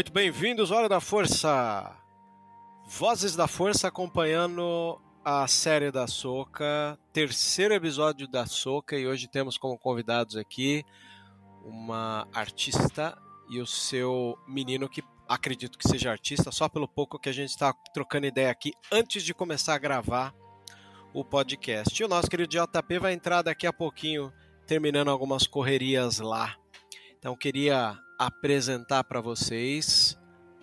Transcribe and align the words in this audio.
Muito 0.00 0.14
bem-vindos, 0.14 0.70
Hora 0.70 0.88
da 0.88 0.98
Força! 0.98 1.94
Vozes 2.86 3.36
da 3.36 3.46
Força 3.46 3.88
acompanhando 3.88 4.98
a 5.22 5.46
série 5.46 5.92
da 5.92 6.06
Soca, 6.06 6.98
terceiro 7.12 7.74
episódio 7.74 8.26
da 8.26 8.46
Soca, 8.46 8.96
e 8.98 9.06
hoje 9.06 9.28
temos 9.28 9.58
como 9.58 9.78
convidados 9.78 10.38
aqui 10.38 10.86
uma 11.66 12.26
artista 12.32 13.14
e 13.50 13.60
o 13.60 13.66
seu 13.66 14.38
menino 14.48 14.88
que 14.88 15.04
acredito 15.28 15.76
que 15.76 15.86
seja 15.86 16.10
artista, 16.10 16.50
só 16.50 16.66
pelo 16.66 16.88
pouco 16.88 17.18
que 17.18 17.28
a 17.28 17.34
gente 17.34 17.50
está 17.50 17.70
trocando 17.92 18.26
ideia 18.26 18.50
aqui 18.50 18.72
antes 18.90 19.22
de 19.22 19.34
começar 19.34 19.74
a 19.74 19.78
gravar 19.78 20.34
o 21.12 21.22
podcast. 21.22 22.00
E 22.00 22.06
o 22.06 22.08
nosso 22.08 22.30
querido 22.30 22.48
JP 22.48 22.98
vai 22.98 23.12
entrar 23.12 23.42
daqui 23.42 23.66
a 23.66 23.72
pouquinho, 23.72 24.32
terminando 24.66 25.10
algumas 25.10 25.46
correrias 25.46 26.20
lá. 26.20 26.56
Então 27.18 27.36
queria 27.36 27.98
apresentar 28.20 29.02
para 29.04 29.18
vocês 29.22 30.14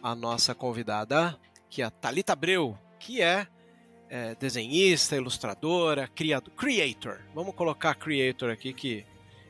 a 0.03 0.13
nossa 0.13 0.53
convidada, 0.53 1.35
que 1.67 1.81
é 1.81 1.85
a 1.85 1.89
Talita 1.89 2.33
Abreu, 2.33 2.77
que 2.99 3.19
é, 3.19 3.47
é, 4.11 4.35
desenhista, 4.35 5.15
ilustradora, 5.15 6.07
criado, 6.07 6.51
creator. 6.51 7.19
Vamos 7.33 7.55
colocar 7.55 7.95
creator 7.95 8.51
aqui 8.51 8.73
que 8.73 9.03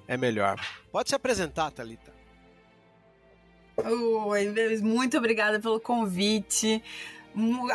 é 0.07 0.15
melhor. 0.15 0.57
Pode 0.89 1.09
se 1.09 1.15
apresentar, 1.15 1.69
Talita. 1.71 2.15
Oi, 3.75 4.79
muito 4.81 5.17
obrigada 5.17 5.59
pelo 5.59 5.77
convite. 5.77 6.81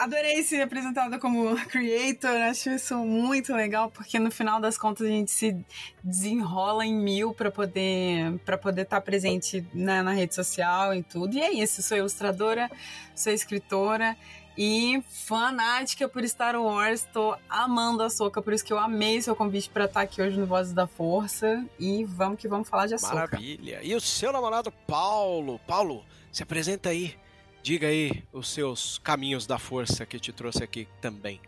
Adorei 0.00 0.42
ser 0.42 0.60
apresentada 0.62 1.20
como 1.20 1.54
creator, 1.66 2.36
acho 2.42 2.70
isso 2.70 2.96
muito 2.96 3.54
legal, 3.54 3.90
porque 3.90 4.18
no 4.18 4.30
final 4.30 4.60
das 4.60 4.76
contas 4.76 5.06
a 5.06 5.10
gente 5.10 5.30
se 5.30 5.56
desenrola 6.02 6.84
em 6.84 6.94
mil 6.94 7.32
para 7.32 7.50
poder 7.50 8.40
para 8.44 8.58
poder 8.58 8.82
estar 8.82 8.96
tá 8.96 9.00
presente 9.00 9.64
na, 9.72 10.02
na 10.02 10.12
rede 10.12 10.34
social 10.34 10.92
e 10.94 11.02
tudo. 11.02 11.36
E 11.36 11.40
é 11.40 11.52
isso, 11.52 11.80
sou 11.80 11.96
ilustradora, 11.96 12.68
sou 13.14 13.32
escritora 13.32 14.16
e 14.58 15.02
fanática 15.08 16.08
por 16.08 16.24
Star 16.28 16.60
Wars, 16.60 17.04
estou 17.04 17.36
amando 17.48 18.02
a 18.02 18.10
Soca, 18.10 18.42
por 18.42 18.52
isso 18.52 18.64
que 18.64 18.72
eu 18.72 18.78
amei 18.78 19.22
seu 19.22 19.34
convite 19.34 19.70
para 19.70 19.84
estar 19.84 20.00
tá 20.00 20.04
aqui 20.04 20.20
hoje 20.20 20.38
no 20.38 20.44
Vozes 20.44 20.72
da 20.72 20.86
Força 20.86 21.64
e 21.78 22.04
vamos 22.04 22.38
que 22.38 22.48
vamos 22.48 22.68
falar 22.68 22.86
de 22.86 22.94
Ahsoka. 22.94 23.14
Maravilha. 23.14 23.80
E 23.82 23.94
o 23.94 24.00
seu 24.00 24.32
namorado 24.32 24.72
Paulo, 24.86 25.60
Paulo, 25.66 26.04
se 26.32 26.42
apresenta 26.42 26.88
aí. 26.88 27.14
Diga 27.62 27.86
aí 27.86 28.24
os 28.32 28.48
seus 28.48 28.98
caminhos 28.98 29.46
da 29.46 29.56
força 29.56 30.04
que 30.04 30.18
te 30.18 30.32
trouxe 30.32 30.64
aqui 30.64 30.88
também. 31.00 31.40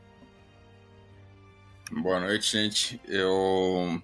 Boa 1.90 2.20
noite, 2.20 2.52
gente. 2.52 3.00
Eu 3.06 4.00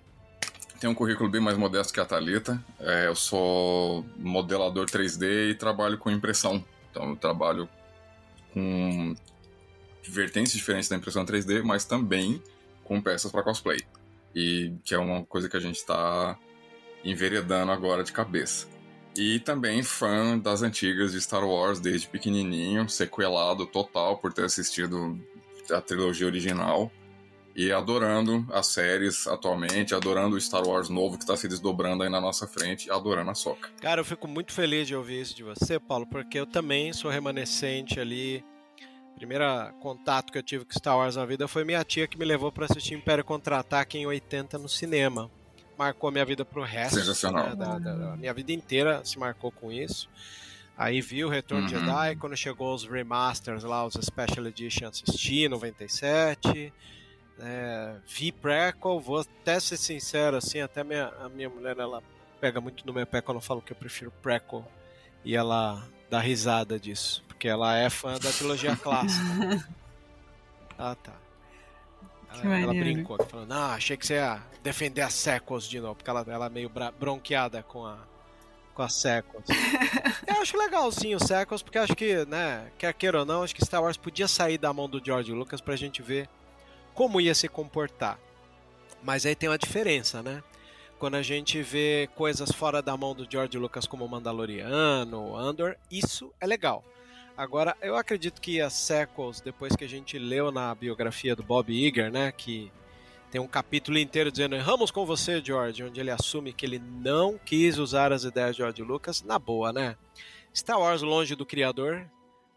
tenho 0.80 0.92
um 0.92 0.94
currículo 0.94 1.30
bem 1.30 1.40
mais 1.40 1.56
modesto 1.56 1.92
que 1.92 2.00
a 2.00 2.04
Thalita. 2.04 2.62
É, 2.80 3.06
eu 3.06 3.14
sou 3.14 4.04
modelador 4.16 4.86
3D 4.86 5.50
e 5.50 5.54
trabalho 5.54 5.98
com 5.98 6.10
impressão. 6.10 6.64
Então, 6.90 7.10
eu 7.10 7.16
trabalho 7.16 7.68
com 8.52 9.14
vertentes 10.02 10.52
diferentes 10.52 10.88
da 10.88 10.96
impressão 10.96 11.24
3D, 11.24 11.62
mas 11.62 11.84
também 11.84 12.42
com 12.82 13.00
peças 13.00 13.30
para 13.30 13.44
cosplay. 13.44 13.80
E 14.34 14.72
que 14.84 14.94
é 14.94 14.98
uma 14.98 15.24
coisa 15.24 15.48
que 15.48 15.56
a 15.56 15.60
gente 15.60 15.76
está 15.76 16.36
enveredando 17.04 17.70
agora 17.70 18.02
de 18.02 18.12
cabeça. 18.12 18.66
E 19.16 19.40
também 19.40 19.82
fã 19.82 20.38
das 20.38 20.62
antigas 20.62 21.12
de 21.12 21.20
Star 21.20 21.44
Wars 21.44 21.80
desde 21.80 22.08
pequenininho, 22.08 22.88
sequelado 22.88 23.66
total 23.66 24.18
por 24.18 24.32
ter 24.32 24.44
assistido 24.44 25.18
a 25.70 25.80
trilogia 25.80 26.26
original. 26.26 26.90
E 27.54 27.72
adorando 27.72 28.46
as 28.52 28.68
séries 28.68 29.26
atualmente, 29.26 29.92
adorando 29.92 30.36
o 30.36 30.40
Star 30.40 30.66
Wars 30.66 30.88
novo 30.88 31.18
que 31.18 31.24
está 31.24 31.36
se 31.36 31.48
desdobrando 31.48 32.04
aí 32.04 32.08
na 32.08 32.20
nossa 32.20 32.46
frente, 32.46 32.90
adorando 32.90 33.32
a 33.32 33.34
Soca. 33.34 33.68
Cara, 33.80 34.00
eu 34.00 34.04
fico 34.04 34.28
muito 34.28 34.52
feliz 34.52 34.86
de 34.86 34.94
ouvir 34.94 35.20
isso 35.20 35.34
de 35.34 35.42
você, 35.42 35.78
Paulo, 35.78 36.06
porque 36.06 36.38
eu 36.38 36.46
também 36.46 36.92
sou 36.92 37.10
remanescente 37.10 37.98
ali. 37.98 38.44
Primeiro 39.16 39.44
contato 39.80 40.32
que 40.32 40.38
eu 40.38 40.42
tive 40.42 40.64
com 40.64 40.72
Star 40.72 40.96
Wars 40.96 41.16
na 41.16 41.26
vida 41.26 41.48
foi 41.48 41.64
minha 41.64 41.84
tia 41.84 42.06
que 42.06 42.16
me 42.16 42.24
levou 42.24 42.52
para 42.52 42.66
assistir 42.66 42.94
Império 42.94 43.24
Contra-Ataque 43.24 43.98
em 43.98 44.06
80 44.06 44.56
no 44.56 44.68
cinema 44.68 45.28
marcou 45.80 46.10
minha 46.10 46.26
vida 46.26 46.44
pro 46.44 46.62
resto. 46.62 46.98
Sensacional. 46.98 47.48
Né, 47.48 47.56
da, 47.56 47.78
da, 47.78 47.94
da, 47.94 48.16
minha 48.16 48.34
vida 48.34 48.52
inteira 48.52 49.02
se 49.02 49.18
marcou 49.18 49.50
com 49.50 49.72
isso. 49.72 50.10
Aí 50.76 51.00
vi 51.00 51.24
o 51.24 51.28
Retorno 51.28 51.64
uhum. 51.64 51.68
Jedi, 51.68 52.16
quando 52.16 52.36
chegou 52.36 52.74
os 52.74 52.84
remasters 52.84 53.64
lá, 53.64 53.86
os 53.86 53.94
Special 53.94 54.46
Edition, 54.46 54.88
assisti 54.88 55.48
97. 55.48 56.72
É, 57.38 57.94
vi 58.06 58.30
prequel, 58.30 59.00
vou 59.00 59.20
até 59.20 59.58
ser 59.58 59.78
sincero, 59.78 60.36
assim, 60.36 60.60
até 60.60 60.84
minha, 60.84 61.06
a 61.18 61.28
minha 61.30 61.48
mulher, 61.48 61.78
ela 61.78 62.02
pega 62.38 62.60
muito 62.60 62.86
no 62.86 62.92
meu 62.92 63.06
pé 63.06 63.22
quando 63.22 63.38
eu 63.38 63.42
falo 63.42 63.62
que 63.62 63.72
eu 63.72 63.76
prefiro 63.76 64.12
prequel. 64.22 64.70
E 65.24 65.34
ela 65.34 65.82
dá 66.10 66.20
risada 66.20 66.78
disso, 66.78 67.24
porque 67.26 67.48
ela 67.48 67.76
é 67.76 67.88
fã 67.88 68.18
da 68.18 68.30
trilogia 68.30 68.76
clássica. 68.76 69.66
ah, 70.78 70.94
tá. 70.94 71.29
Ela, 72.32 72.58
ela, 72.58 72.72
brincou, 72.72 73.18
falando, 73.26 73.52
ah, 73.52 73.74
achei 73.74 73.96
que 73.96 74.06
você 74.06 74.14
ia 74.14 74.40
defender 74.62 75.02
a 75.02 75.10
Sequels 75.10 75.68
de 75.68 75.80
novo, 75.80 75.96
porque 75.96 76.08
ela, 76.08 76.24
ela 76.28 76.46
é 76.46 76.50
meio 76.50 76.70
bronqueada 76.98 77.62
com 77.62 77.84
a, 77.84 77.98
com 78.72 78.82
a 78.82 78.88
Sequels. 78.88 79.44
eu 80.26 80.40
acho 80.40 80.56
legalzinho 80.56 81.18
o 81.18 81.20
Sequels, 81.20 81.62
porque 81.62 81.78
acho 81.78 81.94
que, 81.94 82.24
né, 82.26 82.70
quer 82.78 82.94
queira 82.94 83.20
ou 83.20 83.24
não, 83.26 83.42
acho 83.42 83.54
que 83.54 83.64
Star 83.64 83.82
Wars 83.82 83.96
podia 83.96 84.28
sair 84.28 84.58
da 84.58 84.72
mão 84.72 84.88
do 84.88 85.04
George 85.04 85.32
Lucas 85.32 85.60
pra 85.60 85.74
gente 85.76 86.02
ver 86.02 86.28
como 86.94 87.20
ia 87.20 87.34
se 87.34 87.48
comportar. 87.48 88.18
Mas 89.02 89.24
aí 89.24 89.34
tem 89.34 89.48
uma 89.48 89.58
diferença, 89.58 90.22
né? 90.22 90.42
Quando 90.98 91.14
a 91.14 91.22
gente 91.22 91.62
vê 91.62 92.10
coisas 92.14 92.52
fora 92.52 92.82
da 92.82 92.94
mão 92.96 93.14
do 93.14 93.26
George 93.30 93.56
Lucas 93.56 93.86
como 93.86 94.06
Mandaloriano, 94.06 95.34
Andor, 95.34 95.76
isso 95.90 96.30
é 96.38 96.46
legal. 96.46 96.84
Agora, 97.40 97.74
eu 97.80 97.96
acredito 97.96 98.38
que 98.38 98.60
as 98.60 98.74
sequels, 98.74 99.40
depois 99.40 99.74
que 99.74 99.82
a 99.82 99.88
gente 99.88 100.18
leu 100.18 100.52
na 100.52 100.74
biografia 100.74 101.34
do 101.34 101.42
Bob 101.42 101.72
Iger, 101.72 102.12
né, 102.12 102.30
que 102.30 102.70
tem 103.30 103.40
um 103.40 103.46
capítulo 103.46 103.96
inteiro 103.96 104.30
dizendo 104.30 104.54
erramos 104.54 104.90
com 104.90 105.06
você, 105.06 105.40
George, 105.42 105.82
onde 105.82 105.98
ele 105.98 106.10
assume 106.10 106.52
que 106.52 106.66
ele 106.66 106.78
não 106.78 107.38
quis 107.38 107.78
usar 107.78 108.12
as 108.12 108.24
ideias 108.24 108.50
de 108.50 108.58
George 108.58 108.82
Lucas, 108.82 109.22
na 109.22 109.38
boa, 109.38 109.72
né? 109.72 109.96
Star 110.54 110.78
Wars 110.78 111.00
longe 111.00 111.34
do 111.34 111.46
criador, 111.46 112.06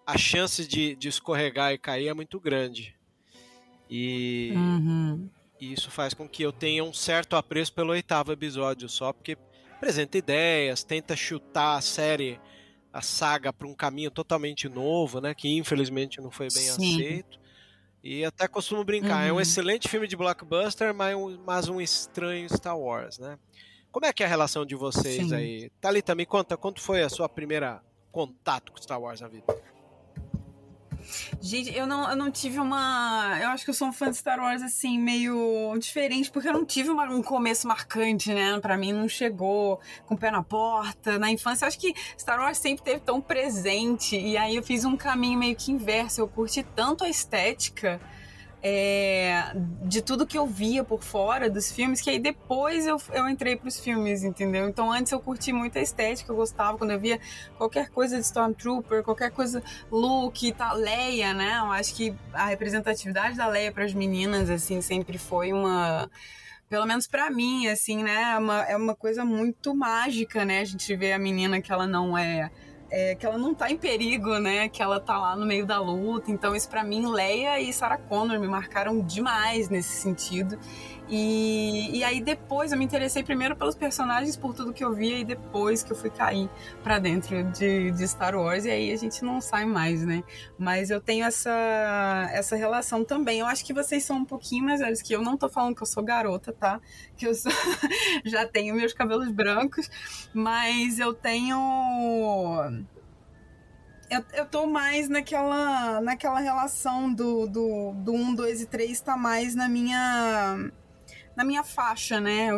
a 0.05 0.17
chance 0.17 0.67
de, 0.67 0.97
de 0.97 1.07
escorregar 1.07 1.71
e 1.71 1.77
cair 1.77 2.09
é 2.09 2.13
muito 2.13 2.37
grande. 2.37 2.93
E, 3.89 4.51
uhum. 4.53 5.29
e 5.61 5.71
isso 5.71 5.89
faz 5.91 6.13
com 6.13 6.27
que 6.27 6.43
eu 6.43 6.51
tenha 6.51 6.83
um 6.83 6.91
certo 6.91 7.37
apreço 7.37 7.71
pelo 7.71 7.93
oitavo 7.93 8.33
episódio 8.33 8.89
só, 8.89 9.13
porque 9.13 9.37
apresenta 9.77 10.17
ideias, 10.17 10.83
tenta 10.83 11.15
chutar 11.15 11.77
a 11.77 11.81
série, 11.81 12.37
a 12.93 13.01
saga 13.01 13.51
para 13.51 13.67
um 13.67 13.73
caminho 13.73 14.11
totalmente 14.11 14.69
novo, 14.69 15.19
né? 15.19 15.33
Que 15.33 15.49
infelizmente 15.57 16.21
não 16.21 16.29
foi 16.29 16.47
bem 16.53 16.63
Sim. 16.63 16.95
aceito. 16.95 17.39
E 18.03 18.23
até 18.23 18.47
costumo 18.47 18.83
brincar, 18.83 19.21
uhum. 19.21 19.27
é 19.27 19.31
um 19.31 19.35
uhum. 19.35 19.41
excelente 19.41 19.89
filme 19.89 20.07
de 20.07 20.15
blockbuster, 20.15 20.93
mas 20.93 21.15
um, 21.15 21.37
mas 21.43 21.67
um 21.67 21.81
estranho 21.81 22.47
Star 22.55 22.77
Wars, 22.77 23.17
né? 23.17 23.39
Como 23.91 24.05
é 24.05 24.13
que 24.13 24.21
é 24.21 24.25
a 24.25 24.29
relação 24.29 24.65
de 24.65 24.75
vocês 24.75 25.29
Sim. 25.29 25.35
aí? 25.35 25.71
Thalita, 25.81 26.13
me 26.13 26.25
conta, 26.25 26.55
quanto 26.57 26.81
foi 26.81 27.01
a 27.01 27.09
sua 27.09 27.27
primeira 27.27 27.81
contato 28.11 28.71
com 28.71 28.81
Star 28.81 29.01
Wars 29.01 29.21
na 29.21 29.27
vida? 29.27 29.45
Gente, 31.41 31.75
eu 31.75 31.85
não, 31.85 32.09
eu 32.09 32.15
não 32.15 32.31
tive 32.31 32.59
uma. 32.59 33.37
Eu 33.41 33.49
acho 33.49 33.63
que 33.63 33.69
eu 33.69 33.73
sou 33.73 33.87
um 33.87 33.93
fã 33.93 34.09
de 34.09 34.17
Star 34.17 34.39
Wars, 34.39 34.61
assim, 34.61 34.99
meio 34.99 35.75
diferente, 35.77 36.31
porque 36.31 36.47
eu 36.47 36.53
não 36.53 36.65
tive 36.65 36.89
uma, 36.89 37.05
um 37.05 37.21
começo 37.21 37.67
marcante, 37.67 38.33
né? 38.33 38.59
Pra 38.59 38.77
mim 38.77 38.93
não 38.93 39.07
chegou 39.07 39.79
com 40.05 40.15
o 40.15 40.17
pé 40.17 40.31
na 40.31 40.43
porta. 40.43 41.19
Na 41.19 41.29
infância, 41.31 41.65
eu 41.65 41.67
acho 41.67 41.79
que 41.79 41.93
Star 42.17 42.39
Wars 42.39 42.57
sempre 42.57 42.83
teve 42.83 42.99
tão 43.01 43.21
presente. 43.21 44.17
E 44.17 44.37
aí 44.37 44.55
eu 44.55 44.63
fiz 44.63 44.85
um 44.85 44.95
caminho 44.95 45.39
meio 45.39 45.55
que 45.55 45.71
inverso. 45.71 46.21
Eu 46.21 46.27
curti 46.27 46.63
tanto 46.63 47.03
a 47.03 47.09
estética 47.09 47.99
é, 48.65 49.51
de 49.83 50.01
tudo 50.01 50.25
que 50.25 50.37
eu 50.37 50.47
via 50.47 50.85
por 50.85 51.03
fora 51.03 51.49
dos 51.49 51.69
filmes, 51.69 51.99
que 51.99 52.09
aí 52.09 52.17
depois 52.17 52.87
eu, 52.87 52.95
eu 53.11 53.27
entrei 53.27 53.57
pros 53.57 53.77
filmes, 53.77 54.23
entendeu? 54.23 54.69
Então 54.69 54.89
antes 54.89 55.11
eu 55.11 55.19
curti 55.19 55.51
muito 55.51 55.77
a 55.77 55.81
estética, 55.81 56.31
eu 56.31 56.35
gostava 56.37 56.77
quando 56.77 56.91
eu 56.91 56.99
via 56.99 57.19
qualquer 57.57 57.89
coisa 57.89 58.15
de 58.15 58.23
Stormtrooper, 58.23 59.03
qualquer 59.03 59.31
coisa 59.31 59.61
Luke, 59.91 60.53
tá, 60.53 60.71
Leia, 60.71 61.33
né? 61.33 61.57
Eu 61.59 61.73
acho 61.73 61.93
que 61.93 62.15
a 62.31 62.45
representatividade 62.45 63.35
da 63.35 63.47
Leia 63.47 63.69
para 63.69 63.83
as 63.83 63.93
meninas, 63.93 64.49
assim, 64.49 64.81
sempre 64.81 65.17
foi 65.17 65.51
uma 65.51 66.09
pelo 66.69 66.85
menos 66.87 67.05
para 67.05 67.29
mim, 67.29 67.67
assim, 67.67 68.01
né? 68.01 68.33
É 68.33 68.37
uma, 68.37 68.61
é 68.63 68.77
uma 68.77 68.95
coisa 68.95 69.25
muito 69.25 69.75
mágica, 69.75 70.43
né? 70.45 70.61
A 70.61 70.65
gente 70.65 70.95
vê 70.95 71.11
a 71.13 71.19
menina 71.19 71.61
que 71.61 71.71
ela 71.71 71.85
não 71.85 72.17
é 72.17 72.49
é, 72.95 73.15
que 73.15 73.25
ela 73.25 73.39
não 73.39 73.55
tá 73.55 73.71
em 73.71 73.75
perigo, 73.75 74.37
né? 74.37 74.69
Que 74.69 74.83
ela 74.83 74.99
tá 74.99 75.17
lá 75.17 75.35
no 75.35 75.47
meio 75.47 75.65
da 75.65 75.79
luta. 75.79 76.29
Então, 76.29 76.55
isso 76.55 76.69
para 76.69 76.83
mim, 76.83 77.07
Leia 77.07 77.59
e 77.59 77.73
Sarah 77.73 77.97
Connor 77.97 78.39
me 78.39 78.47
marcaram 78.47 79.01
demais 79.01 79.67
nesse 79.67 79.99
sentido. 79.99 80.59
E, 81.09 81.97
e 81.97 82.03
aí 82.03 82.21
depois 82.21 82.71
eu 82.71 82.77
me 82.77 82.85
interessei 82.85 83.23
primeiro 83.23 83.55
pelos 83.55 83.75
personagens, 83.75 84.37
por 84.37 84.53
tudo 84.53 84.73
que 84.73 84.83
eu 84.83 84.93
via, 84.93 85.19
e 85.19 85.25
depois 85.25 85.83
que 85.83 85.91
eu 85.91 85.95
fui 85.95 86.09
cair 86.09 86.49
para 86.83 86.97
dentro 86.99 87.43
de, 87.51 87.91
de 87.91 88.07
Star 88.07 88.35
Wars, 88.35 88.65
e 88.65 88.71
aí 88.71 88.91
a 88.91 88.95
gente 88.95 89.23
não 89.23 89.41
sai 89.41 89.65
mais, 89.65 90.03
né? 90.03 90.23
Mas 90.57 90.89
eu 90.89 91.01
tenho 91.01 91.25
essa, 91.25 92.29
essa 92.31 92.55
relação 92.55 93.03
também. 93.03 93.39
Eu 93.39 93.45
acho 93.45 93.65
que 93.65 93.73
vocês 93.73 94.03
são 94.03 94.17
um 94.17 94.25
pouquinho 94.25 94.65
mais 94.65 94.79
velhos 94.79 95.01
que 95.01 95.13
eu. 95.13 95.21
Não 95.21 95.37
tô 95.37 95.49
falando 95.49 95.75
que 95.75 95.83
eu 95.83 95.87
sou 95.87 96.03
garota, 96.03 96.53
tá? 96.53 96.79
Que 97.17 97.27
eu 97.27 97.35
sou, 97.35 97.51
já 98.25 98.47
tenho 98.47 98.75
meus 98.75 98.93
cabelos 98.93 99.29
brancos, 99.31 99.89
mas 100.33 100.99
eu 100.99 101.13
tenho 101.13 101.57
eu, 104.09 104.23
eu 104.33 104.45
tô 104.45 104.67
mais 104.67 105.09
naquela, 105.09 105.99
naquela 106.01 106.39
relação 106.39 107.11
do, 107.11 107.47
do, 107.47 107.93
do 107.93 108.13
1, 108.13 108.35
2 108.35 108.61
e 108.61 108.65
3, 108.67 109.01
tá 109.01 109.17
mais 109.17 109.55
na 109.55 109.67
minha 109.67 110.71
na 111.35 111.43
minha 111.43 111.63
faixa, 111.63 112.19
né? 112.19 112.49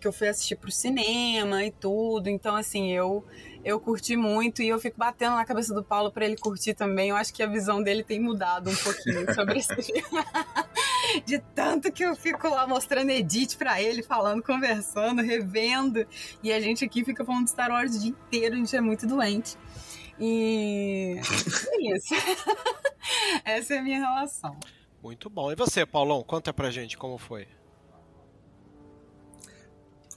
Que 0.00 0.06
eu 0.06 0.12
fui 0.12 0.28
assistir 0.28 0.56
pro 0.56 0.70
cinema 0.70 1.64
e 1.64 1.70
tudo. 1.70 2.28
Então, 2.28 2.56
assim, 2.56 2.92
eu 2.92 3.24
eu 3.64 3.78
curti 3.78 4.16
muito 4.16 4.60
e 4.60 4.68
eu 4.68 4.78
fico 4.80 4.98
batendo 4.98 5.36
na 5.36 5.44
cabeça 5.44 5.72
do 5.72 5.84
Paulo 5.84 6.10
para 6.10 6.24
ele 6.24 6.36
curtir 6.36 6.74
também. 6.74 7.10
Eu 7.10 7.16
acho 7.16 7.32
que 7.32 7.42
a 7.42 7.46
visão 7.46 7.82
dele 7.82 8.02
tem 8.02 8.18
mudado 8.18 8.68
um 8.68 8.74
pouquinho 8.74 9.32
sobre 9.32 9.58
esse 9.58 9.74
filme. 9.80 10.24
De 11.24 11.38
tanto 11.54 11.92
que 11.92 12.04
eu 12.04 12.16
fico 12.16 12.48
lá 12.48 12.66
mostrando 12.66 13.10
edit 13.10 13.56
para 13.56 13.80
ele, 13.80 14.02
falando, 14.02 14.42
conversando, 14.42 15.22
revendo. 15.22 16.04
E 16.42 16.52
a 16.52 16.60
gente 16.60 16.84
aqui 16.84 17.04
fica 17.04 17.24
falando 17.24 17.44
de 17.44 17.50
Star 17.50 17.70
Wars 17.70 17.94
o 17.94 18.00
dia 18.00 18.10
inteiro, 18.10 18.54
a 18.54 18.58
gente 18.58 18.74
é 18.74 18.80
muito 18.80 19.06
doente. 19.06 19.56
E 20.18 21.16
é 21.18 21.94
isso. 21.94 22.14
Essa 23.44 23.74
é 23.74 23.78
a 23.78 23.82
minha 23.82 23.98
relação. 23.98 24.56
Muito 25.02 25.30
bom. 25.30 25.52
E 25.52 25.54
você, 25.54 25.86
Paulão, 25.86 26.22
conta 26.22 26.52
pra 26.52 26.70
gente 26.70 26.96
como 26.96 27.16
foi. 27.18 27.46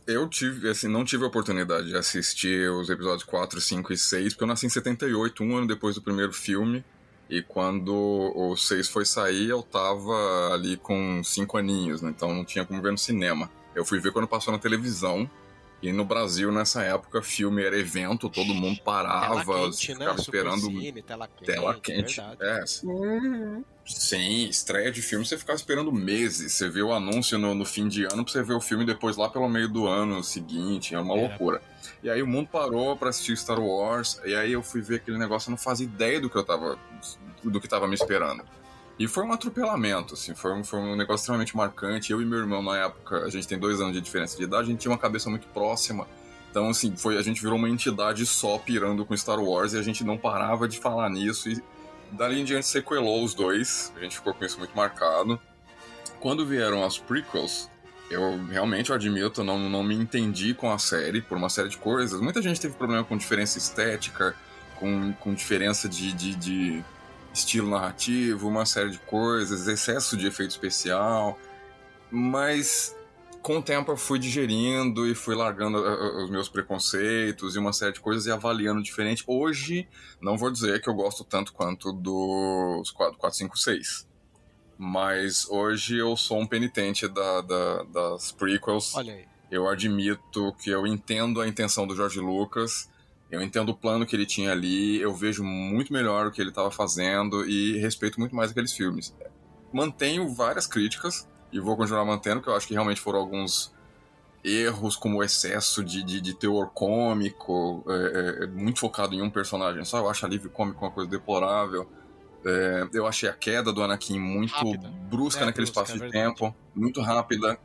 Eu 0.07 0.29
tive, 0.29 0.69
assim, 0.69 0.87
não 0.87 1.03
tive 1.03 1.23
a 1.23 1.27
oportunidade 1.27 1.87
de 1.87 1.95
assistir 1.95 2.69
os 2.69 2.89
episódios 2.91 3.23
4, 3.23 3.59
5 3.59 3.91
e 3.91 3.97
6, 3.97 4.33
porque 4.33 4.43
eu 4.43 4.47
nasci 4.47 4.67
em 4.67 4.69
78, 4.69 5.43
um 5.43 5.57
ano 5.57 5.65
depois 5.65 5.95
do 5.95 6.01
primeiro 6.01 6.31
filme. 6.31 6.85
E 7.27 7.41
quando 7.41 7.91
o 7.91 8.55
6 8.55 8.87
foi 8.87 9.03
sair, 9.03 9.49
eu 9.49 9.63
tava 9.63 10.53
ali 10.53 10.77
com 10.77 11.23
5 11.23 11.57
aninhos, 11.57 12.03
né? 12.03 12.11
Então 12.15 12.31
não 12.31 12.45
tinha 12.45 12.63
como 12.63 12.79
ver 12.83 12.91
no 12.91 12.99
cinema. 12.99 13.49
Eu 13.73 13.83
fui 13.83 13.99
ver 13.99 14.11
quando 14.11 14.27
passou 14.27 14.53
na 14.53 14.59
televisão. 14.59 15.27
E 15.81 15.91
no 15.91 16.05
Brasil, 16.05 16.51
nessa 16.51 16.83
época, 16.83 17.21
filme 17.21 17.63
era 17.63 17.77
evento, 17.77 18.29
todo 18.29 18.53
mundo 18.53 18.79
parava, 18.83 19.43
tela 19.43 19.69
quente, 19.69 19.89
né? 19.89 19.95
ficava 19.95 20.13
né? 20.13 20.21
esperando. 20.21 20.61
Cine, 20.61 21.01
tela 21.01 21.27
quente. 21.27 21.45
Tela 21.45 21.75
quente. 21.75 22.21
É. 22.41 22.63
Uhum. 22.83 23.63
Sim, 23.85 24.49
estreia 24.49 24.91
de 24.91 25.01
filme 25.01 25.23
você 25.23 25.37
ficava 25.37 25.55
esperando 25.55 25.91
meses. 25.91 26.53
Você 26.53 26.67
vê 26.69 26.81
o 26.81 26.91
anúncio 26.91 27.37
no, 27.37 27.53
no, 27.53 27.65
fim 27.65 27.87
de 27.87 28.03
ano 28.05 28.23
pra 28.23 28.33
você 28.33 28.41
ver 28.41 28.53
o 28.53 28.61
filme 28.61 28.83
depois 28.83 29.15
lá 29.15 29.29
pelo 29.29 29.47
meio 29.47 29.69
do 29.69 29.87
ano 29.87 30.23
seguinte. 30.23 30.95
É 30.95 30.99
uma 30.99 31.15
é. 31.15 31.21
loucura. 31.27 31.61
E 32.01 32.09
aí 32.09 32.21
o 32.21 32.27
mundo 32.27 32.49
parou 32.51 32.97
para 32.97 33.09
assistir 33.09 33.37
Star 33.37 33.59
Wars. 33.59 34.19
E 34.25 34.33
aí 34.33 34.53
eu 34.53 34.63
fui 34.63 34.81
ver 34.81 34.95
aquele 34.95 35.19
negócio, 35.19 35.49
eu 35.49 35.51
não 35.51 35.57
fazia 35.57 35.85
ideia 35.85 36.19
do 36.19 36.29
que 36.29 36.35
eu 36.35 36.43
tava. 36.43 36.79
do 37.43 37.61
que 37.61 37.67
tava 37.67 37.87
me 37.87 37.93
esperando. 37.93 38.43
E 38.97 39.07
foi 39.07 39.25
um 39.25 39.33
atropelamento, 39.33 40.13
assim, 40.13 40.33
foi 40.33 40.53
um, 40.53 40.63
foi 40.63 40.79
um 40.79 40.95
negócio 40.95 41.23
extremamente 41.23 41.55
marcante. 41.55 42.11
Eu 42.11 42.21
e 42.21 42.25
meu 42.25 42.39
irmão, 42.39 42.63
na 42.63 42.77
época, 42.77 43.25
a 43.25 43.29
gente 43.29 43.45
tem 43.45 43.59
dois 43.59 43.81
anos 43.81 43.93
de 43.93 43.99
diferença 43.99 44.37
de 44.37 44.43
idade, 44.43 44.63
a 44.63 44.71
gente 44.71 44.79
tinha 44.79 44.91
uma 44.91 44.97
cabeça 44.97 45.29
muito 45.29 45.47
próxima. 45.47 46.07
Então, 46.49 46.69
assim, 46.69 46.95
foi, 46.95 47.17
a 47.17 47.21
gente 47.21 47.41
virou 47.41 47.57
uma 47.57 47.69
entidade 47.69 48.25
só 48.25 48.57
pirando 48.57 49.05
com 49.05 49.15
Star 49.17 49.39
Wars 49.39 49.73
e 49.73 49.77
a 49.77 49.81
gente 49.81 50.05
não 50.05 50.17
parava 50.17 50.69
de 50.69 50.79
falar 50.79 51.09
nisso. 51.09 51.49
E 51.49 51.61
dali 52.11 52.39
em 52.39 52.45
diante 52.45 52.67
sequelou 52.67 53.21
os 53.23 53.33
dois, 53.33 53.91
a 53.97 53.99
gente 53.99 54.15
ficou 54.15 54.33
com 54.33 54.45
isso 54.45 54.57
muito 54.57 54.73
marcado. 54.73 55.37
Quando 56.21 56.45
vieram 56.45 56.85
as 56.85 56.97
prequels, 56.97 57.69
eu 58.09 58.41
realmente 58.45 58.89
eu 58.89 58.95
admito, 58.95 59.43
não, 59.43 59.69
não 59.69 59.83
me 59.83 59.95
entendi 59.95 60.53
com 60.53 60.71
a 60.71 60.77
série 60.77 61.21
por 61.21 61.37
uma 61.37 61.49
série 61.49 61.67
de 61.67 61.77
coisas. 61.77 62.21
Muita 62.21 62.41
gente 62.41 62.61
teve 62.61 62.75
problema 62.75 63.03
com 63.03 63.17
diferença 63.17 63.57
estética, 63.57 64.33
com, 64.75 65.11
com 65.13 65.33
diferença 65.33 65.89
de, 65.89 66.13
de, 66.13 66.35
de 66.35 66.85
estilo 67.35 67.69
narrativo, 67.69 68.47
uma 68.47 68.65
série 68.65 68.89
de 68.89 68.99
coisas, 68.99 69.67
excesso 69.67 70.15
de 70.15 70.25
efeito 70.25 70.51
especial, 70.51 71.37
mas 72.09 72.95
com 73.41 73.57
o 73.57 73.61
tempo 73.61 73.91
eu 73.91 73.97
fui 73.97 74.17
digerindo 74.17 75.05
e 75.05 75.13
fui 75.13 75.35
largando 75.35 75.77
uh, 75.77 75.81
uh, 75.81 76.23
os 76.23 76.29
meus 76.29 76.49
preconceitos 76.49 77.55
e 77.55 77.59
uma 77.59 77.73
série 77.73 77.91
de 77.91 77.99
coisas 77.99 78.25
e 78.25 78.31
avaliando 78.31 78.81
diferente. 78.81 79.23
Hoje, 79.27 79.87
não 80.21 80.37
vou 80.37 80.49
dizer 80.49 80.81
que 80.81 80.89
eu 80.89 80.93
gosto 80.93 81.23
tanto 81.23 81.53
quanto 81.53 81.91
dos 81.91 82.89
4, 82.91 83.17
4 83.17 83.37
5, 83.37 83.57
6. 83.57 84.07
Mas 84.77 85.47
hoje 85.49 85.97
eu 85.97 86.17
sou 86.17 86.39
um 86.39 86.47
penitente 86.47 87.07
da, 87.07 87.41
da, 87.41 87.83
das 87.83 88.31
prequels. 88.31 88.95
Olha 88.95 89.13
aí. 89.13 89.25
Eu 89.51 89.69
admito 89.69 90.53
que 90.59 90.69
eu 90.69 90.87
entendo 90.87 91.39
a 91.39 91.47
intenção 91.47 91.85
do 91.85 91.95
George 91.95 92.19
Lucas 92.19 92.89
eu 93.31 93.41
entendo 93.41 93.69
o 93.69 93.75
plano 93.75 94.05
que 94.05 94.15
ele 94.15 94.25
tinha 94.25 94.51
ali, 94.51 95.01
eu 95.01 95.13
vejo 95.13 95.43
muito 95.43 95.91
melhor 95.91 96.27
o 96.27 96.31
que 96.31 96.41
ele 96.41 96.49
estava 96.49 96.71
fazendo 96.71 97.45
e 97.45 97.77
respeito 97.79 98.19
muito 98.19 98.35
mais 98.35 98.51
aqueles 98.51 98.73
filmes. 98.73 99.15
Mantenho 99.73 100.33
várias 100.33 100.67
críticas 100.67 101.27
e 101.51 101.59
vou 101.59 101.75
continuar 101.75 102.05
mantendo, 102.05 102.37
porque 102.37 102.49
eu 102.49 102.55
acho 102.55 102.67
que 102.67 102.73
realmente 102.73 103.01
foram 103.01 103.19
alguns 103.19 103.73
erros, 104.43 104.95
como 104.95 105.17
o 105.17 105.23
excesso 105.23 105.83
de, 105.83 106.03
de, 106.03 106.21
de 106.21 106.33
teor 106.35 106.69
cômico, 106.69 107.83
é, 107.87 108.43
é, 108.43 108.47
muito 108.47 108.79
focado 108.79 109.15
em 109.15 109.21
um 109.21 109.29
personagem 109.29 109.83
só. 109.83 109.97
Eu 109.97 110.09
acho 110.09 110.25
a 110.25 110.29
livre 110.29 110.49
cômico 110.49 110.85
uma 110.85 110.91
coisa 110.91 111.09
deplorável. 111.09 111.89
É, 112.45 112.87
eu 112.93 113.07
achei 113.07 113.27
a 113.27 113.33
queda 113.33 113.73
do 113.73 113.81
Anakin 113.81 114.19
muito 114.19 114.53
rápida. 114.53 114.87
brusca 115.09 115.41
é, 115.41 115.45
naquele 115.45 115.65
brusca, 115.65 115.81
espaço 115.81 115.99
de 115.99 116.05
é 116.05 116.09
tempo, 116.09 116.55
muito 116.75 117.01
rápida. 117.01 117.57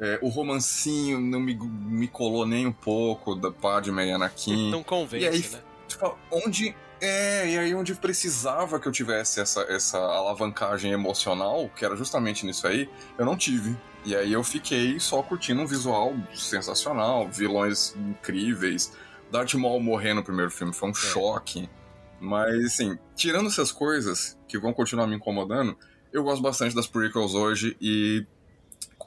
É, 0.00 0.18
o 0.22 0.28
romancinho 0.28 1.20
não 1.20 1.40
me, 1.40 1.54
me 1.54 2.06
colou 2.06 2.46
nem 2.46 2.66
um 2.66 2.72
pouco 2.72 3.34
da 3.34 3.50
Padme 3.50 4.06
e 4.06 4.12
Anakin. 4.12 4.70
Não 4.70 4.82
convence, 4.82 5.24
e 5.24 5.28
aí, 5.28 5.40
né? 5.40 5.60
Tipo, 5.88 6.16
onde... 6.30 6.74
É, 7.00 7.48
e 7.48 7.58
aí 7.58 7.74
onde 7.76 7.94
precisava 7.94 8.80
que 8.80 8.88
eu 8.88 8.92
tivesse 8.92 9.40
essa, 9.40 9.62
essa 9.62 9.98
alavancagem 9.98 10.90
emocional, 10.90 11.70
que 11.76 11.84
era 11.84 11.94
justamente 11.94 12.44
nisso 12.44 12.66
aí, 12.66 12.90
eu 13.16 13.24
não 13.24 13.36
tive. 13.36 13.76
E 14.04 14.16
aí 14.16 14.32
eu 14.32 14.42
fiquei 14.42 14.98
só 14.98 15.22
curtindo 15.22 15.62
um 15.62 15.66
visual 15.66 16.14
sensacional, 16.34 17.28
vilões 17.28 17.94
incríveis. 17.96 18.92
Darth 19.30 19.54
Maul 19.54 19.80
morrer 19.80 20.14
no 20.14 20.24
primeiro 20.24 20.50
filme 20.50 20.72
foi 20.72 20.88
um 20.88 20.92
é. 20.92 20.94
choque. 20.94 21.68
Mas, 22.20 22.64
assim, 22.64 22.98
tirando 23.14 23.48
essas 23.48 23.70
coisas 23.70 24.36
que 24.48 24.58
vão 24.58 24.72
continuar 24.72 25.06
me 25.06 25.14
incomodando, 25.14 25.76
eu 26.12 26.24
gosto 26.24 26.42
bastante 26.42 26.74
das 26.74 26.86
prequels 26.86 27.34
hoje 27.34 27.76
e 27.80 28.26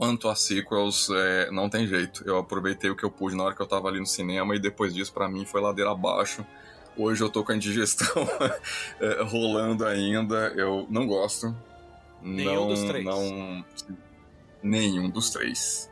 Quanto 0.02 0.30
a 0.30 0.36
sequels, 0.36 1.12
é, 1.12 1.52
não 1.52 1.70
tem 1.70 1.86
jeito. 1.86 2.24
Eu 2.26 2.40
aproveitei 2.40 2.90
o 2.90 2.96
que 2.96 3.04
eu 3.04 3.12
pude 3.12 3.36
na 3.36 3.44
hora 3.44 3.56
que 3.56 3.62
eu 3.62 3.68
tava 3.68 3.88
ali 3.88 4.00
no 4.00 4.08
cinema 4.08 4.56
e 4.56 4.60
depois 4.60 4.96
disso, 4.96 5.14
para 5.14 5.30
mim, 5.30 5.46
foi 5.46 5.62
ladeira 5.62 5.92
abaixo. 5.92 6.44
Hoje 6.98 7.24
eu 7.24 7.30
tô 7.30 7.44
com 7.44 7.52
a 7.52 7.56
indigestão 7.56 8.08
é, 9.00 9.22
rolando 9.22 9.86
ainda. 9.86 10.56
Eu 10.58 10.88
não 10.90 11.06
gosto. 11.06 11.56
Nenhum 12.20 12.62
não, 12.62 12.68
dos 12.70 12.82
três. 12.82 13.06
Não, 13.06 13.66
nenhum 14.64 15.08
dos 15.08 15.30
três. 15.30 15.88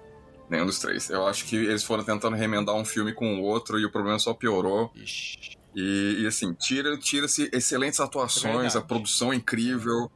Nenhum 0.50 0.66
dos 0.66 0.80
três. 0.80 1.12
Eu 1.12 1.28
acho 1.28 1.46
que 1.46 1.56
eles 1.56 1.84
foram 1.84 2.04
tentando 2.04 2.36
remendar 2.36 2.74
um 2.74 2.86
filme 2.86 3.14
com 3.14 3.40
o 3.40 3.44
outro 3.44 3.80
e 3.80 3.86
o 3.86 3.92
problema 3.92 4.18
só 4.18 4.34
piorou. 4.34 4.90
Ixi. 4.96 5.59
E, 5.76 6.22
e 6.22 6.28
assim, 6.28 6.54
tira, 6.54 6.98
tira-se 6.98 7.50
excelentes 7.54 8.00
atuações, 8.00 8.76
É 8.76 8.80
a 8.80 8.82
produção 8.82 9.32
é 9.32 9.36
incrível, 9.36 10.12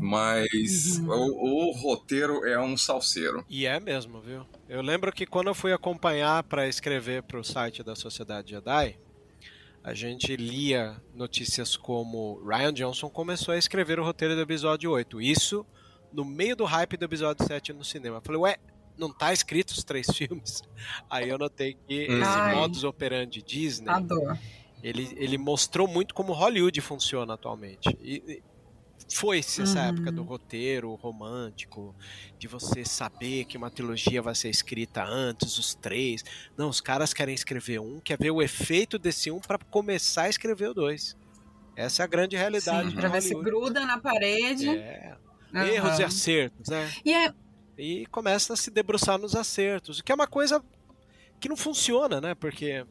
mas 0.00 0.98
Uhum. 0.98 1.08
o, 1.08 1.68
o 1.68 1.72
roteiro 1.72 2.44
é 2.46 2.60
um 2.60 2.76
salseiro. 2.76 3.44
E 3.48 3.66
é 3.66 3.78
mesmo, 3.80 4.20
viu? 4.20 4.46
Eu 4.68 4.80
lembro 4.82 5.12
que 5.12 5.26
quando 5.26 5.48
eu 5.48 5.54
fui 5.54 5.72
acompanhar 5.72 6.42
para 6.44 6.68
escrever 6.68 7.22
para 7.22 7.38
o 7.38 7.44
site 7.44 7.82
da 7.82 7.94
Sociedade 7.94 8.50
Jedi, 8.50 8.98
a 9.82 9.94
gente 9.94 10.36
lia 10.36 10.96
notícias 11.14 11.76
como 11.76 12.40
Ryan 12.46 12.72
Johnson 12.72 13.10
começou 13.10 13.52
a 13.54 13.58
escrever 13.58 13.98
o 13.98 14.04
roteiro 14.04 14.34
do 14.36 14.40
episódio 14.40 14.90
8. 14.90 15.20
Isso 15.20 15.66
no 16.12 16.24
meio 16.24 16.54
do 16.54 16.64
hype 16.64 16.96
do 16.96 17.04
episódio 17.04 17.44
7 17.46 17.72
no 17.72 17.84
cinema. 17.84 18.18
Eu 18.18 18.22
falei, 18.22 18.40
ué, 18.40 18.56
não 18.96 19.12
tá 19.12 19.32
escrito 19.32 19.70
os 19.70 19.82
três 19.82 20.06
filmes? 20.14 20.62
Aí 21.10 21.28
eu 21.28 21.38
notei 21.38 21.74
que 21.88 22.06
Hum. 22.08 22.20
esse 22.20 22.38
Ai. 22.38 22.54
modus 22.54 22.84
operandi 22.84 23.42
Disney, 23.42 23.88
Adoro. 23.90 24.38
Ele, 24.82 25.12
ele 25.16 25.38
mostrou 25.38 25.88
muito 25.88 26.14
como 26.14 26.32
Hollywood 26.32 26.80
funciona 26.80 27.34
atualmente. 27.34 27.88
E, 28.00 28.42
foi-se 29.14 29.62
essa 29.62 29.80
Uhum. 29.80 29.86
época 29.88 30.12
do 30.12 30.22
roteiro 30.22 30.94
romântico, 30.94 31.96
de 32.38 32.48
você 32.48 32.84
saber 32.84 33.44
que 33.46 33.56
uma 33.58 33.70
trilogia 33.70 34.22
vai 34.22 34.34
ser 34.34 34.48
escrita 34.50 35.04
antes, 35.04 35.58
os 35.58 35.74
três. 35.74 36.22
Não, 36.56 36.68
os 36.68 36.80
caras 36.80 37.12
querem 37.12 37.34
escrever 37.34 37.80
um, 37.80 38.00
quer 38.04 38.18
ver 38.18 38.30
o 38.30 38.42
efeito 38.42 38.98
desse 38.98 39.30
um 39.30 39.40
para 39.40 39.58
começar 39.70 40.24
a 40.24 40.28
escrever 40.30 40.68
o 40.70 40.74
dois. 40.74 41.14
Essa 41.76 42.02
é 42.02 42.04
a 42.04 42.08
grande 42.08 42.36
realidade 42.36 42.90
Sim, 42.90 42.96
pra 42.96 43.08
ver 43.08 43.20
se 43.22 43.34
gruda 43.34 43.84
na 43.84 44.00
parede. 44.00 44.68
É, 44.68 45.16
Aham. 45.54 45.58
Erros 45.58 45.98
e 45.98 46.04
acertos, 46.04 46.68
né? 46.68 46.94
E 47.04 47.12
é, 47.12 47.32
e 47.76 48.06
começa 48.10 48.52
a 48.54 48.56
se 48.56 48.70
debruçar 48.70 49.18
nos 49.18 49.34
acertos, 49.34 49.98
o 49.98 50.04
que 50.04 50.12
é 50.12 50.14
uma 50.14 50.26
coisa 50.28 50.62
que 51.40 51.48
não 51.48 51.56
funciona, 51.56 52.20
né? 52.20 52.34
Porque 52.36 52.84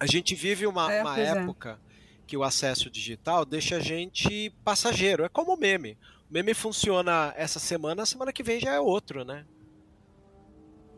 a 0.00 0.06
gente 0.06 0.34
vive 0.34 0.66
uma, 0.66 0.92
É, 0.92 1.02
uma 1.02 1.18
é. 1.18 1.24
época 1.26 1.80
que 2.26 2.36
o 2.36 2.42
acesso 2.42 2.90
digital 2.90 3.44
deixa 3.44 3.76
a 3.76 3.80
gente 3.80 4.50
passageiro. 4.64 5.24
É 5.24 5.28
como 5.28 5.54
o 5.54 5.56
meme. 5.58 5.96
O 6.30 6.32
meme 6.34 6.52
funciona 6.54 7.32
essa 7.36 7.58
semana, 7.58 8.02
a 8.02 8.06
semana 8.06 8.32
que 8.32 8.42
vem 8.42 8.60
já 8.60 8.72
é 8.74 8.80
outro, 8.80 9.24
né? 9.24 9.44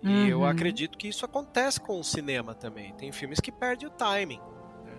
E 0.02 0.28
eu 0.30 0.40
Uhum. 0.40 0.46
acredito 0.46 0.96
que 0.96 1.08
isso 1.08 1.24
acontece 1.26 1.78
com 1.78 2.00
o 2.00 2.04
cinema 2.04 2.54
também. 2.54 2.92
Tem 2.94 3.12
filmes 3.12 3.38
que 3.38 3.52
perdem 3.52 3.86
o 3.86 3.90
timing. 3.90 4.40
né? 4.84 4.98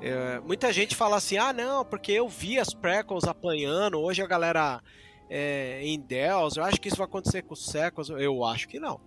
É, 0.00 0.40
muita 0.40 0.72
gente 0.72 0.96
fala 0.96 1.16
assim: 1.16 1.36
ah, 1.36 1.52
não, 1.52 1.84
porque 1.84 2.10
eu 2.12 2.26
vi 2.28 2.58
as 2.58 2.72
prequels 2.72 3.24
apanhando, 3.24 4.00
hoje 4.00 4.22
a 4.22 4.26
galera 4.26 4.82
é, 5.28 5.80
em 5.84 6.00
Dells, 6.00 6.58
eu 6.58 6.64
acho 6.64 6.80
que 6.80 6.88
isso 6.88 6.96
vai 6.96 7.04
acontecer 7.06 7.42
com 7.42 7.52
os 7.52 7.66
sequels. 7.66 8.08
Eu 8.08 8.42
acho 8.44 8.66
que 8.66 8.80
não. 8.80 8.98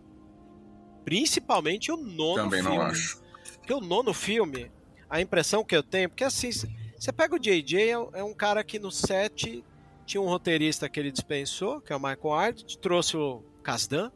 Principalmente 1.03 1.91
o 1.91 1.97
nono 1.97 2.43
Também 2.43 2.61
filme. 2.61 2.77
não 2.77 2.85
acho. 2.85 3.21
Porque 3.63 3.74
o 3.74 3.79
nono 3.79 4.13
filme, 4.13 4.70
a 5.10 5.22
impressão 5.22 5.63
que 5.63 5.74
eu 5.74 5.82
tenho, 5.82 6.10
porque 6.10 6.25
assim, 6.25 6.50
você 6.51 7.13
pega 7.13 7.34
o 7.34 7.39
JJ, 7.39 7.89
é 7.91 7.98
um- 7.98 8.10
é 8.15 8.22
um 8.22 8.34
cara 8.34 8.62
que 8.62 8.77
no 8.77 8.91
set 8.91 9.63
tinha 10.05 10.20
um 10.20 10.27
roteirista 10.27 10.89
que 10.89 11.00
ele 11.00 11.10
dispensou, 11.10 11.79
que 11.79 11.93
é 11.93 11.96
o 11.96 12.00
Michael 12.00 12.34
Ard, 12.34 12.77
trouxe 12.82 13.15
o 13.15 13.41
Kasdan, 13.63 14.12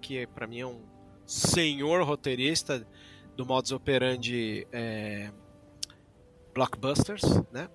que 0.00 0.24
pra 0.28 0.46
mim 0.46 0.60
é 0.60 0.66
um 0.66 0.80
senhor 1.26 2.00
roteirista 2.04 2.86
do 3.36 3.44
modus 3.44 3.72
operandi 3.72 4.68
é, 4.70 5.32
blockbusters, 6.54 7.22
né? 7.50 7.68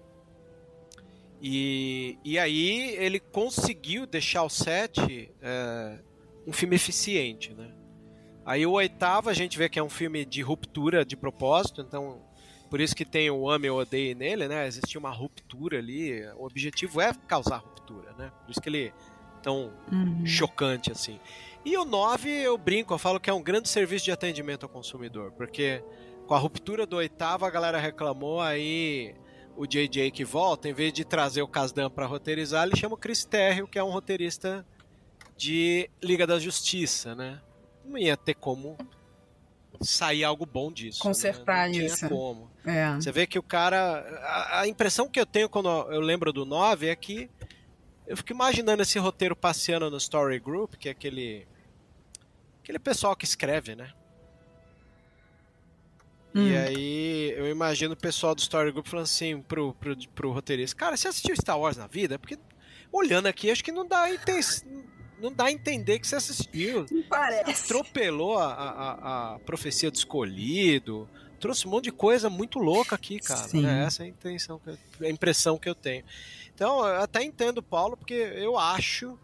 E, 1.42 2.18
e 2.24 2.40
aí 2.40 2.96
ele 2.96 3.20
conseguiu 3.20 4.08
deixar 4.08 4.44
o 4.44 4.50
set 4.50 5.30
é, 5.42 6.00
um 6.48 6.54
filme 6.54 6.78
eficiente, 6.78 7.54
né? 7.54 7.70
Aí 8.48 8.66
o 8.66 8.72
oitavo 8.72 9.30
a 9.30 9.34
gente 9.34 9.58
vê 9.58 9.68
que 9.68 9.77
é 9.77 9.84
um 9.84 9.89
filme 9.89 10.24
de 10.25 10.42
ruptura 10.42 11.04
de 11.06 11.18
propósito, 11.18 11.82
então 11.82 12.22
por 12.70 12.80
isso 12.80 12.96
que 12.96 13.04
tem 13.04 13.30
o 13.30 13.50
ame 13.50 13.70
ou 13.70 13.80
odeie 13.80 14.16
nele, 14.16 14.48
né? 14.48 14.66
Existia 14.66 14.98
uma 14.98 15.12
ruptura 15.12 15.77
ali, 15.80 16.25
o 16.38 16.46
objetivo 16.46 17.01
é 17.01 17.13
causar 17.27 17.58
ruptura, 17.58 18.13
né? 18.18 18.32
Por 18.46 18.51
isso 18.51 18.62
que 18.62 18.70
ele 18.70 18.88
é 18.88 18.94
tão 19.44 19.74
Uhum. 19.92 20.25
chocante 20.25 20.89
assim. 20.92 21.20
E 21.66 21.77
o 21.77 21.84
9 21.84 22.30
eu 22.30 22.58
brinco, 22.58 22.94
eu 22.94 22.98
falo 22.98 23.20
que 23.20 23.30
é 23.30 23.34
um 23.34 23.44
grande 23.44 23.68
serviço 23.68 24.06
de 24.06 24.12
atendimento 24.12 24.63
ao 24.63 24.70
consumidor, 24.70 25.34
porque 25.34 25.84
com 26.25 26.34
a 26.34 26.38
ruptura 26.38 26.86
do 26.86 26.96
oitavo 26.96 27.46
a 27.46 27.50
galera 27.50 27.77
reclamou, 27.77 28.39
aí 28.39 29.13
o 29.58 29.66
JJ 29.66 30.10
que 30.12 30.24
volta, 30.24 30.70
em 30.70 30.74
vez 30.74 30.94
de 30.94 31.04
trazer 31.04 31.42
o 31.42 31.48
Kasdan 31.50 31.89
para 31.89 32.06
roteirizar, 32.06 32.66
ele 32.66 32.77
chama 32.77 32.96
o 32.96 32.98
Chris 32.98 33.25
Terrio, 33.25 33.68
que 33.68 33.77
é 33.77 33.84
um 33.84 33.89
roteirista 33.92 34.66
de 35.36 35.89
Liga 36.01 36.25
da 36.25 36.39
Justiça, 36.39 37.13
né? 37.16 37.42
Não 37.88 37.98
ia 37.98 38.17
ter 38.17 38.36
como 38.36 38.77
sair 39.82 40.24
algo 40.24 40.46
bom 40.46 40.72
disso. 40.72 41.00
Consertar 41.00 41.70
né? 41.70 41.77
Isso. 41.77 42.08
Como. 42.10 42.50
É. 42.65 42.96
Você 42.96 43.12
vê 43.12 43.25
que 43.25 43.39
o 43.39 43.44
cara. 43.44 44.00
A, 44.24 44.62
a 44.62 44.67
impressão 44.67 45.08
que 45.10 45.20
eu 45.20 45.25
tenho 45.25 45.48
quando 45.50 45.70
eu 45.70 46.01
lembro 46.01 46.34
do 46.34 46.46
9 46.46 46.88
é 46.88 46.96
que 46.96 47.29
eu 48.06 48.17
fico 48.17 48.32
imaginando 48.32 48.82
esse 48.82 48.98
roteiro 49.00 49.36
passeando 49.36 49.89
no 49.89 49.98
Story 49.98 50.39
Group, 50.39 50.75
que 50.75 50.88
é 50.89 50.91
aquele. 50.91 51.48
aquele 52.63 52.79
pessoal 52.79 53.15
que 53.15 53.25
escreve, 53.25 53.75
né? 53.75 53.91
Hum. 56.36 56.48
E 56.48 56.58
aí 56.58 57.32
eu 57.38 57.50
imagino 57.50 57.94
o 57.94 57.98
pessoal 57.98 58.36
do 58.36 58.39
Story 58.39 58.72
Group 58.72 58.88
falando 58.88 59.06
assim 59.06 59.41
pro, 59.41 59.74
pro, 59.74 59.98
pro 60.10 60.32
roteirista, 60.32 60.75
cara, 60.75 60.96
você 60.98 61.08
assistiu 61.08 61.36
Star 61.36 61.60
Wars 61.60 61.77
na 61.77 61.88
vida? 61.88 62.20
Porque 62.20 62.38
olhando 62.91 63.27
aqui, 63.27 63.50
acho 63.50 63.63
que 63.63 63.72
não 63.72 63.88
dá 63.88 64.01
a, 64.01 64.13
inten- 64.13 64.41
não 65.20 65.32
dá 65.32 65.46
a 65.46 65.52
entender 65.52 66.00
que 66.00 66.08
você 66.08 66.16
assistiu. 66.16 66.86
Não 66.92 67.04
parece. 67.04 67.64
Atropelou 67.64 68.38
a, 68.38 68.54
a, 68.54 69.34
a 69.36 69.40
profecia 69.40 69.90
do 69.90 69.96
escolhido, 69.96 71.10
trouxe 71.40 71.68
um 71.68 71.72
monte 71.72 71.86
de 71.86 71.92
coisa 71.92 72.30
muito 72.30 72.60
louca 72.60 72.96
aqui, 72.96 73.20
cara. 73.20 73.48
Sim. 73.48 73.66
É 73.66 73.84
essa 73.84 74.04
é 74.04 74.06
a, 74.06 74.10
intenção 74.10 74.62
a 75.02 75.10
impressão 75.10 75.58
que 75.58 75.70
eu 75.70 75.76
tenho. 75.76 76.04
Então, 76.54 76.86
eu 76.86 77.02
até 77.02 77.24
entendo 77.24 77.60
o 77.60 77.64
Paulo, 77.64 77.96
porque 77.96 78.14
eu 78.14 78.58
acho 78.58 79.18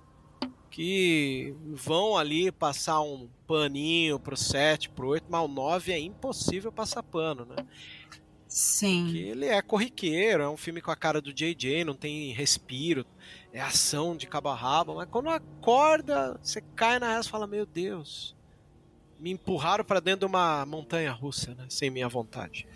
que 0.70 1.54
vão 1.68 2.18
ali 2.18 2.52
passar 2.52 3.02
um 3.02 3.30
paninho 3.48 4.20
pro 4.20 4.36
7, 4.36 4.90
pro 4.90 5.10
8, 5.10 5.26
mas 5.30 5.44
o 5.44 5.48
9 5.48 5.92
é 5.92 6.00
impossível 6.00 6.72
passar 6.72 7.04
pano, 7.04 7.46
né? 7.46 7.64
Sim. 8.48 9.08
Que 9.12 9.20
ele 9.20 9.46
é 9.46 9.62
corriqueiro, 9.62 10.44
é 10.44 10.50
um 10.50 10.58
filme 10.58 10.82
com 10.82 10.92
a 10.92 10.96
cara 10.96 11.22
do 11.22 11.34
JJ, 11.34 11.84
não 11.84 11.96
tem 11.96 12.32
respiro, 12.34 13.06
é 13.54 13.62
ação 13.62 14.18
de 14.18 14.26
cabo 14.28 14.50
a 14.50 14.56
rabo, 14.56 14.96
mas 14.96 15.08
quando 15.10 15.30
acorda, 15.30 16.38
você 16.42 16.60
cai 16.76 17.00
na 17.00 17.16
reza 17.16 17.28
e 17.28 17.32
fala: 17.32 17.48
Meu 17.48 17.66
Deus, 17.66 18.36
me 19.20 19.32
empurraram 19.32 19.86
pra 19.86 20.00
dentro 20.00 20.22
de 20.22 20.26
uma 20.26 20.66
montanha 20.66 21.12
russa, 21.12 21.54
né? 21.56 21.66
Sem 21.70 21.90
minha 21.90 22.10
vontade. 22.10 22.68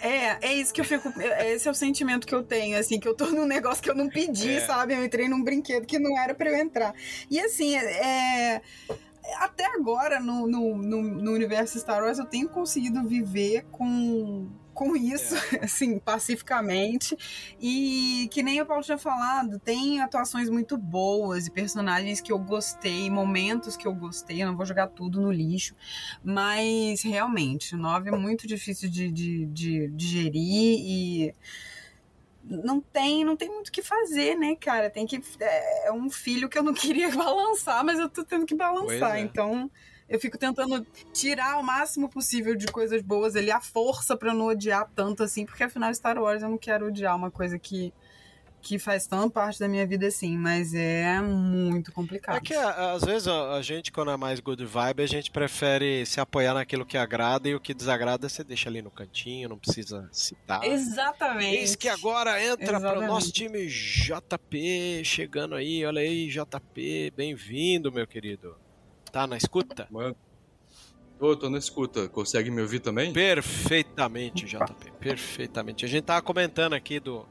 É, 0.00 0.48
é 0.48 0.54
isso 0.54 0.72
que 0.72 0.80
eu 0.80 0.84
fico. 0.86 1.08
é- 1.20 1.52
Esse 1.52 1.68
é 1.68 1.70
o 1.70 1.74
sentimento 1.74 2.26
que 2.26 2.34
eu 2.34 2.42
tenho, 2.42 2.78
assim, 2.78 2.98
que 2.98 3.06
eu 3.06 3.14
tô 3.14 3.26
num 3.26 3.44
negócio 3.46 3.82
que 3.82 3.90
eu 3.90 3.94
não 3.94 4.08
pedi, 4.08 4.56
É. 4.56 4.60
sabe? 4.66 4.94
Eu 4.94 5.04
entrei 5.04 5.28
num 5.28 5.42
brinquedo 5.44 5.86
que 5.86 5.98
não 5.98 6.18
era 6.18 6.34
pra 6.34 6.48
eu 6.50 6.56
entrar. 6.56 6.94
E 7.30 7.38
assim, 7.38 7.76
é. 7.76 8.62
Até 9.40 9.66
agora, 9.66 10.18
no, 10.20 10.46
no, 10.46 10.76
no, 10.76 11.02
no 11.02 11.32
universo 11.32 11.78
Star 11.78 12.02
Wars, 12.02 12.18
eu 12.18 12.24
tenho 12.26 12.48
conseguido 12.48 13.02
viver 13.06 13.64
com, 13.72 14.48
com 14.76 14.94
isso, 14.94 15.34
assim, 15.60 15.98
pacificamente. 15.98 17.16
E 17.58 18.28
que 18.30 18.42
nem 18.42 18.60
o 18.60 18.66
Paulo 18.66 18.84
tinha 18.84 18.98
falado, 18.98 19.58
tem 19.58 20.00
atuações 20.02 20.50
muito 20.50 20.76
boas 20.76 21.46
e 21.46 21.50
personagens 21.50 22.20
que 22.20 22.30
eu 22.30 22.38
gostei, 22.38 23.10
momentos 23.10 23.76
que 23.76 23.88
eu 23.88 23.94
gostei, 23.94 24.42
eu 24.42 24.46
não 24.46 24.56
vou 24.56 24.66
jogar 24.66 24.88
tudo 24.88 25.20
no 25.20 25.32
lixo. 25.32 25.74
Mas 26.22 27.02
realmente, 27.02 27.74
o 27.74 27.78
9 27.78 28.10
é 28.10 28.12
muito 28.12 28.46
difícil 28.46 28.90
de, 28.90 29.10
de, 29.10 29.46
de 29.46 29.88
digerir 29.88 30.78
e 30.78 31.34
não 32.44 32.80
tem, 32.80 33.24
não 33.24 33.34
tem 33.34 33.48
muito 33.48 33.68
o 33.68 33.72
que 33.72 33.82
fazer, 33.82 34.36
né, 34.36 34.54
cara? 34.54 34.90
Tem 34.90 35.06
que. 35.06 35.20
É, 35.40 35.88
é 35.88 35.92
um 35.92 36.10
filho 36.10 36.48
que 36.48 36.58
eu 36.58 36.62
não 36.62 36.74
queria 36.74 37.10
balançar, 37.10 37.82
mas 37.82 37.98
eu 37.98 38.08
tô 38.08 38.22
tendo 38.22 38.46
que 38.46 38.54
balançar. 38.54 39.16
É. 39.16 39.20
Então. 39.20 39.70
Eu 40.08 40.20
fico 40.20 40.38
tentando 40.38 40.86
tirar 41.12 41.58
o 41.58 41.62
máximo 41.62 42.08
possível 42.08 42.54
de 42.54 42.66
coisas 42.66 43.02
boas 43.02 43.34
ali, 43.34 43.50
a 43.50 43.60
força 43.60 44.16
pra 44.16 44.30
eu 44.30 44.34
não 44.34 44.46
odiar 44.46 44.88
tanto 44.94 45.22
assim, 45.22 45.44
porque 45.44 45.64
afinal 45.64 45.92
Star 45.92 46.16
Wars 46.18 46.42
eu 46.42 46.48
não 46.48 46.58
quero 46.58 46.86
odiar 46.86 47.16
uma 47.16 47.28
coisa 47.28 47.58
que, 47.58 47.92
que 48.62 48.78
faz 48.78 49.04
tão 49.08 49.28
parte 49.28 49.58
da 49.58 49.66
minha 49.66 49.84
vida 49.84 50.06
assim, 50.06 50.38
mas 50.38 50.72
é 50.74 51.20
muito 51.20 51.90
complicado. 51.90 52.36
É 52.36 52.40
que 52.40 52.54
às 52.54 53.02
vezes 53.02 53.26
a, 53.26 53.60
gente, 53.62 53.90
quando 53.90 54.12
é 54.12 54.16
mais 54.16 54.38
good 54.38 54.64
vibe, 54.64 55.02
a 55.02 55.08
gente 55.08 55.28
prefere 55.28 56.06
se 56.06 56.20
apoiar 56.20 56.54
naquilo 56.54 56.86
que 56.86 56.96
agrada 56.96 57.48
e 57.48 57.54
o 57.56 57.60
que 57.60 57.74
desagrada 57.74 58.28
você 58.28 58.44
deixa 58.44 58.68
ali 58.68 58.80
no 58.80 58.92
cantinho, 58.92 59.48
não 59.48 59.58
precisa 59.58 60.08
citar. 60.12 60.62
Exatamente. 60.64 61.56
Eis 61.56 61.74
que 61.74 61.88
agora 61.88 62.40
entra 62.44 62.80
para 62.80 63.00
o 63.00 63.06
nosso 63.08 63.32
time 63.32 63.66
JP, 63.66 65.02
chegando 65.04 65.56
aí, 65.56 65.84
olha 65.84 66.00
aí, 66.00 66.28
JP, 66.28 67.12
bem-vindo, 67.16 67.90
meu 67.90 68.06
querido. 68.06 68.65
Tá 69.16 69.26
na 69.26 69.38
escuta? 69.38 69.88
Mano. 69.90 70.14
Ô, 71.18 71.34
tô 71.34 71.48
na 71.48 71.56
escuta. 71.56 72.06
Consegue 72.06 72.50
me 72.50 72.60
ouvir 72.60 72.80
também? 72.80 73.14
Perfeitamente, 73.14 74.44
JP, 74.44 74.92
perfeitamente. 75.00 75.86
A 75.86 75.88
gente 75.88 76.04
tava 76.04 76.20
comentando 76.20 76.74
aqui 76.74 77.00
do 77.00 77.26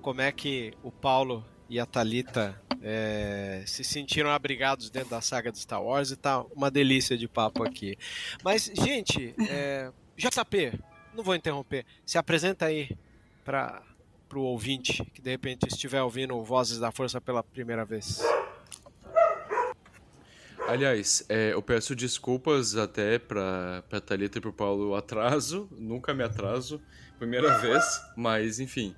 como 0.00 0.20
é 0.20 0.30
que 0.30 0.72
o 0.80 0.92
Paulo 0.92 1.44
e 1.68 1.80
a 1.80 1.86
Talita 1.86 2.62
é, 2.80 3.64
se 3.66 3.82
sentiram 3.82 4.30
abrigados 4.30 4.90
dentro 4.90 5.10
da 5.10 5.20
saga 5.20 5.50
de 5.50 5.58
Star 5.58 5.82
Wars 5.82 6.12
e 6.12 6.16
tá 6.16 6.40
uma 6.54 6.70
delícia 6.70 7.18
de 7.18 7.26
papo 7.26 7.64
aqui. 7.64 7.98
Mas, 8.44 8.70
gente, 8.72 9.34
é, 9.50 9.90
JP, 10.16 10.78
não 11.16 11.24
vou 11.24 11.34
interromper, 11.34 11.84
se 12.06 12.16
apresenta 12.16 12.66
aí 12.66 12.96
para 13.44 13.82
o 14.32 14.38
ouvinte 14.38 15.04
que 15.06 15.20
de 15.20 15.30
repente 15.32 15.66
estiver 15.66 16.00
ouvindo 16.00 16.40
Vozes 16.44 16.78
da 16.78 16.92
Força 16.92 17.20
pela 17.20 17.42
primeira 17.42 17.84
vez. 17.84 18.22
Aliás, 20.66 21.24
é, 21.28 21.52
eu 21.52 21.62
peço 21.62 21.94
desculpas 21.94 22.74
até 22.76 23.18
para 23.18 23.82
pra 23.88 24.00
Thalita 24.00 24.38
e 24.38 24.40
pro 24.40 24.52
Paulo 24.52 24.94
atraso, 24.94 25.68
nunca 25.72 26.14
me 26.14 26.24
atraso, 26.24 26.80
primeira 27.18 27.58
vez, 27.58 27.84
mas 28.16 28.58
enfim, 28.58 28.94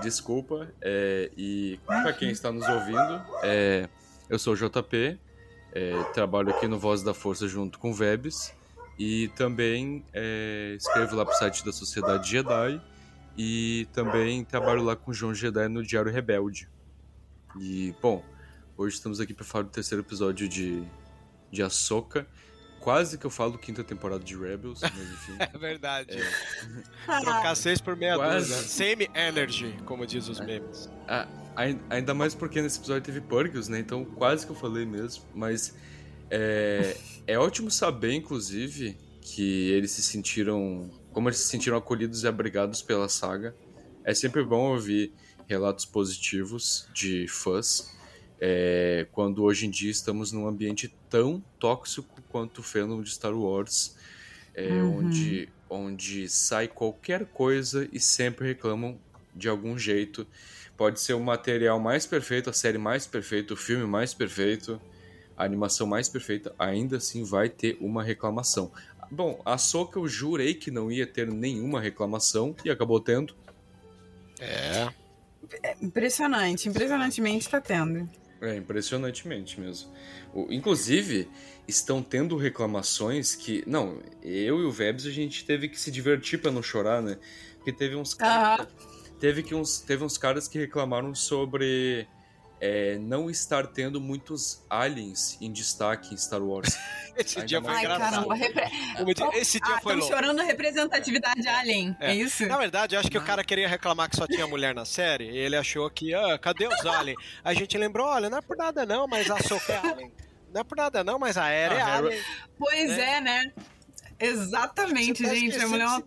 desculpa. 0.00 0.72
É, 0.80 1.30
e 1.36 1.78
para 1.86 2.12
quem 2.14 2.30
está 2.30 2.50
nos 2.50 2.66
ouvindo, 2.66 3.22
é, 3.42 3.88
eu 4.28 4.38
sou 4.38 4.54
o 4.54 4.56
JP, 4.56 5.18
é, 5.72 6.02
trabalho 6.14 6.50
aqui 6.50 6.66
no 6.66 6.78
Voz 6.78 7.02
da 7.02 7.12
Força 7.12 7.46
junto 7.46 7.78
com 7.78 7.90
o 7.90 7.94
Vebs 7.94 8.54
e 8.98 9.28
também 9.36 10.04
é, 10.12 10.74
escrevo 10.78 11.16
lá 11.16 11.24
pro 11.24 11.34
site 11.34 11.64
da 11.64 11.72
Sociedade 11.72 12.30
Jedi 12.30 12.80
e 13.36 13.86
também 13.92 14.44
trabalho 14.44 14.82
lá 14.82 14.96
com 14.96 15.10
o 15.10 15.14
João 15.14 15.34
Jedi 15.34 15.68
no 15.68 15.82
Diário 15.82 16.10
Rebelde. 16.10 16.68
E, 17.58 17.94
bom, 18.00 18.24
hoje 18.76 18.96
estamos 18.96 19.20
aqui 19.20 19.34
para 19.34 19.44
falar 19.44 19.64
do 19.64 19.70
terceiro 19.70 20.02
episódio 20.02 20.48
de, 20.48 20.82
de 21.52 21.62
Ahsoka. 21.62 22.26
Quase 22.80 23.16
que 23.16 23.24
eu 23.24 23.30
falo 23.30 23.56
quinta 23.56 23.84
temporada 23.84 24.24
de 24.24 24.36
Rebels, 24.36 24.80
mas 24.82 24.92
enfim. 25.12 25.36
é 25.38 25.56
verdade. 25.56 26.16
É. 26.18 27.20
Trocar 27.20 27.54
seis 27.54 27.80
por 27.80 27.94
meia 27.94 28.16
Quase. 28.16 28.48
dúzia. 28.52 28.68
Same 28.96 29.08
energy, 29.14 29.76
como 29.86 30.04
diz 30.04 30.26
os 30.26 30.40
memes. 30.40 30.90
Ah, 31.06 31.28
ai- 31.54 31.78
ainda 31.88 32.12
mais 32.12 32.34
porque 32.34 32.60
nesse 32.60 32.78
episódio 32.80 33.02
teve 33.04 33.20
Purgles, 33.20 33.68
né? 33.68 33.78
Então 33.78 34.04
quase 34.04 34.44
que 34.44 34.50
eu 34.50 34.56
falei 34.56 34.84
mesmo. 34.84 35.22
Mas 35.32 35.76
é, 36.28 36.96
é 37.28 37.38
ótimo 37.38 37.70
saber, 37.70 38.14
inclusive, 38.14 38.98
que 39.20 39.70
eles 39.70 39.92
se 39.92 40.02
sentiram. 40.02 40.90
Como 41.12 41.28
eles 41.28 41.38
se 41.38 41.46
sentiram 41.48 41.76
acolhidos 41.76 42.24
e 42.24 42.26
abrigados 42.26 42.82
pela 42.82 43.08
saga. 43.08 43.54
É 44.04 44.12
sempre 44.12 44.42
bom 44.42 44.72
ouvir 44.72 45.12
relatos 45.46 45.84
positivos 45.84 46.88
de 46.92 47.28
fãs. 47.28 47.94
É, 48.44 49.06
quando 49.12 49.44
hoje 49.44 49.66
em 49.66 49.70
dia 49.70 49.92
estamos 49.92 50.32
num 50.32 50.48
ambiente 50.48 50.92
tão 51.08 51.40
tóxico 51.60 52.20
quanto 52.28 52.58
o 52.58 52.62
fandom 52.64 53.00
de 53.00 53.08
Star 53.12 53.32
Wars, 53.32 53.94
é, 54.52 54.82
onde, 54.82 55.48
onde 55.70 56.28
sai 56.28 56.66
qualquer 56.66 57.24
coisa 57.26 57.88
e 57.92 58.00
sempre 58.00 58.48
reclamam 58.48 58.98
de 59.32 59.48
algum 59.48 59.78
jeito. 59.78 60.26
Pode 60.76 61.00
ser 61.00 61.12
o 61.12 61.20
material 61.20 61.78
mais 61.78 62.04
perfeito, 62.04 62.50
a 62.50 62.52
série 62.52 62.78
mais 62.78 63.06
perfeita, 63.06 63.54
o 63.54 63.56
filme 63.56 63.86
mais 63.86 64.12
perfeito, 64.12 64.82
a 65.36 65.44
animação 65.44 65.86
mais 65.86 66.08
perfeita, 66.08 66.52
ainda 66.58 66.96
assim 66.96 67.22
vai 67.22 67.48
ter 67.48 67.78
uma 67.80 68.02
reclamação. 68.02 68.72
Bom, 69.08 69.40
a 69.44 69.56
Soca 69.56 70.00
eu 70.00 70.08
jurei 70.08 70.54
que 70.54 70.72
não 70.72 70.90
ia 70.90 71.06
ter 71.06 71.28
nenhuma 71.28 71.80
reclamação 71.80 72.56
e 72.64 72.70
acabou 72.70 72.98
tendo. 72.98 73.36
É. 74.40 74.88
Impressionante, 75.80 76.68
impressionantemente 76.68 77.48
tá 77.48 77.60
tendo. 77.60 78.10
É, 78.42 78.56
impressionantemente 78.56 79.60
mesmo. 79.60 79.90
O- 80.34 80.48
inclusive, 80.50 81.28
estão 81.66 82.02
tendo 82.02 82.36
reclamações 82.36 83.34
que. 83.36 83.62
Não, 83.66 84.02
eu 84.22 84.60
e 84.60 84.64
o 84.64 84.70
Vebs 84.72 85.06
a 85.06 85.10
gente 85.10 85.44
teve 85.44 85.68
que 85.68 85.78
se 85.78 85.90
divertir 85.92 86.40
pra 86.40 86.50
não 86.50 86.62
chorar, 86.62 87.00
né? 87.00 87.18
Porque 87.56 87.72
teve 87.72 87.94
uns 87.94 88.14
caras. 88.14 88.66
Teve, 89.20 89.44
que 89.44 89.54
uns, 89.54 89.78
teve 89.80 90.02
uns 90.02 90.18
caras 90.18 90.48
que 90.48 90.58
reclamaram 90.58 91.14
sobre 91.14 92.08
é, 92.64 92.96
não 92.96 93.28
estar 93.28 93.66
tendo 93.66 94.00
muitos 94.00 94.64
aliens 94.70 95.36
em 95.40 95.50
destaque 95.50 96.14
em 96.14 96.16
Star 96.16 96.40
Wars. 96.40 96.78
Esse 97.18 97.38
Ainda 97.38 97.46
dia 97.48 97.60
foi 97.60 97.72
Ai, 97.72 97.80
engraçado. 97.80 98.10
caramba, 98.12 98.34
repre... 98.36 98.62
Esse 99.34 99.58
dia 99.60 99.74
Ah, 99.74 99.80
foi 99.80 99.94
estamos 99.94 99.98
louco. 100.08 100.14
chorando 100.14 100.40
a 100.40 100.44
representatividade 100.44 101.48
alien, 101.48 101.96
é, 101.98 102.12
É. 102.12 102.14
isso? 102.14 102.46
Na 102.46 102.56
verdade, 102.56 102.94
acho 102.96 103.10
que 103.10 103.18
o 103.18 103.24
cara 103.24 103.42
queria 103.42 103.66
reclamar 103.68 104.08
que 104.08 104.14
só 104.16 104.26
tinha 104.28 104.46
mulher 104.46 104.74
na 104.76 104.84
série. 104.84 105.24
E 105.28 105.36
ele 105.36 105.56
achou 105.56 105.90
que, 105.90 106.14
ah, 106.14 106.38
cadê 106.38 106.68
os 106.68 106.86
aliens? 106.86 107.18
A 107.42 107.52
gente 107.52 107.76
lembrou, 107.76 108.06
olha, 108.06 108.30
não 108.30 108.38
é 108.38 108.40
por 108.40 108.56
nada 108.56 108.86
não, 108.86 109.08
mas 109.08 109.28
a 109.28 109.38
Soca 109.42 109.72
é 109.72 109.78
alien. 109.78 110.12
Não 110.54 110.60
é 110.60 110.64
por 110.64 110.76
nada 110.76 111.02
não, 111.02 111.18
mas 111.18 111.36
a 111.36 111.48
Era 111.48 111.74
é 111.74 111.82
A 111.82 111.88
Hera- 111.88 111.96
alien. 112.06 112.22
Pois 112.58 112.88
né? 112.90 113.16
é, 113.16 113.20
né? 113.20 113.52
Exatamente, 114.20 115.22
tá 115.24 115.34
gente. 115.34 115.58
A 115.58 115.66
mulher 115.68 115.84
é 115.84 115.86
uma 115.88 116.00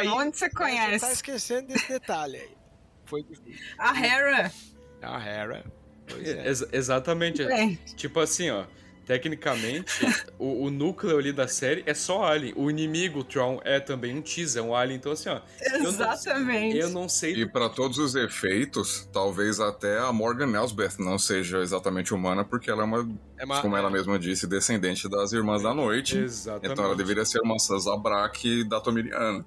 aí. 0.00 0.08
Onde 0.08 0.36
você 0.38 0.46
Você 0.46 0.50
tá 0.50 0.56
conhece? 0.58 1.12
esquecendo 1.12 1.68
desse 1.68 1.88
detalhe 1.88 2.38
aí. 2.38 2.50
Foi 3.04 3.22
difícil. 3.22 3.66
A 3.78 3.98
Hera. 4.06 4.52
A 5.02 5.28
Hera. 5.28 5.64
É, 6.24 6.30
é. 6.30 6.46
ex- 6.48 6.66
exatamente. 6.72 7.44
Bem, 7.44 7.78
Tipo 7.96 8.20
assim, 8.20 8.50
ó. 8.50 8.64
Tecnicamente, 9.06 10.06
o, 10.38 10.66
o 10.66 10.70
núcleo 10.70 11.18
ali 11.18 11.32
da 11.32 11.48
série 11.48 11.82
é 11.84 11.92
só 11.94 12.22
alien. 12.22 12.52
O 12.56 12.70
inimigo, 12.70 13.18
o 13.20 13.24
Tron, 13.24 13.60
é 13.64 13.80
também 13.80 14.16
um 14.16 14.22
teaser, 14.22 14.62
é 14.62 14.64
um 14.64 14.72
alien. 14.72 14.98
Então, 14.98 15.10
assim, 15.10 15.28
ó. 15.28 15.40
eu 15.60 15.78
não- 15.82 15.90
exatamente. 15.90 16.76
Eu 16.78 16.90
não 16.90 17.08
sei. 17.08 17.32
E 17.34 17.44
para 17.44 17.68
todos 17.68 17.98
os 17.98 18.14
efeitos, 18.14 19.08
talvez 19.12 19.58
até 19.58 19.98
a 19.98 20.12
Morgan 20.12 20.52
Elsbeth 20.56 21.00
não 21.00 21.18
seja 21.18 21.58
exatamente 21.58 22.14
humana, 22.14 22.44
porque 22.44 22.70
ela 22.70 22.82
é 22.82 22.84
uma, 22.84 23.08
É 23.36 23.44
uma- 23.44 23.60
como 23.60 23.76
ela 23.76 23.90
mesma 23.90 24.16
disse, 24.16 24.46
descendente 24.46 25.08
das 25.08 25.32
Irmãs 25.32 25.62
da 25.62 25.74
Noite. 25.74 26.16
Exatamente. 26.16 26.72
Então 26.72 26.84
ela 26.84 26.94
deveria 26.94 27.24
ser 27.24 27.40
uma 27.40 27.56
Zabrak 27.58 28.62
da 28.68 28.80
Tomiriana. 28.80 29.44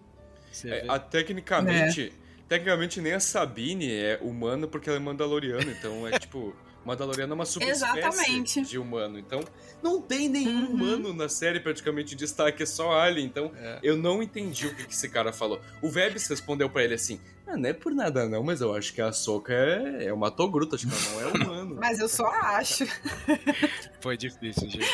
É, 0.65 0.85
a- 0.89 0.99
tecnicamente, 0.99 2.11
tecnicamente 2.53 3.01
nem 3.01 3.13
a 3.13 3.19
Sabine 3.19 3.91
é 3.91 4.19
humana 4.21 4.67
porque 4.67 4.87
ela 4.87 4.97
é 4.97 5.01
mandaloriana, 5.01 5.71
então 5.71 6.07
é 6.07 6.19
tipo, 6.19 6.55
Mandaloriano 6.85 7.33
é 7.33 7.35
uma 7.35 7.45
subespécie 7.45 7.83
Exatamente. 7.99 8.61
de 8.61 8.77
humano, 8.77 9.17
então 9.17 9.41
não 9.81 10.01
tem 10.01 10.27
nenhum 10.29 10.65
Uhum. 10.65 10.73
humano 10.73 11.13
na 11.13 11.29
série 11.29 11.59
praticamente 11.59 12.13
em 12.13 12.17
destaque, 12.17 12.63
é 12.63 12.65
só 12.65 12.91
Alien, 12.99 13.25
então 13.25 13.51
É. 13.55 13.79
eu 13.83 13.95
não 13.97 14.21
entendi 14.21 14.67
o 14.67 14.75
que, 14.75 14.85
que 14.85 14.93
esse 14.93 15.09
cara 15.09 15.31
falou. 15.33 15.61
O 15.81 15.89
Vebs 15.89 16.27
respondeu 16.27 16.69
pra 16.69 16.83
ele 16.83 16.93
assim, 16.93 17.19
ah, 17.47 17.57
não 17.57 17.69
é 17.69 17.73
por 17.73 17.93
nada 17.93 18.27
não, 18.27 18.41
mas 18.43 18.61
eu 18.61 18.73
acho 18.75 18.93
que 18.93 19.01
a 19.01 19.11
Soca 19.11 19.53
é, 19.53 20.05
é 20.05 20.13
uma 20.13 20.31
togruta, 20.31 20.75
acho 20.75 20.87
que 20.87 20.93
ela 20.93 21.03
não 21.03 21.21
é 21.21 21.43
humano. 21.43 21.75
Mas 21.83 21.99
eu 21.99 22.07
só 22.07 22.25
acho. 22.27 22.85
Foi 23.99 24.15
difícil, 24.17 24.69
gente. 24.69 24.87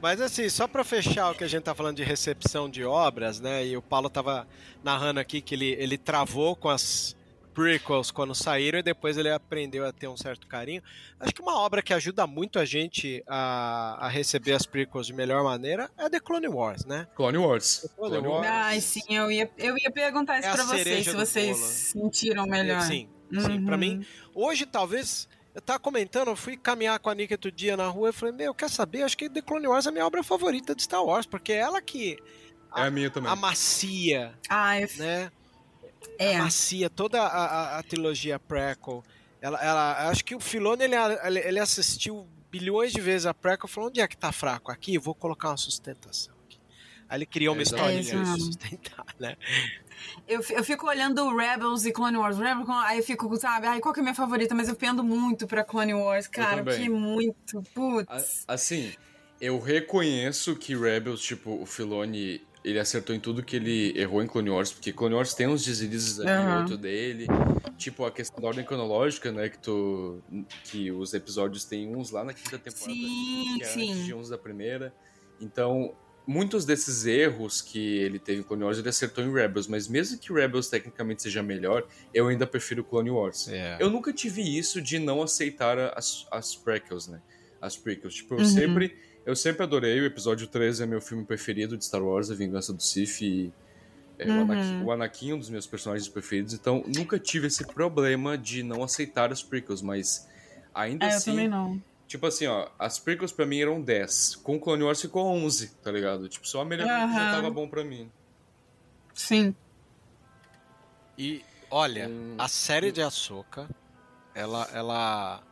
Mas 0.00 0.20
assim, 0.20 0.48
só 0.48 0.66
pra 0.68 0.84
fechar 0.84 1.30
o 1.30 1.34
que 1.34 1.44
a 1.44 1.48
gente 1.48 1.62
tá 1.62 1.74
falando 1.74 1.96
de 1.96 2.02
recepção 2.02 2.68
de 2.68 2.84
obras, 2.84 3.40
né? 3.40 3.66
E 3.66 3.76
o 3.76 3.82
Paulo 3.82 4.08
tava 4.10 4.46
narrando 4.84 5.20
aqui 5.20 5.40
que 5.40 5.54
ele, 5.54 5.72
ele 5.78 5.96
travou 5.98 6.54
com 6.56 6.68
as 6.68 7.16
prequels 7.56 8.10
quando 8.10 8.34
saíram 8.34 8.78
e 8.78 8.82
depois 8.82 9.16
ele 9.16 9.30
aprendeu 9.30 9.86
a 9.86 9.90
ter 9.92 10.06
um 10.08 10.16
certo 10.16 10.46
carinho. 10.46 10.82
Acho 11.18 11.32
que 11.34 11.40
uma 11.40 11.58
obra 11.58 11.82
que 11.82 11.94
ajuda 11.94 12.26
muito 12.26 12.58
a 12.58 12.66
gente 12.66 13.24
a, 13.26 13.96
a 13.98 14.08
receber 14.08 14.52
as 14.52 14.66
prequels 14.66 15.06
de 15.06 15.14
melhor 15.14 15.42
maneira 15.42 15.90
é 15.96 16.08
The 16.10 16.20
Clone 16.20 16.46
Wars, 16.48 16.84
né? 16.84 17.08
Clone 17.16 17.38
Wars. 17.38 17.88
Clone 17.96 18.10
Clone 18.12 18.28
Wars. 18.28 18.46
Ai, 18.46 18.80
sim, 18.82 19.00
eu 19.08 19.30
ia, 19.30 19.50
eu 19.56 19.76
ia 19.78 19.90
perguntar 19.90 20.38
isso 20.38 20.48
É 20.48 20.50
a 20.50 20.54
pra 20.54 20.64
vocês, 20.64 21.04
se 21.06 21.12
vocês 21.14 21.58
bolo. 21.58 21.70
sentiram 21.70 22.46
melhor. 22.46 22.82
Sim, 22.82 23.08
sim. 23.32 23.64
Pra 23.64 23.74
Uhum. 23.74 23.80
mim, 23.80 24.06
hoje 24.34 24.66
talvez. 24.66 25.26
Eu 25.54 25.62
tava 25.62 25.78
comentando, 25.78 26.28
eu 26.28 26.36
fui 26.36 26.54
caminhar 26.54 26.98
com 26.98 27.08
a 27.08 27.14
Nick 27.14 27.32
outro 27.32 27.50
dia 27.50 27.78
na 27.78 27.86
rua 27.88 28.10
e 28.10 28.12
falei, 28.12 28.34
meu, 28.34 28.52
quer 28.52 28.68
saber? 28.68 29.02
Acho 29.04 29.16
que 29.16 29.26
The 29.30 29.40
Clone 29.40 29.66
Wars 29.66 29.86
é 29.86 29.88
a 29.88 29.92
minha 29.92 30.06
obra 30.06 30.22
favorita 30.22 30.74
de 30.74 30.82
Star 30.82 31.02
Wars, 31.02 31.24
porque 31.24 31.50
é 31.54 31.56
ela 31.56 31.80
que 31.80 32.18
É 32.76 32.82
a 32.82 32.90
minha 32.90 33.08
também. 33.08 33.32
amacia, 33.32 34.34
Ah, 34.50 34.78
eu... 34.78 34.86
né? 34.98 35.32
É. 36.18 36.36
Amacia 36.36 36.88
toda 36.90 37.20
a, 37.22 37.26
a- 37.26 37.78
a 37.78 37.82
trilogia 37.82 38.38
prequel. 38.38 39.02
Ela, 39.40 39.58
ela, 39.62 40.08
acho 40.08 40.24
que 40.24 40.34
o 40.34 40.40
Filone, 40.40 40.82
ele, 40.84 40.94
ele, 40.96 41.38
ele 41.40 41.58
assistiu 41.60 42.26
bilhões 42.50 42.92
de 42.92 43.00
vezes 43.00 43.26
a 43.26 43.34
prequel 43.34 43.68
e 43.68 43.70
falou, 43.72 43.90
onde 43.90 44.00
é 44.00 44.08
que 44.08 44.16
tá 44.16 44.32
fraco? 44.32 44.70
Aqui, 44.72 44.94
eu 44.94 45.00
vou 45.00 45.14
colocar 45.14 45.48
uma 45.50 45.56
sustentação 45.56 46.34
aqui. 46.46 46.58
Aí 47.08 47.18
ele 47.18 47.26
criou 47.26 47.54
uma 47.54 47.62
historinha 47.62 48.02
pra 48.02 48.22
isso. 48.22 48.40
sustentar, 48.46 49.06
né? 49.20 49.36
Eu, 50.26 50.40
eu 50.50 50.64
fico 50.64 50.86
olhando 50.88 51.34
Rebels 51.36 51.84
e 51.84 51.92
Clone 51.92 52.16
Wars. 52.16 52.38
Rebels, 52.38 52.68
aí 52.68 52.98
eu 52.98 53.04
fico, 53.04 53.34
sabe, 53.36 53.66
ai, 53.66 53.80
qual 53.80 53.92
que 53.94 54.00
é 54.00 54.02
a 54.02 54.04
minha 54.04 54.14
favorita? 54.14 54.54
Mas 54.54 54.68
eu 54.68 54.74
pendo 54.76 55.02
muito 55.04 55.46
pra 55.46 55.62
Clone 55.64 55.94
Wars, 55.94 56.26
cara. 56.26 56.64
Que 56.64 56.88
muito. 56.88 57.58
A- 57.58 57.62
Putz. 57.74 58.44
Assim, 58.48 58.92
eu 59.40 59.58
reconheço 59.60 60.56
que 60.56 60.74
Rebels, 60.76 61.20
tipo, 61.22 61.50
o 61.60 61.66
Filoni, 61.66 62.42
ele 62.66 62.80
acertou 62.80 63.14
em 63.14 63.20
tudo 63.20 63.44
que 63.44 63.54
ele 63.54 63.96
errou 63.96 64.20
em 64.20 64.26
Clone 64.26 64.50
Wars, 64.50 64.72
porque 64.72 64.92
Clone 64.92 65.14
Wars 65.14 65.34
tem 65.34 65.46
uns 65.46 65.64
deslizes 65.64 66.18
ali 66.18 66.28
Aham. 66.28 66.58
outro 66.58 66.76
dele. 66.76 67.28
Tipo, 67.78 68.04
a 68.04 68.10
questão 68.10 68.40
da 68.42 68.48
ordem 68.48 68.64
cronológica, 68.64 69.30
né? 69.30 69.48
Que, 69.48 69.58
tu, 69.58 70.20
que 70.64 70.90
os 70.90 71.14
episódios 71.14 71.64
têm 71.64 71.94
uns 71.94 72.10
lá 72.10 72.24
na 72.24 72.34
quinta 72.34 72.58
temporada. 72.58 72.92
Sim, 72.92 73.54
que 73.58 73.62
é 73.62 73.66
sim. 73.66 73.92
antes 73.92 74.04
de 74.06 74.14
uns 74.14 74.28
da 74.28 74.36
primeira. 74.36 74.92
Então, 75.40 75.94
muitos 76.26 76.64
desses 76.64 77.06
erros 77.06 77.62
que 77.62 77.98
ele 77.98 78.18
teve 78.18 78.40
em 78.40 78.42
Clone 78.42 78.64
Wars, 78.64 78.78
ele 78.78 78.88
acertou 78.88 79.22
em 79.22 79.32
Rebels. 79.32 79.68
Mas 79.68 79.86
mesmo 79.86 80.18
que 80.18 80.32
Rebels 80.32 80.68
tecnicamente 80.68 81.22
seja 81.22 81.44
melhor, 81.44 81.86
eu 82.12 82.26
ainda 82.26 82.48
prefiro 82.48 82.82
Clone 82.82 83.10
Wars. 83.10 83.46
É. 83.46 83.76
Eu 83.78 83.90
nunca 83.90 84.12
tive 84.12 84.42
isso 84.42 84.82
de 84.82 84.98
não 84.98 85.22
aceitar 85.22 85.78
as, 85.96 86.26
as 86.32 86.56
prequels, 86.56 87.06
né? 87.06 87.22
As 87.60 87.76
prequels. 87.76 88.14
Tipo, 88.16 88.34
eu 88.34 88.38
Uhum. 88.38 88.44
sempre. 88.44 88.98
Eu 89.26 89.34
sempre 89.36 89.64
adorei. 89.64 90.00
O 90.00 90.04
episódio 90.06 90.46
13 90.46 90.84
é 90.84 90.86
meu 90.86 91.00
filme 91.00 91.24
preferido 91.24 91.76
de 91.76 91.84
Star 91.84 92.02
Wars, 92.02 92.30
A 92.30 92.34
Vingança 92.34 92.72
do 92.72 92.80
Sith. 92.82 93.20
E, 93.22 93.52
é, 94.18 94.26
o, 94.28 94.30
Uhum. 94.32 94.40
Anakin, 94.42 94.84
o 94.84 94.92
Anakin 94.92 95.30
é 95.30 95.34
um 95.34 95.38
dos 95.38 95.50
meus 95.50 95.66
personagens 95.66 96.08
preferidos. 96.08 96.54
Então, 96.54 96.84
nunca 96.96 97.18
tive 97.18 97.48
esse 97.48 97.66
problema 97.66 98.38
de 98.38 98.62
não 98.62 98.82
aceitar 98.84 99.32
as 99.32 99.42
prequels. 99.42 99.82
Mas 99.82 100.28
ainda 100.72 101.06
É, 101.06 101.12
eu 101.12 101.16
assim. 101.16 101.32
também 101.32 101.48
não. 101.48 101.82
Tipo 102.06 102.26
assim, 102.28 102.46
ó, 102.46 102.68
as 102.78 103.00
prequels 103.00 103.32
pra 103.32 103.44
mim 103.44 103.60
eram 103.60 103.82
10. 103.82 104.36
Com 104.36 104.60
Clone 104.60 104.84
Wars 104.84 105.00
ficou 105.00 105.26
11, 105.26 105.70
tá 105.82 105.90
ligado? 105.90 106.28
Tipo, 106.28 106.46
só 106.46 106.60
a 106.60 106.64
melhor 106.64 106.86
já 106.86 107.02
Aham. 107.04 107.30
tava 107.32 107.50
bom 107.50 107.68
pra 107.68 107.82
mim. 107.82 108.08
Sim. 109.12 109.52
E 111.18 111.42
olha, 111.68 112.08
Hum. 112.08 112.36
a 112.38 112.46
série 112.46 112.92
de 112.92 113.02
Ahsoka, 113.02 113.68
ela, 114.34 114.68
ela, 114.72 115.42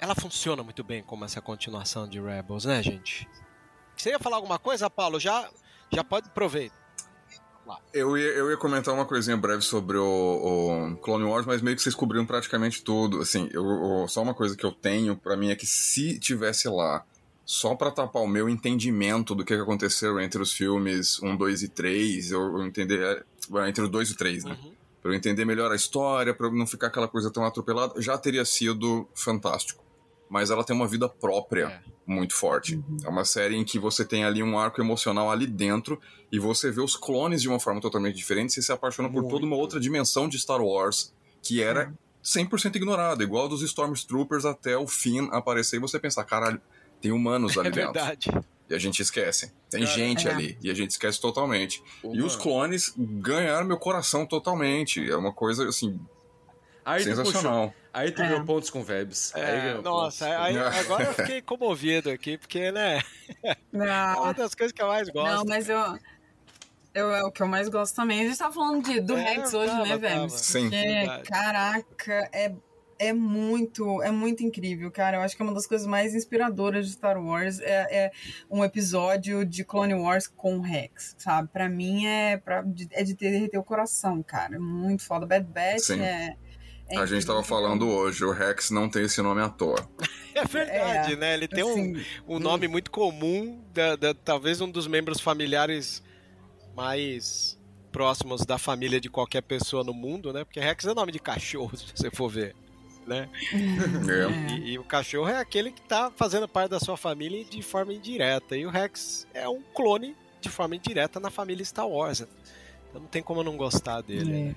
ela 0.00 0.14
funciona 0.14 0.62
muito 0.62 0.82
bem 0.82 1.02
como 1.02 1.24
essa 1.24 1.40
continuação 1.40 2.08
de 2.08 2.20
Rebels, 2.20 2.64
né, 2.64 2.82
gente? 2.82 3.28
Você 3.96 4.10
ia 4.10 4.18
falar 4.18 4.36
alguma 4.36 4.58
coisa, 4.58 4.88
Paulo? 4.88 5.20
Já, 5.20 5.48
já 5.92 6.02
pode 6.02 6.28
aproveitar. 6.28 6.78
Eu 7.94 8.16
ia, 8.18 8.24
eu 8.30 8.50
ia 8.50 8.56
comentar 8.56 8.92
uma 8.92 9.04
coisinha 9.04 9.36
breve 9.36 9.62
sobre 9.62 9.96
o, 9.96 10.04
o 10.92 10.96
Clone 10.96 11.24
Wars, 11.24 11.46
mas 11.46 11.62
meio 11.62 11.76
que 11.76 11.82
vocês 11.82 11.94
cobriram 11.94 12.26
praticamente 12.26 12.82
tudo. 12.82 13.20
Assim, 13.20 13.48
eu, 13.52 13.64
eu- 13.64 14.08
só 14.08 14.22
uma 14.22 14.34
coisa 14.34 14.56
que 14.56 14.64
eu 14.66 14.72
tenho 14.72 15.14
pra 15.16 15.36
mim 15.36 15.50
é 15.50 15.54
que 15.56 15.66
se 15.66 16.18
tivesse 16.18 16.68
lá 16.68 17.04
só 17.44 17.74
pra 17.76 17.90
tapar 17.92 18.22
o 18.22 18.26
meu 18.28 18.48
entendimento 18.48 19.34
do 19.36 19.44
que 19.44 19.54
que 19.54 19.60
aconteceu 19.62 20.18
entre 20.20 20.40
os 20.42 20.52
filmes 20.52 21.22
1, 21.22 21.36
2 21.36 21.62
e 21.62 21.68
3, 21.68 22.32
eu, 22.32 22.40
eu 22.58 22.66
entender. 22.66 23.24
é, 23.52 23.68
Entre 23.68 23.84
os 23.84 23.90
2 23.90 24.10
e 24.10 24.16
3, 24.16 24.44
né? 24.44 24.58
Uhum. 24.60 24.72
Pra 25.02 25.12
eu 25.12 25.14
entender 25.14 25.44
melhor 25.44 25.70
a 25.70 25.76
história, 25.76 26.34
pra 26.34 26.50
não 26.50 26.66
ficar 26.66 26.88
aquela 26.88 27.06
coisa 27.08 27.30
tão 27.30 27.44
atropelada, 27.44 28.00
já 28.02 28.18
teria 28.18 28.44
sido 28.44 29.08
fantástico. 29.14 29.84
Mas 30.30 30.48
ela 30.50 30.62
tem 30.64 30.74
uma 30.76 30.86
vida 30.86 31.08
própria 31.08 31.66
É. 31.66 31.80
muito 32.06 32.34
forte. 32.34 32.80
É 33.04 33.08
uma 33.08 33.24
série 33.24 33.56
em 33.56 33.64
que 33.64 33.78
você 33.78 34.04
tem 34.04 34.24
ali 34.24 34.42
um 34.42 34.56
arco 34.58 34.80
emocional 34.80 35.30
ali 35.30 35.46
dentro 35.46 36.00
e 36.30 36.38
você 36.38 36.70
vê 36.70 36.80
os 36.80 36.94
clones 36.96 37.42
de 37.42 37.48
uma 37.48 37.58
forma 37.58 37.80
totalmente 37.80 38.14
diferente 38.16 38.56
e 38.56 38.62
se 38.62 38.70
apaixona 38.72 39.08
por 39.10 39.22
toda 39.24 39.38
uma 39.44 39.48
Muito. 39.48 39.60
outra 39.60 39.80
dimensão 39.80 40.28
de 40.28 40.38
Star 40.38 40.62
Wars 40.62 41.12
que 41.42 41.60
era 41.62 41.92
100% 42.22 42.76
ignorada, 42.76 43.22
igual 43.24 43.48
dos 43.48 43.60
Stormtroopers 43.62 44.44
até 44.44 44.76
o 44.76 44.86
fim 44.86 45.28
aparecer 45.32 45.76
e 45.76 45.80
você 45.80 45.98
pensar, 45.98 46.22
caralho, 46.24 46.60
tem 47.00 47.10
humanos 47.10 47.56
ali 47.58 47.68
É 47.68 47.72
dentro. 47.72 47.92
verdade. 47.94 48.30
E 48.68 48.74
a 48.74 48.78
gente 48.78 49.02
esquece. 49.02 49.52
Tem 49.68 49.82
Cara, 49.82 49.94
gente 49.96 50.28
é. 50.28 50.30
ali 50.30 50.56
e 50.62 50.70
a 50.70 50.74
gente 50.74 50.92
esquece 50.92 51.20
totalmente. 51.20 51.82
E 52.04 52.22
os 52.22 52.36
clones 52.36 52.94
ganharam 52.96 53.66
meu 53.66 53.76
coração 53.78 54.24
totalmente. 54.24 55.10
É 55.10 55.16
uma 55.16 55.32
coisa, 55.32 55.68
assim, 55.68 55.98
Aí 56.92 57.02
tu 57.04 57.08
puxou- 57.10 57.24
sensacional. 57.26 57.74
Aí 57.92 58.10
tu 58.12 58.22
É. 58.22 58.28
ganhou 58.28 58.44
pontos 58.44 58.70
com 58.70 58.82
Vebs. 58.84 59.32
É, 59.34 59.74
nossa, 59.82 60.26
aí- 60.42 60.56
agora 60.58 61.04
eu 61.04 61.14
fiquei 61.14 61.42
comovido 61.42 62.10
aqui, 62.10 62.38
porque, 62.38 62.70
né, 62.70 63.00
é 63.44 63.56
uma 63.72 64.14
Não, 64.26 64.32
das 64.34 64.54
coisas 64.54 64.72
que 64.72 64.80
eu 64.82 64.86
mais 64.88 65.08
gosto. 65.08 65.34
não 65.36 65.44
mas 65.44 65.68
eu, 65.68 65.78
eu. 66.94 67.10
É 67.12 67.22
o 67.24 67.30
que 67.32 67.42
eu 67.42 67.48
mais 67.48 67.68
gosto 67.68 67.94
também. 67.96 68.20
A 68.20 68.24
gente 68.24 68.38
tá 68.38 68.50
falando 68.52 68.84
de, 68.84 69.00
do 69.00 69.16
É, 69.16 69.34
Rex 69.34 69.52
hoje, 69.54 69.70
tava, 69.72 69.86
né, 69.86 69.96
velho? 69.96 70.28
Sim. 70.30 70.62
Porque, 70.70 70.76
Verdade. 70.76 71.22
caraca, 71.24 72.30
é, 72.32 72.52
é 72.98 73.12
muito, 73.12 74.02
é 74.02 74.10
muito 74.10 74.42
incrível, 74.44 74.90
cara. 74.90 75.16
Eu 75.16 75.22
acho 75.22 75.34
que 75.34 75.42
é 75.42 75.44
uma 75.44 75.54
das 75.54 75.66
coisas 75.66 75.86
mais 75.86 76.14
inspiradoras 76.14 76.86
de 76.86 76.92
Star 76.92 77.20
Wars 77.20 77.58
é, 77.60 78.04
é 78.06 78.10
um 78.50 78.62
episódio 78.64 79.44
de 79.44 79.64
Clone 79.64 79.94
Wars 79.94 80.26
com 80.28 80.58
o 80.58 80.60
Rex, 80.60 81.14
sabe? 81.18 81.48
Pra 81.52 81.68
mim 81.68 82.06
é, 82.06 82.36
pra, 82.36 82.62
de- 82.62 82.88
é 82.92 83.02
de 83.02 83.14
derreter 83.14 83.58
o 83.58 83.64
coração, 83.64 84.22
cara. 84.22 84.56
É 84.56 84.58
muito 84.58 85.02
foda. 85.04 85.24
Bad 85.26 85.46
Batch 85.46 85.80
Sim. 85.86 86.00
é. 86.02 86.36
É 86.90 86.98
a 86.98 87.06
gente 87.06 87.24
tava 87.26 87.38
incrível. 87.40 87.56
falando 87.58 87.88
hoje, 87.88 88.24
o 88.24 88.32
Rex 88.32 88.70
não 88.70 88.88
tem 88.88 89.04
esse 89.04 89.20
nome 89.22 89.40
à 89.40 89.48
toa. 89.48 89.76
É 90.32 90.44
verdade, 90.44 91.14
É, 91.14 91.16
né? 91.16 91.34
Ele 91.34 91.48
tem 91.48 91.64
um, 91.64 91.72
Assim, 91.72 92.04
um 92.26 92.38
nome 92.38 92.68
muito 92.68 92.88
comum, 92.90 93.60
da, 93.74 93.96
da- 93.96 94.14
talvez 94.14 94.60
um 94.60 94.70
dos 94.70 94.86
membros 94.86 95.20
familiares 95.20 96.02
mais 96.76 97.58
próximos 97.90 98.46
da 98.46 98.56
família 98.56 99.00
de 99.00 99.10
qualquer 99.10 99.42
pessoa 99.42 99.82
no 99.82 99.92
mundo, 99.92 100.32
né? 100.32 100.44
Porque 100.44 100.60
Rex 100.60 100.84
é 100.86 100.94
nome 100.94 101.10
de 101.10 101.18
cachorro, 101.18 101.74
se 101.76 101.84
você 101.94 102.10
for 102.12 102.28
ver. 102.30 102.54
Né? 103.06 103.28
É. 103.52 104.52
E, 104.54 104.70
e 104.74 104.78
o 104.78 104.84
cachorro 104.84 105.28
é 105.28 105.38
aquele 105.40 105.72
que 105.72 105.82
tá 105.82 106.12
fazendo 106.14 106.46
parte 106.46 106.70
da 106.70 106.78
sua 106.78 106.96
família 106.96 107.44
de 107.44 107.60
forma 107.60 107.92
indireta. 107.92 108.56
E 108.56 108.64
o 108.64 108.70
Rex 108.70 109.26
é 109.34 109.48
um 109.48 109.60
clone 109.74 110.14
de 110.40 110.48
forma 110.48 110.76
indireta 110.76 111.18
na 111.18 111.28
família 111.28 111.64
Star 111.64 111.88
Wars. 111.88 112.20
Então 112.20 113.00
não 113.02 113.08
tem 113.08 113.20
como 113.22 113.40
eu 113.40 113.44
não 113.44 113.56
gostar 113.56 114.00
dele. 114.00 114.54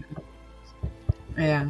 É. 1.36 1.44
É. 1.52 1.68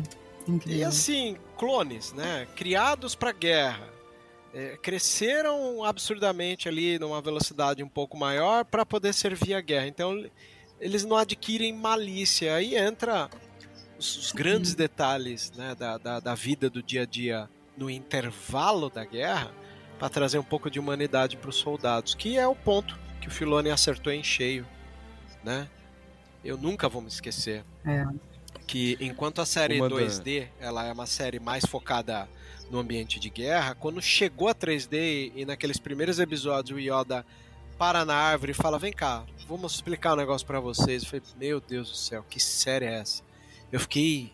E 0.47 0.51
Incrível. 0.51 0.87
assim, 0.87 1.37
clones, 1.57 2.13
né? 2.13 2.47
Criados 2.55 3.15
para 3.15 3.31
guerra. 3.31 3.89
é, 4.53 4.77
cresceram 4.77 5.83
absurdamente 5.83 6.69
ali 6.69 6.99
numa 6.99 7.19
velocidade 7.21 7.81
um 7.81 7.89
pouco 7.89 8.15
maior 8.15 8.63
para 8.63 8.85
poder 8.85 9.13
servir 9.13 9.55
a 9.55 9.61
guerra. 9.61 9.87
Então 9.87 10.25
eles 10.79 11.03
não 11.03 11.17
adquirem 11.17 11.73
malícia. 11.73 12.53
Aí 12.55 12.75
entra 12.75 13.29
os, 13.97 14.15
os 14.17 14.31
grandes 14.31 14.75
detalhes 14.75 15.51
né, 15.53 15.73
da, 15.75 15.97
da, 15.97 16.19
da 16.19 16.35
vida 16.35 16.69
do 16.69 16.83
dia 16.83 17.01
a 17.01 17.05
dia 17.05 17.49
no 17.75 17.89
intervalo 17.89 18.89
da 18.89 19.03
guerra 19.03 19.51
para 19.97 20.09
trazer 20.09 20.37
um 20.37 20.43
pouco 20.43 20.69
de 20.69 20.79
humanidade 20.79 21.37
para 21.37 21.49
os 21.49 21.55
soldados, 21.55 22.13
que 22.13 22.37
é 22.37 22.47
o 22.47 22.55
ponto 22.55 22.99
que 23.21 23.27
o 23.27 23.31
Filoni 23.31 23.71
acertou 23.71 24.11
em 24.13 24.23
cheio, 24.23 24.67
né? 25.43 25.67
Eu 26.43 26.57
nunca 26.57 26.89
vou 26.89 27.01
me 27.01 27.07
esquecer 27.07 27.63
É. 27.85 28.05
que 28.67 28.97
enquanto 28.99 29.41
a 29.41 29.45
série 29.45 29.79
Uma 29.79 29.89
da- 29.89 29.95
2D 29.95 30.47
ela 30.59 30.85
é 30.85 30.91
uma 30.93 31.05
série 31.05 31.39
mais 31.39 31.65
focada 31.65 32.27
no 32.71 32.79
ambiente 32.79 33.19
de 33.19 33.29
guerra, 33.29 33.75
quando 33.75 34.01
chegou 34.01 34.47
a 34.47 34.55
3D 34.55 35.31
e 35.35 35.45
naqueles 35.45 35.77
primeiros 35.77 36.19
episódios 36.19 36.77
o 36.77 36.79
Yoda 36.81 37.25
para 37.77 38.05
na 38.05 38.15
árvore 38.15 38.51
e 38.51 38.55
fala: 38.55 38.79
"Vem 38.79 38.93
cá, 38.93 39.23
vamos 39.47 39.73
explicar 39.75 40.13
um 40.13 40.17
negócio 40.17 40.47
pra 40.47 40.59
vocês". 40.59 41.03
Eu 41.03 41.09
falei: 41.09 41.23
"Meu 41.37 41.59
Deus 41.61 41.89
do 41.89 41.95
céu, 41.95 42.25
que 42.29 42.39
série 42.39 42.85
é 42.85 42.93
essa?". 42.99 43.21
Eu 43.71 43.79
fiquei 43.79 44.31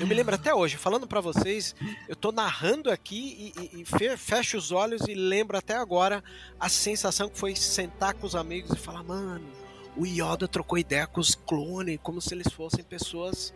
eu 0.00 0.06
me 0.06 0.14
lembro 0.14 0.34
até 0.34 0.52
hoje, 0.54 0.78
falando 0.78 1.06
pra 1.06 1.20
vocês, 1.20 1.76
eu 2.08 2.16
tô 2.16 2.32
narrando 2.32 2.90
aqui 2.90 3.52
e, 3.56 3.60
e- 3.76 3.82
e 3.82 3.84
fe- 3.84 4.16
fecho 4.16 4.56
os 4.56 4.72
olhos 4.72 5.02
e 5.06 5.14
lembro 5.14 5.56
até 5.56 5.76
agora 5.76 6.24
a 6.58 6.68
sensação 6.68 7.28
que 7.28 7.38
foi 7.38 7.54
sentar 7.54 8.14
com 8.14 8.26
os 8.26 8.34
amigos 8.34 8.72
e 8.72 8.78
falar, 8.78 9.02
mano, 9.02 9.46
o 9.96 10.06
Yoda 10.06 10.48
trocou 10.48 10.78
ideia 10.78 11.06
com 11.06 11.20
os 11.20 11.34
clones, 11.34 11.98
como 12.02 12.20
se 12.20 12.34
eles 12.34 12.52
fossem 12.52 12.82
pessoas 12.84 13.52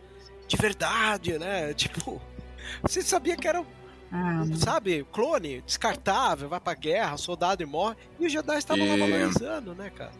de 0.47 0.55
verdade, 0.57 1.37
né? 1.37 1.73
Tipo, 1.73 2.21
você 2.83 3.01
sabia 3.01 3.35
que 3.35 3.47
era, 3.47 3.65
Ah, 4.11 4.43
sabe, 4.57 5.05
clone, 5.11 5.61
descartável, 5.61 6.47
vai 6.47 6.59
pra 6.59 6.73
guerra, 6.73 7.17
soldado 7.17 7.61
e 7.63 7.65
morre, 7.65 7.95
e 8.19 8.25
os 8.27 8.31
Jedi 8.31 8.57
estavam 8.57 8.87
lá 8.87 8.95
E- 8.95 8.99
valorizando, 8.99 9.73
né, 9.75 9.89
cara? 9.89 10.11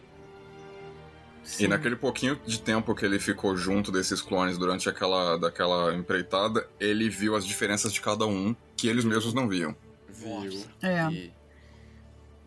sim. 1.42 1.64
E 1.64 1.68
naquele 1.68 1.96
pouquinho 1.96 2.38
de 2.46 2.60
tempo 2.60 2.94
que 2.94 3.04
ele 3.06 3.18
ficou 3.18 3.56
junto 3.56 3.90
desses 3.90 4.20
clones 4.20 4.58
durante 4.58 4.88
aquela 4.88 5.36
daquela 5.38 5.94
empreitada, 5.94 6.68
ele 6.78 7.08
viu 7.08 7.34
as 7.34 7.46
diferenças 7.46 7.92
de 7.92 8.00
cada 8.02 8.26
um 8.26 8.54
que 8.76 8.86
eles 8.88 9.04
mesmos 9.04 9.32
não 9.32 9.48
viam. 9.48 9.74
Viu? 10.10 10.64
É. 10.82 11.10
E 11.10 11.32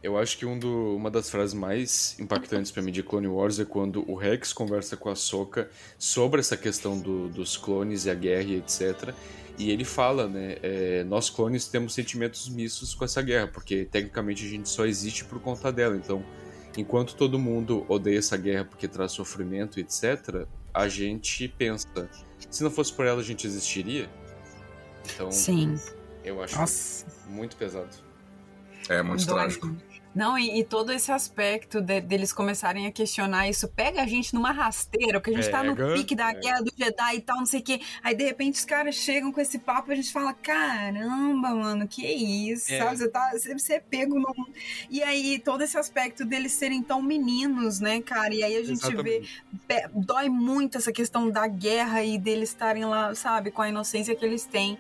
eu 0.04 0.18
acho 0.18 0.38
que 0.38 0.46
um 0.46 0.58
do- 0.58 0.96
uma 0.96 1.12
das 1.12 1.30
frases 1.30 1.54
mais 1.54 2.16
impactantes 2.20 2.72
pra 2.72 2.82
mim 2.82 2.92
de 2.92 3.04
Clone 3.04 3.28
Wars 3.28 3.60
é 3.60 3.66
quando 3.66 4.04
o 4.10 4.16
Rex 4.16 4.52
conversa 4.52 4.98
com 4.98 5.10
a 5.10 5.16
Soka 5.16 5.70
sobre 6.00 6.40
essa 6.40 6.58
questão 6.58 6.98
do- 7.00 7.30
dos 7.30 7.56
clones 7.58 8.06
e 8.06 8.10
a 8.10 8.16
guerra 8.16 8.44
e 8.50 8.56
etc. 8.58 9.14
E 9.60 9.70
ele 9.70 9.84
fala, 9.86 10.28
né? 10.28 10.58
é, 10.64 11.04
nós 11.04 11.30
clones 11.30 11.68
temos 11.68 11.94
sentimentos 11.94 12.50
mistos 12.50 12.96
com 12.96 13.06
essa 13.06 13.22
guerra, 13.22 13.48
porque 13.48 13.86
tecnicamente 13.86 14.44
a 14.46 14.50
gente 14.50 14.68
só 14.70 14.86
existe 14.86 15.24
por 15.26 15.40
conta 15.40 15.72
dela. 15.72 15.96
Então, 15.96 16.26
enquanto 16.76 17.16
todo 17.16 17.38
mundo 17.38 17.86
odeia 17.88 18.18
essa 18.18 18.38
guerra 18.38 18.66
porque 18.66 18.88
traz 18.88 19.12
sofrimento 19.12 19.78
e 19.80 19.84
etc., 19.84 20.48
a 20.74 20.88
gente 20.88 21.48
pensa: 21.50 22.10
se 22.50 22.64
não 22.64 22.72
fosse 22.72 22.92
por 22.94 23.06
ela, 23.06 23.20
a 23.22 23.24
gente 23.24 23.46
existiria? 23.46 24.10
Então, 25.14 25.32
Sim. 25.32 25.78
eu 26.24 26.42
acho 26.42 26.58
Nossa. 26.58 27.06
muito 27.28 27.56
pesado. 27.56 27.90
É 28.90 29.04
muito 29.04 29.26
Dói. 29.26 29.36
trágico. 29.36 29.76
Não, 30.14 30.38
e, 30.38 30.60
e 30.60 30.64
todo 30.66 30.92
esse 30.92 31.10
aspecto 31.10 31.80
de- 31.80 32.02
deles 32.02 32.34
começarem 32.34 32.86
a 32.86 32.92
questionar 32.92 33.48
isso 33.48 33.68
pega 33.70 34.02
a 34.02 34.06
gente 34.08 34.34
numa 34.36 34.52
rasteira, 34.52 35.22
porque 35.22 35.32
a 35.32 35.42
gente 35.42 35.50
tá 35.50 35.64
no 35.64 35.74
Pega, 35.74 35.94
pique 35.94 36.14
da 36.16 36.28
pega. 36.28 36.40
guerra 36.42 36.62
do 36.62 36.72
Jedi 36.78 37.16
e 37.16 37.22
tal, 37.22 37.38
não 37.38 37.46
sei 37.46 37.62
o 37.62 37.64
quê. 37.64 37.80
Aí 38.04 38.14
de 38.14 38.26
repente 38.26 38.56
os 38.56 38.66
caras 38.66 38.96
chegam 38.96 39.32
com 39.32 39.40
esse 39.40 39.58
papo 39.60 39.90
e 39.90 39.94
a 39.94 39.96
gente 39.96 40.12
fala: 40.12 40.34
caramba, 40.34 41.56
mano, 41.56 41.88
que 41.88 42.06
isso, 42.06 42.74
É. 42.74 42.80
sabe? 42.80 42.98
Você, 42.98 43.08
tá, 43.08 43.32
você, 43.32 43.54
você 43.58 43.74
é 43.76 43.80
pego 43.80 44.20
no. 44.20 44.36
E 44.90 45.02
aí 45.02 45.40
todo 45.40 45.62
esse 45.64 45.78
aspecto 45.78 46.26
deles 46.26 46.52
serem 46.52 46.84
tão 46.84 47.02
meninos, 47.02 47.80
né, 47.80 48.02
cara? 48.02 48.34
E 48.34 48.44
aí 48.44 48.58
a 48.58 48.64
gente 48.64 48.82
vê 48.82 49.18
Exatamente. 49.18 49.44
pe- 49.68 49.88
dói 49.94 50.28
muito 50.30 50.78
essa 50.78 50.92
questão 50.92 51.30
da 51.30 51.48
guerra 51.48 52.04
e 52.04 52.18
deles 52.18 52.50
estarem 52.50 52.84
lá, 52.86 53.16
sabe, 53.16 53.50
com 53.52 53.62
a 53.62 53.70
inocência 53.70 54.16
que 54.16 54.26
eles 54.26 54.44
têm. 54.46 54.78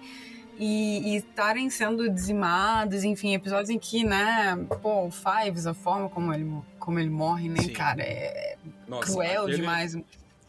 E 0.57 1.15
estarem 1.15 1.69
sendo 1.69 2.09
dizimados, 2.09 3.03
enfim, 3.03 3.33
episódios 3.33 3.69
em 3.69 3.79
que, 3.79 4.03
né, 4.03 4.55
pô, 4.81 5.05
o 5.07 5.11
Fives, 5.11 5.65
a 5.65 5.73
forma 5.73 6.07
como 6.09 6.33
ele, 6.33 6.43
mo- 6.43 6.65
como 6.77 6.99
ele 6.99 7.09
morre, 7.09 7.49
né, 7.49 7.61
Sim. 7.63 7.73
cara, 7.73 8.03
é 8.03 8.57
Nossa, 8.87 9.11
cruel 9.11 9.43
aquele, 9.43 9.57
demais. 9.57 9.97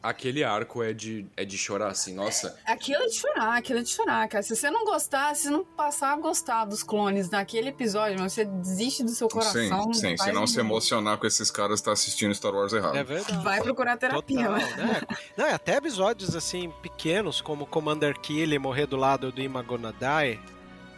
Aquele 0.03 0.43
arco 0.43 0.83
é 0.83 0.93
de, 0.93 1.27
é 1.37 1.45
de 1.45 1.57
chorar, 1.57 1.93
assim, 1.93 2.12
nossa. 2.12 2.59
Aquilo 2.67 3.03
é 3.03 3.07
de 3.07 3.15
chorar, 3.15 3.57
aquilo 3.57 3.79
é 3.79 3.83
de 3.83 3.88
chorar, 3.88 4.29
cara. 4.29 4.43
Se 4.43 4.57
você 4.57 4.69
não 4.69 4.85
gostar, 4.85 5.37
se 5.37 5.49
não 5.49 5.65
passar 5.65 6.12
a 6.15 6.17
gostar 6.17 6.65
dos 6.65 6.83
clones 6.83 7.31
naquele 7.31 7.69
episódio, 7.69 8.19
você 8.19 8.45
desiste 8.45 9.05
do 9.05 9.11
seu 9.11 9.29
coração. 9.29 9.93
sim, 9.95 10.17
sim. 10.17 10.17
Se 10.17 10.33
não 10.33 10.45
se 10.45 10.59
emocionar 10.59 11.19
com 11.19 11.27
esses 11.27 11.53
caras, 11.53 11.81
tá 11.81 11.93
assistindo 11.93 12.35
Star 12.35 12.53
Wars 12.53 12.73
errado. 12.73 12.97
É 12.97 13.05
verdade. 13.05 13.45
Vai 13.45 13.62
procurar 13.62 13.97
terapia, 13.97 14.49
Total, 14.49 14.53
né? 14.53 14.75
né? 14.77 15.01
Não, 15.37 15.49
e 15.49 15.53
até 15.53 15.77
episódios 15.77 16.35
assim 16.35 16.71
pequenos, 16.83 17.41
como 17.41 17.65
Commander 17.65 18.19
Killy 18.19 18.59
morrer 18.59 18.87
do 18.87 18.97
lado 18.97 19.31
do 19.31 19.41
Imagonadai, 19.41 20.41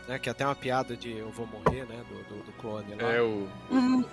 né? 0.08 0.18
Que 0.18 0.28
é 0.28 0.32
até 0.32 0.46
uma 0.46 0.54
piada 0.54 0.96
de 0.96 1.16
eu 1.16 1.30
vou 1.30 1.46
morrer, 1.46 1.84
né? 1.86 2.02
Do, 2.08 2.36
do, 2.36 2.42
do 2.44 2.52
clone 2.52 2.94
lá. 2.94 3.12
É 3.12 3.20
o. 3.20 3.48
Uhum. 3.70 4.04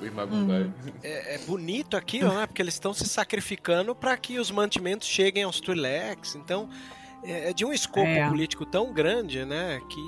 O 0.00 0.06
Imagundai. 0.06 0.72
É, 1.02 1.34
é 1.34 1.38
bonito 1.38 1.96
aquilo, 1.96 2.32
né? 2.32 2.46
Porque 2.46 2.62
eles 2.62 2.74
estão 2.74 2.94
se 2.94 3.06
sacrificando 3.08 3.94
para 3.94 4.16
que 4.16 4.38
os 4.38 4.50
mantimentos 4.50 5.08
cheguem 5.08 5.42
aos 5.42 5.60
Twi'leks. 5.60 6.36
Então, 6.36 6.68
é, 7.24 7.50
é 7.50 7.52
de 7.52 7.64
um 7.64 7.72
escopo 7.72 8.06
É. 8.06 8.28
político 8.28 8.64
tão 8.64 8.92
grande, 8.92 9.44
né? 9.44 9.80
Que 9.90 10.00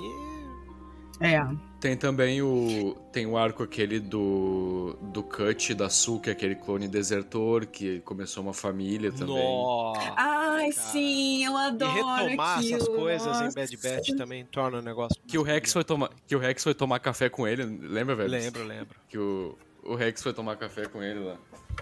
É. 1.25 1.39
Tem 1.79 1.97
também 1.97 2.41
o. 2.43 2.95
Tem 3.11 3.25
o 3.25 3.35
arco 3.37 3.63
aquele 3.63 3.99
do. 3.99 4.95
Do 5.01 5.21
Cut 5.23 5.73
da 5.73 5.89
Su, 5.89 6.19
que 6.19 6.29
é 6.29 6.33
aquele 6.33 6.55
clone 6.55 6.87
desertor, 6.87 7.65
que 7.65 7.99
começou 8.01 8.43
uma 8.43 8.53
família 8.53 9.11
também. 9.11 9.35
Nossa. 9.35 10.13
Ai, 10.15 10.71
sim, 10.71 11.43
eu 11.43 11.53
E 11.53 11.55
adoro 11.57 11.93
retomar 12.15 12.59
aquilo. 12.59 12.75
essas 12.75 12.87
coisas 12.87 13.27
em 13.41 13.43
nossa. 13.45 13.55
Bad 13.59 13.77
Batch 13.77 14.09
também 14.15 14.45
torna 14.45 14.77
o 14.77 14.81
negócio. 14.81 15.19
Que 15.27 15.37
o 15.39 15.43
Rex 15.43 15.73
foi 15.73 15.83
tomar. 15.83 16.11
Que 16.27 16.35
o 16.35 16.39
Rex 16.39 16.63
foi 16.63 16.73
tomar 16.75 16.99
café 16.99 17.29
com 17.29 17.47
ele, 17.47 17.63
lembra, 17.65 18.15
velho? 18.15 18.29
Lembro, 18.29 18.63
lembro. 18.63 18.95
Que 19.09 19.17
o. 19.17 19.57
O 19.83 19.95
Rex 19.95 20.21
foi 20.21 20.33
tomar 20.33 20.55
café 20.57 20.85
com 20.87 21.01
ele 21.01 21.19
lá. 21.19 21.37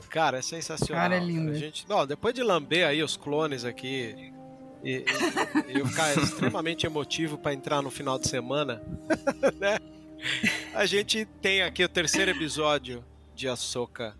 Cara, 0.09 0.37
é 0.37 0.41
sensacional. 0.41 1.03
Cara, 1.03 1.15
é 1.17 1.19
lindo. 1.19 1.51
A 1.51 1.55
gente, 1.55 1.85
bom, 1.87 2.05
depois 2.05 2.33
de 2.33 2.41
lamber 2.43 2.87
aí 2.87 3.03
os 3.03 3.17
clones 3.17 3.65
aqui 3.65 4.33
e, 4.83 4.89
e- 4.97 5.05
e 5.67 5.79
eu 5.79 5.85
ficar 5.85 6.15
extremamente 6.21 6.85
emotivo 6.85 7.37
pra 7.37 7.53
entrar 7.53 7.81
no 7.81 7.89
final 7.91 8.17
de 8.17 8.27
semana, 8.27 8.81
né? 9.59 9.77
A 10.73 10.85
gente 10.85 11.25
tem 11.41 11.61
aqui 11.61 11.83
o 11.83 11.89
terceiro 11.89 12.31
episódio 12.31 13.03
de 13.35 13.47
Ahsoka. 13.47 14.15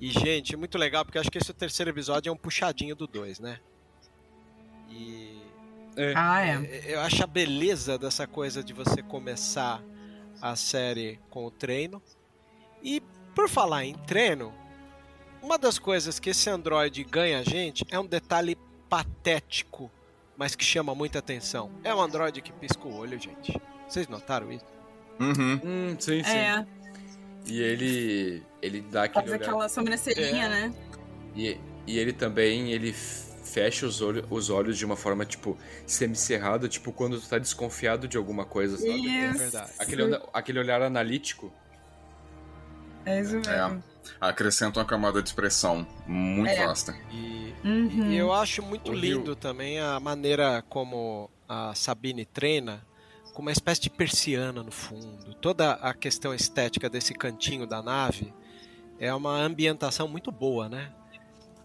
E, 0.00 0.10
gente, 0.10 0.56
muito 0.56 0.78
legal, 0.78 1.04
porque 1.04 1.18
acho 1.18 1.30
que 1.30 1.38
esse 1.38 1.52
terceiro 1.52 1.90
episódio 1.90 2.30
é 2.30 2.32
um 2.32 2.36
puxadinho 2.36 2.94
do 2.94 3.06
2, 3.08 3.40
né? 3.40 3.58
E 4.90 5.40
Ah, 6.14 6.40
é. 6.44 6.52
é, 6.64 6.94
eu 6.94 7.00
acho 7.00 7.22
a 7.24 7.26
beleza 7.26 7.98
dessa 7.98 8.26
coisa 8.26 8.62
de 8.62 8.72
você 8.72 9.02
começar 9.02 9.82
a 10.40 10.54
série 10.54 11.18
com 11.30 11.44
o 11.46 11.50
treino. 11.50 12.00
E 12.82 13.02
por 13.34 13.48
falar 13.48 13.84
em 13.84 13.94
treino, 13.94 14.52
uma 15.42 15.58
das 15.58 15.78
coisas 15.78 16.18
que 16.18 16.30
esse 16.30 16.48
Android 16.50 17.02
ganha 17.04 17.40
a 17.40 17.42
gente 17.42 17.84
é 17.90 17.98
um 17.98 18.06
detalhe 18.06 18.56
patético, 18.88 19.90
mas 20.36 20.54
que 20.54 20.64
chama 20.64 20.94
muita 20.94 21.18
atenção. 21.18 21.70
É 21.84 21.94
um 21.94 22.00
Android 22.00 22.40
que 22.40 22.52
pisca 22.52 22.86
o 22.86 22.96
olho, 22.96 23.18
gente. 23.20 23.60
Vocês 23.88 24.08
notaram 24.08 24.52
isso? 24.52 24.64
Uhum. 25.20 25.60
Hum, 25.64 25.96
sim, 25.98 26.22
sim. 26.22 26.30
É, 26.30 26.66
E 27.46 27.60
ele. 27.60 28.42
Ele 28.60 28.80
dá 28.82 29.04
aquele. 29.04 29.26
faz 29.26 29.40
olhar- 29.40 29.48
aquela 29.48 29.68
sobrancelhinha, 29.68 30.44
É. 30.44 30.48
né? 30.48 30.74
E, 31.34 31.58
e 31.86 31.98
ele 31.98 32.12
também, 32.12 32.72
ele 32.72 32.92
fecha 32.92 33.86
os, 33.86 34.00
olho, 34.02 34.24
os 34.30 34.50
olhos 34.50 34.76
de 34.76 34.84
uma 34.84 34.96
forma, 34.96 35.24
tipo, 35.24 35.56
semicerrada, 35.86 36.68
tipo, 36.68 36.92
quando 36.92 37.20
tu 37.20 37.28
tá 37.28 37.38
desconfiado 37.38 38.06
de 38.06 38.16
alguma 38.16 38.44
coisa, 38.44 38.76
sabe? 38.76 38.90
Isso. 39.06 39.38
verdade. 39.38 39.70
Aquele, 39.78 40.20
aquele 40.32 40.58
olhar 40.58 40.82
analítico. 40.82 41.52
É 43.08 43.20
isso 43.20 43.34
mesmo. 43.40 43.82
Acrescenta 44.20 44.80
uma 44.80 44.86
camada 44.86 45.22
de 45.22 45.28
expressão 45.28 45.86
muito 46.06 46.50
É. 46.50 46.66
vasta. 46.66 46.94
E, 47.10 47.54
Uhum. 47.64 48.10
e 48.10 48.16
eu 48.16 48.32
acho 48.32 48.62
muito 48.62 48.90
O 48.90 48.94
lindo 48.94 49.24
Rio- 49.26 49.36
também 49.36 49.78
a 49.80 49.98
maneira 50.00 50.62
como 50.68 51.30
a 51.48 51.74
Sabine 51.74 52.24
treina, 52.24 52.86
com 53.34 53.42
uma 53.42 53.52
espécie 53.52 53.80
de 53.82 53.90
persiana 53.90 54.62
no 54.62 54.72
fundo. 54.72 55.34
Toda 55.34 55.72
a 55.74 55.94
questão 55.94 56.34
estética 56.34 56.88
desse 56.90 57.14
cantinho 57.14 57.66
da 57.66 57.82
nave 57.82 58.32
é 58.98 59.14
uma 59.14 59.36
ambientação 59.36 60.08
muito 60.08 60.32
boa, 60.32 60.68
né? 60.68 60.90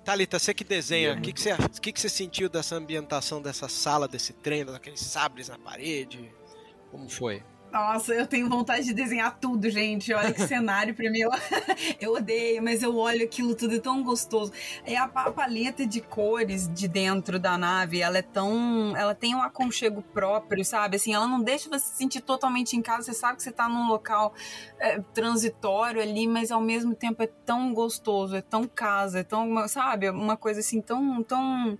Thalita, 0.05 0.37
você 0.37 0.53
que 0.53 0.63
desenha, 0.65 1.13
o 1.13 1.21
que, 1.21 1.31
que, 1.31 1.39
você, 1.39 1.53
o 1.53 1.81
que, 1.81 1.91
que 1.93 1.99
você 2.01 2.09
sentiu 2.09 2.49
dessa 2.49 2.75
ambientação 2.75 3.41
dessa 3.41 3.69
sala, 3.69 4.05
desse 4.07 4.33
treino, 4.33 4.71
daqueles 4.73 4.99
sabres 4.99 5.47
na 5.47 5.57
parede? 5.57 6.29
Como 6.91 7.09
foi? 7.09 7.41
Nossa, 7.73 8.13
eu 8.13 8.27
tenho 8.27 8.47
vontade 8.47 8.85
de 8.85 8.93
desenhar 8.93 9.35
tudo, 9.39 9.67
gente. 9.67 10.13
Olha 10.13 10.31
que 10.31 10.45
cenário 10.45 10.93
pra 10.93 11.09
mim. 11.09 11.21
Eu, 11.21 11.31
eu 11.99 12.13
odeio, 12.13 12.61
mas 12.61 12.83
eu 12.83 12.95
olho 12.95 13.25
aquilo 13.25 13.55
tudo, 13.55 13.73
é 13.73 13.79
tão 13.79 14.03
gostoso. 14.03 14.53
É 14.85 14.95
a, 14.95 15.05
a 15.05 15.31
paleta 15.31 15.83
de 15.83 15.99
cores 15.99 16.71
de 16.71 16.87
dentro 16.87 17.39
da 17.39 17.57
nave, 17.57 17.99
ela 17.99 18.19
é 18.19 18.21
tão. 18.21 18.95
Ela 18.95 19.15
tem 19.15 19.33
um 19.33 19.41
aconchego 19.41 20.03
próprio, 20.03 20.63
sabe? 20.63 20.97
Assim, 20.97 21.15
ela 21.15 21.25
não 21.25 21.41
deixa 21.41 21.67
você 21.67 21.87
se 21.87 21.97
sentir 21.97 22.21
totalmente 22.21 22.77
em 22.77 22.81
casa. 22.83 23.11
Você 23.11 23.13
sabe 23.15 23.37
que 23.37 23.43
você 23.43 23.51
tá 23.51 23.67
num 23.67 23.87
local 23.87 24.35
é, 24.77 24.99
transitório 25.11 25.99
ali, 25.99 26.27
mas 26.27 26.51
ao 26.51 26.61
mesmo 26.61 26.93
tempo 26.93 27.23
é 27.23 27.27
tão 27.43 27.73
gostoso, 27.73 28.35
é 28.35 28.41
tão 28.43 28.67
casa, 28.67 29.21
é 29.21 29.23
tão. 29.23 29.67
Sabe? 29.67 30.11
Uma 30.11 30.37
coisa 30.37 30.59
assim 30.59 30.79
tão. 30.79 31.23
tão 31.23 31.75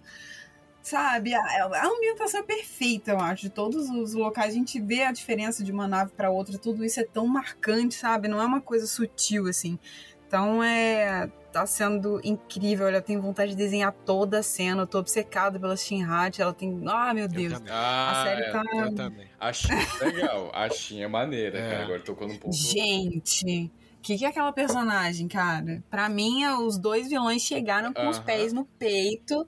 Sabe, 0.84 1.34
a, 1.34 1.40
a 1.40 1.88
ambientação 1.88 2.42
é 2.42 2.44
perfeita, 2.44 3.12
eu 3.12 3.20
acho. 3.20 3.44
De 3.44 3.50
todos 3.50 3.90
os 3.90 4.14
locais, 4.14 4.52
a 4.54 4.58
gente 4.58 4.82
vê 4.82 5.04
a 5.04 5.14
diferença 5.14 5.64
de 5.64 5.72
uma 5.72 5.88
nave 5.88 6.12
para 6.12 6.30
outra, 6.30 6.58
tudo 6.58 6.84
isso 6.84 7.00
é 7.00 7.06
tão 7.06 7.26
marcante, 7.26 7.96
sabe? 7.96 8.28
Não 8.28 8.42
é 8.42 8.46
uma 8.46 8.60
coisa 8.60 8.86
sutil, 8.86 9.48
assim. 9.48 9.80
Então 10.28 10.62
é. 10.64 11.32
Tá 11.54 11.68
sendo 11.68 12.20
incrível. 12.24 12.88
Olha, 12.88 12.98
eu 12.98 13.02
tenho 13.04 13.22
vontade 13.22 13.52
de 13.52 13.58
desenhar 13.58 13.92
toda 13.92 14.40
a 14.40 14.44
cena. 14.44 14.82
Eu 14.82 14.88
tô 14.88 14.98
obcecada 14.98 15.60
pela 15.60 15.78
Shinhat. 15.78 16.42
Ela 16.42 16.52
tem. 16.52 16.82
Ah, 16.88 17.14
meu 17.14 17.26
Eu 17.26 17.30
Deus. 17.30 17.54
Ah, 17.70 18.12
A 18.12 18.24
série 18.26 18.42
é. 18.42 18.52
tá. 18.52 18.64
Eu 18.74 18.96
também. 18.96 19.28
A 19.40 19.54
Shin 19.54 19.72
é 19.72 20.04
legal. 20.06 20.50
A 20.52 20.68
Shin 20.72 21.04
é 21.04 21.08
maneira, 21.08 21.60
É. 21.60 21.70
cara. 21.70 21.84
Agora 21.84 22.00
tocou 22.00 22.28
num 22.28 22.38
ponto. 22.40 22.56
Gente, 22.56 23.72
que, 24.04 24.18
que 24.18 24.26
é 24.26 24.28
aquela 24.28 24.52
personagem, 24.52 25.28
cara? 25.28 25.82
Pra 25.90 26.10
mim, 26.10 26.44
é, 26.44 26.54
os 26.54 26.78
dois 26.78 27.08
vilões 27.08 27.42
chegaram 27.42 27.94
com 27.94 28.08
os 28.10 28.20
pés 28.20 28.52
no 28.52 28.66
peito 28.66 29.48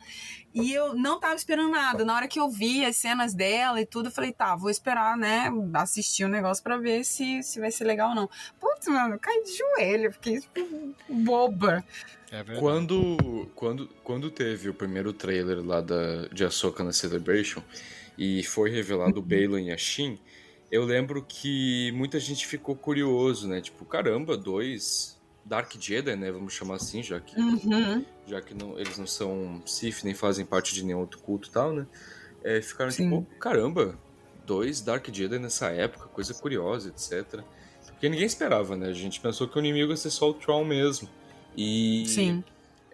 e 0.54 0.74
eu 0.74 0.96
não 0.96 1.20
tava 1.20 1.36
esperando 1.36 1.70
nada. 1.70 2.06
Na 2.06 2.16
hora 2.16 2.28
que 2.28 2.40
eu 2.40 2.50
vi 2.50 2.86
as 2.86 2.96
cenas 2.96 3.34
dela 3.34 3.82
e 3.82 3.86
tudo, 3.86 4.08
eu 4.08 4.12
falei, 4.12 4.32
tá, 4.32 4.56
vou 4.56 4.70
esperar, 4.70 5.18
né, 5.18 5.52
assistir 5.74 6.24
o 6.24 6.30
negócio 6.30 6.64
pra 6.64 6.78
ver 6.78 7.04
se, 7.04 7.44
se 7.44 7.60
vai 7.60 7.70
ser 7.70 7.84
legal 7.84 8.10
ou 8.10 8.16
não. 8.16 8.30
Putz, 8.60 8.88
mano, 8.88 9.16
eu 9.16 9.20
caí 9.20 9.44
de 9.44 9.58
joelho, 9.58 10.14
fiquei 10.14 10.40
tipo, 10.40 10.96
boba. 11.10 11.84
É. 12.32 12.44
Quando, 12.58 13.50
quando, 13.54 13.90
quando 14.04 14.32
teve 14.32 14.70
o 14.70 14.74
primeiro 14.74 15.12
trailer 15.12 15.64
lá 15.64 15.82
da, 15.82 16.28
de 16.28 16.46
Ahsoka 16.46 16.84
na 16.84 16.94
Celebration 16.94 17.62
e 18.18 18.42
foi 18.44 18.72
revelado 18.72 19.20
o 19.20 19.22
Balon 19.22 19.60
e 19.60 19.72
a 19.72 19.78
Shin, 19.78 20.18
eu 20.72 20.84
lembro 20.86 21.24
que 21.28 21.92
muita 21.94 22.20
gente 22.20 22.46
ficou 22.48 22.76
curioso, 22.76 23.48
né? 23.48 23.62
Tipo, 23.62 23.86
caramba, 23.86 24.36
dois 24.38 25.20
Dark 25.44 25.72
Jedi, 25.80 26.16
né? 26.16 26.32
Vamos 26.32 26.54
chamar 26.54 26.76
assim, 26.76 27.04
já 27.04 27.20
que, 27.20 27.40
Uhum. 27.40 28.04
já 28.28 28.42
que 28.42 28.54
não, 28.54 28.78
eles 28.80 28.98
não 28.98 29.08
são 29.08 29.62
Sith 29.66 30.04
nem 30.04 30.14
fazem 30.14 30.46
parte 30.46 30.74
de 30.74 30.84
nenhum 30.84 31.00
outro 31.00 31.20
culto 31.20 31.50
e 31.50 31.52
tal, 31.52 31.74
né? 31.74 31.86
É, 32.44 32.62
ficaram 32.62 32.92
Sim. 32.92 33.04
tipo, 33.10 33.28
caramba, 33.40 33.98
dois 34.46 34.82
Dark 34.82 35.08
Jedi 35.12 35.40
nessa 35.40 35.68
época, 35.70 36.08
coisa 36.08 36.34
curiosa, 36.34 36.90
etc. 36.90 37.42
Porque 37.88 38.10
ninguém 38.10 38.26
esperava, 38.26 38.76
né? 38.76 38.88
A 38.90 38.94
gente 38.94 39.20
pensou 39.20 39.48
que 39.48 39.58
o 39.58 39.60
inimigo 39.60 39.92
ia 39.92 39.98
ser 39.98 40.10
só 40.10 40.30
o 40.30 40.34
Tron 40.34 40.66
mesmo. 40.66 41.08
E 41.56 42.06
Sim. 42.08 42.44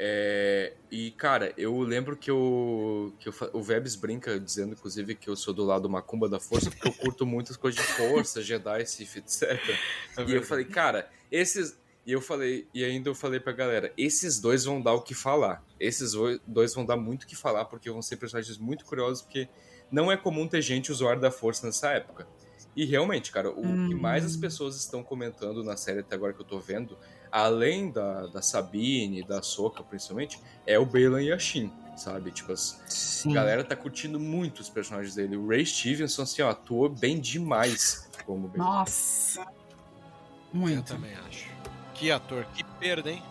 É, 0.03 0.73
e, 0.89 1.11
cara, 1.11 1.53
eu 1.55 1.79
lembro 1.81 2.17
que, 2.17 2.31
eu, 2.31 3.13
que 3.19 3.29
eu 3.29 3.33
o 3.53 3.61
Vebs 3.61 3.95
brinca 3.95 4.39
dizendo, 4.39 4.73
inclusive, 4.73 5.13
que 5.13 5.29
eu 5.29 5.35
sou 5.35 5.53
do 5.53 5.63
lado 5.63 5.87
macumba 5.87 6.27
da 6.27 6.39
força, 6.39 6.71
porque 6.71 6.87
eu 6.87 6.91
curto 6.93 7.23
muitas 7.23 7.55
coisas 7.55 7.79
de 7.79 7.87
força, 7.93 8.41
Jedi, 8.41 8.83
Sith, 8.87 9.17
etc. 9.17 9.59
É 10.17 10.23
e 10.23 10.33
eu 10.33 10.41
falei, 10.41 10.65
cara, 10.65 11.07
esses. 11.31 11.79
E 12.03 12.11
eu 12.11 12.19
falei, 12.19 12.67
e 12.73 12.83
ainda 12.83 13.09
eu 13.11 13.13
falei 13.13 13.39
pra 13.39 13.53
galera, 13.53 13.93
esses 13.95 14.39
dois 14.39 14.65
vão 14.65 14.81
dar 14.81 14.93
o 14.93 15.01
que 15.03 15.13
falar. 15.13 15.63
Esses 15.79 16.15
oi- 16.15 16.41
dois 16.47 16.73
vão 16.73 16.83
dar 16.83 16.97
muito 16.97 17.23
o 17.23 17.27
que 17.27 17.35
falar, 17.35 17.65
porque 17.65 17.91
vão 17.91 18.01
ser 18.01 18.17
personagens 18.17 18.57
muito 18.57 18.83
curiosos, 18.85 19.21
porque 19.21 19.47
não 19.91 20.11
é 20.11 20.17
comum 20.17 20.47
ter 20.47 20.63
gente 20.63 20.91
usuário 20.91 21.21
da 21.21 21.29
força 21.29 21.63
nessa 21.67 21.91
época. 21.91 22.27
E 22.75 22.85
realmente, 22.85 23.31
cara, 23.31 23.51
o 23.51 23.87
que 23.87 23.93
mais 23.93 24.25
as 24.25 24.35
pessoas 24.35 24.77
estão 24.77 25.03
comentando 25.03 25.63
na 25.63 25.77
série 25.77 25.99
até 25.99 26.15
agora 26.15 26.33
que 26.33 26.41
eu 26.41 26.45
tô 26.45 26.57
vendo, 26.57 26.97
além 27.31 27.91
da, 27.91 28.27
da 28.27 28.41
Sabine, 28.41 29.23
da 29.23 29.41
Soka 29.41 29.83
principalmente, 29.83 30.39
é 30.65 30.77
o 30.77 30.85
Balin 30.85 31.25
e 31.25 31.31
a 31.31 31.39
Shin, 31.39 31.71
sabe? 31.95 32.31
Tipo, 32.31 32.51
as, 32.51 33.25
a 33.25 33.31
galera 33.31 33.63
tá 33.63 33.75
curtindo 33.75 34.19
muito 34.19 34.59
os 34.59 34.69
personagens 34.69 35.15
dele. 35.15 35.37
O 35.37 35.47
Ray 35.47 35.65
Stevenson, 35.65 36.23
assim, 36.23 36.41
ó, 36.41 36.49
atuou 36.49 36.89
bem 36.89 37.19
demais 37.19 38.09
como 38.25 38.47
Balin. 38.47 38.59
Nossa. 38.59 39.41
Eu 39.41 40.59
Muito. 40.59 40.93
também 40.93 41.13
acho. 41.27 41.49
Que 41.93 42.11
ator, 42.11 42.45
que 42.53 42.63
perda, 42.63 43.09
hein? 43.09 43.23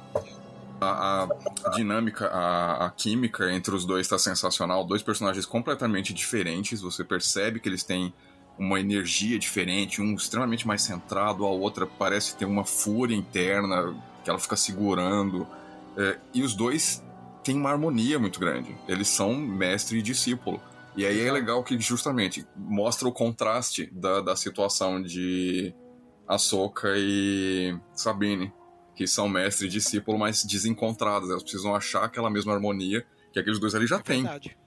A, 0.81 1.29
a 1.65 1.69
dinâmica, 1.71 2.27
a, 2.29 2.87
a 2.87 2.91
química 2.91 3.53
entre 3.53 3.75
os 3.75 3.85
dois 3.85 4.09
tá 4.09 4.19
sensacional. 4.19 4.85
Dois 4.85 5.03
personagens 5.03 5.45
completamente 5.45 6.15
diferentes. 6.15 6.81
Você 6.81 7.05
percebe 7.05 7.61
que 7.61 7.69
eles 7.69 7.85
têm 7.85 8.15
uma 8.61 8.79
energia 8.79 9.39
diferente. 9.39 10.03
Um 10.03 10.15
extremamente 10.15 10.67
mais 10.67 10.83
centrado, 10.83 11.47
a 11.47 11.49
outra 11.51 11.87
parece 11.87 12.37
ter 12.37 12.45
uma 12.45 12.65
fúria 12.65 13.17
interna 13.17 13.97
que 14.23 14.29
ela 14.29 14.39
fica 14.39 14.55
segurando. 14.55 15.47
É, 15.97 16.19
e 16.35 16.43
os 16.43 16.55
dois 16.55 17.03
têm 17.43 17.57
uma 17.57 17.71
harmonia 17.71 18.19
muito 18.19 18.39
grande. 18.39 18.77
Eles 18.87 19.09
são 19.09 19.35
mestre 19.35 19.99
e 19.99 20.03
discípulo. 20.03 20.61
E 20.95 21.07
aí 21.07 21.21
é 21.27 21.33
legal 21.33 21.65
que 21.65 21.81
justamente 21.81 22.47
mostra 22.55 23.09
o 23.09 23.13
contraste 23.13 23.87
da, 23.93 24.21
da 24.21 24.37
situação 24.37 25.01
de 25.01 25.75
Ahsoka 26.29 26.93
e 26.97 27.75
Sabine 27.95 28.53
que 28.95 29.07
são 29.07 29.27
mestre 29.27 29.67
e 29.67 29.71
discípulo, 29.71 30.19
mas 30.19 30.45
desencontradas. 30.45 31.31
Elas 31.31 31.43
precisam 31.43 31.75
achar 31.75 32.05
aquela 32.05 32.29
mesma 32.29 32.53
harmonia 32.53 33.07
que 33.33 33.41
aqueles 33.41 33.59
dois 33.59 33.75
ali 33.75 33.87
já 33.87 33.97
É 33.97 34.03
têm. 34.03 34.23
verdade. 34.25 34.59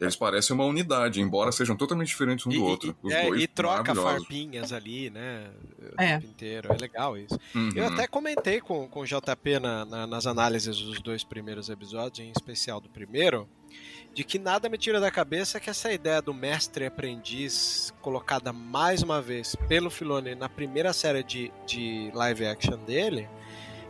Eles 0.00 0.16
parecem 0.16 0.54
uma 0.54 0.64
unidade, 0.64 1.20
embora 1.20 1.52
sejam 1.52 1.76
totalmente 1.76 2.08
diferentes 2.08 2.46
um 2.46 2.50
e, 2.50 2.54
do 2.54 2.64
outro. 2.64 2.96
Os 3.02 3.12
é, 3.12 3.26
dois 3.26 3.42
e 3.42 3.46
troca 3.46 3.94
farpinhas 3.94 4.72
ali, 4.72 5.10
né? 5.10 5.50
O 5.78 6.00
é. 6.00 6.14
tempo 6.14 6.26
inteiro. 6.26 6.72
É 6.72 6.76
legal 6.78 7.18
isso. 7.18 7.38
Uhum. 7.54 7.70
Eu 7.74 7.86
até 7.86 8.06
comentei 8.06 8.60
com, 8.62 8.88
com 8.88 9.00
o 9.00 9.04
JP 9.04 9.58
na, 9.60 9.84
na, 9.84 10.06
nas 10.06 10.26
análises 10.26 10.80
dos 10.80 11.02
dois 11.02 11.22
primeiros 11.22 11.68
episódios, 11.68 12.26
em 12.26 12.30
especial 12.30 12.80
do 12.80 12.88
primeiro, 12.88 13.46
de 14.14 14.24
que 14.24 14.38
nada 14.38 14.70
me 14.70 14.78
tira 14.78 14.98
da 14.98 15.10
cabeça 15.10 15.60
que 15.60 15.68
essa 15.68 15.92
ideia 15.92 16.22
do 16.22 16.32
mestre 16.32 16.86
aprendiz 16.86 17.92
colocada 18.00 18.54
mais 18.54 19.02
uma 19.02 19.20
vez 19.20 19.54
pelo 19.68 19.90
Filoni 19.90 20.34
na 20.34 20.48
primeira 20.48 20.94
série 20.94 21.22
de, 21.22 21.52
de 21.66 22.10
live 22.14 22.46
action 22.46 22.78
dele 22.78 23.28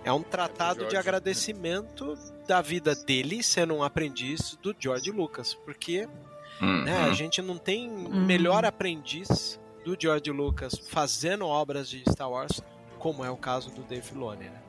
é 0.05 0.13
um 0.13 0.23
tratado 0.23 0.87
de 0.87 0.97
agradecimento 0.97 2.17
da 2.51 2.61
vida 2.61 2.97
dele 2.97 3.45
sendo 3.45 3.75
um 3.75 3.83
aprendiz 3.85 4.59
do 4.61 4.75
George 4.77 5.09
Lucas, 5.13 5.55
porque 5.55 6.09
uhum. 6.61 6.83
né, 6.83 6.97
a 7.05 7.13
gente 7.13 7.41
não 7.41 7.57
tem 7.57 7.89
uhum. 7.89 8.27
melhor 8.27 8.65
aprendiz 8.65 9.61
do 9.85 9.97
George 9.97 10.33
Lucas 10.33 10.77
fazendo 10.77 11.47
obras 11.47 11.89
de 11.89 12.03
Star 12.11 12.29
Wars 12.29 12.61
como 12.99 13.25
é 13.25 13.31
o 13.31 13.37
caso 13.37 13.71
do 13.71 13.83
Dave 13.83 14.03
Filoni, 14.03 14.47
né? 14.47 14.63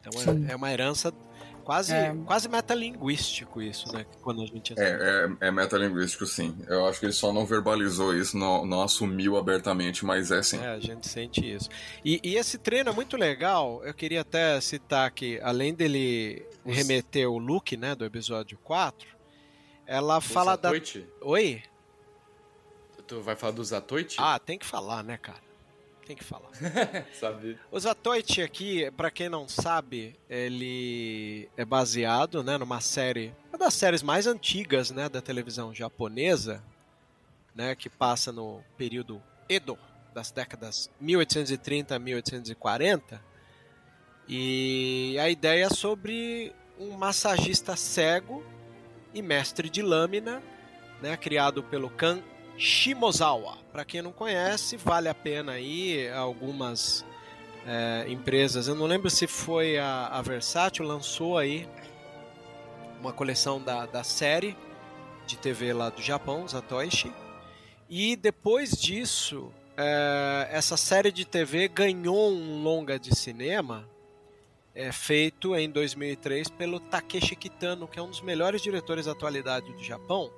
Então 0.00 0.12
é, 0.48 0.52
é, 0.52 0.54
uma 0.54 0.70
herança 0.70 1.12
quase, 1.66 1.92
é. 1.92 2.14
quase 2.24 2.48
metalinguístico 2.48 3.60
isso, 3.60 3.92
né? 3.92 4.06
Quando 4.22 4.40
a 4.40 4.46
gente 4.46 4.72
é, 4.78 4.84
é, 5.40 5.48
é 5.48 5.50
metalinguístico, 5.50 6.24
sim. 6.24 6.56
Eu 6.68 6.86
acho 6.86 7.00
que 7.00 7.06
ele 7.06 7.12
só 7.12 7.32
não 7.32 7.44
verbalizou 7.44 8.16
isso, 8.16 8.38
não, 8.38 8.64
não 8.64 8.82
assumiu 8.82 9.36
abertamente, 9.36 10.04
mas 10.04 10.30
é 10.30 10.40
sim. 10.44 10.62
É, 10.62 10.68
a 10.68 10.78
gente 10.78 11.08
sente 11.08 11.40
isso. 11.40 11.68
E, 12.04 12.20
e 12.22 12.36
esse 12.36 12.56
treino 12.56 12.90
é 12.90 12.92
muito 12.92 13.16
legal. 13.16 13.84
Eu 13.84 13.92
queria 13.92 14.20
até 14.20 14.60
citar 14.60 15.10
que, 15.10 15.40
além 15.42 15.74
dele 15.74 16.46
remeter 16.64 17.28
o 17.28 17.36
look, 17.36 17.76
né, 17.76 17.96
do 17.96 18.04
episódio 18.04 18.56
4, 18.58 19.08
ela 19.84 20.20
fala 20.20 20.56
da. 20.56 20.70
Oi? 21.22 21.62
Tu 23.08 23.20
vai 23.22 23.34
falar 23.34 23.52
do 23.52 23.64
Zatoichi? 23.64 24.16
Ah, 24.18 24.38
tem 24.38 24.56
que 24.56 24.66
falar, 24.66 25.02
né, 25.02 25.16
cara? 25.16 25.45
Tem 26.06 26.16
que 26.16 26.24
falar. 26.24 26.50
sabe. 27.12 27.58
O 27.70 27.78
Zatoichi 27.78 28.40
aqui, 28.40 28.90
para 28.92 29.10
quem 29.10 29.28
não 29.28 29.48
sabe, 29.48 30.16
ele 30.30 31.48
é 31.56 31.64
baseado, 31.64 32.42
né, 32.42 32.56
numa 32.56 32.80
série, 32.80 33.34
uma 33.48 33.58
das 33.58 33.74
séries 33.74 34.02
mais 34.02 34.26
antigas, 34.26 34.90
né, 34.90 35.08
da 35.08 35.20
televisão 35.20 35.74
japonesa, 35.74 36.62
né, 37.54 37.74
que 37.74 37.90
passa 37.90 38.30
no 38.30 38.62
período 38.78 39.20
Edo, 39.48 39.76
das 40.14 40.30
décadas 40.30 40.88
1830 41.00 41.96
a 41.96 41.98
1840. 41.98 43.20
E 44.28 45.16
a 45.20 45.28
ideia 45.28 45.66
é 45.66 45.70
sobre 45.70 46.54
um 46.78 46.92
massagista 46.92 47.76
cego 47.76 48.44
e 49.12 49.22
mestre 49.22 49.68
de 49.68 49.82
lâmina, 49.82 50.42
né, 51.02 51.16
criado 51.16 51.62
pelo 51.62 51.90
Kan 51.90 52.22
Shimozawa. 52.58 53.58
Para 53.72 53.84
quem 53.84 54.02
não 54.02 54.12
conhece, 54.12 54.76
vale 54.76 55.08
a 55.08 55.14
pena 55.14 55.52
aí 55.52 56.08
algumas 56.10 57.04
é, 57.66 58.06
empresas. 58.08 58.68
Eu 58.68 58.74
não 58.74 58.86
lembro 58.86 59.10
se 59.10 59.26
foi 59.26 59.78
a, 59.78 60.06
a 60.06 60.22
Versátil 60.22 60.84
lançou 60.84 61.36
aí 61.36 61.68
uma 63.00 63.12
coleção 63.12 63.60
da, 63.60 63.86
da 63.86 64.02
série 64.02 64.56
de 65.26 65.36
TV 65.36 65.72
lá 65.72 65.90
do 65.90 66.00
Japão, 66.00 66.46
Zatoichi. 66.48 67.12
E 67.88 68.16
depois 68.16 68.70
disso, 68.70 69.52
é, 69.76 70.48
essa 70.50 70.76
série 70.76 71.12
de 71.12 71.24
TV 71.24 71.68
ganhou 71.68 72.30
um 72.30 72.62
longa 72.62 72.98
de 72.98 73.14
cinema 73.14 73.88
é, 74.74 74.90
feito 74.90 75.54
em 75.54 75.70
2003 75.70 76.48
pelo 76.48 76.80
Takeshi 76.80 77.36
Kitano, 77.36 77.86
que 77.86 77.98
é 77.98 78.02
um 78.02 78.08
dos 78.08 78.22
melhores 78.22 78.62
diretores 78.62 79.06
da 79.06 79.12
atualidade 79.12 79.72
do 79.72 79.84
Japão 79.84 80.30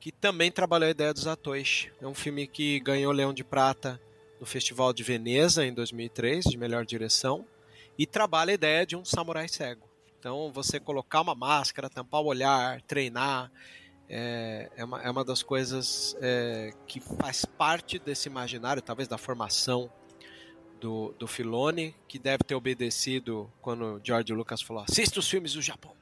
que 0.00 0.10
também 0.10 0.50
trabalhou 0.50 0.88
a 0.88 0.90
ideia 0.90 1.12
dos 1.12 1.26
atores. 1.26 1.88
É 2.00 2.06
um 2.06 2.14
filme 2.14 2.46
que 2.46 2.80
ganhou 2.80 3.12
Leão 3.12 3.34
de 3.34 3.44
Prata 3.44 4.00
no 4.40 4.46
Festival 4.46 4.94
de 4.94 5.02
Veneza 5.02 5.64
em 5.64 5.74
2003, 5.74 6.46
de 6.46 6.56
melhor 6.56 6.86
direção, 6.86 7.46
e 7.98 8.06
trabalha 8.06 8.52
a 8.52 8.54
ideia 8.54 8.86
de 8.86 8.96
um 8.96 9.04
samurai 9.04 9.46
cego. 9.46 9.86
Então, 10.18 10.50
você 10.52 10.80
colocar 10.80 11.20
uma 11.20 11.34
máscara, 11.34 11.90
tampar 11.90 12.22
o 12.22 12.26
olhar, 12.26 12.80
treinar, 12.82 13.52
é, 14.08 14.70
é, 14.74 14.84
uma, 14.84 15.02
é 15.02 15.10
uma 15.10 15.24
das 15.24 15.42
coisas 15.42 16.16
é, 16.20 16.72
que 16.86 16.98
faz 16.98 17.44
parte 17.44 17.98
desse 17.98 18.28
imaginário, 18.28 18.82
talvez 18.82 19.06
da 19.06 19.18
formação 19.18 19.92
do, 20.80 21.14
do 21.18 21.26
Filone, 21.26 21.94
que 22.08 22.18
deve 22.18 22.42
ter 22.42 22.54
obedecido 22.54 23.52
quando 23.60 24.00
George 24.02 24.32
Lucas 24.32 24.62
falou: 24.62 24.82
assista 24.82 25.20
os 25.20 25.28
filmes 25.28 25.52
do 25.52 25.62
Japão. 25.62 25.99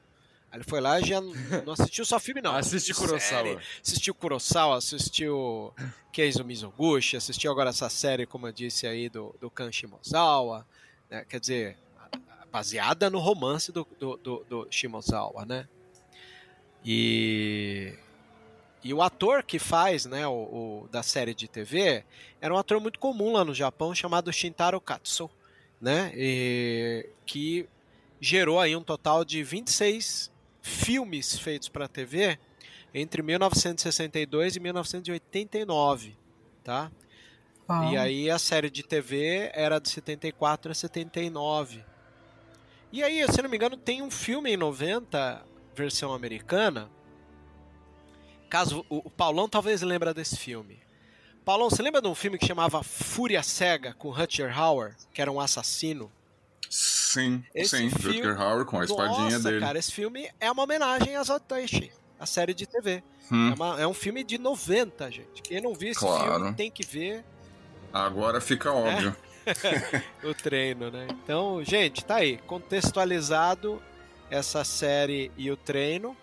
Aí 0.51 0.57
ele 0.57 0.63
foi 0.63 0.81
lá 0.81 0.99
e 0.99 1.05
já 1.05 1.21
não 1.21 1.73
assistiu 1.73 2.05
só 2.05 2.19
filme, 2.19 2.41
não. 2.41 2.55
Assistiu 2.55 2.95
Kurosawa. 2.95 3.61
Assistiu 3.83 4.15
Kurosawa, 4.15 4.77
assistiu 4.77 5.73
Keizo 6.11 6.43
Mizoguchi, 6.43 7.17
assistiu 7.17 7.51
agora 7.51 7.69
essa 7.69 7.89
série, 7.89 8.25
como 8.25 8.47
eu 8.47 8.51
disse 8.51 8.87
aí, 8.87 9.09
do, 9.09 9.35
do 9.39 9.49
Kan 9.49 9.71
Shimozawa. 9.71 10.65
Né? 11.09 11.23
Quer 11.29 11.39
dizer, 11.39 11.77
baseada 12.51 13.09
no 13.09 13.19
romance 13.19 13.71
do, 13.71 13.87
do, 13.99 14.17
do, 14.17 14.45
do 14.49 14.67
Shimozawa, 14.71 15.45
né? 15.45 15.67
E, 16.83 17.93
e 18.83 18.93
o 18.93 19.01
ator 19.01 19.43
que 19.43 19.59
faz 19.59 20.05
né, 20.05 20.25
o, 20.27 20.31
o, 20.83 20.89
da 20.91 21.03
série 21.03 21.33
de 21.33 21.47
TV 21.47 22.03
era 22.41 22.53
um 22.53 22.57
ator 22.57 22.79
muito 22.79 22.97
comum 22.97 23.33
lá 23.33 23.43
no 23.43 23.53
Japão 23.53 23.93
chamado 23.93 24.31
Shintaro 24.31 24.79
Katsu, 24.79 25.29
né? 25.79 26.11
E, 26.15 27.07
que 27.25 27.67
gerou 28.19 28.59
aí 28.59 28.75
um 28.75 28.83
total 28.83 29.23
de 29.23 29.43
26 29.43 30.31
filmes 30.69 31.37
feitos 31.37 31.67
para 31.67 31.87
TV 31.87 32.39
entre 32.93 33.21
1962 33.21 34.55
e 34.55 34.59
1989, 34.59 36.15
tá? 36.63 36.91
E 37.91 37.97
aí 37.97 38.31
a 38.31 38.39
série 38.39 38.69
de 38.69 38.81
TV 38.81 39.51
era 39.53 39.77
de 39.79 39.89
74 39.89 40.71
a 40.71 40.75
79. 40.75 41.83
E 42.91 43.03
aí, 43.03 43.23
se 43.31 43.41
não 43.43 43.49
me 43.49 43.57
engano, 43.57 43.77
tem 43.77 44.01
um 44.01 44.09
filme 44.09 44.51
em 44.51 44.57
90, 44.57 45.45
versão 45.75 46.11
americana. 46.11 46.89
Caso 48.49 48.83
o, 48.89 48.97
o 48.97 49.09
Paulão 49.11 49.47
talvez 49.47 49.83
lembre 49.83 50.11
desse 50.15 50.35
filme. 50.35 50.79
Paulão, 51.45 51.69
você 51.69 51.83
lembra 51.83 52.01
de 52.01 52.07
um 52.07 52.15
filme 52.15 52.39
que 52.39 52.47
chamava 52.47 52.81
Fúria 52.81 53.43
Cega 53.43 53.93
com 53.93 54.09
Rutger 54.09 54.57
Hauer, 54.57 54.95
que 55.13 55.21
era 55.21 55.31
um 55.31 55.39
assassino? 55.39 56.11
Sim, 57.09 57.43
esse 57.55 57.75
sim. 57.75 57.89
Filme... 57.89 58.17
Rutger 58.17 58.39
Hauer 58.39 58.65
com 58.65 58.77
a 58.77 58.81
Nossa, 58.81 58.93
espadinha 58.93 59.39
dele. 59.39 59.59
cara, 59.59 59.79
esse 59.79 59.91
filme 59.91 60.29
é 60.39 60.51
uma 60.51 60.61
homenagem 60.61 61.15
a 61.15 61.23
Zatoichi, 61.23 61.91
a 62.19 62.25
série 62.27 62.53
de 62.53 62.67
TV. 62.67 63.03
Hum. 63.31 63.49
É, 63.49 63.53
uma, 63.55 63.81
é, 63.81 63.87
um 63.87 63.95
filme 63.95 64.23
de 64.23 64.37
90, 64.37 65.09
gente. 65.09 65.41
Quem 65.41 65.59
não 65.59 65.73
viu 65.73 65.89
esse 65.89 65.99
claro. 65.99 66.35
filme 66.35 66.53
tem 66.53 66.69
que 66.69 66.85
ver. 66.85 67.25
Agora 67.91 68.39
fica 68.39 68.71
óbvio. 68.71 69.15
É? 69.43 70.03
o 70.23 70.35
treino, 70.35 70.91
né? 70.91 71.07
Então, 71.09 71.63
gente, 71.63 72.05
tá 72.05 72.17
aí. 72.17 72.37
Contextualizado 72.45 73.81
essa 74.29 74.63
série 74.63 75.31
e 75.35 75.49
o 75.49 75.57
treino. 75.57 76.15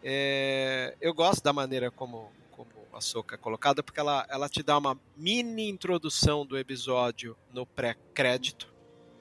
É... 0.00 0.94
eu 1.00 1.12
gosto 1.12 1.42
da 1.42 1.52
maneira 1.52 1.90
como, 1.90 2.30
como 2.52 2.70
a 2.92 3.00
Soca 3.00 3.34
é 3.34 3.38
colocada, 3.38 3.82
porque 3.82 3.98
ela, 3.98 4.24
ela 4.30 4.48
te 4.48 4.62
dá 4.62 4.78
uma 4.78 4.96
mini 5.16 5.68
introdução 5.68 6.46
do 6.46 6.56
episódio 6.56 7.36
no 7.52 7.66
pré-crédito 7.66 8.69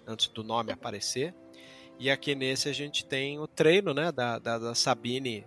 antes 0.10 0.28
do 0.28 0.44
nome 0.44 0.72
aparecer. 0.72 1.34
E 2.00 2.10
aqui 2.10 2.34
nesse 2.34 2.70
a 2.70 2.74
gente 2.74 3.06
tem 3.06 3.40
o 3.40 3.48
treino 3.48 3.94
né, 3.94 4.12
da, 4.12 4.40
da, 4.40 4.58
da 4.58 4.76
Sabine, 4.76 5.46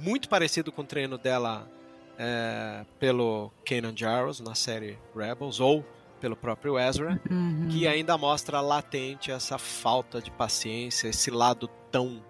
muito 0.00 0.28
parecido 0.28 0.72
com 0.72 0.82
o 0.82 0.84
treino 0.84 1.16
dela 1.16 1.70
é, 2.18 2.84
pelo 2.98 3.52
Kanan 3.64 3.96
Jarrus 3.96 4.40
na 4.40 4.54
série 4.54 4.98
Rebels, 5.14 5.60
ou 5.60 5.84
pelo 6.20 6.34
próprio 6.34 6.78
Ezra, 6.78 7.20
uhum. 7.30 7.68
que 7.70 7.86
ainda 7.86 8.18
mostra 8.18 8.60
latente 8.60 9.30
essa 9.30 9.56
falta 9.56 10.20
de 10.20 10.30
paciência, 10.30 11.08
esse 11.08 11.30
lado 11.30 11.68
tão 11.92 12.22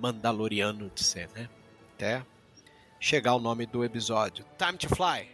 mandaloriano 0.00 0.90
de 0.92 1.04
ser, 1.04 1.28
né? 1.34 1.48
Até 1.94 2.24
chegar 2.98 3.34
o 3.34 3.40
nome 3.40 3.64
do 3.64 3.84
episódio. 3.84 4.44
Time 4.56 4.76
to 4.76 4.88
Fly. 4.88 5.28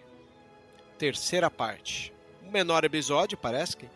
Terceira 0.99 1.51
parte. 1.51 2.13
Um 2.43 2.51
menor 2.51 2.85
episódio, 2.85 3.39
parece 3.39 3.77
que 3.77 3.89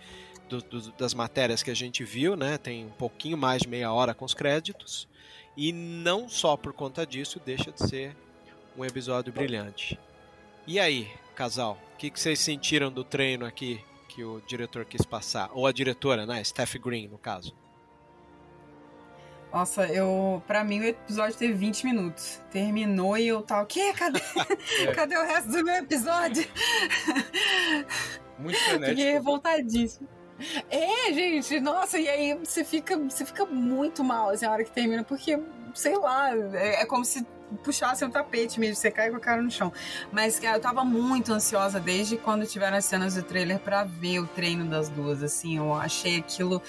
do, 0.49 0.63
do, 0.63 0.93
das 0.93 1.15
matérias 1.15 1.63
que 1.63 1.71
a 1.71 1.75
gente 1.75 2.03
viu, 2.05 2.37
né? 2.37 2.59
Tem 2.59 2.87
um 2.87 2.91
pouquinho 2.91 3.37
mais 3.37 3.63
de 3.63 3.69
meia 3.69 3.93
hora 3.93 4.15
com 4.15 4.25
os 4.25 4.35
créditos. 4.35 5.07
E 5.57 5.73
não 5.73 6.29
só 6.29 6.57
por 6.57 6.73
conta 6.73 7.07
disso 7.07 7.41
deixa 7.45 7.71
de 7.71 7.87
ser 7.89 8.17
um 8.77 8.85
episódio 8.85 9.33
brilhante. 9.33 9.99
E 10.67 10.79
aí, 10.79 11.11
casal, 11.35 11.79
o 11.95 11.97
que, 11.97 12.11
que 12.11 12.21
vocês 12.21 12.39
sentiram 12.39 12.91
do 12.91 13.03
treino 13.05 13.45
aqui 13.45 13.81
que 14.09 14.23
o 14.23 14.41
diretor 14.47 14.85
quis 14.85 15.05
passar? 15.05 15.51
Ou 15.53 15.67
a 15.67 15.73
diretora, 15.73 16.27
né? 16.27 16.43
Steph 16.45 16.77
Green, 16.77 17.09
no 17.09 17.19
caso. 17.19 17.55
Nossa, 19.53 19.87
eu. 19.87 20.43
Pra 20.47 20.63
mim 20.63 20.81
o 20.81 20.85
episódio 20.85 21.37
teve 21.37 21.55
20 21.55 21.85
minutos. 21.85 22.43
Terminou 22.51 23.17
e 23.17 23.29
eu 23.29 23.43
tava. 23.43 23.63
O 23.63 23.67
quê? 23.67 23.93
Cadê? 23.95 24.21
é. 24.87 24.93
Cadê 24.93 25.17
o 25.17 25.25
resto 25.25 25.51
do 25.51 25.65
meu 25.65 25.77
episódio? 25.77 26.47
Muito 28.39 28.59
frenético. 28.59 28.97
Fiquei 28.97 29.13
revoltadíssimo. 29.13 30.09
É, 30.71 31.13
gente, 31.13 31.59
nossa, 31.61 31.99
e 31.99 32.09
aí 32.09 32.35
você 32.35 32.65
fica, 32.65 32.97
você 32.97 33.25
fica 33.25 33.45
muito 33.45 34.05
mal 34.05 34.31
assim, 34.31 34.47
a 34.47 34.53
hora 34.53 34.65
que 34.65 34.71
termina, 34.71 35.03
porque, 35.03 35.39
sei 35.75 35.97
lá, 35.97 36.31
é, 36.55 36.83
é 36.83 36.87
como 36.87 37.05
se 37.05 37.27
puxassem 37.63 38.07
o 38.07 38.11
tapete 38.11 38.61
mesmo, 38.61 38.77
você 38.77 38.91
cai 38.91 39.11
com 39.11 39.17
a 39.17 39.21
cara 39.21 39.43
no 39.43 39.51
chão. 39.51 39.73
Mas 40.13 40.43
eu 40.43 40.61
tava 40.61 40.85
muito 40.85 41.33
ansiosa 41.33 41.81
desde 41.81 42.17
quando 42.17 42.47
tiveram 42.47 42.77
as 42.77 42.85
cenas 42.85 43.15
do 43.15 43.23
trailer 43.23 43.59
para 43.59 43.85
ver 43.85 44.21
o 44.21 44.27
treino 44.27 44.65
das 44.67 44.89
duas, 44.89 45.23
assim, 45.23 45.57
eu 45.57 45.75
achei 45.75 46.19
aquilo 46.19 46.63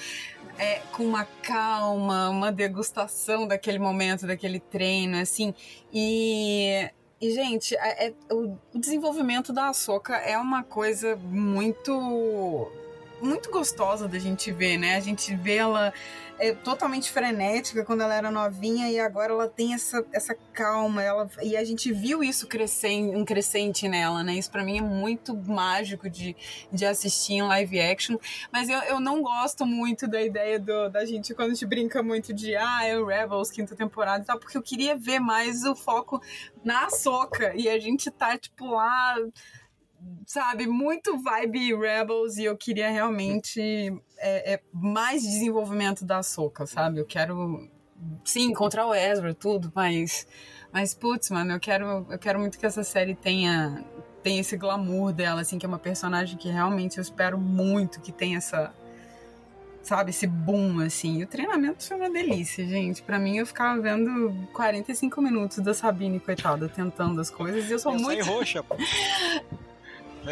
é, 0.58 0.82
com 0.92 1.04
uma 1.04 1.24
calma, 1.42 2.28
uma 2.28 2.52
degustação 2.52 3.46
daquele 3.46 3.78
momento, 3.78 4.26
daquele 4.26 4.60
treino, 4.60 5.18
assim. 5.18 5.54
E, 5.92 6.90
e 7.20 7.30
gente, 7.32 7.74
é, 7.76 8.08
é, 8.08 8.14
o, 8.30 8.58
desenvolvimento 8.74 9.52
da 9.54 9.68
Ahsoka 9.68 10.16
é 10.16 10.36
uma 10.36 10.62
coisa 10.62 11.16
muito 11.16 12.70
muito 13.20 13.50
gostosa 13.50 14.08
da 14.08 14.18
gente 14.18 14.50
ver, 14.50 14.76
né? 14.76 14.96
A 14.96 15.00
gente 15.00 15.34
vê 15.34 15.56
ela 15.56 15.92
é, 16.40 16.54
totalmente 16.54 17.10
frenética 17.10 17.84
quando 17.84 18.00
ela 18.00 18.14
era 18.14 18.30
novinha 18.30 18.90
e 18.90 18.98
agora 18.98 19.32
ela 19.32 19.46
tem 19.46 19.74
essa, 19.74 20.04
essa 20.10 20.34
calma. 20.52 21.02
Ela, 21.02 21.28
e 21.42 21.54
a 21.56 21.62
gente 21.62 21.92
viu 21.92 22.24
isso 22.24 22.46
crescer, 22.46 23.14
um 23.14 23.24
crescente 23.24 23.86
nela, 23.86 24.22
né? 24.24 24.34
Isso 24.34 24.50
para 24.50 24.64
mim 24.64 24.78
é 24.78 24.82
muito 24.82 25.36
mágico 25.36 26.08
de, 26.08 26.34
de 26.72 26.86
assistir 26.86 27.34
em 27.34 27.42
live 27.42 27.78
action. 27.78 28.16
Mas 28.50 28.70
eu, 28.70 28.78
eu 28.84 28.98
não 28.98 29.22
gosto 29.22 29.66
muito 29.66 30.08
da 30.08 30.22
ideia 30.22 30.58
do, 30.58 30.88
da 30.88 31.04
gente 31.04 31.34
quando 31.34 31.50
a 31.50 31.54
gente 31.54 31.66
brinca 31.66 32.02
muito 32.02 32.32
de 32.32 32.56
ah, 32.56 32.86
é 32.86 32.98
o 32.98 33.04
Rebels, 33.04 33.50
quinta 33.50 33.76
temporada 33.76 34.24
e 34.24 34.26
tal, 34.26 34.38
porque 34.38 34.56
eu 34.56 34.62
queria 34.62 34.96
ver 34.96 35.20
mais 35.20 35.64
o 35.64 35.76
foco 35.76 36.22
na 36.64 36.88
soca. 36.88 37.52
E 37.54 37.68
a 37.68 37.78
gente 37.78 38.10
tá, 38.10 38.38
tipo, 38.38 38.64
lá 38.64 39.14
sabe, 40.26 40.66
muito 40.66 41.18
vibe 41.18 41.74
Rebels 41.74 42.36
e 42.36 42.44
eu 42.44 42.56
queria 42.56 42.90
realmente 42.90 43.60
é, 44.18 44.54
é, 44.54 44.60
mais 44.72 45.22
desenvolvimento 45.22 46.04
da 46.04 46.22
Soca, 46.22 46.66
sabe? 46.66 47.00
Eu 47.00 47.04
quero, 47.04 47.68
sim, 48.24 48.50
encontrar 48.50 48.86
o 48.86 48.94
Ezra, 48.94 49.34
tudo, 49.34 49.72
mas, 49.74 50.26
mas 50.72 50.94
putz, 50.94 51.30
mano, 51.30 51.52
eu 51.52 51.60
quero, 51.60 52.06
eu 52.08 52.18
quero 52.18 52.38
muito 52.38 52.58
que 52.58 52.66
essa 52.66 52.84
série 52.84 53.14
tenha, 53.14 53.84
tenha 54.22 54.40
esse 54.40 54.56
glamour 54.56 55.12
dela, 55.12 55.40
assim, 55.40 55.58
que 55.58 55.66
é 55.66 55.68
uma 55.68 55.78
personagem 55.78 56.38
que 56.38 56.48
realmente 56.48 56.98
eu 56.98 57.02
espero 57.02 57.38
muito 57.38 58.00
que 58.00 58.12
tenha 58.12 58.38
essa, 58.38 58.72
sabe, 59.82 60.10
esse 60.10 60.26
boom, 60.26 60.80
assim. 60.80 61.18
E 61.18 61.24
o 61.24 61.26
treinamento 61.26 61.84
foi 61.84 61.96
uma 61.96 62.10
delícia, 62.10 62.66
gente. 62.66 63.02
Para 63.02 63.18
mim, 63.18 63.38
eu 63.38 63.46
ficava 63.46 63.80
vendo 63.80 64.32
45 64.52 65.20
minutos 65.20 65.58
da 65.58 65.74
Sabine, 65.74 66.20
coitada, 66.20 66.68
tentando 66.68 67.20
as 67.20 67.30
coisas 67.30 67.68
e 67.68 67.72
eu 67.72 67.78
sou 67.78 67.94
eu 67.94 67.98
muito... 67.98 68.24
roxa, 68.24 68.62
pô. 68.62 68.76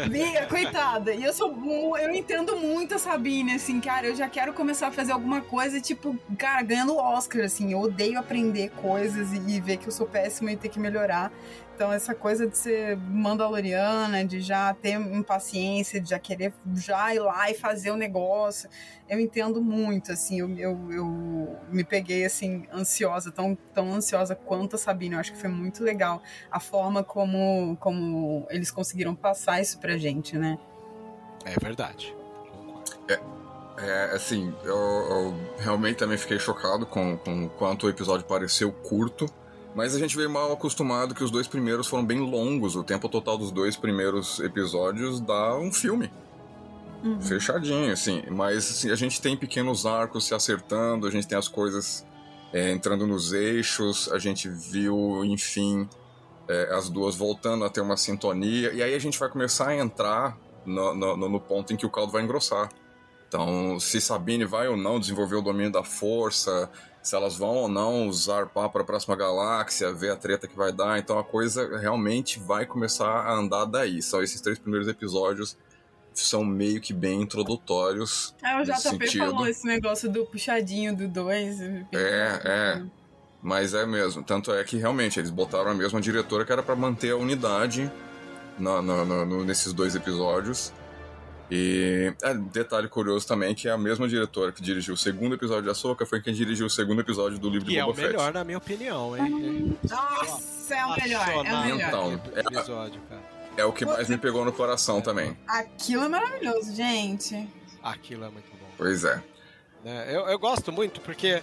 Bia, 0.09 0.45
coitada. 0.45 1.13
E 1.13 1.23
eu 1.23 1.33
sou. 1.33 1.97
Eu 1.97 2.13
entendo 2.13 2.55
muito 2.55 2.95
a 2.95 2.99
Sabine, 2.99 3.53
assim, 3.53 3.79
cara. 3.79 4.07
Eu 4.07 4.15
já 4.15 4.29
quero 4.29 4.53
começar 4.53 4.87
a 4.87 4.91
fazer 4.91 5.11
alguma 5.11 5.41
coisa, 5.41 5.79
tipo, 5.81 6.17
cara, 6.37 6.61
ganhando 6.61 6.95
Oscar, 6.95 7.45
assim. 7.45 7.71
Eu 7.71 7.79
odeio 7.79 8.19
aprender 8.19 8.69
coisas 8.81 9.33
e, 9.33 9.37
e 9.37 9.61
ver 9.61 9.77
que 9.77 9.87
eu 9.87 9.91
sou 9.91 10.05
péssima 10.05 10.51
e 10.51 10.57
ter 10.57 10.69
que 10.69 10.79
melhorar. 10.79 11.31
Então, 11.79 11.93
essa 11.93 12.13
coisa 12.13 12.45
de 12.45 12.57
ser 12.57 12.97
mandaloriana, 12.97 14.25
de 14.25 14.41
já 14.41 14.73
ter 14.73 14.99
impaciência, 14.99 16.01
de 16.01 16.09
já 16.09 16.19
querer 16.19 16.53
já 16.75 17.15
ir 17.15 17.19
lá 17.19 17.49
e 17.49 17.53
fazer 17.53 17.89
o 17.89 17.95
negócio, 17.95 18.69
eu 19.07 19.17
entendo 19.17 19.61
muito, 19.61 20.11
assim, 20.11 20.41
eu, 20.41 20.49
eu, 20.57 20.91
eu 20.91 21.57
me 21.71 21.85
peguei, 21.85 22.25
assim, 22.25 22.67
ansiosa, 22.73 23.31
tão, 23.31 23.57
tão 23.73 23.93
ansiosa 23.93 24.35
quanto 24.35 24.75
a 24.75 24.77
Sabine. 24.77 25.13
Eu 25.13 25.21
acho 25.21 25.31
que 25.31 25.39
foi 25.39 25.49
muito 25.49 25.81
legal 25.81 26.21
a 26.51 26.59
forma 26.59 27.01
como, 27.01 27.77
como 27.77 28.45
eles 28.49 28.69
conseguiram 28.69 29.15
passar 29.15 29.61
isso 29.61 29.79
pra 29.79 29.97
gente, 29.97 30.37
né? 30.37 30.59
É 31.45 31.57
verdade. 31.63 32.13
É, 33.07 33.19
é 33.77 34.03
assim, 34.13 34.53
eu, 34.65 34.75
eu 34.75 35.35
realmente 35.57 35.95
também 35.95 36.17
fiquei 36.17 36.39
chocado 36.39 36.85
com, 36.85 37.15
com 37.15 37.47
quanto 37.47 37.87
o 37.87 37.89
episódio 37.89 38.25
pareceu 38.27 38.69
curto 38.69 39.33
mas 39.75 39.95
a 39.95 39.99
gente 39.99 40.15
veio 40.15 40.29
mal 40.29 40.51
acostumado 40.51 41.13
que 41.13 41.23
os 41.23 41.31
dois 41.31 41.47
primeiros 41.47 41.87
foram 41.87 42.05
bem 42.05 42.19
longos. 42.19 42.75
O 42.75 42.83
tempo 42.83 43.07
total 43.07 43.37
dos 43.37 43.51
dois 43.51 43.75
primeiros 43.75 44.39
episódios 44.39 45.19
dá 45.19 45.55
um 45.55 45.71
filme. 45.71 46.11
Uhum. 47.03 47.21
Fechadinho, 47.21 47.91
assim. 47.91 48.23
Mas 48.29 48.69
assim, 48.69 48.91
a 48.91 48.95
gente 48.95 49.21
tem 49.21 49.37
pequenos 49.37 49.85
arcos 49.85 50.25
se 50.25 50.33
acertando, 50.33 51.07
a 51.07 51.11
gente 51.11 51.27
tem 51.27 51.37
as 51.37 51.47
coisas 51.47 52.05
é, 52.51 52.71
entrando 52.71 53.05
nos 53.05 53.31
eixos, 53.31 54.11
a 54.11 54.19
gente 54.19 54.49
viu, 54.49 55.23
enfim, 55.23 55.87
é, 56.47 56.73
as 56.73 56.89
duas 56.89 57.15
voltando 57.15 57.63
a 57.63 57.69
ter 57.69 57.81
uma 57.81 57.95
sintonia. 57.95 58.73
E 58.73 58.81
aí 58.81 58.93
a 58.93 58.99
gente 58.99 59.17
vai 59.19 59.29
começar 59.29 59.69
a 59.69 59.75
entrar 59.75 60.37
no, 60.65 60.93
no, 60.95 61.29
no 61.29 61.39
ponto 61.39 61.71
em 61.71 61.77
que 61.77 61.85
o 61.85 61.89
caldo 61.89 62.11
vai 62.11 62.23
engrossar. 62.23 62.69
Então, 63.27 63.79
se 63.79 64.01
Sabine 64.01 64.43
vai 64.43 64.67
ou 64.67 64.75
não 64.75 64.99
desenvolver 64.99 65.35
o 65.35 65.41
domínio 65.41 65.71
da 65.71 65.83
força, 65.83 66.69
se 67.01 67.15
elas 67.15 67.37
vão 67.37 67.55
ou 67.55 67.67
não 67.67 68.07
usar 68.07 68.47
pá 68.47 68.67
para 68.67 68.81
a 68.81 68.85
próxima 68.85 69.15
galáxia, 69.15 69.91
ver 69.91 70.11
a 70.11 70.15
treta 70.15 70.47
que 70.47 70.55
vai 70.55 70.71
dar. 70.71 70.99
Então 70.99 71.17
a 71.17 71.23
coisa 71.23 71.77
realmente 71.77 72.39
vai 72.39 72.65
começar 72.65 73.09
a 73.09 73.33
andar 73.33 73.65
daí. 73.65 74.01
Só 74.01 74.21
esses 74.21 74.41
três 74.41 74.59
primeiros 74.59 74.87
episódios 74.87 75.57
são 76.13 76.43
meio 76.43 76.81
que 76.81 76.93
bem 76.93 77.21
introdutórios. 77.21 78.35
É, 78.43 78.59
o 78.59 78.63
JP 78.63 78.77
sentido. 78.79 79.25
falou 79.25 79.47
esse 79.47 79.65
negócio 79.65 80.09
do 80.09 80.25
puxadinho 80.25 80.95
do 80.95 81.07
2. 81.07 81.61
É, 81.61 81.85
é. 81.93 82.83
Mas 83.41 83.73
é 83.73 83.85
mesmo. 83.85 84.23
Tanto 84.23 84.51
é 84.51 84.63
que 84.63 84.77
realmente 84.77 85.19
eles 85.19 85.29
botaram 85.29 85.71
a 85.71 85.73
mesma 85.73 86.01
diretora 86.01 86.45
que 86.45 86.51
era 86.51 86.61
para 86.61 86.75
manter 86.75 87.11
a 87.11 87.15
unidade 87.15 87.89
na, 88.57 88.81
na, 88.81 89.05
na, 89.05 89.25
nesses 89.25 89.71
dois 89.71 89.95
episódios. 89.95 90.73
E 91.51 92.13
é, 92.21 92.33
detalhe 92.33 92.87
curioso 92.87 93.27
também 93.27 93.55
que 93.55 93.67
é 93.67 93.71
a 93.71 93.77
mesma 93.77 94.07
diretora 94.07 94.51
que 94.51 94.61
dirigiu 94.61 94.93
o 94.93 94.97
segundo 94.97 95.33
episódio 95.33 95.63
de 95.63 95.69
Ahsoka 95.69 96.05
foi 96.05 96.21
quem 96.21 96.33
dirigiu 96.33 96.67
o 96.67 96.69
segundo 96.69 97.01
episódio 97.01 97.39
do 97.39 97.49
livro 97.49 97.67
de 97.67 97.79
Boba 97.79 97.93
Fett. 97.95 98.05
é 98.05 98.09
o 98.09 98.11
melhor, 98.11 98.33
na 98.33 98.43
minha 98.43 98.57
opinião, 98.57 99.17
hein? 99.17 99.77
Nossa, 99.89 100.75
é 100.75 100.85
o 100.85 100.95
melhor, 100.95 101.27
é 101.27 101.35
o 101.35 101.43
melhor. 101.43 101.87
Então, 101.87 102.21
é, 102.35 102.39
episódio, 102.41 103.01
cara. 103.09 103.21
é 103.57 103.65
o 103.65 103.73
que 103.73 103.83
mais 103.83 104.07
me 104.07 104.17
pegou 104.17 104.45
no 104.45 104.53
coração 104.53 105.01
também. 105.01 105.35
Aquilo 105.47 106.03
é 106.03 106.07
maravilhoso, 106.07 106.75
gente. 106.75 107.49
Aquilo 107.81 108.25
é 108.25 108.29
muito 108.29 108.49
bom. 108.51 108.67
Pois 108.77 109.03
é. 109.03 109.23
é 109.83 110.15
eu, 110.15 110.27
eu 110.27 110.37
gosto 110.37 110.71
muito 110.71 111.01
porque 111.01 111.41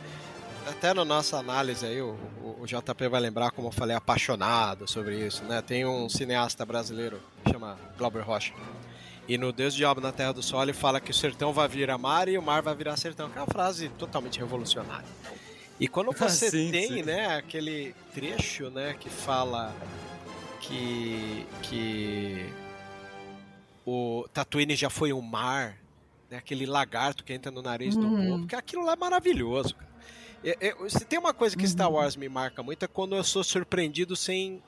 até 0.69 0.93
na 0.93 1.05
nossa 1.05 1.39
análise 1.39 1.87
aí, 1.87 2.01
o, 2.03 2.17
o, 2.43 2.63
o, 2.63 2.67
JP 2.67 3.09
vai 3.09 3.21
lembrar 3.21 3.51
como 3.53 3.69
eu 3.69 3.73
falei 3.73 3.97
apaixonado 3.97 4.89
sobre 4.89 5.17
isso, 5.25 5.45
né? 5.45 5.63
Tem 5.63 5.87
um 5.87 6.09
cineasta 6.09 6.65
brasileiro 6.67 7.21
que 7.45 7.53
chama 7.53 7.79
Glauber 7.97 8.23
Rocha. 8.23 8.53
E 9.29 9.37
no 9.37 9.53
Deus 9.53 9.75
Diabo 9.75 10.01
na 10.01 10.13
Terra 10.13 10.33
do 10.33 10.43
Sol 10.43 10.63
ele 10.63 10.73
fala 10.73 11.01
que 11.01 11.11
o 11.11 11.15
sertão 11.15 11.53
vai 11.53 11.67
virar 11.69 11.99
mar 11.99 12.29
e 12.29 12.39
o 12.39 12.43
mar 12.43 12.63
vai 12.63 12.75
virar 12.75 12.97
sertão, 12.97 13.29
que 13.29 13.37
é 13.39 13.41
uma 13.41 13.47
frase 13.47 13.89
totalmente 13.91 14.39
revolucionária. 14.39 15.09
E 15.81 15.89
quando 15.89 16.11
ah, 16.15 16.29
você 16.29 16.47
ah, 16.47 16.51
sim, 16.51 16.71
tem, 16.71 16.89
sim. 16.89 17.03
né, 17.03 17.37
aquele 17.37 17.95
trecho, 18.15 18.71
né, 18.71 18.95
que 18.99 19.11
fala 19.11 19.75
que 20.61 21.47
que 21.63 22.53
o 23.85 24.27
Tatooine 24.33 24.77
já 24.77 24.91
foi 24.91 25.13
um 25.13 25.21
mar, 25.21 25.77
né, 26.31 26.39
aquele 26.39 26.65
lagarto 26.65 27.25
que 27.25 27.33
entra 27.33 27.51
no 27.51 27.63
nariz 27.63 27.97
uhum. 27.97 28.03
do 28.03 28.31
povo, 28.31 28.47
que 28.47 28.55
aquilo 28.55 28.85
lá 28.85 28.93
é 28.93 28.97
maravilhoso. 28.97 29.75
se 30.89 31.05
tem 31.05 31.19
uma 31.19 31.35
coisa 31.35 31.57
que 31.57 31.65
uhum. 31.65 31.71
Star 31.71 31.91
Wars 31.91 32.15
me 32.15 32.29
marca 32.29 32.63
muito 32.63 32.85
é 32.85 32.89
quando 32.89 33.17
eu 33.17 33.25
sou 33.25 33.43
surpreendido 33.43 34.15
sem 34.15 34.63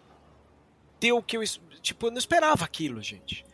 ter 0.99 1.13
o 1.13 1.23
que 1.23 1.37
eu 1.37 1.43
tipo, 1.81 2.07
eu 2.07 2.11
não 2.11 2.19
esperava 2.19 2.65
aquilo, 2.65 3.01
gente. 3.01 3.45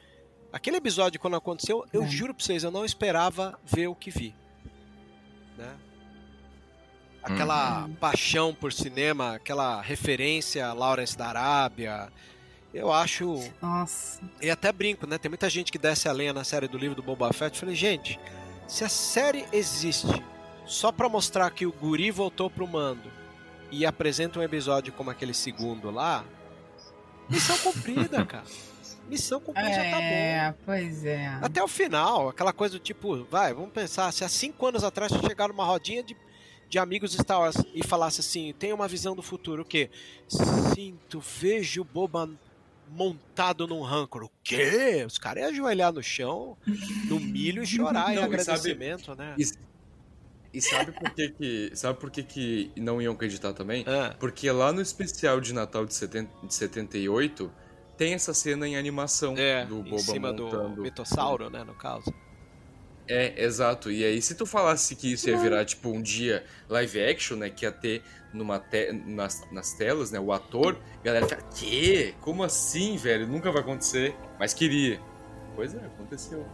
Aquele 0.55 0.77
episódio, 0.77 1.19
quando 1.19 1.35
aconteceu, 1.35 1.85
eu 1.93 2.05
é. 2.05 2.07
juro 2.07 2.33
pra 2.33 2.45
vocês, 2.45 2.63
eu 2.63 2.71
não 2.71 2.85
esperava 2.85 3.59
ver 3.65 3.89
o 3.89 3.95
que 3.95 4.09
vi. 4.09 4.33
Né? 5.59 5.75
Aquela 7.21 7.87
uhum. 7.87 7.95
paixão 7.97 8.55
por 8.55 8.73
cinema, 8.73 9.35
aquela 9.35 9.83
referência 9.83 10.65
a 10.65 10.73
Lawrence 10.73 11.19
da 11.19 11.27
Arábia. 11.27 12.09
Eu 12.73 12.93
acho. 12.93 13.51
Nossa. 13.61 14.21
E 14.41 14.49
até 14.49 14.71
brinco, 14.71 15.09
né? 15.09 15.19
Tem 15.19 15.29
muita 15.29 15.51
gente 15.51 15.73
que 15.73 15.79
desce 15.79 16.09
a 16.09 16.13
lenha 16.13 16.33
na 16.33 16.45
série 16.45 16.69
do 16.69 16.79
livro 16.79 16.95
do 16.95 17.03
Boba 17.03 17.33
Fett. 17.33 17.57
Eu 17.57 17.61
falei, 17.61 17.75
gente, 17.75 18.21
se 18.69 18.85
a 18.85 18.89
série 18.89 19.45
existe 19.51 20.23
só 20.67 20.93
para 20.93 21.09
mostrar 21.09 21.51
que 21.51 21.67
o 21.67 21.73
Guri 21.73 22.13
voltou 22.13 22.49
pro 22.49 22.69
mando 22.69 23.11
e 23.73 23.85
apresenta 23.85 24.39
um 24.39 24.43
episódio 24.43 24.93
como 24.93 25.11
aquele 25.11 25.35
segundo 25.35 25.91
lá, 25.91 26.25
missão 27.29 27.59
cumprida, 27.73 28.25
cara. 28.25 28.45
Missão 29.15 29.41
cumprida 29.41 29.69
é, 29.69 29.75
já 29.75 29.91
tá 29.91 29.97
bom. 29.97 30.03
É, 30.03 30.55
pois 30.65 31.05
é. 31.05 31.27
Até 31.41 31.63
o 31.63 31.69
final, 31.69 32.29
aquela 32.29 32.53
coisa 32.53 32.79
do 32.79 32.83
tipo, 32.83 33.25
vai, 33.25 33.55
vamos 33.55 33.71
pensar, 33.71 34.13
se 34.13 34.25
há 34.25 34.29
cinco 34.29 34.67
anos 34.67 34.83
atrás 34.83 35.13
você 35.13 35.25
chegar 35.25 35.47
numa 35.47 35.65
rodinha 35.65 36.03
de, 36.03 36.17
de 36.69 36.79
amigos 36.81 37.13
Star 37.13 37.39
Wars 37.39 37.57
e 37.73 37.87
falasse 37.87 38.21
assim, 38.21 38.53
tem 38.59 38.73
uma 38.73 38.89
visão 38.89 39.15
do 39.15 39.23
futuro, 39.23 39.63
o 39.63 39.65
quê? 39.65 39.89
Sinto, 40.75 41.21
vejo 41.21 41.85
Boba 41.85 42.29
montado 42.91 43.69
num 43.69 43.83
rancor. 43.83 44.25
O 44.25 44.31
quê? 44.43 45.05
Os 45.07 45.17
caras 45.17 45.45
iam 45.45 45.51
ajoelhar 45.51 45.93
no 45.93 46.03
chão, 46.03 46.57
no 47.09 47.21
milho 47.21 47.63
e 47.63 47.67
chorar 47.67 48.09
não, 48.09 48.15
em 48.15 48.19
agradecimento, 48.19 49.07
sabe, 49.07 49.19
né? 49.23 49.35
E, 49.39 50.59
e, 50.59 50.61
sabe 50.61 50.91
por 50.91 51.11
que 51.11 51.29
que, 51.31 51.71
sabe 51.75 52.01
por 52.01 52.11
que 52.11 52.23
que 52.25 52.73
não 52.77 53.01
iam 53.01 53.15
acreditar 53.15 53.53
também? 53.53 53.85
Ah. 53.87 54.15
Porque 54.19 54.51
lá 54.51 54.73
no 54.73 54.81
especial 54.81 55.41
de 55.41 55.55
Natal 55.55 55.87
de, 55.87 55.95
70, 55.95 56.47
de 56.47 56.55
78 56.55 57.51
tem 57.97 58.15
essa 58.15 58.35
cena 58.35 58.67
em 58.67 58.77
animação 58.77 59.35
é, 59.37 59.65
do 59.65 59.83
Boba 59.83 59.97
em 59.97 59.99
cima 59.99 60.33
montando. 60.33 60.77
do 60.77 60.83
mitossauro, 60.83 61.51
né, 61.51 61.65
no 61.65 61.75
caso. 61.75 62.13
É, 63.07 63.43
exato. 63.45 63.91
E 63.91 64.05
aí, 64.05 64.21
se 64.23 64.35
tu 64.35 64.47
falasse 64.47 64.97
que 64.97 65.13
isso 65.13 65.29
ia 65.29 65.37
virar, 65.37 65.65
tipo, 65.65 65.91
um 65.91 66.01
dia 66.01 66.45
live 66.69 67.03
action, 67.05 67.37
né? 67.37 67.51
Que 67.51 67.67
ia 67.67 67.73
ter 67.73 68.03
numa 68.33 68.59
te 68.59 68.93
nas, 68.93 69.47
nas 69.53 69.73
telas, 69.75 70.11
né? 70.11 70.19
O 70.19 70.33
ator, 70.33 70.79
a 71.01 71.05
galera 71.05 71.29
fica, 71.29 71.43
quê? 71.55 72.15
Como 72.21 72.43
assim, 72.43 72.97
velho? 72.97 73.27
Nunca 73.27 73.53
vai 73.53 73.61
acontecer. 73.61 74.17
Mas 74.39 74.55
queria. 74.55 75.01
Pois 75.55 75.75
é, 75.75 75.79
aconteceu. 75.79 76.47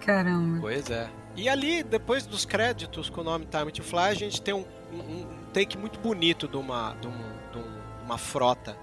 Caramba. 0.00 0.60
Pois 0.60 0.88
é. 0.90 1.10
E 1.36 1.48
ali, 1.48 1.82
depois 1.82 2.26
dos 2.26 2.44
créditos 2.46 3.10
com 3.10 3.20
o 3.20 3.24
nome 3.24 3.46
Time 3.46 3.70
to 3.70 3.82
Fly, 3.82 4.00
a 4.00 4.14
gente 4.14 4.40
tem 4.40 4.54
um, 4.54 4.64
um, 4.90 4.98
um 4.98 5.26
take 5.52 5.76
muito 5.76 6.00
bonito 6.00 6.48
de 6.48 6.56
uma, 6.56 6.94
de, 6.94 7.06
um, 7.06 7.12
de 7.52 8.04
uma 8.04 8.16
frota 8.16 8.76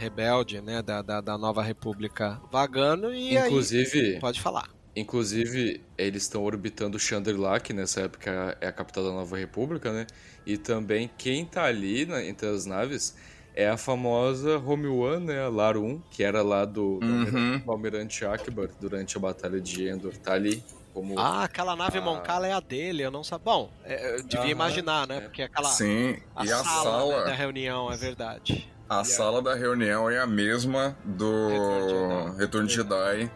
rebelde, 0.00 0.62
né, 0.62 0.80
da, 0.80 1.02
da, 1.02 1.20
da, 1.20 1.36
Nova 1.36 1.62
República 1.62 2.40
vagando 2.50 3.12
e 3.12 3.36
Inclusive, 3.36 4.14
aí, 4.14 4.18
pode 4.18 4.40
falar. 4.40 4.70
Inclusive, 4.96 5.82
eles 5.96 6.22
estão 6.22 6.42
orbitando 6.42 6.98
Chandrila, 6.98 7.60
que 7.60 7.74
nessa 7.74 8.00
época 8.00 8.56
é 8.60 8.66
a 8.66 8.72
capital 8.72 9.04
da 9.04 9.10
Nova 9.10 9.36
República, 9.36 9.92
né? 9.92 10.06
E 10.46 10.56
também 10.56 11.10
quem 11.18 11.44
tá 11.44 11.64
ali 11.64 12.06
né, 12.06 12.26
entre 12.26 12.48
as 12.48 12.64
naves 12.64 13.14
é 13.54 13.68
a 13.68 13.76
famosa 13.76 14.58
Home 14.58 14.86
One, 14.86 15.26
né? 15.26 15.44
A 15.44 15.48
Larum, 15.48 16.00
que 16.10 16.24
era 16.24 16.42
lá 16.42 16.64
do, 16.64 16.98
uhum. 17.02 17.58
do 17.58 17.70
Almirante 17.70 18.24
Akbar 18.24 18.70
durante 18.80 19.16
a 19.16 19.20
Batalha 19.20 19.60
de 19.60 19.86
Endor. 19.86 20.16
Tá 20.16 20.32
ali 20.32 20.64
como... 20.94 21.18
Ah, 21.18 21.44
aquela 21.44 21.76
nave 21.76 21.98
a... 21.98 22.00
Moncala 22.00 22.46
é 22.46 22.52
a 22.52 22.60
dele, 22.60 23.02
eu 23.02 23.10
não 23.10 23.22
sabia. 23.22 23.44
Bom, 23.44 23.70
é, 23.84 24.16
eu 24.16 24.22
devia 24.22 24.40
uhum, 24.40 24.48
imaginar, 24.48 25.06
né? 25.06 25.18
É. 25.18 25.20
Porque 25.20 25.42
aquela. 25.42 25.68
Sim, 25.68 26.16
a 26.34 26.44
e 26.44 26.52
a 26.52 26.56
sala, 26.56 26.82
sala 26.82 27.18
né, 27.18 27.24
da 27.26 27.34
reunião, 27.34 27.92
é 27.92 27.96
verdade. 27.96 28.68
A 28.90 29.02
e 29.02 29.04
sala 29.04 29.38
a... 29.38 29.40
da 29.40 29.54
reunião 29.54 30.10
é 30.10 30.18
a 30.18 30.26
mesma 30.26 30.98
do 31.04 32.34
Retorno 32.36 32.66
de 32.66 32.74
Jedi 32.74 33.30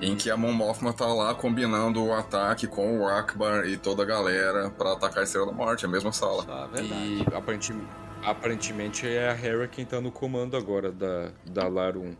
em 0.00 0.14
que 0.14 0.30
a 0.30 0.36
Mon 0.36 0.52
Mothma 0.52 0.92
tá 0.92 1.06
lá 1.06 1.34
combinando 1.34 2.04
o 2.04 2.12
ataque 2.12 2.68
com 2.68 3.00
o 3.00 3.08
Akbar 3.08 3.66
e 3.66 3.76
toda 3.76 4.04
a 4.04 4.06
galera 4.06 4.70
para 4.70 4.92
atacar 4.92 5.18
a 5.18 5.22
Estrela 5.24 5.46
da 5.46 5.52
Morte, 5.52 5.84
a 5.84 5.88
mesma 5.88 6.12
sala. 6.12 6.44
Ah, 6.48 6.68
e 6.80 7.22
aparentemente, 7.34 7.88
aparentemente 8.22 9.06
é 9.08 9.28
a 9.28 9.32
Hera 9.32 9.66
quem 9.66 9.84
tá 9.84 10.00
no 10.00 10.12
comando 10.12 10.56
agora 10.56 10.92
da, 10.92 11.32
da 11.44 11.66
Larum. 11.66 12.14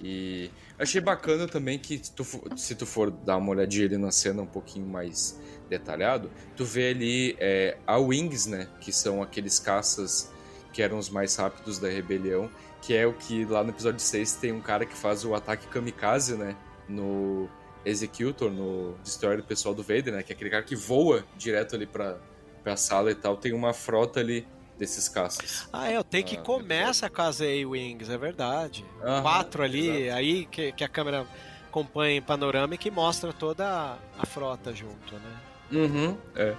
E 0.00 0.52
achei 0.78 1.00
bacana 1.00 1.48
também 1.48 1.80
que 1.80 1.98
tu, 1.98 2.24
se 2.56 2.76
tu 2.76 2.86
for 2.86 3.10
dar 3.10 3.38
uma 3.38 3.50
olhadinha 3.50 3.86
ali 3.86 3.96
na 3.96 4.12
cena 4.12 4.42
um 4.42 4.46
pouquinho 4.46 4.86
mais 4.86 5.38
detalhado, 5.68 6.30
tu 6.56 6.64
vê 6.64 6.90
ali 6.90 7.36
é, 7.40 7.76
a 7.86 7.96
Wings, 7.96 8.46
né? 8.46 8.68
Que 8.80 8.92
são 8.92 9.20
aqueles 9.20 9.58
caças 9.58 10.32
que 10.72 10.82
eram 10.82 10.98
os 10.98 11.08
mais 11.10 11.34
rápidos 11.36 11.78
da 11.78 11.88
rebelião, 11.88 12.50
que 12.80 12.94
é 12.94 13.06
o 13.06 13.12
que 13.12 13.44
lá 13.44 13.62
no 13.62 13.70
episódio 13.70 14.00
6 14.00 14.34
tem 14.34 14.52
um 14.52 14.60
cara 14.60 14.86
que 14.86 14.96
faz 14.96 15.24
o 15.24 15.34
ataque 15.34 15.66
kamikaze, 15.66 16.36
né? 16.36 16.56
no 16.90 17.48
Executor, 17.84 18.50
no 18.50 18.94
Destroyer 19.02 19.42
pessoal 19.42 19.74
do 19.74 19.82
Vader, 19.82 20.12
né? 20.12 20.22
Que 20.22 20.32
é 20.32 20.34
aquele 20.34 20.50
cara 20.50 20.62
que 20.62 20.76
voa 20.76 21.24
direto 21.36 21.76
ali 21.76 21.86
pra, 21.86 22.18
pra 22.62 22.76
sala 22.76 23.10
e 23.10 23.14
tal. 23.14 23.36
Tem 23.36 23.52
uma 23.52 23.72
frota 23.72 24.20
ali 24.20 24.46
desses 24.76 25.08
caças. 25.08 25.68
Ah, 25.72 25.90
é, 25.90 25.98
o 25.98 26.04
take 26.04 26.36
ah, 26.36 26.42
começa 26.42 27.08
com 27.08 27.22
as 27.22 27.40
A-Wings, 27.40 28.10
é 28.10 28.18
verdade. 28.18 28.84
Quatro 29.22 29.62
ali, 29.62 29.88
exato. 29.88 30.18
aí 30.18 30.46
que, 30.46 30.72
que 30.72 30.84
a 30.84 30.88
câmera 30.88 31.26
acompanha 31.68 32.16
em 32.16 32.22
panorama 32.22 32.74
e 32.74 32.78
que 32.78 32.90
mostra 32.90 33.32
toda 33.32 33.96
a 34.18 34.26
frota 34.26 34.74
junto, 34.74 35.14
né? 35.14 35.40
Uhum, 35.72 36.18
é. 36.34 36.56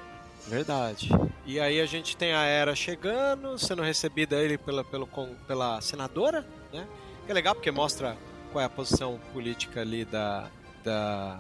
Verdade. 0.48 1.10
E 1.46 1.60
aí 1.60 1.80
a 1.80 1.86
gente 1.86 2.16
tem 2.16 2.34
a 2.34 2.44
Era 2.44 2.76
chegando, 2.76 3.58
sendo 3.58 3.82
recebida 3.82 4.38
ele 4.38 4.58
pela, 4.58 4.84
pelo, 4.84 5.08
pela 5.48 5.82
senadora, 5.82 6.46
né? 6.74 6.88
Que 7.26 7.32
é 7.32 7.34
legal 7.34 7.56
porque 7.56 7.72
mostra 7.72 8.18
qual 8.52 8.62
é 8.62 8.66
a 8.66 8.70
posição 8.70 9.20
política 9.34 9.82
ali 9.82 10.06
da. 10.06 10.48
da 10.84 11.39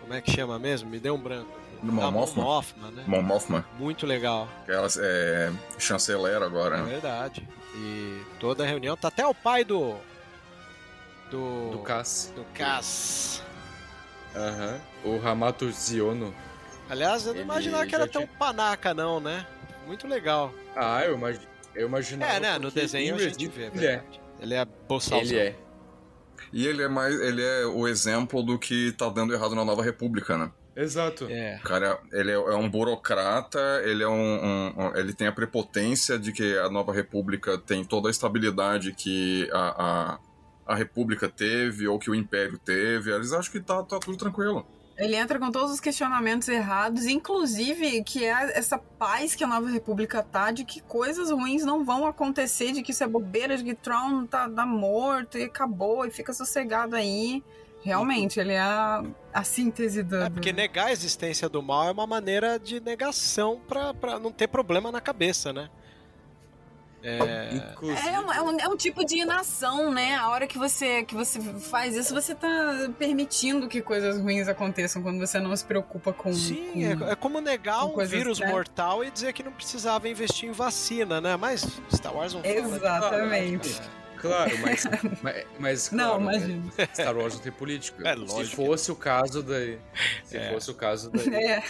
como 0.00 0.14
é 0.14 0.20
que 0.20 0.30
chama 0.30 0.58
mesmo? 0.58 0.88
Me 0.88 0.98
deu 0.98 1.14
um 1.14 1.20
branco. 1.20 1.58
Do 1.82 1.92
Mon 1.92 2.10
Mothma, 2.10 2.90
né? 2.90 3.04
Mon 3.06 3.22
Mothma. 3.22 3.64
Muito 3.78 4.04
legal. 4.06 4.48
Ela 4.66 4.88
é 4.98 5.52
chanceler 5.78 6.42
agora, 6.42 6.78
é 6.78 6.82
verdade. 6.82 7.48
E 7.74 8.20
toda 8.40 8.64
a 8.64 8.66
reunião, 8.66 8.96
tá 8.96 9.08
até 9.08 9.24
o 9.26 9.34
pai 9.34 9.64
do... 9.64 9.94
Do... 11.30 11.70
Do 11.70 11.78
Cass. 11.80 12.32
Do 12.34 12.44
Cass. 12.54 13.42
Aham. 14.34 14.80
Uhum. 15.04 15.18
O 15.18 15.28
Hamato 15.28 15.70
Ziono. 15.70 16.34
Aliás, 16.88 17.26
eu 17.26 17.34
não 17.34 17.42
imaginava 17.42 17.86
que 17.86 17.94
era 17.94 18.08
tinha... 18.08 18.26
tão 18.26 18.36
panaca 18.36 18.94
não, 18.94 19.20
né? 19.20 19.46
Muito 19.86 20.06
legal. 20.06 20.52
Ah, 20.74 21.04
eu, 21.04 21.14
imag... 21.14 21.38
eu 21.74 21.86
imaginava. 21.86 22.32
É, 22.32 22.40
né? 22.40 22.58
No 22.58 22.70
desenho 22.70 23.14
a 23.14 23.18
gente 23.18 23.48
vê, 23.48 23.64
é 23.64 23.70
verdade. 23.70 24.20
Ele 24.40 24.54
é 24.54 24.64
boçalzão. 24.64 25.36
Ele 25.36 25.38
é. 25.38 25.56
E 26.52 26.66
ele 26.66 26.82
é 26.82 26.88
mais. 26.88 27.18
Ele 27.20 27.42
é 27.42 27.66
o 27.66 27.86
exemplo 27.86 28.42
do 28.42 28.58
que 28.58 28.92
tá 28.92 29.08
dando 29.08 29.34
errado 29.34 29.54
na 29.54 29.64
Nova 29.64 29.82
República, 29.82 30.38
né? 30.38 30.50
Exato. 30.78 31.26
É. 31.28 31.58
Cara, 31.64 31.98
ele 32.12 32.30
é, 32.30 32.34
é 32.34 32.54
um 32.54 32.70
burocrata, 32.70 33.82
ele 33.84 34.04
é 34.04 34.08
um, 34.08 34.12
um, 34.14 34.74
um, 34.76 34.96
Ele 34.96 35.12
tem 35.12 35.26
a 35.26 35.32
prepotência 35.32 36.16
de 36.16 36.32
que 36.32 36.56
a 36.56 36.70
Nova 36.70 36.92
República 36.92 37.58
tem 37.58 37.84
toda 37.84 38.08
a 38.08 38.12
estabilidade 38.12 38.92
que 38.92 39.50
a, 39.52 39.58
a, 40.66 40.72
a 40.72 40.76
República 40.76 41.28
teve 41.28 41.88
ou 41.88 41.98
que 41.98 42.08
o 42.08 42.14
Império 42.14 42.58
teve. 42.58 43.10
Eles 43.10 43.32
acham 43.32 43.50
que 43.50 43.58
tá, 43.58 43.82
tá 43.82 43.98
tudo 43.98 44.16
tranquilo. 44.16 44.64
Ele 44.98 45.14
entra 45.14 45.38
com 45.38 45.52
todos 45.52 45.70
os 45.70 45.78
questionamentos 45.78 46.48
errados, 46.48 47.06
inclusive 47.06 48.02
que 48.02 48.24
é 48.24 48.58
essa 48.58 48.76
paz 48.76 49.36
que 49.36 49.44
a 49.44 49.46
Nova 49.46 49.70
República 49.70 50.24
tá, 50.24 50.50
de 50.50 50.64
que 50.64 50.80
coisas 50.80 51.30
ruins 51.30 51.64
não 51.64 51.84
vão 51.84 52.04
acontecer, 52.04 52.72
de 52.72 52.82
que 52.82 52.90
isso 52.90 53.04
é 53.04 53.06
bobeira, 53.06 53.56
de 53.56 53.62
que 53.62 53.74
Tron 53.74 54.26
tá, 54.26 54.50
tá 54.50 54.66
morto 54.66 55.38
e 55.38 55.44
acabou 55.44 56.04
e 56.04 56.10
fica 56.10 56.32
sossegado 56.32 56.96
aí. 56.96 57.44
Realmente, 57.80 58.40
ele 58.40 58.54
é 58.54 58.58
a, 58.58 59.04
a 59.32 59.44
síntese 59.44 60.02
do. 60.02 60.16
É 60.16 60.28
porque 60.28 60.52
negar 60.52 60.86
a 60.86 60.92
existência 60.92 61.48
do 61.48 61.62
mal 61.62 61.86
é 61.86 61.92
uma 61.92 62.06
maneira 62.06 62.58
de 62.58 62.80
negação 62.80 63.60
para 63.68 64.18
não 64.18 64.32
ter 64.32 64.48
problema 64.48 64.90
na 64.90 65.00
cabeça, 65.00 65.52
né? 65.52 65.70
É... 67.02 67.18
É, 68.08 68.20
um, 68.20 68.32
é, 68.32 68.42
um, 68.42 68.60
é, 68.60 68.68
um, 68.68 68.76
tipo 68.76 69.04
de 69.04 69.18
inação, 69.18 69.92
né? 69.92 70.16
A 70.16 70.28
hora 70.28 70.46
que 70.46 70.58
você, 70.58 71.04
que 71.04 71.14
você 71.14 71.40
faz 71.40 71.94
isso, 71.94 72.12
você 72.12 72.34
tá 72.34 72.90
permitindo 72.98 73.68
que 73.68 73.80
coisas 73.80 74.20
ruins 74.20 74.48
aconteçam 74.48 75.02
quando 75.02 75.18
você 75.18 75.38
não 75.38 75.54
se 75.56 75.64
preocupa 75.64 76.12
com. 76.12 76.32
Sim, 76.32 76.96
com, 76.96 77.04
é, 77.04 77.12
é, 77.12 77.14
como 77.14 77.40
negar 77.40 77.84
um 77.84 77.96
vírus 78.04 78.40
né? 78.40 78.48
mortal 78.48 79.04
e 79.04 79.10
dizer 79.10 79.32
que 79.32 79.42
não 79.42 79.52
precisava 79.52 80.08
investir 80.08 80.48
em 80.48 80.52
vacina, 80.52 81.20
né? 81.20 81.36
Mas 81.36 81.80
Star 81.92 82.14
Wars 82.14 82.34
não 82.34 82.44
Exatamente. 82.44 83.70
Fala, 83.70 83.86
né? 83.86 83.98
Claro, 84.20 84.50
mas. 84.62 84.84
mas, 85.22 85.46
mas 85.58 85.88
claro, 85.88 86.20
não, 86.20 86.20
imagina. 86.20 86.72
Né? 86.76 86.88
Star 86.92 87.16
Wars 87.16 87.34
não 87.34 87.40
tem 87.40 87.52
política. 87.52 88.08
É, 88.08 88.14
lógico. 88.14 88.44
Se 88.44 88.56
fosse 88.56 88.92
o 88.92 88.96
caso 88.96 89.42
daí. 89.42 89.78
Se 90.24 90.36
é. 90.36 90.52
fosse 90.52 90.70
o 90.70 90.74
caso 90.74 91.10
daí. 91.10 91.28
É. 91.38 91.62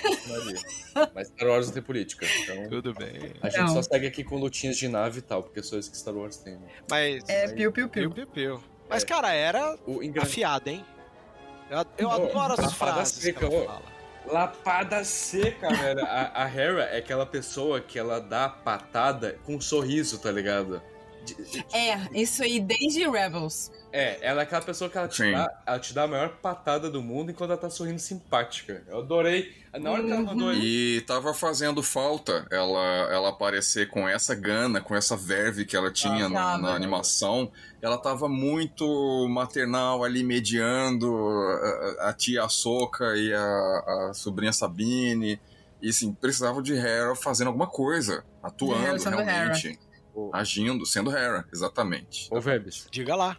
Mas 1.15 1.29
Star 1.29 1.49
Wars 1.49 1.67
não 1.67 1.75
tem 1.75 1.83
política. 1.83 2.27
Então, 2.43 2.69
Tudo 2.69 2.95
bem. 2.95 3.33
A 3.43 3.49
gente 3.49 3.61
não. 3.61 3.69
só 3.75 3.83
segue 3.83 4.07
aqui 4.07 4.25
com 4.25 4.37
lutinhas 4.37 4.77
de 4.77 4.89
nave 4.89 5.19
e 5.19 5.23
tal, 5.23 5.43
porque 5.43 5.61
é 5.61 5.63
só 5.63 5.79
isso 5.79 5.91
que 5.91 5.97
Star 5.97 6.15
Wars 6.15 6.37
tem. 6.39 6.55
Né? 6.55 6.69
Mas. 6.91 7.29
É, 7.29 7.49
piu-piu-piu. 7.49 8.11
Piu-piu-piu. 8.11 8.63
Mas, 8.89 9.05
cara, 9.05 9.33
era 9.33 9.77
o 9.87 10.01
afiada, 10.21 10.71
hein? 10.71 10.85
Eu, 11.71 11.85
eu 11.99 12.11
adoro 12.11 12.55
as 12.59 12.73
frases 12.73 13.23
seca, 13.23 13.47
que 13.47 13.55
ela 13.55 13.67
fala. 13.67 13.83
Lapada 14.27 15.05
seca, 15.05 15.69
velho. 15.69 16.05
A, 16.05 16.45
a 16.45 16.49
Hera 16.49 16.85
é 16.85 16.99
aquela 16.99 17.27
pessoa 17.27 17.81
que 17.81 17.99
ela 17.99 18.21
dá 18.21 18.49
patada 18.49 19.39
com 19.45 19.57
um 19.57 19.61
sorriso, 19.61 20.19
tá 20.19 20.31
ligado? 20.31 20.83
É, 21.73 22.21
isso 22.21 22.43
aí 22.43 22.61
desde 22.61 23.09
Rebels. 23.09 23.71
É, 23.91 24.19
ela 24.21 24.41
é 24.41 24.45
aquela 24.45 24.61
pessoa 24.61 24.91
que 24.91 24.99
ela 24.99 25.09
te, 25.09 25.33
dá, 25.33 25.63
ela 25.67 25.79
te 25.79 25.95
dá 25.95 26.03
a 26.03 26.07
maior 26.07 26.29
patada 26.43 26.91
do 26.91 27.03
mundo 27.03 27.31
enquanto 27.31 27.51
ela 27.51 27.61
tá 27.61 27.71
sorrindo 27.71 27.99
simpática. 27.99 28.83
Eu 28.87 28.99
adorei. 28.99 29.55
Na 29.79 29.91
hora 29.91 30.03
que 30.03 30.11
ela 30.11 30.23
mandou 30.23 30.53
E 30.53 31.03
tava 31.03 31.33
fazendo 31.33 31.83
falta 31.83 32.47
ela, 32.51 32.85
ela 33.13 33.29
aparecer 33.29 33.89
com 33.89 34.09
essa 34.09 34.35
gana, 34.35 34.81
com 34.81 34.95
essa 34.95 35.17
verve 35.17 35.65
que 35.65 35.77
ela 35.77 35.91
tinha 35.91 36.27
ah, 36.27 36.29
na, 36.29 36.59
na, 36.59 36.75
animação. 36.75 37.51
Ela 37.81 37.97
tava 37.97 38.29
muito 38.29 39.27
maternal 39.29 40.05
ali, 40.05 40.23
mediando 40.23 41.15
a, 42.01 42.09
a 42.09 42.13
tia 42.13 42.49
Soca 42.49 43.17
e 43.17 43.33
a, 43.33 44.09
a 44.09 44.13
sobrinha 44.15 44.53
Sabine. 44.53 45.41
E 45.81 45.91
assim, 45.91 46.13
precisava 46.13 46.61
de 46.61 46.75
Hera 46.75 47.15
fazendo 47.15 47.47
alguma 47.49 47.69
coisa, 47.69 48.25
atuando 48.43 49.09
realmente. 49.11 49.69
Hera 49.69 49.88
agindo, 50.33 50.85
sendo 50.87 51.11
Hera, 51.11 51.47
exatamente. 51.53 52.29
Ô, 52.31 52.41
Vebs. 52.41 52.89
Diga 52.91 53.15
lá. 53.15 53.37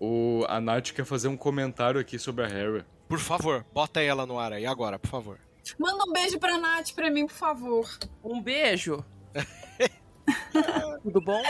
O, 0.00 0.44
a 0.48 0.60
Nath 0.60 0.92
quer 0.92 1.04
fazer 1.04 1.28
um 1.28 1.36
comentário 1.36 2.00
aqui 2.00 2.18
sobre 2.18 2.44
a 2.44 2.48
Hera. 2.48 2.86
Por 3.08 3.18
favor, 3.18 3.64
bota 3.72 4.00
ela 4.00 4.26
no 4.26 4.38
ar 4.38 4.52
aí 4.52 4.66
agora, 4.66 4.98
por 4.98 5.08
favor. 5.08 5.38
Manda 5.78 6.04
um 6.04 6.12
beijo 6.12 6.38
pra 6.38 6.58
Nath 6.58 6.92
pra 6.94 7.10
mim, 7.10 7.26
por 7.26 7.34
favor. 7.34 7.88
Um 8.22 8.40
beijo. 8.40 9.04
Tudo 11.02 11.20
bom? 11.20 11.42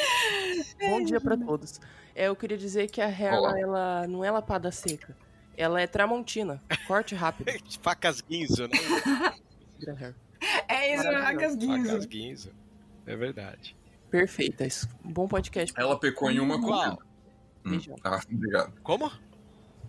Bom 0.88 1.02
dia 1.02 1.20
para 1.20 1.36
todos. 1.36 1.80
É, 2.14 2.28
eu 2.28 2.36
queria 2.36 2.56
dizer 2.56 2.90
que 2.90 3.00
a 3.00 3.08
Hera, 3.08 3.58
ela 3.58 4.06
não 4.06 4.24
é 4.24 4.30
lapada 4.30 4.70
seca. 4.70 5.16
Ela 5.56 5.80
é 5.80 5.86
tramontina. 5.86 6.62
Corte 6.86 7.14
rápido. 7.14 7.50
Facas 7.82 8.20
guinzo, 8.20 8.68
né? 8.68 8.78
é 10.68 10.94
isso, 10.94 11.04
facas 11.04 11.56
guinzo. 11.56 11.88
Facas 11.88 12.06
guinzo. 12.06 12.52
É 13.06 13.16
verdade. 13.16 13.76
Perfeitas. 14.10 14.88
Um 15.04 15.12
bom 15.12 15.28
podcast. 15.28 15.72
Ela 15.76 15.98
pecou 15.98 16.30
em 16.30 16.40
uma 16.40 16.60
coisa. 16.60 16.98
Hum. 17.64 17.80
Ah, 18.02 18.20
obrigado. 18.30 18.72
Como? 18.82 19.10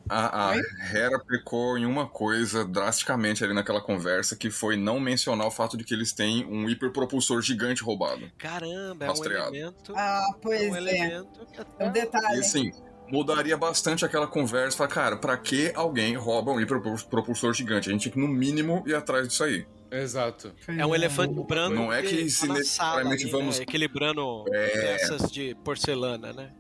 A, 0.10 0.54
a 0.54 0.56
Hera 0.92 1.20
pecou 1.20 1.78
em 1.78 1.86
uma 1.86 2.08
coisa 2.08 2.66
drasticamente 2.66 3.44
ali 3.44 3.54
naquela 3.54 3.80
conversa, 3.80 4.36
que 4.36 4.50
foi 4.50 4.76
não 4.76 5.00
mencionar 5.00 5.46
o 5.46 5.52
fato 5.52 5.78
de 5.78 5.84
que 5.84 5.94
eles 5.94 6.12
têm 6.12 6.46
um 6.48 6.68
hiperpropulsor 6.68 7.44
gigante 7.44 7.84
roubado. 7.84 8.30
Caramba, 8.38 9.06
é 9.06 9.08
Rastreado. 9.08 9.52
um 9.52 9.56
elemento. 9.56 9.94
Ah, 9.96 10.26
pois 10.42 10.62
é 10.62 10.70
um 10.72 10.76
é. 10.76 10.78
elemento 10.80 11.46
que 11.54 11.62
até 11.62 11.88
O 11.88 11.92
detalhe. 11.92 12.38
E 12.38 12.40
assim, 12.40 12.72
mudaria 13.12 13.56
bastante 13.58 14.06
aquela 14.06 14.28
conversa. 14.28 14.78
Fala, 14.78 14.90
cara, 14.90 15.18
pra 15.18 15.38
que 15.38 15.72
alguém 15.76 16.16
rouba 16.16 16.52
um 16.52 16.60
hiperpropulsor 16.60 17.54
gigante? 17.54 17.90
A 17.90 17.92
gente 17.92 18.02
tinha 18.04 18.12
que, 18.14 18.20
no 18.20 18.28
mínimo, 18.28 18.84
ir 18.88 18.96
atrás 18.96 19.28
disso 19.28 19.44
aí. 19.44 19.66
Exato. 19.92 20.54
É 20.68 20.86
um 20.86 20.94
elefante 20.94 21.34
branco. 21.48 21.74
Não 21.76 21.92
é 21.92 22.02
que 22.04 22.30
se 22.30 22.48
tá 22.48 22.54
necessariamente 22.54 23.24
ali, 23.24 23.32
vamos- 23.32 23.58
né, 23.58 23.64
equilibrando 23.64 24.46
É. 24.54 24.68
peças 24.98 25.32
de 25.32 25.56
porcelana, 25.64 26.32
né? 26.32 26.52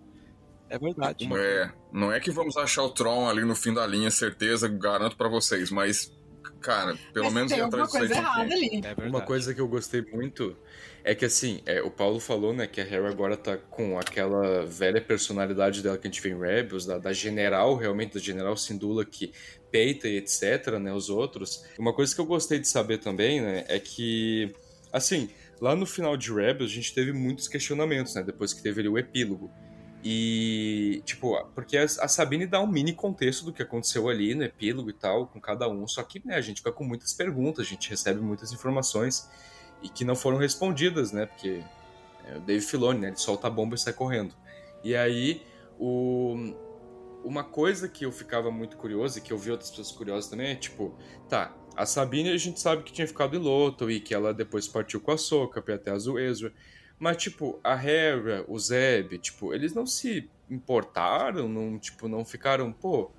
É 0.69 0.77
verdade. 0.77 1.27
É, 1.35 1.71
não 1.91 2.11
é 2.11 2.19
que 2.19 2.29
vamos 2.31 2.55
achar 2.57 2.83
o 2.83 2.89
Tron 2.89 3.27
ali 3.27 3.43
no 3.43 3.55
fim 3.55 3.73
da 3.73 3.85
linha, 3.87 4.11
certeza, 4.11 4.67
garanto 4.67 5.15
pra 5.17 5.27
vocês, 5.27 5.71
mas, 5.71 6.11
cara, 6.61 6.97
pelo 7.13 7.25
Mas 7.25 7.33
menos 7.33 7.51
tem 7.51 7.61
alguma 7.61 7.83
aí. 7.85 7.89
coisa 7.89 8.07
que- 8.13 8.19
errada 8.19 8.53
ali. 8.53 8.81
É. 8.83 9.07
Uma 9.07 9.21
coisa 9.21 9.53
que 9.53 9.61
eu 9.61 9.67
gostei 9.67 10.01
muito 10.01 10.55
é 11.03 11.15
que, 11.15 11.25
assim, 11.25 11.61
é, 11.65 11.81
o 11.81 11.89
Paulo 11.89 12.19
falou, 12.19 12.53
né, 12.53 12.67
que 12.67 12.81
a 12.81 12.83
Hera 12.85 13.09
agora 13.09 13.37
tá 13.37 13.57
com 13.57 13.97
aquela 13.97 14.65
velha 14.65 15.01
personalidade 15.01 15.81
dela 15.81 15.97
que 15.97 16.07
a 16.07 16.11
gente 16.11 16.21
vê 16.21 16.29
em 16.29 16.39
Rebels, 16.39 16.85
da, 16.85 16.97
da 16.97 17.13
general, 17.13 17.75
realmente, 17.77 18.13
da 18.15 18.19
general 18.19 18.55
Sindula 18.57 19.05
que 19.05 19.31
peita 19.71 20.07
e 20.07 20.17
etc, 20.17 20.67
né, 20.79 20.93
os 20.93 21.09
outros. 21.09 21.63
Uma 21.77 21.93
coisa 21.93 22.13
que 22.13 22.19
eu 22.19 22.25
gostei 22.25 22.59
de 22.59 22.67
saber 22.67 22.97
também, 22.97 23.39
né, 23.41 23.63
é 23.69 23.79
que, 23.79 24.53
assim, 24.91 25.29
lá 25.61 25.75
no 25.75 25.85
final 25.85 26.17
de 26.17 26.33
Rebels 26.33 26.69
a 26.71 26.73
gente 26.75 26.93
teve 26.93 27.13
muitos 27.13 27.47
questionamentos, 27.47 28.13
né, 28.15 28.21
depois 28.23 28.53
que 28.53 28.61
teve 28.61 28.81
ali 28.81 28.89
o 28.89 28.97
epílogo. 28.97 29.49
E, 30.03 31.01
tipo, 31.05 31.37
porque 31.53 31.77
a 31.77 31.87
Sabine 31.87 32.47
dá 32.47 32.61
um 32.61 32.67
mini 32.67 32.93
contexto 32.93 33.43
do 33.43 33.51
que 33.51 33.61
aconteceu 33.61 34.07
ali 34.07 34.33
no 34.33 34.43
epílogo 34.43 34.89
e 34.89 34.93
tal, 34.93 35.27
com 35.27 35.41
cada 35.41 35.67
um, 35.67 35.85
só 35.87 36.01
que, 36.03 36.25
né, 36.25 36.35
a 36.35 36.41
gente 36.41 36.57
fica 36.57 36.71
com 36.71 36.85
muitas 36.85 37.13
perguntas, 37.13 37.65
a 37.65 37.69
gente 37.69 37.89
recebe 37.89 38.21
muitas 38.21 38.53
informações 38.53 39.29
e 39.83 39.89
que 39.89 40.05
não 40.05 40.15
foram 40.15 40.37
respondidas, 40.37 41.11
né, 41.11 41.25
porque 41.25 41.61
é 42.25 42.37
o 42.37 42.39
Dave 42.39 42.61
Filoni, 42.61 42.99
né, 43.01 43.07
ele 43.09 43.17
solta 43.17 43.47
a 43.47 43.49
bomba 43.49 43.75
e 43.75 43.77
sai 43.77 43.91
correndo. 43.91 44.33
E 44.85 44.95
aí, 44.95 45.43
o... 45.77 46.53
uma 47.25 47.43
coisa 47.43 47.89
que 47.89 48.05
eu 48.05 48.11
ficava 48.11 48.49
muito 48.49 48.77
curioso 48.77 49.17
e 49.17 49.21
que 49.21 49.33
eu 49.33 49.37
vi 49.37 49.51
outras 49.51 49.69
pessoas 49.69 49.91
curiosas 49.91 50.29
também 50.29 50.51
é, 50.51 50.55
tipo, 50.55 50.97
tá, 51.27 51.53
a 51.75 51.85
Sabine 51.85 52.29
a 52.29 52.37
gente 52.37 52.61
sabe 52.61 52.83
que 52.83 52.93
tinha 52.93 53.07
ficado 53.07 53.35
em 53.35 53.39
Loto 53.39 53.91
e 53.91 53.99
que 53.99 54.13
ela 54.13 54.33
depois 54.33 54.65
partiu 54.65 55.01
com 55.01 55.11
a 55.11 55.17
Soca 55.17 55.59
até 55.73 55.91
a 55.91 55.95
Ezra, 55.95 56.53
mas, 56.99 57.17
tipo, 57.17 57.59
a 57.63 57.73
Hera, 57.81 58.43
o 58.47 58.59
Zeb, 58.59 59.17
tipo, 59.19 59.53
eles 59.53 59.73
não 59.73 59.85
se 59.85 60.29
importaram, 60.49 61.47
não, 61.47 61.79
tipo, 61.79 62.09
não 62.09 62.25
ficaram, 62.25 62.73
pô, 62.73 63.09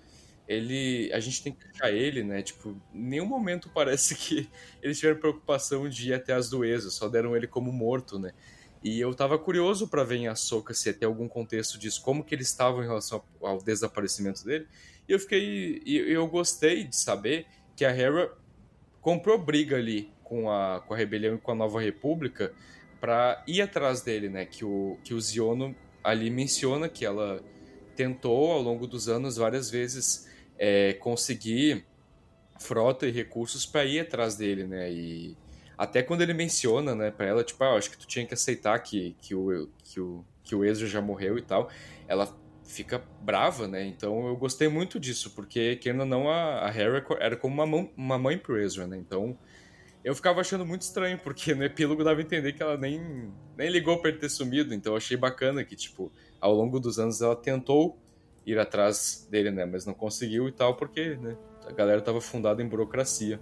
ele, 0.46 1.10
a 1.12 1.20
gente 1.20 1.42
tem 1.42 1.52
que 1.52 1.66
achar 1.68 1.90
ele, 1.90 2.22
né? 2.22 2.42
Tipo, 2.42 2.76
em 2.92 3.02
nenhum 3.02 3.24
momento 3.24 3.70
parece 3.74 4.14
que 4.14 4.50
eles 4.82 4.98
tiveram 4.98 5.18
preocupação 5.18 5.88
de 5.88 6.10
ir 6.10 6.14
até 6.14 6.34
as 6.34 6.50
do 6.50 6.64
Ezra, 6.64 6.90
só 6.90 7.08
deram 7.08 7.34
ele 7.34 7.46
como 7.46 7.72
morto, 7.72 8.18
né? 8.18 8.32
E 8.82 8.98
eu 8.98 9.14
tava 9.14 9.38
curioso 9.38 9.88
pra 9.88 10.04
ver 10.04 10.16
em 10.16 10.28
Ahsoka 10.28 10.74
se 10.74 10.92
ter 10.92 11.06
algum 11.06 11.28
contexto 11.28 11.78
disso, 11.78 12.02
como 12.02 12.24
que 12.24 12.34
eles 12.34 12.48
estavam 12.48 12.82
em 12.82 12.86
relação 12.86 13.22
ao 13.42 13.58
desaparecimento 13.58 14.44
dele. 14.44 14.66
E 15.08 15.12
eu 15.12 15.18
fiquei, 15.18 15.82
e 15.84 15.96
eu 15.96 16.26
gostei 16.26 16.84
de 16.84 16.96
saber 16.96 17.46
que 17.76 17.84
a 17.84 17.90
Hera 17.90 18.32
comprou 19.00 19.38
briga 19.38 19.76
ali 19.76 20.10
com 20.24 20.50
a, 20.50 20.80
com 20.80 20.94
a 20.94 20.96
rebelião 20.96 21.34
e 21.34 21.38
com 21.38 21.52
a 21.52 21.54
Nova 21.54 21.80
República 21.80 22.52
para 23.00 23.42
ir 23.46 23.62
atrás 23.62 24.02
dele, 24.02 24.28
né? 24.28 24.44
Que 24.44 24.64
o, 24.64 24.98
que 25.02 25.14
o 25.14 25.20
Ziono 25.20 25.74
ali 26.02 26.30
menciona 26.30 26.88
que 26.88 27.04
ela 27.04 27.42
tentou 27.96 28.52
ao 28.52 28.62
longo 28.62 28.86
dos 28.86 29.08
anos 29.08 29.36
várias 29.36 29.70
vezes 29.70 30.28
é, 30.58 30.92
conseguir 30.94 31.84
frota 32.58 33.06
e 33.06 33.10
recursos 33.10 33.64
para 33.64 33.84
ir 33.84 34.00
atrás 34.00 34.36
dele, 34.36 34.64
né? 34.64 34.92
E 34.92 35.36
até 35.76 36.02
quando 36.02 36.20
ele 36.20 36.34
menciona, 36.34 36.94
né, 36.94 37.10
para 37.10 37.24
ela, 37.24 37.42
tipo, 37.42 37.64
ah, 37.64 37.74
acho 37.74 37.90
que 37.90 37.96
tu 37.96 38.06
tinha 38.06 38.26
que 38.26 38.34
aceitar 38.34 38.78
que, 38.80 39.16
que, 39.18 39.34
o, 39.34 39.66
que, 39.82 39.98
o, 39.98 40.22
que 40.44 40.54
o 40.54 40.62
Ezra 40.62 40.86
já 40.86 41.00
morreu 41.00 41.38
e 41.38 41.42
tal, 41.42 41.70
ela 42.06 42.28
fica 42.64 43.02
brava, 43.22 43.66
né? 43.66 43.86
Então 43.86 44.28
eu 44.28 44.36
gostei 44.36 44.68
muito 44.68 45.00
disso, 45.00 45.30
porque, 45.30 45.76
querendo 45.76 46.00
ou 46.00 46.06
não, 46.06 46.28
a, 46.28 46.66
a 46.66 46.68
Hera 46.68 47.04
era 47.18 47.36
como 47.36 47.54
uma, 47.54 47.66
mão, 47.66 47.90
uma 47.96 48.18
mãe 48.18 48.36
pro 48.36 48.58
Ezra, 48.58 48.86
né? 48.86 48.98
Então 48.98 49.38
eu 50.04 50.14
ficava 50.14 50.40
achando 50.40 50.64
muito 50.66 50.82
estranho, 50.82 51.18
porque 51.18 51.54
no 51.54 51.64
epílogo 51.64 52.02
dava 52.04 52.20
a 52.20 52.22
entender 52.22 52.52
que 52.52 52.62
ela 52.62 52.76
nem, 52.76 53.30
nem 53.56 53.68
ligou 53.70 53.98
pra 54.00 54.10
ele 54.10 54.18
ter 54.18 54.28
sumido, 54.28 54.72
então 54.74 54.92
eu 54.92 54.96
achei 54.96 55.16
bacana 55.16 55.62
que, 55.64 55.76
tipo, 55.76 56.10
ao 56.40 56.52
longo 56.54 56.80
dos 56.80 56.98
anos 56.98 57.20
ela 57.20 57.36
tentou 57.36 57.98
ir 58.46 58.58
atrás 58.58 59.26
dele, 59.30 59.50
né? 59.50 59.64
Mas 59.66 59.84
não 59.84 59.92
conseguiu 59.94 60.48
e 60.48 60.52
tal, 60.52 60.74
porque, 60.76 61.16
né? 61.16 61.36
A 61.66 61.72
galera 61.72 62.00
tava 62.00 62.20
fundada 62.20 62.62
em 62.62 62.66
burocracia. 62.66 63.38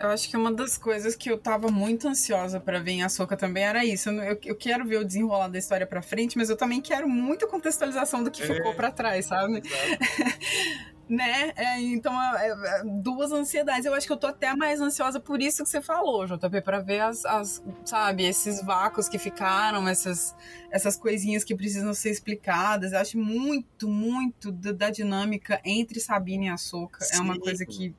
Eu 0.00 0.08
acho 0.08 0.28
que 0.28 0.36
uma 0.36 0.50
das 0.52 0.76
coisas 0.78 1.14
que 1.14 1.30
eu 1.30 1.38
tava 1.38 1.68
muito 1.70 2.08
ansiosa 2.08 2.58
pra 2.58 2.80
ver 2.80 2.92
em 2.92 3.02
Açoka 3.02 3.36
também 3.36 3.62
era 3.64 3.84
isso. 3.84 4.08
Eu, 4.10 4.38
eu- 4.44 4.56
quero 4.56 4.84
ver 4.86 4.98
o 4.98 5.04
desenrolar 5.04 5.48
da 5.48 5.58
história 5.58 5.86
pra 5.86 6.00
frente, 6.02 6.36
mas 6.36 6.48
eu 6.50 6.56
também 6.56 6.80
quero 6.80 7.06
muita 7.08 7.46
contextualização 7.46 8.24
do 8.24 8.30
que 8.30 8.42
É. 8.42 8.46
ficou 8.46 8.74
pra 8.74 8.90
trás, 8.90 9.26
sabe? 9.26 9.62
né? 11.08 11.52
É, 11.56 11.80
então, 11.80 12.12
é, 12.36 12.48
é, 12.48 12.82
duas 12.84 13.32
ansiedades. 13.32 13.84
Eu 13.84 13.94
acho 13.94 14.06
que 14.06 14.12
eu 14.12 14.16
tô 14.16 14.26
até 14.26 14.54
mais 14.54 14.80
ansiosa 14.80 15.20
por 15.20 15.40
isso 15.40 15.62
que 15.62 15.70
você 15.70 15.80
falou, 15.80 16.26
JP, 16.26 16.60
pra 16.62 16.80
ver 16.80 17.00
as, 17.00 17.24
as 17.24 17.62
sabe, 17.84 18.24
esses 18.24 18.62
vácuos 18.62 19.08
que 19.08 19.18
ficaram, 19.18 19.86
essas, 19.88 20.34
essas 20.70 20.96
coisinhas 20.96 21.44
que 21.44 21.54
precisam 21.54 21.94
ser 21.94 22.10
explicadas. 22.10 22.92
Eu 22.92 22.98
acho 22.98 23.18
muito, 23.18 23.88
muito 23.88 24.50
da, 24.50 24.72
da 24.72 24.90
dinâmica 24.90 25.60
entre 25.64 26.00
Sabine 26.00 26.46
e 26.46 26.50
Açoka. 26.50 27.04
É 27.12 27.20
uma 27.20 27.38
coisa 27.38 27.64
que 27.64 27.94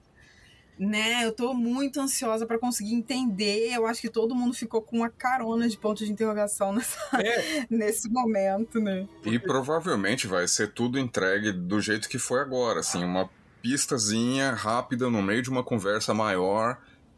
né, 0.79 1.25
eu 1.25 1.31
tô 1.31 1.53
muito 1.53 1.99
ansiosa 1.99 2.45
pra 2.45 2.59
conseguir 2.59 2.93
entender. 2.93 3.73
Eu 3.73 3.87
acho 3.87 4.01
que 4.01 4.09
todo 4.09 4.35
mundo 4.35 4.53
ficou 4.53 4.81
com 4.81 4.97
uma 4.97 5.09
carona 5.09 5.67
de 5.67 5.77
ponto 5.77 6.05
de 6.05 6.11
interrogação 6.11 6.71
nessa, 6.73 6.97
É, 7.19 7.65
nesse 7.69 8.09
momento, 8.09 8.79
né? 8.79 9.07
E 9.25 9.39
provavelmente 9.39 10.27
vai 10.27 10.47
ser 10.47 10.71
tudo 10.71 10.99
entregue 10.99 11.51
do 11.51 11.81
jeito 11.81 12.07
que 12.07 12.19
foi 12.19 12.41
agora, 12.41 12.81
assim, 12.81 13.03
uma 13.03 13.29
pistazinha 13.61 14.51
rápida 14.51 15.09
no 15.09 15.21
meio 15.21 15.41
de 15.41 15.49
uma 15.49 15.63
conversa 15.63 16.13
maior, 16.13 16.77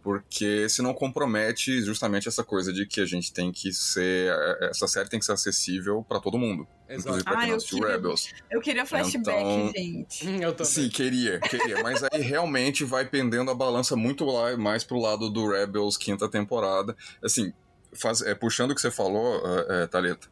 porque 0.10 0.68
senão 0.70 0.92
compromete 0.92 1.84
justamente 1.84 2.28
essa 2.28 2.44
coisa 2.44 2.74
de 2.74 2.88
que 2.88 3.00
a 3.00 3.06
gente 3.06 3.32
tem 3.32 3.52
que 3.52 3.72
ser. 3.72 4.34
Essa 4.62 4.88
série 4.88 5.08
tem 5.08 5.20
que 5.20 5.26
ser 5.26 5.34
acessível 5.34 6.04
pra 6.10 6.20
todo 6.20 6.36
mundo. 6.36 6.68
Inclusive 6.86 7.10
exato. 7.18 7.24
pra 7.26 7.40
Ah, 7.42 7.46
quem 7.46 7.54
assistiu 7.54 7.78
queria- 7.78 7.94
Rebels. 7.94 8.30
Eu 8.50 8.60
queria 8.62 8.86
flashback, 8.88 9.20
Então- 9.40 9.72
gente. 9.76 10.28
Hum, 10.28 10.42
Eu 10.42 10.54
também. 10.54 10.72
Sim, 10.72 10.90
queria, 10.90 11.40
queria. 11.42 11.84
Mas 11.84 12.02
aí 12.04 12.22
realmente 12.22 12.84
vai 12.84 13.06
pendendo 13.06 13.52
a 13.52 13.54
balança 13.54 13.96
muito 13.96 14.26
lá, 14.26 14.58
mais 14.58 14.84
pro 14.84 15.00
lado 15.00 15.30
do 15.30 15.48
Rebels 15.48 15.96
quinta 15.96 16.28
temporada. 16.28 16.98
Assim, 17.24 17.54
faz- 17.94 18.24
é, 18.24 18.34
puxando 18.34 18.72
o 18.72 18.76
que 18.76 18.82
você 18.82 18.90
falou, 18.90 19.44
é, 19.70 19.84
é, 19.84 19.88
Thalita, 19.88 20.28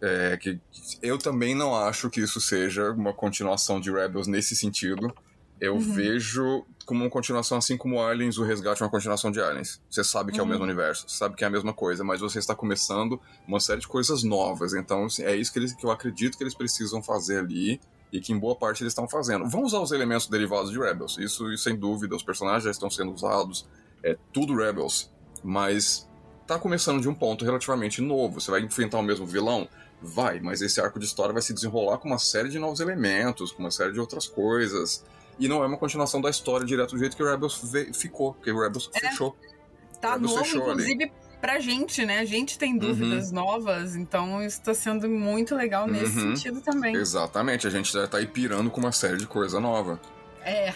é, 0.00 0.38
que 0.38 0.58
eu 1.02 1.18
também 1.18 1.54
não 1.54 1.74
acho 1.76 2.08
que 2.08 2.20
isso 2.22 2.40
seja 2.40 2.90
uma 2.92 3.12
continuação 3.12 3.78
de 3.78 3.90
Rebels 3.92 4.26
nesse 4.26 4.56
sentido. 4.56 5.14
Eu 5.64 5.78
vejo 5.78 6.64
como 6.84 7.04
uma 7.04 7.10
continuação, 7.10 7.58
assim 7.58 7.76
como 7.76 8.02
Aliens, 8.02 8.36
o 8.36 8.42
Resgate 8.42 8.82
é 8.82 8.84
uma 8.84 8.90
continuação 8.90 9.30
de 9.30 9.40
Aliens. 9.40 9.80
Você 9.88 10.02
sabe 10.02 10.32
que 10.32 10.40
é 10.40 10.42
o 10.42 10.44
Uhum. 10.44 10.50
mesmo 10.50 10.64
universo, 10.64 11.08
você 11.08 11.16
sabe 11.16 11.36
que 11.36 11.44
é 11.44 11.46
a 11.46 11.50
mesma 11.50 11.72
coisa, 11.72 12.02
mas 12.02 12.20
você 12.20 12.40
está 12.40 12.52
começando 12.54 13.20
uma 13.46 13.60
série 13.60 13.80
de 13.80 13.86
coisas 13.86 14.24
novas. 14.24 14.74
Então, 14.74 15.04
assim, 15.04 15.22
é 15.22 15.36
isso 15.36 15.52
que, 15.52 15.60
eles, 15.60 15.72
que 15.72 15.86
eu 15.86 15.92
acredito 15.92 16.36
que 16.36 16.42
eles 16.42 16.54
precisam 16.54 17.00
fazer 17.00 17.38
ali 17.38 17.80
e 18.12 18.20
que 18.20 18.32
em 18.32 18.38
boa 18.38 18.56
parte 18.56 18.82
eles 18.82 18.90
estão 18.90 19.08
fazendo. 19.08 19.48
Vão 19.48 19.62
usar 19.62 19.78
os 19.78 19.92
elementos 19.92 20.26
derivados 20.26 20.72
de 20.72 20.78
Rebels, 20.80 21.16
isso, 21.18 21.50
isso 21.52 21.62
sem 21.62 21.76
dúvida, 21.76 22.16
os 22.16 22.24
personagens 22.24 22.64
já 22.64 22.70
estão 22.72 22.90
sendo 22.90 23.12
usados, 23.12 23.64
é 24.02 24.18
tudo 24.32 24.56
Rebels, 24.56 25.10
mas 25.44 26.08
tá 26.44 26.58
começando 26.58 27.00
de 27.00 27.08
um 27.08 27.14
ponto 27.14 27.44
relativamente 27.44 28.02
novo. 28.02 28.40
Você 28.40 28.50
vai 28.50 28.60
enfrentar 28.60 28.98
o 28.98 29.02
mesmo 29.02 29.24
vilão? 29.26 29.68
Vai, 30.02 30.40
mas 30.40 30.60
esse 30.60 30.80
arco 30.80 30.98
de 30.98 31.04
história 31.06 31.32
vai 31.32 31.40
se 31.40 31.54
desenrolar 31.54 31.98
com 31.98 32.08
uma 32.08 32.18
série 32.18 32.48
de 32.48 32.58
novos 32.58 32.80
elementos, 32.80 33.52
com 33.52 33.62
uma 33.62 33.70
série 33.70 33.92
de 33.92 34.00
outras 34.00 34.26
coisas. 34.26 35.04
E 35.38 35.48
não 35.48 35.62
é 35.62 35.66
uma 35.66 35.76
continuação 35.78 36.20
da 36.20 36.30
história 36.30 36.64
direto 36.66 36.90
do 36.92 36.98
jeito 36.98 37.16
que 37.16 37.22
o 37.22 37.26
Rebels 37.30 37.60
ficou, 37.94 38.34
porque 38.34 38.50
o 38.50 38.60
Rebels 38.60 38.90
fechou. 38.92 39.36
Tá 40.00 40.14
Rebels 40.14 40.32
novo, 40.32 40.44
fechou 40.44 40.62
ali. 40.70 40.72
inclusive, 40.82 41.12
pra 41.40 41.58
gente, 41.58 42.04
né? 42.06 42.20
A 42.20 42.24
gente 42.24 42.58
tem 42.58 42.76
dúvidas 42.78 43.32
novas, 43.32 43.96
então 43.96 44.44
isso 44.44 44.62
tá 44.62 44.74
sendo 44.74 45.08
muito 45.08 45.54
legal 45.56 45.86
nesse 45.88 46.18
Uhum. 46.18 46.36
sentido 46.36 46.60
também. 46.60 46.94
Exatamente, 46.94 47.66
a 47.66 47.70
gente 47.70 47.92
já 47.92 48.06
tá 48.06 48.18
aí 48.18 48.26
pirando 48.26 48.70
com 48.70 48.80
uma 48.80 48.92
série 48.92 49.16
de 49.16 49.26
coisa 49.26 49.58
nova. 49.58 50.00
É, 50.44 50.72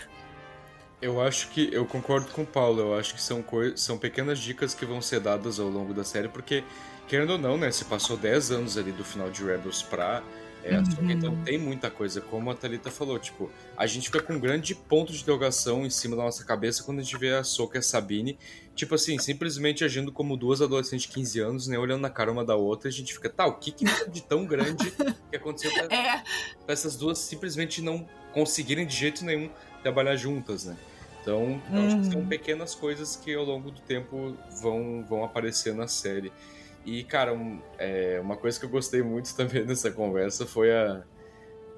Eu 1.03 1.21
acho 1.21 1.51
que 1.51 1.69
eu 1.73 1.85
concordo 1.85 2.27
com 2.33 2.43
o 2.43 2.47
Paulo. 2.47 2.81
Eu 2.81 2.99
acho 2.99 3.15
que 3.15 3.21
são, 3.21 3.45
são 3.77 3.99
pequenas 3.99 4.39
dicas 4.39 4.73
que 4.75 4.87
vão 4.87 5.03
ser 5.03 5.21
dadas 5.21 5.61
ao 5.61 5.69
longo 5.69 5.93
da 5.93 6.03
série, 6.03 6.27
porque, 6.29 6.65
querendo 7.07 7.31
ou 7.35 7.39
não, 7.39 7.59
né? 7.59 7.71
Se 7.71 7.85
passou 7.85 8.17
10 8.17 8.51
anos 8.51 8.79
ali 8.79 8.93
do 8.93 9.05
final 9.05 9.29
de 9.29 9.45
Rebels 9.45 9.83
pra 9.83 10.23
É, 10.67 10.79
uhum. 10.79 11.11
então 11.11 11.45
tem 11.45 11.57
muita 11.57 11.89
coisa, 11.89 12.21
como 12.21 12.51
a 12.51 12.55
Thalita 12.55 12.91
falou, 12.91 13.21
tipo, 13.21 13.49
a 13.77 13.87
gente 13.87 14.07
fica 14.07 14.21
com 14.21 14.33
um 14.33 14.41
grande 14.41 14.75
ponto 14.75 15.13
de 15.13 15.23
interrogação 15.23 15.87
em 15.87 15.91
cima 15.91 16.17
da 16.17 16.25
nossa 16.25 16.45
cabeça 16.45 16.83
quando 16.83 16.99
a 16.99 17.03
gente 17.03 17.17
vê 17.17 17.35
a 17.35 17.45
Soka 17.45 17.77
e 17.77 17.79
a 17.79 17.83
Sabine, 17.83 18.37
tipo 18.75 18.93
assim, 18.97 19.17
simplesmente 19.17 19.85
agindo 19.85 20.11
como 20.11 20.37
duas 20.37 20.61
adolescentes 20.61 21.07
de 21.07 21.13
15 21.15 21.41
anos, 21.41 21.69
né, 21.69 21.79
olhando 21.79 22.01
na 22.01 22.11
cara 22.11 22.33
uma 22.33 22.45
da 22.45 22.57
outra, 22.57 22.89
a 22.89 22.93
gente 22.93 23.15
fica, 23.15 23.31
tá, 23.31 23.47
o 23.47 23.55
que 23.55 23.71
que 23.71 23.85
de 24.11 24.21
tão 24.23 24.45
grande 24.45 24.91
que 25.31 25.37
aconteceu 25.37 25.73
pra, 25.73 25.85
é. 25.95 26.25
pra 26.65 26.73
essas 26.73 26.97
duas 26.97 27.19
simplesmente 27.19 27.81
não 27.81 28.05
conseguirem 28.33 28.85
de 28.85 28.97
jeito 28.97 29.25
nenhum 29.25 29.49
trabalhar 29.85 30.17
juntas, 30.17 30.65
né? 30.65 30.77
Então, 31.23 31.61
uhum. 31.71 31.87
acho 31.87 31.99
que 31.99 32.07
são 32.07 32.21
uhum. 32.21 32.27
pequenas 32.27 32.75
coisas 32.75 33.15
que 33.15 33.33
ao 33.35 33.45
longo 33.45 33.71
do 33.71 33.81
tempo 33.81 34.37
vão, 34.61 35.05
vão 35.09 35.25
aparecer 35.25 35.75
na 35.75 35.87
série. 35.87 36.33
E, 36.87 37.03
cara, 37.03 37.35
um, 37.35 37.61
é, 37.79 38.21
uma 38.21 38.37
coisa 38.37 38.59
que 38.61 38.65
eu 38.65 38.71
gostei 38.71 39.03
muito 39.03 39.35
também 39.37 39.67
dessa 39.67 39.91
conversa 39.91 40.47
foi 40.47 40.73
a, 40.73 41.03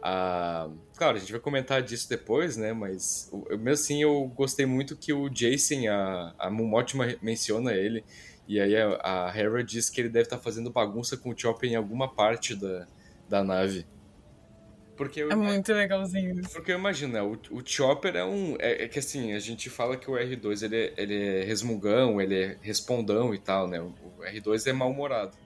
a. 0.02 0.68
Claro, 0.96 1.16
a 1.16 1.20
gente 1.20 1.32
vai 1.32 1.40
comentar 1.40 1.82
disso 1.82 2.08
depois, 2.08 2.58
né? 2.58 2.74
Mas 2.74 3.30
eu, 3.32 3.58
mesmo 3.58 3.70
assim 3.70 4.02
eu 4.02 4.30
gostei 4.36 4.66
muito 4.66 4.94
que 4.94 5.12
o 5.12 5.30
Jason, 5.30 5.88
a, 5.88 6.34
a 6.38 6.50
Momotima 6.50 7.06
menciona 7.22 7.72
ele. 7.72 8.04
E 8.46 8.60
aí 8.60 8.76
a, 8.76 9.28
a 9.28 9.36
Hera 9.36 9.64
diz 9.64 9.88
que 9.88 10.00
ele 10.00 10.10
deve 10.10 10.24
estar 10.24 10.36
tá 10.36 10.42
fazendo 10.42 10.70
bagunça 10.70 11.16
com 11.16 11.30
o 11.30 11.38
Chopper 11.38 11.70
em 11.70 11.76
alguma 11.76 12.12
parte 12.14 12.54
da, 12.54 12.86
da 13.28 13.42
nave. 13.42 13.86
Porque 14.98 15.22
eu, 15.22 15.30
é 15.30 15.36
muito 15.36 15.72
legalzinho 15.72 16.40
isso. 16.40 16.50
Porque 16.50 16.72
eu 16.72 16.78
imagino, 16.78 17.12
né? 17.12 17.22
O, 17.22 17.38
o 17.52 17.62
Chopper 17.64 18.16
é 18.16 18.24
um. 18.24 18.56
É, 18.58 18.84
é, 18.84 18.88
que 18.88 18.98
assim, 18.98 19.32
a 19.32 19.38
gente 19.38 19.70
fala 19.70 19.96
que 19.96 20.10
o 20.10 20.14
R2 20.14 20.64
ele 20.64 20.76
é, 20.76 20.94
ele 20.96 21.26
é 21.40 21.44
resmungão, 21.44 22.20
ele 22.20 22.34
é 22.34 22.58
respondão 22.60 23.32
e 23.32 23.38
tal, 23.38 23.68
né? 23.68 23.80
O, 23.80 23.94
o 24.18 24.22
R2 24.22 24.66
é 24.66 24.72
mal-humorado. 24.72 25.38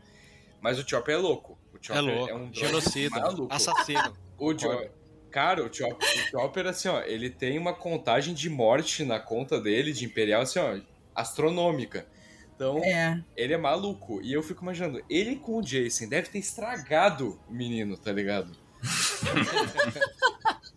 Mas 0.59 0.79
o 0.79 0.89
Chopper 0.89 1.17
é 1.17 1.19
louco. 1.19 1.59
O 1.71 1.79
Chopper 1.81 2.03
é, 2.03 2.17
louco. 2.17 2.31
é 2.31 2.35
um 2.35 2.53
genocida, 2.53 3.21
maluco. 3.21 3.53
assassino. 3.53 4.17
O 4.39 4.59
Chopper. 4.59 4.91
Cara, 5.31 5.63
o 5.65 5.73
Chopper, 5.73 6.09
o 6.09 6.31
Chopper, 6.31 6.67
assim, 6.67 6.89
ó, 6.89 7.03
ele 7.03 7.29
tem 7.29 7.59
uma 7.59 7.75
contagem 7.75 8.35
de 8.35 8.49
morte 8.49 9.05
na 9.05 9.21
conta 9.21 9.61
dele, 9.61 9.93
de 9.93 10.05
Imperial, 10.05 10.43
assim, 10.43 10.59
ó, 10.59 10.79
astronômica. 11.15 12.07
Então, 12.55 12.79
é. 12.85 13.23
ele 13.37 13.53
é 13.53 13.59
maluco. 13.59 14.21
E 14.23 14.33
eu 14.33 14.43
fico 14.43 14.63
imaginando, 14.63 15.03
ele 15.11 15.37
com 15.37 15.59
o 15.59 15.63
Jason 15.63 16.09
deve 16.09 16.29
ter 16.29 16.39
estragado 16.39 17.39
o 17.49 17.53
menino, 17.53 17.97
tá 17.99 18.13
ligado? 18.13 18.62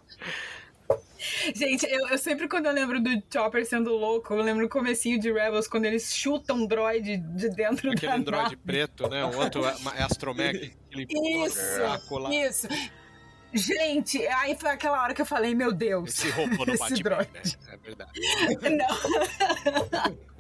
Gente, 1.54 1.86
eu, 1.86 2.08
eu, 2.08 2.18
sempre 2.18 2.48
quando 2.48 2.66
eu 2.66 2.72
lembro 2.72 3.00
do 3.00 3.10
Chopper 3.32 3.66
sendo 3.66 3.92
louco, 3.92 4.34
eu 4.34 4.42
lembro 4.42 4.64
no 4.64 4.70
comecinho 4.70 5.20
de 5.20 5.32
Rebels, 5.32 5.68
quando 5.68 5.86
eles 5.86 6.14
chutam 6.14 6.58
um 6.58 6.68
droid 6.68 7.18
de 7.18 7.50
dentro 7.50 7.92
Aquele 7.92 8.12
da 8.12 8.18
droid 8.18 8.44
nave. 8.44 8.56
preto, 8.58 9.08
né? 9.08 9.24
O 9.26 9.38
outro 9.38 9.66
é, 9.66 9.76
é 9.98 10.04
astromech. 10.04 10.76
Isso, 10.92 11.60
isso. 12.32 12.68
Gente, 13.54 14.26
aí 14.28 14.56
foi 14.56 14.70
aquela 14.70 15.02
hora 15.02 15.14
que 15.14 15.22
eu 15.22 15.26
falei, 15.26 15.56
meu 15.56 15.72
Deus. 15.72 16.10
Esse 16.10 16.30
robô 16.30 16.66
não 16.66 16.76
bate 16.76 17.02
droid. 17.02 17.30
Bem, 17.32 17.42
né? 17.44 17.52
É 17.70 17.78
verdade. 17.78 18.12
Não. 18.76 20.16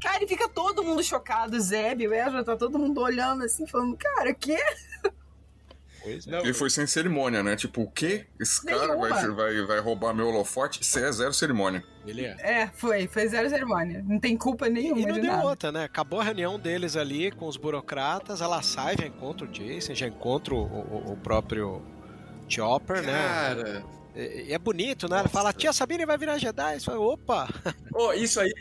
Cara, 0.00 0.24
e 0.24 0.26
fica 0.26 0.48
todo 0.48 0.82
mundo 0.82 1.02
chocado, 1.02 1.58
Zeb, 1.60 2.06
o 2.06 2.12
Ezra, 2.12 2.44
tá 2.44 2.56
todo 2.56 2.78
mundo 2.78 3.00
olhando 3.00 3.44
assim, 3.44 3.66
falando, 3.66 3.96
cara, 3.96 4.30
o 4.30 4.34
quê? 4.34 4.58
Pois 6.02 6.26
é. 6.26 6.38
Ele 6.40 6.54
foi 6.54 6.70
sem 6.70 6.86
cerimônia, 6.86 7.42
né? 7.42 7.56
Tipo, 7.56 7.82
o 7.82 7.90
quê? 7.90 8.26
Esse 8.40 8.64
cara 8.64 8.96
vai, 8.96 9.28
vai, 9.28 9.62
vai 9.62 9.80
roubar 9.80 10.14
meu 10.14 10.28
holofote? 10.28 10.80
Isso 10.80 10.98
é 10.98 11.12
zero 11.12 11.32
cerimônia. 11.32 11.84
Ele 12.06 12.24
é. 12.24 12.36
É, 12.40 12.66
foi. 12.68 13.06
Foi 13.06 13.28
zero 13.28 13.48
cerimônia. 13.48 14.02
Não 14.06 14.18
tem 14.18 14.36
culpa 14.36 14.68
nenhuma. 14.68 15.00
E 15.00 15.06
não 15.06 15.14
de 15.14 15.20
deu 15.20 15.30
nada. 15.32 15.44
outra, 15.46 15.72
né? 15.72 15.84
Acabou 15.84 16.20
a 16.20 16.24
reunião 16.24 16.58
deles 16.58 16.96
ali 16.96 17.30
com 17.30 17.46
os 17.46 17.56
burocratas. 17.56 18.40
Ela 18.40 18.62
sai, 18.62 18.96
já 18.98 19.06
encontra 19.06 19.46
o 19.46 19.48
Jason, 19.48 19.94
já 19.94 20.06
encontra 20.06 20.54
o, 20.54 20.62
o, 20.62 21.12
o 21.12 21.16
próprio 21.16 21.82
Chopper, 22.48 23.02
né? 23.02 23.12
Cara. 23.12 23.84
E 24.14 24.52
é 24.52 24.58
bonito, 24.58 25.08
né? 25.08 25.20
Ela 25.20 25.28
fala, 25.28 25.52
tia 25.52 25.72
Sabine 25.72 26.04
vai 26.04 26.18
virar 26.18 26.38
Jedi. 26.38 26.76
Isso 26.76 26.90
opa! 26.92 27.48
Oh, 27.94 28.12
isso 28.12 28.40
aí. 28.40 28.52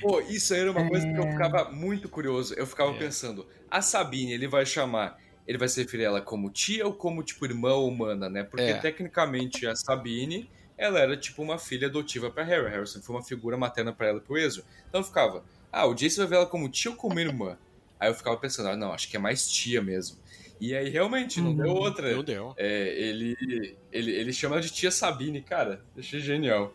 Pô, 0.00 0.20
isso 0.20 0.52
aí 0.54 0.60
era 0.60 0.70
uma 0.70 0.86
coisa 0.88 1.06
que 1.06 1.18
eu 1.18 1.24
é. 1.24 1.32
ficava 1.32 1.70
muito 1.70 2.08
curioso. 2.08 2.54
Eu 2.54 2.66
ficava 2.66 2.90
é. 2.92 2.98
pensando, 2.98 3.46
a 3.70 3.80
Sabine, 3.80 4.32
ele 4.32 4.46
vai 4.46 4.64
chamar 4.64 5.18
ele 5.48 5.56
vai 5.56 5.66
se 5.66 5.82
referir 5.82 6.04
a 6.04 6.08
ela 6.08 6.20
como 6.20 6.50
tia 6.50 6.86
ou 6.86 6.92
como, 6.92 7.22
tipo, 7.22 7.46
irmã 7.46 7.74
humana, 7.76 8.28
né? 8.28 8.44
Porque, 8.44 8.64
é. 8.64 8.74
tecnicamente, 8.74 9.66
a 9.66 9.74
Sabine, 9.74 10.48
ela 10.76 11.00
era, 11.00 11.16
tipo, 11.16 11.42
uma 11.42 11.58
filha 11.58 11.88
adotiva 11.88 12.30
pra 12.30 12.44
Harry. 12.44 12.68
Harrison 12.68 13.00
foi 13.00 13.16
uma 13.16 13.22
figura 13.22 13.56
materna 13.56 13.90
para 13.90 14.08
ela 14.08 14.18
e 14.18 14.20
pro 14.20 14.36
Ezio. 14.36 14.62
Então 14.86 15.00
eu 15.00 15.04
ficava, 15.04 15.42
ah, 15.72 15.86
o 15.86 15.94
Jason 15.94 16.20
vai 16.20 16.28
ver 16.28 16.36
ela 16.36 16.46
como 16.46 16.68
tia 16.68 16.90
ou 16.90 16.96
como 16.98 17.18
irmã? 17.18 17.56
Aí 17.98 18.10
eu 18.10 18.14
ficava 18.14 18.36
pensando, 18.36 18.68
ah, 18.68 18.76
não, 18.76 18.92
acho 18.92 19.08
que 19.08 19.16
é 19.16 19.18
mais 19.18 19.48
tia 19.48 19.80
mesmo. 19.80 20.18
E 20.60 20.74
aí, 20.74 20.88
realmente, 20.88 21.40
não 21.40 21.50
uhum. 21.50 21.56
deu 21.56 21.68
outra. 21.68 22.14
Não 22.14 22.24
deu. 22.24 22.52
É, 22.56 22.88
ele, 23.00 23.76
ele, 23.92 24.10
ele 24.10 24.32
chama 24.32 24.60
de 24.60 24.70
tia 24.70 24.90
Sabine, 24.90 25.40
cara. 25.40 25.82
Achei 25.96 26.20
genial. 26.20 26.74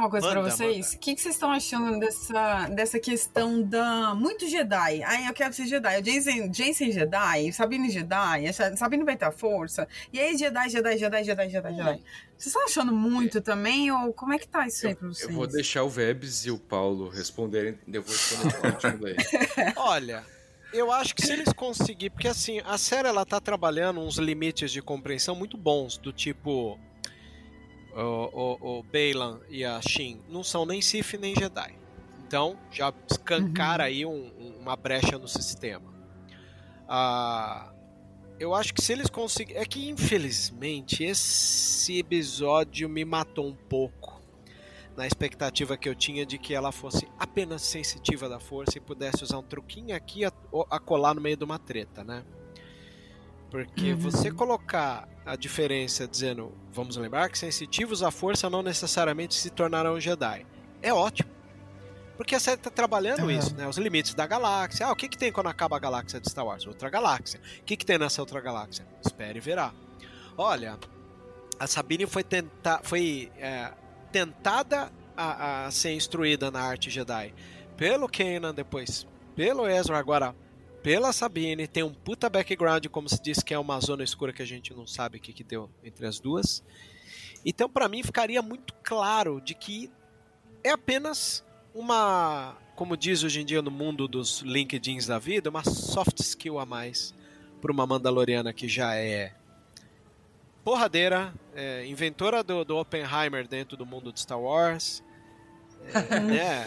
Uma 0.00 0.10
coisa 0.10 0.28
para 0.28 0.42
vocês? 0.42 0.94
O 0.94 0.98
que, 0.98 1.14
que, 1.14 1.20
vocês 1.20 1.34
estão 1.34 1.50
achando 1.50 1.98
dessa, 2.00 2.68
dessa 2.68 2.98
questão 2.98 3.62
da. 3.62 4.14
Muito 4.14 4.48
Jedi. 4.48 5.02
Ai, 5.02 5.28
eu 5.28 5.32
quero 5.32 5.52
ser 5.52 5.66
Jedi. 5.66 5.98
O 5.98 6.02
Jason, 6.02 6.48
Jason 6.48 6.90
Jedi, 6.90 7.52
Sabine 7.52 7.90
Jedi, 7.90 8.52
Sabine 8.76 9.04
vai 9.04 9.16
ter 9.16 9.26
a 9.26 9.30
força. 9.30 9.86
E 10.12 10.18
aí, 10.18 10.36
Jedi, 10.36 10.68
Jedi, 10.70 10.98
Jedi, 10.98 11.24
Jedi, 11.24 11.48
Jedi, 11.50 11.74
Jedi. 11.74 12.02
Vocês 12.36 12.46
estão 12.46 12.64
achando 12.64 12.92
muito 12.92 13.38
é. 13.38 13.40
também? 13.40 13.92
Ou 13.92 14.12
como 14.12 14.32
é 14.32 14.38
que 14.38 14.48
tá 14.48 14.66
isso 14.66 14.86
aí 14.86 14.94
pra 14.94 15.08
vocês? 15.08 15.28
Eu 15.28 15.36
vou 15.36 15.46
deixar 15.46 15.82
o 15.84 15.90
Vebs 15.90 16.46
e 16.46 16.50
o 16.50 16.58
Paulo 16.58 17.08
responderem, 17.08 17.78
eu 17.86 18.02
vou 18.02 18.14
responder 18.14 19.16
Olha. 19.76 20.24
Eu 20.72 20.92
acho 20.92 21.14
que 21.16 21.22
se 21.22 21.32
eles 21.32 21.52
conseguirem, 21.52 22.10
porque 22.10 22.28
assim, 22.28 22.60
a 22.64 22.78
série 22.78 23.08
ela 23.08 23.26
tá 23.26 23.40
trabalhando 23.40 24.00
uns 24.00 24.16
limites 24.18 24.70
de 24.70 24.80
compreensão 24.80 25.34
muito 25.34 25.56
bons, 25.56 25.98
do 25.98 26.12
tipo 26.12 26.78
o, 27.94 28.58
o, 28.60 28.78
o 28.78 28.82
Bailan 28.82 29.40
e 29.48 29.64
a 29.64 29.80
Shin 29.80 30.20
não 30.28 30.42
são 30.42 30.64
nem 30.64 30.80
Sith 30.80 31.14
nem 31.14 31.34
Jedi. 31.34 31.74
Então 32.26 32.58
já 32.70 32.92
escancara 33.10 33.84
uhum. 33.84 33.88
aí 33.88 34.06
um, 34.06 34.56
uma 34.60 34.76
brecha 34.76 35.18
no 35.18 35.26
sistema. 35.26 35.92
Ah, 36.88 37.72
eu 38.38 38.54
acho 38.54 38.72
que 38.72 38.82
se 38.82 38.92
eles 38.92 39.08
conseguirem. 39.10 39.60
É 39.60 39.64
que 39.64 39.88
infelizmente 39.88 41.04
esse 41.04 41.98
episódio 41.98 42.88
me 42.88 43.04
matou 43.04 43.46
um 43.46 43.54
pouco 43.54 44.20
na 44.96 45.06
expectativa 45.06 45.76
que 45.76 45.88
eu 45.88 45.94
tinha 45.94 46.26
de 46.26 46.38
que 46.38 46.54
ela 46.54 46.72
fosse 46.72 47.08
apenas 47.18 47.62
sensitiva 47.62 48.28
da 48.28 48.40
força 48.40 48.78
e 48.78 48.80
pudesse 48.80 49.22
usar 49.24 49.38
um 49.38 49.42
truquinho 49.42 49.94
aqui 49.94 50.24
a, 50.24 50.32
a 50.70 50.78
colar 50.78 51.14
no 51.14 51.20
meio 51.20 51.36
de 51.36 51.44
uma 51.44 51.58
treta, 51.58 52.04
né? 52.04 52.24
Porque 53.50 53.92
uhum. 53.92 53.98
você 53.98 54.30
colocar 54.30 55.08
a 55.26 55.36
diferença 55.36 56.06
dizendo, 56.06 56.52
vamos 56.72 56.96
lembrar 56.96 57.28
que 57.28 57.38
sensitivos 57.38 58.02
à 58.02 58.10
força 58.10 58.48
não 58.48 58.62
necessariamente 58.62 59.34
se 59.34 59.50
tornarão 59.50 59.98
Jedi. 60.00 60.46
É 60.80 60.92
ótimo. 60.92 61.28
Porque 62.16 62.34
a 62.34 62.40
série 62.40 62.58
está 62.58 62.70
trabalhando 62.70 63.22
uhum. 63.22 63.30
isso, 63.30 63.54
né? 63.56 63.66
Os 63.66 63.78
limites 63.78 64.14
da 64.14 64.26
galáxia. 64.26 64.86
Ah, 64.86 64.92
o 64.92 64.96
que, 64.96 65.08
que 65.08 65.16
tem 65.18 65.32
quando 65.32 65.48
acaba 65.48 65.76
a 65.76 65.78
galáxia 65.78 66.20
de 66.20 66.28
Star 66.30 66.44
Wars? 66.44 66.66
Outra 66.66 66.90
galáxia. 66.90 67.40
O 67.60 67.64
que, 67.64 67.76
que 67.76 67.84
tem 67.84 67.98
nessa 67.98 68.20
outra 68.22 68.40
galáxia? 68.40 68.86
Espere 69.04 69.38
e 69.38 69.40
verá. 69.40 69.72
Olha, 70.36 70.78
a 71.58 71.66
Sabine 71.66 72.06
foi, 72.06 72.22
tenta 72.22 72.80
foi 72.82 73.32
é, 73.38 73.72
tentada 74.12 74.92
a, 75.16 75.66
a 75.66 75.70
ser 75.70 75.92
instruída 75.92 76.50
na 76.50 76.60
arte 76.60 76.90
Jedi 76.90 77.34
pelo 77.76 78.06
Kanan, 78.06 78.54
depois 78.54 79.06
pelo 79.34 79.66
Ezra, 79.66 79.98
agora 79.98 80.34
pela 80.82 81.12
Sabine, 81.12 81.66
tem 81.66 81.82
um 81.82 81.92
puta 81.92 82.28
background, 82.28 82.86
como 82.86 83.08
se 83.08 83.20
diz 83.22 83.42
que 83.42 83.52
é 83.52 83.58
uma 83.58 83.78
zona 83.80 84.02
escura 84.02 84.32
que 84.32 84.42
a 84.42 84.46
gente 84.46 84.74
não 84.74 84.86
sabe 84.86 85.18
o 85.18 85.20
que, 85.20 85.32
que 85.32 85.44
deu 85.44 85.70
entre 85.84 86.06
as 86.06 86.18
duas. 86.18 86.62
Então, 87.44 87.68
para 87.68 87.88
mim, 87.88 88.02
ficaria 88.02 88.42
muito 88.42 88.74
claro 88.82 89.40
de 89.40 89.54
que 89.54 89.90
é 90.62 90.70
apenas 90.70 91.44
uma 91.74 92.56
como 92.80 92.96
diz 92.96 93.22
hoje 93.22 93.42
em 93.42 93.44
dia 93.44 93.60
no 93.60 93.70
mundo 93.70 94.08
dos 94.08 94.40
LinkedIns 94.40 95.06
da 95.06 95.18
vida, 95.18 95.50
uma 95.50 95.62
soft 95.62 96.18
skill 96.20 96.58
a 96.58 96.64
mais 96.64 97.12
para 97.60 97.70
uma 97.70 97.86
Mandaloriana 97.86 98.54
que 98.54 98.66
já 98.66 98.96
é 98.96 99.34
porradeira, 100.64 101.30
é, 101.54 101.84
inventora 101.84 102.42
do, 102.42 102.64
do 102.64 102.78
Oppenheimer 102.78 103.46
dentro 103.46 103.76
do 103.76 103.84
mundo 103.84 104.10
de 104.10 104.20
Star 104.20 104.40
Wars. 104.40 105.02
É, 105.92 106.20
né? 106.24 106.64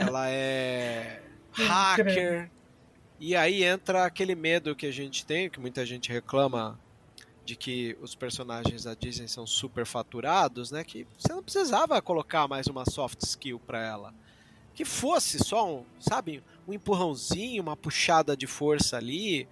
Ela 0.00 0.28
é 0.30 1.22
hacker. 1.52 2.50
E 3.18 3.34
aí 3.34 3.64
entra 3.64 4.04
aquele 4.04 4.34
medo 4.34 4.76
que 4.76 4.86
a 4.86 4.92
gente 4.92 5.24
tem, 5.24 5.48
que 5.48 5.58
muita 5.58 5.86
gente 5.86 6.12
reclama 6.12 6.78
de 7.44 7.56
que 7.56 7.96
os 8.02 8.14
personagens 8.14 8.84
da 8.84 8.94
Disney 8.94 9.28
são 9.28 9.46
super 9.46 9.86
faturados, 9.86 10.70
né? 10.70 10.84
Que 10.84 11.06
você 11.16 11.32
não 11.32 11.42
precisava 11.42 12.02
colocar 12.02 12.46
mais 12.46 12.66
uma 12.66 12.84
soft 12.84 13.22
skill 13.22 13.58
para 13.58 13.80
ela. 13.80 14.14
Que 14.74 14.84
fosse 14.84 15.38
só 15.38 15.66
um, 15.66 15.84
sabe, 15.98 16.42
um 16.68 16.72
empurrãozinho, 16.72 17.62
uma 17.62 17.76
puxada 17.76 18.36
de 18.36 18.46
força 18.46 18.96
ali. 18.96 19.48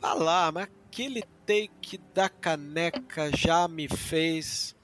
Vá 0.00 0.12
lá, 0.12 0.52
mas 0.52 0.68
aquele 0.86 1.22
take 1.46 1.98
da 2.12 2.28
caneca 2.28 3.34
já 3.34 3.66
me 3.68 3.88
fez 3.88 4.76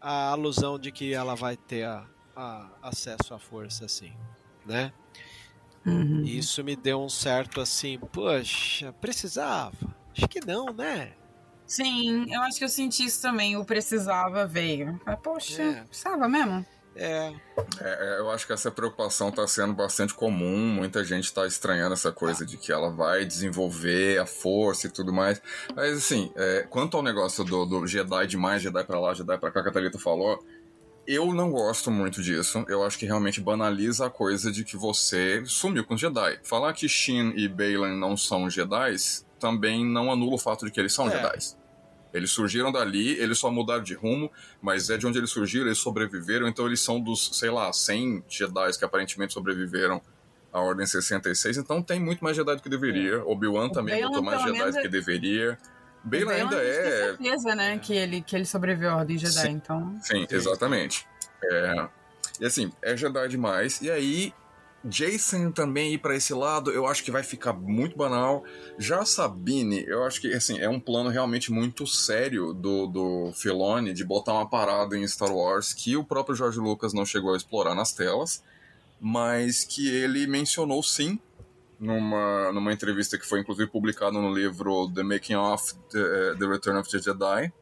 a 0.00 0.30
alusão 0.30 0.78
de 0.78 0.90
que 0.90 1.14
ela 1.14 1.34
vai 1.34 1.56
ter 1.56 1.84
a, 1.84 2.04
a 2.34 2.68
acesso 2.82 3.32
à 3.32 3.38
força, 3.38 3.84
assim, 3.86 4.12
né? 4.66 4.92
Uhum. 5.84 6.22
Isso 6.24 6.62
me 6.62 6.76
deu 6.76 7.02
um 7.02 7.08
certo 7.08 7.60
assim, 7.60 7.98
poxa, 8.12 8.92
precisava? 9.00 9.76
Acho 10.16 10.28
que 10.28 10.40
não, 10.46 10.66
né? 10.66 11.12
Sim, 11.66 12.26
eu 12.32 12.42
acho 12.42 12.58
que 12.58 12.64
eu 12.64 12.68
senti 12.68 13.04
isso 13.04 13.22
também. 13.22 13.56
O 13.56 13.64
precisava 13.64 14.46
veio. 14.46 15.00
Mas, 15.06 15.18
poxa, 15.20 15.62
é. 15.62 15.84
precisava 15.84 16.28
mesmo? 16.28 16.64
É. 16.94 17.32
é. 17.80 18.18
Eu 18.18 18.30
acho 18.30 18.46
que 18.46 18.52
essa 18.52 18.70
preocupação 18.70 19.30
está 19.30 19.46
sendo 19.48 19.72
bastante 19.72 20.12
comum. 20.12 20.68
Muita 20.68 21.02
gente 21.02 21.24
está 21.24 21.46
estranhando 21.46 21.94
essa 21.94 22.12
coisa 22.12 22.44
ah. 22.44 22.46
de 22.46 22.58
que 22.58 22.70
ela 22.70 22.90
vai 22.90 23.24
desenvolver 23.24 24.18
a 24.18 24.26
força 24.26 24.86
e 24.86 24.90
tudo 24.90 25.12
mais. 25.12 25.40
Mas, 25.74 25.96
assim, 25.96 26.30
é, 26.36 26.66
quanto 26.68 26.96
ao 26.96 27.02
negócio 27.02 27.42
do, 27.42 27.64
do 27.64 27.86
Jedi 27.86 28.26
demais, 28.26 28.62
Jedi 28.62 28.84
para 28.84 29.00
lá, 29.00 29.14
Jedi 29.14 29.38
para 29.38 29.50
cá, 29.50 29.62
que 29.62 29.68
a 29.70 29.72
Thalita 29.72 29.98
falou, 29.98 30.44
eu 31.06 31.32
não 31.32 31.50
gosto 31.50 31.90
muito 31.90 32.22
disso. 32.22 32.64
Eu 32.68 32.84
acho 32.84 32.98
que 32.98 33.06
realmente 33.06 33.40
banaliza 33.40 34.06
a 34.06 34.10
coisa 34.10 34.52
de 34.52 34.64
que 34.64 34.76
você 34.76 35.42
sumiu 35.44 35.84
com 35.84 35.94
os 35.94 36.00
Jedi. 36.00 36.40
Falar 36.42 36.72
que 36.72 36.88
Shin 36.88 37.32
e 37.36 37.48
Baylan 37.48 37.96
não 37.96 38.16
são 38.16 38.48
Jedi 38.48 38.96
também 39.38 39.84
não 39.84 40.12
anula 40.12 40.34
o 40.34 40.38
fato 40.38 40.64
de 40.64 40.70
que 40.70 40.78
eles 40.78 40.92
são 40.92 41.08
é. 41.08 41.10
Jedi. 41.10 41.56
Eles 42.14 42.30
surgiram 42.30 42.70
dali, 42.70 43.18
eles 43.18 43.38
só 43.38 43.50
mudaram 43.50 43.82
de 43.82 43.94
rumo, 43.94 44.30
mas 44.60 44.90
é 44.90 44.98
de 44.98 45.06
onde 45.06 45.18
eles 45.18 45.30
surgiram, 45.30 45.66
eles 45.66 45.78
sobreviveram, 45.78 46.46
então 46.46 46.66
eles 46.66 46.80
são 46.80 47.00
dos, 47.00 47.30
sei 47.38 47.50
lá, 47.50 47.72
100 47.72 48.24
Jedi 48.28 48.78
que 48.78 48.84
aparentemente 48.84 49.32
sobreviveram 49.32 50.00
à 50.52 50.60
Ordem 50.60 50.86
66, 50.86 51.56
então 51.56 51.82
tem 51.82 51.98
muito 51.98 52.22
mais 52.22 52.36
Jedi 52.36 52.54
do 52.54 52.62
que 52.62 52.68
deveria. 52.68 53.14
É. 53.14 53.22
Obi-Wan 53.22 53.70
também 53.70 54.02
botou 54.02 54.22
mais 54.22 54.42
Jedi 54.42 54.70
do 54.70 54.82
que 54.82 54.88
deveria. 54.88 55.58
Bale 56.04 56.32
ainda 56.32 56.56
é. 56.56 57.06
certeza, 57.06 57.54
né, 57.54 57.78
que 57.78 57.94
ele, 57.94 58.22
que 58.22 58.34
ele 58.34 58.44
sobreviveu 58.44 58.90
à 58.90 58.96
Ordem 58.96 59.18
Jedi, 59.18 59.32
sim, 59.32 59.50
então. 59.50 59.96
Sim, 60.02 60.26
exatamente. 60.30 61.06
É, 61.44 61.88
e 62.40 62.44
assim, 62.46 62.72
é 62.82 62.96
Jedi 62.96 63.28
demais. 63.28 63.80
E 63.80 63.90
aí, 63.90 64.32
Jason 64.84 65.52
também 65.52 65.94
ir 65.94 65.98
para 65.98 66.16
esse 66.16 66.34
lado, 66.34 66.70
eu 66.70 66.86
acho 66.86 67.04
que 67.04 67.10
vai 67.10 67.22
ficar 67.22 67.52
muito 67.52 67.96
banal. 67.96 68.42
Já 68.78 69.04
Sabine, 69.04 69.84
eu 69.86 70.04
acho 70.04 70.20
que 70.20 70.32
assim, 70.32 70.58
é 70.58 70.68
um 70.68 70.80
plano 70.80 71.08
realmente 71.08 71.52
muito 71.52 71.86
sério 71.86 72.52
do, 72.52 72.86
do 72.86 73.32
Filoni 73.34 73.92
de 73.92 74.04
botar 74.04 74.32
uma 74.32 74.48
parada 74.48 74.96
em 74.96 75.06
Star 75.06 75.32
Wars 75.32 75.72
que 75.72 75.96
o 75.96 76.04
próprio 76.04 76.34
George 76.34 76.58
Lucas 76.58 76.92
não 76.92 77.06
chegou 77.06 77.34
a 77.34 77.36
explorar 77.36 77.74
nas 77.74 77.92
telas, 77.92 78.42
mas 79.00 79.64
que 79.64 79.88
ele 79.88 80.26
mencionou 80.26 80.82
sim 80.82 81.18
numa, 81.82 82.52
numa 82.52 82.72
entrevista 82.72 83.18
que 83.18 83.26
foi 83.26 83.40
inclusive 83.40 83.68
publicada 83.68 84.12
no 84.12 84.32
livro 84.32 84.88
The 84.94 85.02
Making 85.02 85.34
of 85.34 85.74
the, 85.90 85.98
eh, 85.98 86.34
the 86.38 86.46
Return 86.46 86.78
of 86.78 86.88
the 86.88 86.98
Jedi, 86.98 87.52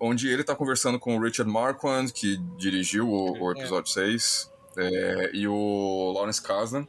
onde 0.00 0.28
ele 0.28 0.40
está 0.40 0.56
conversando 0.56 0.98
com 0.98 1.16
o 1.16 1.22
Richard 1.22 1.50
Marquand, 1.52 2.06
que 2.06 2.38
dirigiu 2.56 3.06
o, 3.06 3.38
o 3.38 3.52
é. 3.52 3.60
episódio 3.60 3.90
é. 3.90 4.06
6, 4.08 4.50
é, 4.78 5.30
e 5.34 5.46
o 5.46 6.12
Lawrence 6.16 6.40
Kasdan. 6.40 6.86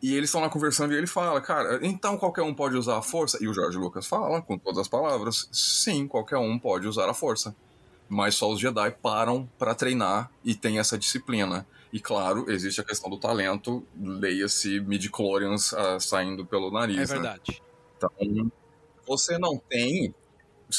E 0.00 0.14
eles 0.14 0.28
estão 0.28 0.40
lá 0.40 0.48
conversando 0.48 0.94
e 0.94 0.96
ele 0.96 1.08
fala, 1.08 1.40
cara, 1.40 1.80
então 1.82 2.16
qualquer 2.16 2.42
um 2.42 2.54
pode 2.54 2.76
usar 2.76 2.98
a 2.98 3.02
força? 3.02 3.38
E 3.40 3.48
o 3.48 3.54
George 3.54 3.76
Lucas 3.76 4.06
fala, 4.06 4.40
com 4.40 4.56
todas 4.56 4.78
as 4.78 4.88
palavras, 4.88 5.48
sim, 5.50 6.06
qualquer 6.06 6.38
um 6.38 6.56
pode 6.56 6.86
usar 6.86 7.10
a 7.10 7.14
força. 7.14 7.54
Mas 8.08 8.36
só 8.36 8.48
os 8.50 8.60
Jedi 8.60 8.92
param 9.02 9.48
para 9.58 9.74
treinar 9.74 10.30
e 10.44 10.54
tem 10.54 10.78
essa 10.78 10.96
disciplina. 10.96 11.66
E 11.92 12.00
claro, 12.00 12.50
existe 12.50 12.80
a 12.80 12.84
questão 12.84 13.10
do 13.10 13.18
talento, 13.18 13.86
leia-se 14.00 14.80
midi-chlorians 14.80 15.72
uh, 15.72 16.00
saindo 16.00 16.44
pelo 16.46 16.70
nariz. 16.70 16.96
É 16.96 17.00
né? 17.00 17.06
verdade. 17.20 17.42
Né? 17.50 17.58
Então, 17.96 18.52
você 19.06 19.38
não 19.38 19.58
tem 19.58 20.14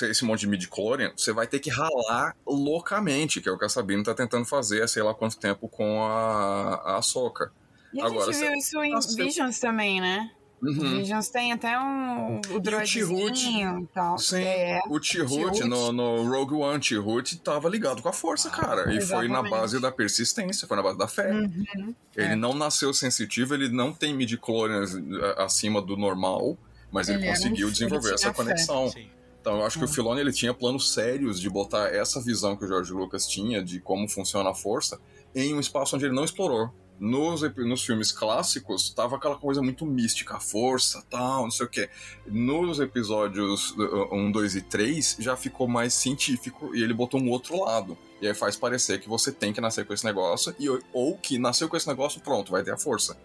esse 0.02 0.26
monte 0.26 0.42
de 0.42 0.48
midi-chlorian, 0.48 1.14
você 1.16 1.32
vai 1.32 1.46
ter 1.46 1.60
que 1.60 1.70
ralar 1.70 2.36
loucamente, 2.48 3.40
que 3.40 3.48
é 3.48 3.52
o 3.52 3.60
que 3.60 3.66
a 3.66 3.70
Sabine 3.70 4.04
tá 4.04 4.16
tentando 4.16 4.44
fazer 4.44 4.82
há 4.82 4.88
sei 4.88 5.04
lá 5.04 5.14
quanto 5.14 5.38
tempo 5.38 5.70
com 5.70 6.04
a, 6.04 6.98
a 6.98 7.02
Soca. 7.04 7.52
E 7.94 8.02
a 8.02 8.08
Agora, 8.08 8.34
gente 8.34 8.42
viu 8.42 8.56
isso 8.56 8.84
em 8.84 9.16
Visions 9.16 9.60
também, 9.60 10.02
né? 10.02 10.32
Uhum. 10.64 10.98
Visions 10.98 11.28
tem 11.28 11.52
até 11.52 11.78
um 11.78 12.40
o 12.52 12.60
droidzinho 12.60 13.80
e 13.80 13.88
tal. 13.94 14.18
Sim, 14.18 14.42
é. 14.42 14.82
o 14.88 14.98
T-Root 14.98 15.66
no, 15.66 15.92
no 15.92 16.30
Rogue 16.30 16.54
One, 16.54 16.80
T-Root 16.80 17.38
tava 17.40 17.68
ligado 17.68 18.02
com 18.02 18.08
a 18.08 18.14
força, 18.14 18.48
ah, 18.48 18.52
cara. 18.52 18.94
E 18.94 19.02
foi 19.02 19.28
na 19.28 19.44
base 19.44 19.80
da 19.82 19.92
persistência, 19.92 20.66
foi 20.66 20.78
na 20.78 20.84
base 20.84 20.98
da 20.98 21.08
fé. 21.08 21.32
Uhum. 21.32 21.94
Ele 22.16 22.34
é. 22.34 22.36
não 22.36 22.54
nasceu 22.54 22.94
sensitivo, 22.94 23.54
ele 23.54 23.68
não 23.68 23.92
tem 23.92 24.14
midi-chlorians 24.14 24.96
eh, 24.96 25.36
acima 25.38 25.82
do 25.82 25.98
normal, 25.98 26.58
mas 26.90 27.10
ele, 27.10 27.20
ele 27.20 27.28
conseguiu 27.28 27.68
um, 27.68 27.72
desenvolver 27.72 28.08
ele 28.08 28.16
essa 28.16 28.34
conexão. 28.34 28.94
Então 29.42 29.58
eu 29.58 29.66
acho 29.66 29.78
que 29.78 29.84
o 29.84 29.88
uhum. 29.88 29.94
Filoni 29.94 30.22
ele 30.22 30.32
tinha 30.32 30.54
planos 30.54 30.94
sérios 30.94 31.42
de 31.42 31.50
botar 31.50 31.94
essa 31.94 32.22
visão 32.22 32.56
que 32.56 32.64
o 32.64 32.68
George 32.68 32.94
Lucas 32.94 33.28
tinha 33.28 33.62
de 33.62 33.82
como 33.82 34.08
funciona 34.08 34.52
a 34.52 34.54
força 34.54 34.98
em 35.36 35.54
um 35.54 35.60
espaço 35.60 35.98
onde 35.98 36.06
ele 36.06 36.16
não 36.16 36.24
explorou 36.24 36.72
nos, 37.00 37.42
nos 37.42 37.84
filmes 37.84 38.12
clássicos, 38.12 38.90
tava 38.90 39.16
aquela 39.16 39.36
coisa 39.36 39.62
muito 39.62 39.86
mística, 39.86 40.40
força, 40.40 41.04
tal, 41.10 41.44
não 41.44 41.52
sei 41.52 41.66
o 41.66 41.70
quê. 41.70 41.90
Nos 42.26 42.80
episódios 42.80 43.76
1, 43.78 44.28
uh, 44.28 44.32
2 44.32 44.56
e 44.56 44.62
3, 44.62 45.18
já 45.20 45.36
ficou 45.36 45.68
mais 45.68 45.94
científico 45.94 46.76
e 46.76 46.82
ele 46.84 46.94
botou 46.94 47.20
um 47.20 47.30
outro 47.30 47.60
lado. 47.60 47.98
E 48.22 48.28
aí 48.28 48.34
faz 48.34 48.56
parecer 48.56 49.00
que 49.00 49.10
você 49.10 49.32
tem 49.32 49.52
que 49.52 49.60
nascer 49.60 49.86
com 49.86 49.94
esse 49.94 50.06
negócio, 50.06 50.56
e, 50.60 50.70
ou 50.94 51.18
que 51.18 51.38
nasceu 51.38 51.68
com 51.68 51.76
esse 51.76 51.88
negócio, 51.88 52.22
pronto, 52.22 52.52
vai 52.52 52.64
ter 52.64 52.72
a 52.72 52.78
força. 52.78 53.18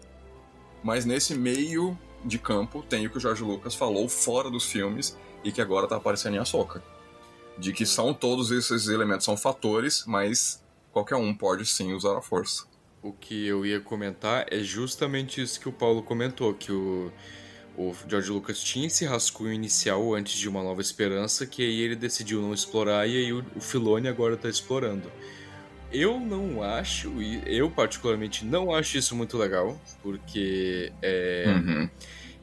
Mas 0.83 1.05
nesse 1.05 1.35
meio 1.35 1.97
de 2.25 2.37
campo 2.37 2.83
tem 2.83 3.05
o 3.07 3.09
que 3.09 3.17
o 3.17 3.21
George 3.21 3.43
Lucas 3.43 3.75
falou 3.75 4.09
fora 4.09 4.49
dos 4.49 4.65
filmes 4.65 5.17
e 5.43 5.51
que 5.51 5.61
agora 5.61 5.87
tá 5.87 5.95
aparecendo 5.95 6.35
em 6.35 6.39
Ahsoka. 6.39 6.83
De 7.57 7.71
que 7.71 7.85
são 7.85 8.13
todos 8.13 8.51
esses 8.51 8.87
elementos, 8.87 9.25
são 9.25 9.37
fatores, 9.37 10.03
mas 10.05 10.63
qualquer 10.91 11.15
um 11.15 11.33
pode 11.33 11.65
sim 11.65 11.93
usar 11.93 12.17
a 12.17 12.21
força 12.21 12.68
o 13.01 13.13
que 13.13 13.47
eu 13.47 13.65
ia 13.65 13.79
comentar 13.79 14.45
é 14.51 14.59
justamente 14.59 15.41
isso 15.41 15.59
que 15.59 15.69
o 15.69 15.71
Paulo 15.71 16.03
comentou, 16.03 16.53
que 16.53 16.71
o, 16.71 17.11
o 17.77 17.95
George 18.07 18.29
Lucas 18.29 18.61
tinha 18.61 18.87
esse 18.87 19.05
rascunho 19.05 19.53
inicial 19.53 20.13
antes 20.13 20.37
de 20.37 20.49
Uma 20.49 20.61
Nova 20.61 20.81
Esperança, 20.81 21.45
que 21.45 21.61
aí 21.61 21.81
ele 21.81 21.95
decidiu 21.95 22.41
não 22.41 22.53
explorar 22.53 23.07
e 23.07 23.17
aí 23.17 23.33
o, 23.33 23.43
o 23.55 23.61
Filoni 23.61 24.07
agora 24.07 24.35
está 24.35 24.49
explorando. 24.49 25.09
Eu 25.91 26.19
não 26.19 26.61
acho, 26.61 27.21
e 27.21 27.41
eu 27.47 27.71
particularmente 27.71 28.45
não 28.45 28.73
acho 28.73 28.97
isso 28.97 29.15
muito 29.15 29.37
legal, 29.37 29.79
porque 30.03 30.91
é, 31.01 31.45
uhum. 31.47 31.89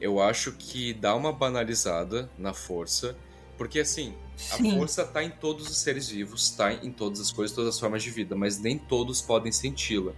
eu 0.01 0.21
acho 0.21 0.51
que 0.53 0.93
dá 0.93 1.15
uma 1.15 1.31
banalizada 1.31 2.29
na 2.37 2.53
força, 2.53 3.15
porque 3.57 3.79
assim, 3.79 4.13
a 4.51 4.57
Sim. 4.57 4.75
força 4.77 5.03
está 5.03 5.23
em 5.23 5.29
todos 5.29 5.69
os 5.69 5.77
seres 5.77 6.09
vivos, 6.09 6.43
está 6.49 6.73
em 6.73 6.91
todas 6.91 7.21
as 7.21 7.31
coisas, 7.31 7.55
todas 7.55 7.75
as 7.75 7.79
formas 7.79 8.03
de 8.03 8.11
vida, 8.11 8.35
mas 8.35 8.59
nem 8.59 8.77
todos 8.77 9.21
podem 9.21 9.51
senti-la. 9.51 10.13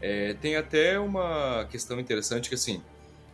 É, 0.00 0.34
tem 0.34 0.56
até 0.56 0.98
uma 0.98 1.66
questão 1.70 2.00
interessante 2.00 2.48
que, 2.48 2.54
assim, 2.54 2.82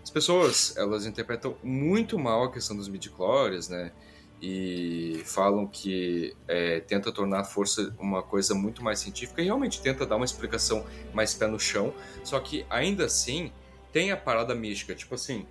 as 0.03 0.11
pessoas, 0.11 0.77
elas 0.77 1.05
interpretam 1.05 1.57
muito 1.62 2.19
mal 2.19 2.45
a 2.45 2.53
questão 2.53 2.77
dos 2.77 2.89
midichlorians, 2.89 3.69
né? 3.69 3.93
E 4.41 5.23
falam 5.25 5.67
que 5.67 6.33
é, 6.47 6.81
tenta 6.81 7.11
tornar 7.11 7.41
a 7.41 7.45
força 7.45 7.95
uma 7.99 8.23
coisa 8.23 8.55
muito 8.55 8.85
mais 8.85 8.99
científica 8.99 9.41
e 9.41 9.47
realmente 9.47 9.81
tenta 9.81 10.05
dar 10.05 10.17
uma 10.17 10.25
explicação 10.25 10.85
mais 11.14 11.35
pé 11.35 11.47
no 11.47 11.59
chão, 11.59 11.95
só 12.23 12.39
que 12.39 12.67
ainda 12.69 13.07
assim 13.07 13.51
tem 13.93 14.12
a 14.12 14.17
parada 14.17 14.55
mística, 14.55 14.95
tipo 14.95 15.14
assim, 15.14 15.47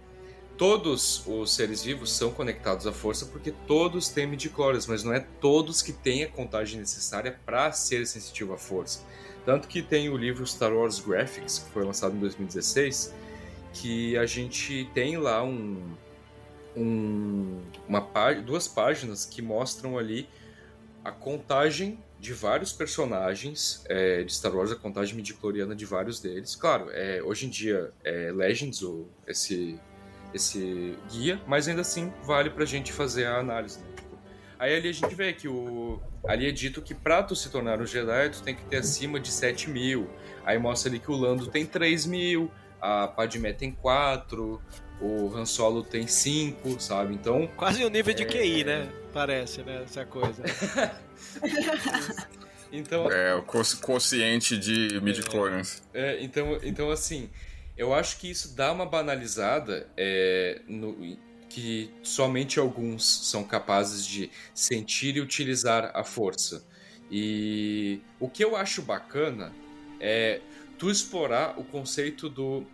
todos 0.58 1.26
os 1.26 1.54
seres 1.54 1.84
vivos 1.84 2.14
são 2.14 2.32
conectados 2.32 2.86
à 2.88 2.94
força 2.94 3.26
porque 3.26 3.52
todos 3.68 4.08
têm 4.10 4.28
midichlorians, 4.28 4.88
mas 4.88 5.04
não 5.04 5.14
é 5.14 5.20
todos 5.20 5.82
que 5.82 5.92
têm 5.92 6.24
a 6.24 6.30
contagem 6.30 6.80
necessária 6.80 7.38
para 7.46 7.72
ser 7.72 8.06
sensitivo 8.06 8.54
à 8.54 8.58
força. 8.58 9.02
Tanto 9.46 9.68
que 9.68 9.82
tem 9.82 10.10
o 10.10 10.18
livro 10.18 10.46
Star 10.46 10.74
Wars 10.74 11.00
Graphics, 11.00 11.60
que 11.60 11.70
foi 11.70 11.84
lançado 11.84 12.16
em 12.16 12.20
2016, 12.20 13.14
que 13.74 14.18
a 14.18 14.26
gente 14.26 14.90
tem 14.94 15.18
lá 15.18 15.44
um, 15.44 15.96
um 16.76 17.62
uma 17.88 18.02
duas 18.44 18.68
páginas 18.68 19.26
que 19.26 19.42
mostram 19.42 19.98
ali 19.98 20.28
a 21.04 21.12
contagem 21.12 22.00
de 22.20 22.34
vários 22.34 22.74
personagens 22.74 23.84
é, 23.88 24.24
de 24.24 24.34
Star 24.34 24.56
Wars, 24.56 24.72
a 24.72 24.76
contagem 24.76 25.16
midichloriana 25.16 25.76
de 25.76 25.86
vários 25.86 26.20
deles. 26.20 26.56
Claro, 26.56 26.90
é, 26.92 27.22
hoje 27.22 27.46
em 27.46 27.50
dia 27.50 27.92
é 28.04 28.32
Legends, 28.32 28.82
o, 28.82 29.08
esse, 29.28 29.80
esse 30.34 30.98
guia, 31.12 31.40
mas 31.46 31.68
ainda 31.68 31.82
assim 31.82 32.12
vale 32.24 32.50
pra 32.50 32.66
gente 32.66 32.92
fazer 32.92 33.26
a 33.26 33.38
análise. 33.38 33.80
Né? 33.80 33.86
Aí 34.58 34.76
ali 34.76 34.90
a 34.90 34.94
gente 34.94 35.14
vê 35.14 35.34
que 35.34 35.48
o, 35.48 36.02
ali 36.28 36.48
é 36.48 36.52
dito 36.52 36.82
que 36.82 36.94
pra 36.94 37.24
tu 37.24 37.36
se 37.36 37.50
tornar 37.50 37.80
um 37.80 37.86
Jedi, 37.86 38.30
tu 38.30 38.42
tem 38.42 38.56
que 38.56 38.64
ter 38.66 38.78
acima 38.78 39.20
de 39.20 39.32
7 39.32 39.70
mil. 39.70 40.10
Aí 40.46 40.58
mostra 40.58 40.90
ali 40.90 41.00
que 41.00 41.12
o 41.12 41.16
Lando 41.16 41.48
tem 41.48 41.66
3 41.66 42.06
mil, 42.06 42.52
a 42.82 43.08
Padmé 43.08 43.54
tem 43.54 43.72
4, 43.72 44.62
o 45.02 45.36
Han 45.36 45.46
Solo 45.46 45.84
tem 45.84 46.08
5, 46.08 46.80
sabe? 46.80 47.14
Então. 47.14 47.48
Quase 47.56 47.84
o 47.84 47.90
nível 47.90 48.14
de 48.14 48.24
é... 48.24 48.26
QI, 48.26 48.64
né? 48.64 48.90
Parece, 49.14 49.62
né? 49.64 49.84
Essa 49.84 50.06
coisa. 50.06 50.44
então. 52.72 53.12
É, 53.12 53.34
o 53.36 53.44
consciente 53.82 54.58
de 54.58 55.00
midi-chlorians. 55.02 55.84
É, 55.94 56.22
então, 56.24 56.60
então, 56.64 56.92
assim, 56.92 57.30
eu 57.78 57.94
acho 57.94 58.18
que 58.18 58.30
isso 58.30 58.56
dá 58.56 58.72
uma 58.72 58.86
banalizada 58.86 59.88
é, 59.98 60.62
no, 60.68 61.18
que 61.56 61.90
somente 62.04 62.60
alguns 62.60 63.06
são 63.30 63.42
capazes 63.42 64.06
de 64.06 64.30
sentir 64.54 65.16
e 65.16 65.22
utilizar 65.22 65.90
a 65.94 66.04
força. 66.04 66.68
E 67.10 68.02
o 68.20 68.28
que 68.28 68.44
eu 68.44 68.58
acho 68.58 68.82
bacana 68.82 69.54
é 69.98 70.42
tu 70.78 70.92
explorar 70.92 71.58
o 71.58 71.64
conceito 71.64 72.28
do 72.28 72.68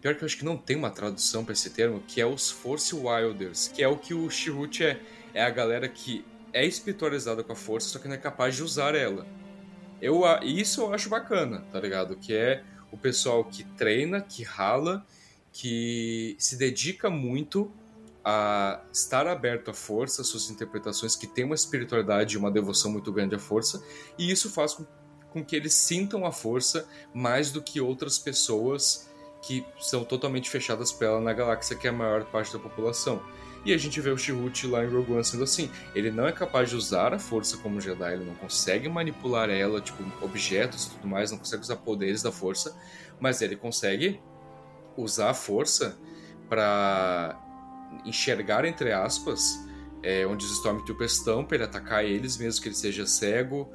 Pior 0.00 0.16
que 0.16 0.24
eu 0.24 0.26
acho 0.26 0.38
que 0.38 0.44
não 0.44 0.56
tem 0.56 0.76
uma 0.76 0.90
tradução 0.90 1.44
para 1.44 1.52
esse 1.52 1.70
termo, 1.70 2.02
que 2.08 2.20
é 2.20 2.26
os 2.26 2.50
Force 2.50 2.92
Wilders, 2.92 3.68
que 3.68 3.82
é 3.82 3.86
o 3.86 3.98
que 3.98 4.14
o 4.14 4.28
Shirut 4.28 4.82
é. 4.82 4.98
É 5.34 5.44
a 5.44 5.50
galera 5.50 5.86
que 5.88 6.24
é 6.52 6.66
espiritualizada 6.66 7.44
com 7.44 7.52
a 7.52 7.56
força, 7.56 7.90
só 7.90 7.98
que 8.00 8.08
não 8.08 8.14
é 8.14 8.18
capaz 8.18 8.56
de 8.56 8.62
usar 8.62 8.96
ela. 8.96 9.24
Eu, 10.00 10.22
isso 10.42 10.80
eu 10.80 10.94
acho 10.94 11.08
bacana, 11.10 11.60
tá 11.70 11.78
ligado? 11.78 12.16
Que 12.16 12.34
é 12.34 12.64
o 12.90 12.96
pessoal 12.96 13.44
que 13.44 13.62
treina, 13.62 14.22
que 14.22 14.42
rala, 14.42 15.06
que 15.52 16.34
se 16.38 16.56
dedica 16.56 17.10
muito 17.10 17.70
a 18.24 18.82
estar 18.92 19.26
aberto 19.26 19.70
à 19.70 19.74
força, 19.74 20.22
suas 20.22 20.50
interpretações, 20.50 21.16
que 21.16 21.26
tem 21.26 21.44
uma 21.44 21.54
espiritualidade 21.54 22.34
e 22.34 22.38
uma 22.38 22.50
devoção 22.50 22.90
muito 22.90 23.12
grande 23.12 23.34
à 23.34 23.38
força, 23.38 23.82
e 24.18 24.30
isso 24.30 24.50
faz 24.50 24.74
com, 24.74 24.86
com 25.30 25.44
que 25.44 25.56
eles 25.56 25.74
sintam 25.74 26.26
a 26.26 26.32
força 26.32 26.86
mais 27.14 27.50
do 27.50 27.62
que 27.62 27.80
outras 27.80 28.18
pessoas 28.18 29.08
que 29.42 29.64
são 29.78 30.04
totalmente 30.04 30.50
fechadas 30.50 30.92
para 30.92 31.08
ela 31.08 31.20
na 31.20 31.32
galáxia, 31.32 31.76
que 31.76 31.86
é 31.86 31.90
a 31.90 31.92
maior 31.92 32.24
parte 32.26 32.52
da 32.52 32.58
população. 32.58 33.22
E 33.64 33.74
a 33.74 33.78
gente 33.78 34.00
vê 34.00 34.10
o 34.10 34.16
Chihut 34.16 34.66
lá 34.66 34.84
em 34.84 34.88
Rogue 34.88 35.12
One 35.12 35.24
sendo 35.24 35.44
assim. 35.44 35.70
Ele 35.94 36.10
não 36.10 36.26
é 36.26 36.32
capaz 36.32 36.70
de 36.70 36.76
usar 36.76 37.12
a 37.12 37.18
força 37.18 37.58
como 37.58 37.80
Jedi, 37.80 38.14
ele 38.14 38.24
não 38.24 38.34
consegue 38.34 38.88
manipular 38.88 39.50
ela, 39.50 39.80
tipo, 39.80 40.02
objetos 40.24 40.86
e 40.86 40.90
tudo 40.90 41.08
mais, 41.08 41.30
não 41.30 41.38
consegue 41.38 41.62
usar 41.62 41.76
poderes 41.76 42.22
da 42.22 42.32
força, 42.32 42.76
mas 43.18 43.42
ele 43.42 43.56
consegue 43.56 44.20
usar 44.96 45.30
a 45.30 45.34
força 45.34 45.98
para 46.48 47.38
enxergar, 48.04 48.64
entre 48.64 48.92
aspas, 48.92 49.58
é, 50.02 50.26
onde 50.26 50.44
os 50.44 50.52
Stormtroopers 50.52 51.12
estão, 51.12 51.44
para 51.44 51.56
ele 51.56 51.64
atacar 51.64 52.04
eles, 52.04 52.36
mesmo 52.36 52.62
que 52.62 52.68
ele 52.68 52.74
seja 52.74 53.06
cego, 53.06 53.70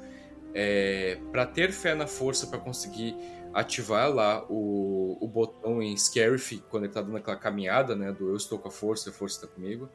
é, 0.53 1.19
para 1.31 1.45
ter 1.45 1.71
fé 1.71 1.93
na 1.93 2.07
força, 2.07 2.47
para 2.47 2.59
conseguir 2.59 3.15
ativar 3.53 4.09
lá 4.09 4.45
o, 4.49 5.17
o 5.21 5.27
botão 5.27 5.81
em 5.81 5.95
Scarif 5.95 6.61
quando 6.69 6.83
ele 6.83 6.93
tá 6.93 7.01
dando 7.01 7.17
aquela 7.17 7.37
caminhada, 7.37 7.95
né? 7.95 8.11
Do 8.11 8.29
eu 8.29 8.35
estou 8.35 8.59
com 8.59 8.67
a 8.67 8.71
força, 8.71 9.09
a 9.09 9.13
força 9.13 9.37
está 9.37 9.47
comigo. 9.47 9.89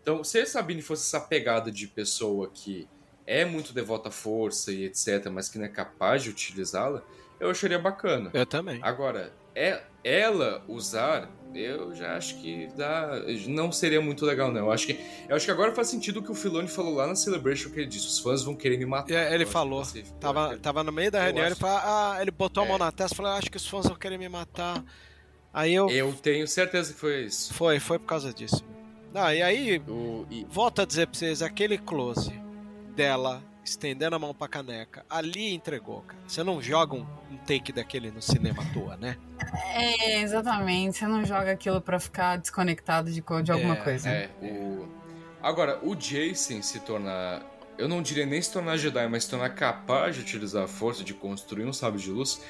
Então, 0.00 0.24
se 0.24 0.38
a 0.40 0.46
Sabine 0.46 0.82
fosse 0.82 1.02
essa 1.06 1.24
pegada 1.24 1.70
de 1.70 1.86
pessoa 1.86 2.50
que 2.52 2.88
é 3.26 3.44
muito 3.44 3.72
devota 3.72 4.08
à 4.08 4.12
força 4.12 4.72
e 4.72 4.84
etc., 4.84 5.28
mas 5.30 5.48
que 5.48 5.58
não 5.58 5.64
é 5.64 5.68
capaz 5.68 6.22
de 6.22 6.30
utilizá-la, 6.30 7.02
eu 7.38 7.50
acharia 7.50 7.78
bacana. 7.78 8.30
Eu 8.32 8.46
também. 8.46 8.80
Agora, 8.82 9.32
é 9.54 9.82
ela 10.04 10.62
usar 10.66 11.30
eu 11.54 11.94
já 11.94 12.16
acho 12.16 12.36
que 12.36 12.68
dá, 12.76 13.22
não 13.46 13.70
seria 13.70 14.00
muito 14.00 14.24
legal, 14.24 14.50
não. 14.50 14.60
Eu 14.60 14.72
acho 14.72 14.86
que, 14.86 14.98
eu 15.28 15.36
acho 15.36 15.44
que 15.44 15.50
agora 15.50 15.74
faz 15.74 15.88
sentido 15.88 16.20
o 16.20 16.22
que 16.22 16.30
o 16.30 16.34
Filoni 16.34 16.68
falou 16.68 16.94
lá 16.94 17.06
na 17.06 17.14
Celebration, 17.14 17.70
que 17.70 17.80
ele 17.80 17.88
disse: 17.88 18.06
os 18.06 18.18
fãs 18.18 18.42
vão 18.42 18.54
querer 18.54 18.78
me 18.78 18.86
matar. 18.86 19.12
É, 19.12 19.34
ele 19.34 19.44
falou. 19.44 19.82
tava, 20.18 20.56
tava 20.58 20.82
no 20.82 20.92
meio 20.92 21.10
da 21.10 21.22
reunião, 21.22 21.46
ele, 21.46 21.54
falou, 21.54 21.80
ah, 21.84 22.18
ele 22.20 22.30
botou 22.30 22.62
é. 22.62 22.66
a 22.66 22.68
mão 22.68 22.76
é. 22.76 22.80
na 22.80 22.92
testa 22.92 23.14
e 23.14 23.16
falou: 23.16 23.32
acho 23.32 23.50
que 23.50 23.56
os 23.56 23.66
fãs 23.66 23.86
vão 23.86 23.96
querer 23.96 24.18
me 24.18 24.28
matar. 24.28 24.82
Aí 25.52 25.74
eu. 25.74 25.90
Eu 25.90 26.12
tenho 26.14 26.46
certeza 26.48 26.92
que 26.94 26.98
foi 26.98 27.24
isso. 27.24 27.52
Foi, 27.52 27.78
foi 27.78 27.98
por 27.98 28.06
causa 28.06 28.32
disso. 28.32 28.64
Ah, 29.14 29.34
e 29.34 29.42
aí, 29.42 29.82
o, 29.86 30.26
e... 30.30 30.46
volto 30.48 30.80
a 30.80 30.84
dizer 30.84 31.06
pra 31.06 31.18
vocês: 31.18 31.42
aquele 31.42 31.76
close 31.76 32.32
dela 32.96 33.42
estendendo 33.64 34.16
a 34.16 34.18
mão 34.18 34.34
pra 34.34 34.48
caneca. 34.48 35.04
Ali 35.08 35.54
entregou, 35.54 36.02
cara. 36.02 36.20
Você 36.26 36.42
não 36.42 36.60
joga 36.60 36.94
um, 36.94 37.06
um 37.30 37.36
take 37.46 37.72
daquele 37.72 38.10
no 38.10 38.20
cinema 38.20 38.62
à 38.62 38.66
toa, 38.72 38.96
né? 38.96 39.16
É, 39.74 40.20
exatamente. 40.20 40.98
Você 40.98 41.06
não 41.06 41.24
joga 41.24 41.52
aquilo 41.52 41.80
para 41.80 41.98
ficar 42.00 42.36
desconectado 42.36 43.10
de, 43.10 43.22
de 43.42 43.52
alguma 43.52 43.74
é, 43.74 43.80
coisa. 43.80 44.08
É, 44.08 44.30
o... 44.42 44.88
Agora, 45.42 45.78
o 45.82 45.94
Jason 45.94 46.62
se 46.62 46.80
tornar. 46.80 47.42
Eu 47.78 47.88
não 47.88 48.02
diria 48.02 48.26
nem 48.26 48.40
se 48.40 48.52
tornar 48.52 48.76
Jedi, 48.76 49.08
mas 49.08 49.24
se 49.24 49.30
tornar 49.30 49.50
capaz 49.50 50.14
de 50.14 50.20
utilizar 50.20 50.64
a 50.64 50.68
força, 50.68 51.02
de 51.02 51.14
construir 51.14 51.64
um 51.64 51.72
sábio 51.72 51.98
de 51.98 52.10
luz. 52.10 52.40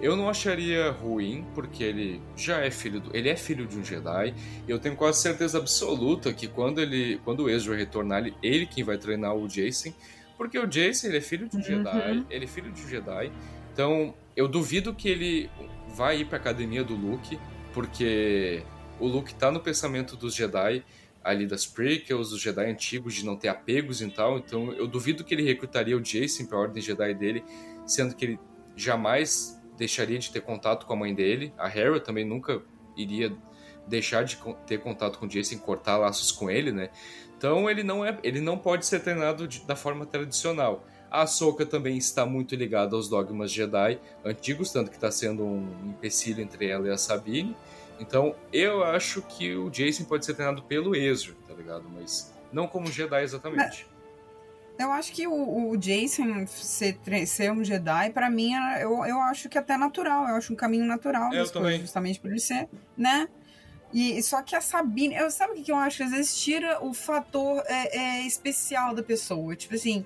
Eu 0.00 0.16
não 0.16 0.30
acharia 0.30 0.90
ruim, 0.90 1.46
porque 1.54 1.84
ele 1.84 2.22
já 2.34 2.64
é 2.64 2.70
filho 2.70 3.00
do, 3.00 3.14
ele 3.14 3.28
é 3.28 3.36
filho 3.36 3.66
de 3.66 3.78
um 3.78 3.84
Jedi. 3.84 4.34
E 4.66 4.70
eu 4.70 4.78
tenho 4.78 4.96
quase 4.96 5.20
certeza 5.20 5.58
absoluta 5.58 6.32
que 6.32 6.48
quando 6.48 6.80
ele, 6.80 7.20
quando 7.22 7.44
o 7.44 7.50
Ezra 7.50 7.76
retornar, 7.76 8.20
ele, 8.20 8.34
ele 8.42 8.66
quem 8.66 8.82
vai 8.82 8.96
treinar 8.96 9.34
o 9.34 9.46
Jason. 9.46 9.92
Porque 10.40 10.58
o 10.58 10.66
Jason, 10.66 11.08
ele 11.08 11.18
é 11.18 11.20
filho 11.20 11.46
de 11.46 11.58
um 11.58 11.62
Jedi, 11.62 12.12
uhum. 12.12 12.24
ele 12.30 12.46
é 12.46 12.48
filho 12.48 12.72
de 12.72 12.82
um 12.82 12.88
Jedi. 12.88 13.30
Então, 13.74 14.14
eu 14.34 14.48
duvido 14.48 14.94
que 14.94 15.06
ele 15.06 15.50
vai 15.94 16.20
ir 16.20 16.24
pra 16.24 16.38
academia 16.38 16.82
do 16.82 16.94
Luke, 16.94 17.38
porque 17.74 18.62
o 18.98 19.06
Luke 19.06 19.34
tá 19.34 19.50
no 19.50 19.60
pensamento 19.60 20.16
dos 20.16 20.34
Jedi 20.34 20.82
ali 21.22 21.46
das 21.46 21.66
prequels, 21.66 22.30
dos 22.30 22.40
Jedi 22.40 22.64
antigos, 22.64 23.12
de 23.12 23.26
não 23.26 23.36
ter 23.36 23.48
apegos 23.48 24.00
e 24.00 24.10
tal. 24.10 24.38
Então, 24.38 24.72
eu 24.72 24.86
duvido 24.86 25.24
que 25.24 25.34
ele 25.34 25.42
recrutaria 25.42 25.94
o 25.94 26.00
Jason 26.00 26.46
pra 26.46 26.56
ordem 26.56 26.82
Jedi 26.82 27.12
dele, 27.12 27.44
sendo 27.84 28.16
que 28.16 28.24
ele 28.24 28.40
jamais 28.74 29.60
deixaria 29.76 30.18
de 30.18 30.30
ter 30.30 30.40
contato 30.40 30.86
com 30.86 30.94
a 30.94 30.96
mãe 30.96 31.14
dele. 31.14 31.52
A 31.58 31.68
Hera 31.68 32.00
também 32.00 32.24
nunca 32.24 32.62
iria 32.96 33.30
deixar 33.86 34.24
de 34.24 34.38
ter 34.66 34.78
contato 34.78 35.18
com 35.18 35.26
o 35.26 35.28
Jason, 35.28 35.58
cortar 35.58 35.98
laços 35.98 36.32
com 36.32 36.50
ele, 36.50 36.72
né? 36.72 36.88
Então 37.40 37.70
ele 37.70 37.82
não, 37.82 38.04
é, 38.04 38.18
ele 38.22 38.38
não 38.38 38.58
pode 38.58 38.84
ser 38.84 39.00
treinado 39.00 39.48
de, 39.48 39.60
da 39.60 39.74
forma 39.74 40.04
tradicional. 40.04 40.84
A 41.10 41.22
Ahsoka 41.22 41.64
também 41.64 41.96
está 41.96 42.26
muito 42.26 42.54
ligada 42.54 42.94
aos 42.94 43.08
dogmas 43.08 43.50
Jedi 43.50 43.98
antigos, 44.22 44.70
tanto 44.70 44.90
que 44.90 44.96
está 44.98 45.10
sendo 45.10 45.42
um 45.42 45.66
empecilho 45.86 46.42
entre 46.42 46.68
ela 46.68 46.86
e 46.86 46.90
a 46.90 46.98
Sabine. 46.98 47.56
Então 47.98 48.34
eu 48.52 48.84
acho 48.84 49.22
que 49.22 49.56
o 49.56 49.70
Jason 49.70 50.04
pode 50.04 50.26
ser 50.26 50.34
treinado 50.34 50.62
pelo 50.64 50.94
Ezra, 50.94 51.34
tá 51.48 51.54
ligado? 51.54 51.86
Mas 51.88 52.30
não 52.52 52.66
como 52.66 52.92
Jedi 52.92 53.22
exatamente. 53.22 53.86
Eu 54.78 54.92
acho 54.92 55.10
que 55.10 55.26
o, 55.26 55.70
o 55.70 55.76
Jason 55.78 56.46
ser, 56.46 56.98
ser, 57.26 57.52
um 57.52 57.64
Jedi, 57.64 58.10
para 58.10 58.28
mim, 58.28 58.52
eu, 58.82 59.02
eu 59.06 59.18
acho 59.20 59.48
que 59.48 59.56
é 59.56 59.62
até 59.62 59.78
natural. 59.78 60.28
Eu 60.28 60.34
acho 60.36 60.52
um 60.52 60.56
caminho 60.56 60.84
natural. 60.84 61.32
Eu 61.32 61.46
também. 61.46 61.62
Coisas, 61.62 61.80
justamente 61.80 62.20
por 62.20 62.30
ele 62.30 62.40
ser, 62.40 62.68
né? 62.96 63.28
E 63.92 64.22
só 64.22 64.42
que 64.42 64.54
a 64.54 64.60
Sabine, 64.60 65.14
eu 65.14 65.30
sabe 65.30 65.52
o 65.60 65.62
que 65.62 65.72
eu 65.72 65.76
acho? 65.76 66.02
Às 66.02 66.10
vezes 66.10 66.40
tira 66.40 66.84
o 66.84 66.94
fator 66.94 67.62
é, 67.66 67.98
é, 67.98 68.26
especial 68.26 68.94
da 68.94 69.02
pessoa. 69.02 69.56
Tipo 69.56 69.74
assim, 69.74 70.04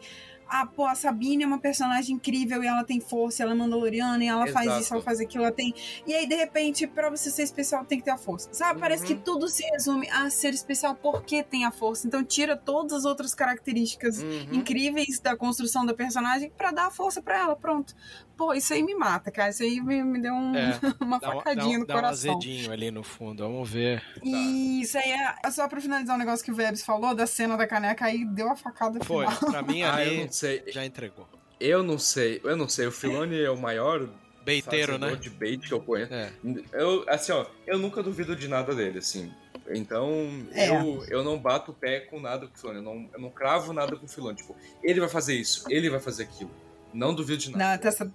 ah, 0.49 0.67
pô, 0.67 0.85
a 0.87 0.95
Sabine 0.95 1.43
é 1.43 1.47
uma 1.47 1.59
personagem 1.59 2.17
incrível 2.17 2.63
e 2.63 2.67
ela 2.67 2.85
tem 2.85 3.01
força, 3.01 3.43
ela 3.43 3.53
é 3.53 3.55
mandaloriana 3.55 4.23
e 4.23 4.29
ela 4.29 4.47
Exato. 4.47 4.53
faz 4.53 4.83
isso, 4.83 4.95
ela 4.95 5.03
faz 5.03 5.21
aquilo, 5.21 5.45
ela 5.45 5.53
tem. 5.53 5.75
E 6.07 6.15
aí, 6.15 6.27
de 6.27 6.35
repente, 6.35 6.87
pra 6.87 7.11
você 7.11 7.31
ser 7.31 7.43
especial, 7.43 7.85
tem 7.85 7.99
que 7.99 8.05
ter 8.05 8.11
a 8.11 8.19
força. 8.19 8.49
Sabe? 8.53 8.75
Uhum. 8.75 8.81
Parece 8.81 9.05
que 9.05 9.15
tudo 9.15 9.49
se 9.49 9.65
resume 9.65 10.09
a 10.11 10.31
ser 10.31 10.55
especial 10.55 10.95
porque 10.95 11.43
tem 11.43 11.65
a 11.65 11.71
força. 11.71 12.07
Então, 12.07 12.23
tira 12.23 12.57
todas 12.57 12.93
as 12.93 13.05
outras 13.05 13.35
características 13.35 14.23
uhum. 14.23 14.49
incríveis 14.53 15.19
da 15.19 15.37
construção 15.37 15.85
da 15.85 15.95
personagem 15.95 16.51
para 16.57 16.71
dar 16.71 16.87
a 16.87 16.91
força 16.91 17.21
para 17.21 17.39
ela. 17.39 17.57
Pronto. 17.57 17.95
Pô, 18.37 18.53
isso 18.53 18.73
aí 18.73 18.83
me 18.83 18.95
mata, 18.95 19.31
cara. 19.31 19.51
Isso 19.51 19.63
aí 19.63 19.81
me, 19.81 20.03
me 20.03 20.21
deu 20.21 20.33
um, 20.33 20.55
é, 20.57 20.79
uma 21.01 21.21
facadinha 21.21 21.79
no 21.79 21.87
dá 21.87 21.95
coração. 21.95 22.33
Dá 22.33 22.35
um 22.35 22.39
azedinho 22.39 22.73
ali 22.73 22.91
no 22.91 23.03
fundo, 23.03 23.43
vamos 23.45 23.71
ver. 23.71 24.03
E 24.23 24.81
isso 24.83 24.99
aí 24.99 25.13
é. 25.13 25.51
Só 25.51 25.69
pra 25.69 25.81
finalizar 25.81 26.15
o 26.15 26.17
um 26.17 26.21
negócio 26.21 26.45
que 26.45 26.51
o 26.51 26.55
Vebs 26.55 26.83
falou 26.83 27.15
da 27.15 27.27
cena 27.27 27.57
da 27.57 27.67
caneca, 27.67 28.07
aí 28.07 28.25
deu 28.25 28.51
a 28.51 28.57
facada 28.57 29.03
Foi, 29.05 29.27
final. 29.27 29.51
pra 29.53 29.63
mim 29.63 29.83
ah, 29.83 30.05
eu 30.05 30.25
não 30.25 30.33
sei. 30.33 30.65
Já 30.69 30.85
entregou. 30.85 31.29
Eu 31.61 31.83
não 31.83 31.99
sei, 31.99 32.41
eu 32.45 32.57
não 32.57 32.69
sei. 32.69 32.87
O 32.87 32.93
Filoni 32.93 33.41
é 33.41 33.51
o 33.51 33.57
maior 33.57 34.09
Beiteiro, 34.45 34.99
né? 34.99 35.17
de 35.17 35.31
bait 35.31 35.59
que 35.59 35.73
eu 35.73 35.81
conheço. 35.81 36.13
É. 36.13 36.31
Eu, 36.73 37.05
assim, 37.09 37.33
ó, 37.33 37.47
eu 37.67 37.79
nunca 37.79 38.03
duvido 38.03 38.37
de 38.37 38.47
nada 38.47 38.75
dele, 38.75 38.99
assim. 38.99 39.33
Então, 39.71 40.47
é. 40.53 40.69
eu, 40.69 41.05
eu 41.09 41.25
não 41.25 41.39
bato 41.39 41.71
o 41.71 41.75
pé 41.75 42.01
com 42.01 42.21
nada 42.21 42.47
com 42.47 42.55
o 42.55 42.59
Filoni. 42.59 42.79
Eu 42.79 42.83
não, 42.83 43.11
eu 43.15 43.21
não 43.21 43.31
cravo 43.31 43.73
nada 43.73 43.97
com 43.97 44.05
o 44.05 44.09
Filoni. 44.09 44.37
Tipo, 44.37 44.55
ele 44.83 45.01
vai 45.01 45.09
fazer 45.09 45.35
isso, 45.35 45.65
ele 45.71 45.89
vai 45.89 46.01
fazer 46.01 46.25
aquilo. 46.25 46.51
Não 46.93 47.15
duvido 47.15 47.39
de 47.39 47.51
nada. 47.51 47.71
Não, 47.71 47.79
tá, 47.79 48.11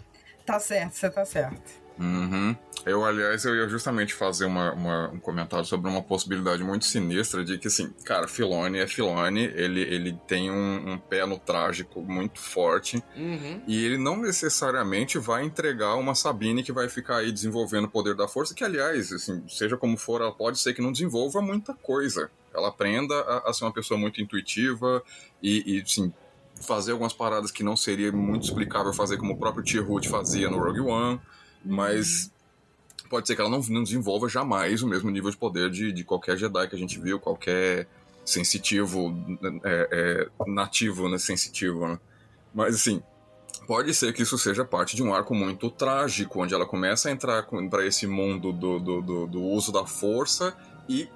tá 0.50 0.60
certo, 0.60 0.94
você 0.94 1.10
tá 1.12 1.24
certo. 1.24 1.62
Uhum. 2.00 2.56
Eu, 2.86 3.06
aliás, 3.06 3.44
eu 3.46 3.56
ia 3.56 3.68
justamente 3.68 4.14
fazer 4.14 4.46
uma, 4.46 4.72
uma, 4.74 5.10
um 5.10 5.20
comentário 5.20 5.66
sobre 5.66 5.92
uma 5.92 6.02
possibilidade 6.02 6.64
muito 6.64 6.86
sinistra 6.86 7.44
de 7.44 7.60
que, 7.60 7.68
assim, 7.68 7.94
cara, 8.04 8.28
Filone 8.28 8.80
é 8.80 8.88
Filone, 8.88 9.44
ele, 9.44 9.82
ele 9.82 10.18
tem 10.26 10.50
um, 10.50 10.94
um 10.94 10.98
pé 10.98 11.24
no 11.26 11.38
trágico 11.38 12.02
muito 12.02 12.40
forte 12.40 13.04
Uhum. 13.16 13.62
e 13.68 13.86
ele 13.86 13.98
não 13.98 14.18
necessariamente 14.18 15.20
vai 15.20 15.44
entregar 15.44 15.96
uma 15.96 16.16
Sabine 16.16 16.64
que 16.64 16.72
vai 16.72 16.90
ficar 16.90 17.18
aí 17.18 17.32
desenvolvendo 17.32 17.86
o 17.86 17.90
poder 17.90 18.16
da 18.16 18.28
força, 18.28 18.56
que, 18.56 18.64
aliás, 18.64 19.12
assim, 19.12 19.44
seja 19.48 19.78
como 19.78 19.98
for, 19.98 20.22
ela 20.22 20.32
pode 20.32 20.58
ser 20.58 20.74
que 20.74 20.82
não 20.82 20.92
desenvolva 20.92 21.42
muita 21.42 21.76
coisa. 21.76 22.32
Ela 22.56 22.70
aprenda 22.70 23.14
a, 23.14 23.50
a 23.50 23.54
ser 23.54 23.66
uma 23.66 23.74
pessoa 23.74 24.00
muito 24.00 24.20
intuitiva 24.20 25.04
e, 25.44 25.76
e 25.76 25.82
assim, 25.82 26.12
fazer 26.60 26.92
algumas 26.92 27.14
paradas 27.14 27.52
que 27.52 27.64
não 27.64 27.76
seria 27.76 28.12
muito 28.12 28.44
explicável 28.44 28.94
fazer 28.94 29.18
como 29.18 29.34
o 29.34 29.38
próprio 29.38 29.64
T-Root 29.64 30.10
fazia 30.10 30.50
no 30.50 30.60
Rogue 30.60 30.82
One, 30.82 31.20
mas 31.64 32.32
pode 33.10 33.28
ser 33.28 33.36
que 33.36 33.42
ela 33.42 33.50
não, 33.50 33.62
não 33.70 33.84
desenvolva 33.84 34.30
jamais 34.30 34.84
o 34.84 34.88
mesmo 34.88 35.10
nível 35.10 35.32
de 35.32 35.38
poder 35.38 35.70
de, 35.70 35.92
de 35.92 36.04
qualquer 36.04 36.38
Jedi 36.38 36.68
que 36.68 36.76
a 36.76 36.80
gente 36.80 37.00
viu, 37.00 37.20
qualquer 37.20 37.88
sensitivo, 38.26 39.16
é, 39.64 39.90
é, 39.92 40.46
nativo, 40.48 41.10
né, 41.10 41.18
sensitivo, 41.18 41.88
né? 41.88 42.00
Mas 42.54 42.76
assim, 42.76 43.02
pode 43.66 43.94
ser 43.94 44.14
que 44.14 44.22
isso 44.22 44.38
seja 44.38 44.64
parte 44.64 44.96
de 44.96 45.02
um 45.02 45.14
arco 45.14 45.34
muito 45.34 45.70
trágico, 45.70 46.44
onde 46.44 46.54
ela 46.54 46.66
começa 46.66 47.10
a 47.10 47.12
entrar 47.12 47.44
para 47.70 47.86
esse 47.86 48.06
mundo 48.06 48.52
do, 48.52 48.80
do, 48.80 49.02
do, 49.02 49.28
do 49.28 49.42
uso 49.42 49.72
da 49.72 49.86
força 49.86 50.56
e 50.88 51.08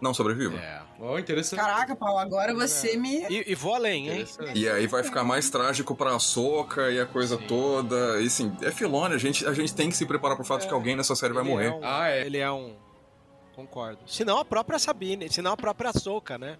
não 0.00 0.12
sobreviva. 0.12 0.56
É. 0.56 0.87
Ó, 1.00 1.18
interessante. 1.18 1.60
Caraca, 1.60 1.94
Paulo, 1.94 2.18
agora 2.18 2.52
você 2.54 2.96
me. 2.96 3.24
E, 3.30 3.52
e 3.52 3.54
vou 3.54 3.74
além, 3.74 4.08
hein? 4.10 4.26
E 4.54 4.68
aí 4.68 4.86
vai 4.88 5.04
ficar 5.04 5.22
mais 5.22 5.48
trágico 5.48 5.94
pra 5.94 6.18
Soca 6.18 6.90
e 6.90 6.98
a 7.00 7.06
coisa 7.06 7.36
Sim. 7.38 7.46
toda. 7.46 8.20
E 8.20 8.26
assim, 8.26 8.56
é 8.62 8.70
Filone, 8.72 9.14
a 9.14 9.18
gente, 9.18 9.46
a 9.46 9.52
gente 9.52 9.72
tem 9.74 9.88
que 9.90 9.96
se 9.96 10.04
preparar 10.04 10.36
pro 10.36 10.44
fato 10.44 10.62
de 10.62 10.68
que 10.68 10.74
alguém 10.74 10.96
nessa 10.96 11.14
série 11.14 11.32
vai 11.32 11.44
Ele 11.44 11.50
morrer. 11.52 11.66
É 11.66 11.70
um, 11.72 11.80
Ah, 11.84 12.08
é. 12.08 12.26
Ele 12.26 12.38
é 12.38 12.50
um. 12.50 12.74
Concordo. 13.54 13.98
Se 14.06 14.24
não 14.24 14.38
a 14.38 14.44
própria 14.44 14.78
Sabine, 14.78 15.30
se 15.30 15.40
não 15.40 15.52
a 15.52 15.56
própria 15.56 15.92
Soca, 15.92 16.36
né? 16.36 16.58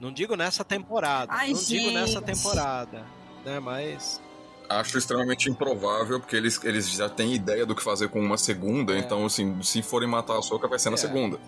Não 0.00 0.12
digo 0.12 0.34
nessa 0.36 0.64
temporada. 0.64 1.32
Ai, 1.34 1.52
não 1.52 1.60
digo 1.62 1.90
nessa 1.90 2.20
gente. 2.20 2.24
temporada. 2.24 3.04
Né? 3.44 3.60
Mas. 3.60 4.20
Acho 4.68 4.98
extremamente 4.98 5.48
improvável, 5.50 6.20
porque 6.20 6.36
eles, 6.36 6.62
eles 6.62 6.90
já 6.90 7.08
têm 7.08 7.32
ideia 7.34 7.64
do 7.64 7.74
que 7.74 7.82
fazer 7.82 8.08
com 8.10 8.20
uma 8.20 8.36
segunda, 8.36 8.94
É. 8.94 8.98
então, 8.98 9.24
assim, 9.24 9.62
se 9.62 9.80
forem 9.82 10.06
matar 10.08 10.38
a 10.38 10.42
Soca, 10.42 10.68
vai 10.68 10.78
ser 10.78 10.90
na 10.90 10.94
É. 10.94 10.98
segunda. 10.98 11.40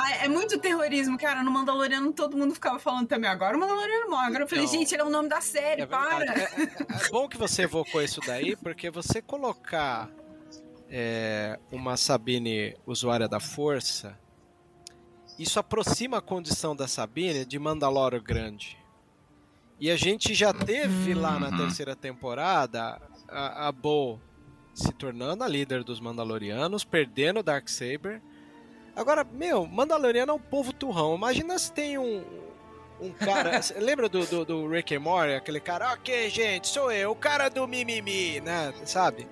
Ah, 0.00 0.24
é 0.24 0.28
muito 0.28 0.58
terrorismo, 0.60 1.18
cara. 1.18 1.42
No 1.42 1.50
Mandaloriano 1.50 2.12
todo 2.12 2.36
mundo 2.36 2.54
ficava 2.54 2.78
falando 2.78 3.08
também. 3.08 3.28
Agora 3.28 3.56
o 3.56 3.60
Mandaloriano 3.60 4.08
morre. 4.10 4.26
Agora 4.26 4.44
eu 4.44 4.48
falei, 4.48 4.64
Então, 4.64 4.78
gente, 4.78 4.92
ele 4.94 5.02
é 5.02 5.04
o 5.04 5.10
nome 5.10 5.28
da 5.28 5.40
série, 5.40 5.82
É 5.82 5.86
para. 5.86 6.24
É, 6.24 6.44
é- 6.44 7.06
é 7.06 7.08
bom 7.10 7.28
que 7.28 7.36
você 7.36 7.62
evocou 7.62 8.00
isso 8.02 8.20
daí, 8.24 8.54
porque 8.54 8.90
você 8.90 9.20
colocar 9.20 10.08
é, 10.90 11.58
uma 11.72 11.96
Sabine 11.96 12.76
usuária 12.86 13.26
da 13.28 13.40
força, 13.40 14.16
isso 15.38 15.58
aproxima 15.58 16.18
a 16.18 16.22
condição 16.22 16.74
da 16.76 16.86
Sabine 16.88 17.44
de 17.44 17.58
Mandaloro 17.58 18.22
grande. 18.22 18.78
E 19.80 19.90
a 19.90 19.96
gente 19.96 20.32
já 20.34 20.52
teve 20.52 21.12
lá 21.14 21.38
na 21.38 21.48
Uhum. 21.50 21.56
terceira 21.58 21.94
temporada 21.96 23.00
a, 23.28 23.68
a 23.68 23.72
Bo 23.72 24.20
se 24.74 24.92
tornando 24.92 25.42
a 25.44 25.48
líder 25.48 25.82
dos 25.84 26.00
Mandalorianos, 26.00 26.84
perdendo 26.84 27.40
o 27.40 27.42
Darksaber. 27.42 28.22
Agora, 28.98 29.22
meu, 29.22 29.64
Mandaloriano 29.64 30.32
é 30.32 30.34
um 30.34 30.40
povo 30.40 30.72
turrão. 30.72 31.14
Imagina 31.14 31.56
se 31.56 31.70
tem 31.70 31.96
um, 31.96 32.24
um 33.00 33.12
cara. 33.12 33.60
Lembra 33.78 34.08
do, 34.08 34.26
do, 34.26 34.44
do 34.44 34.68
Rick 34.68 34.92
and 34.96 35.00
Morty? 35.00 35.34
Aquele 35.34 35.60
cara, 35.60 35.92
ok, 35.92 36.28
gente, 36.28 36.66
sou 36.66 36.90
eu, 36.90 37.12
o 37.12 37.14
cara 37.14 37.48
do 37.48 37.66
mimimi, 37.68 38.40
né? 38.40 38.74
Sabe? 38.84 39.28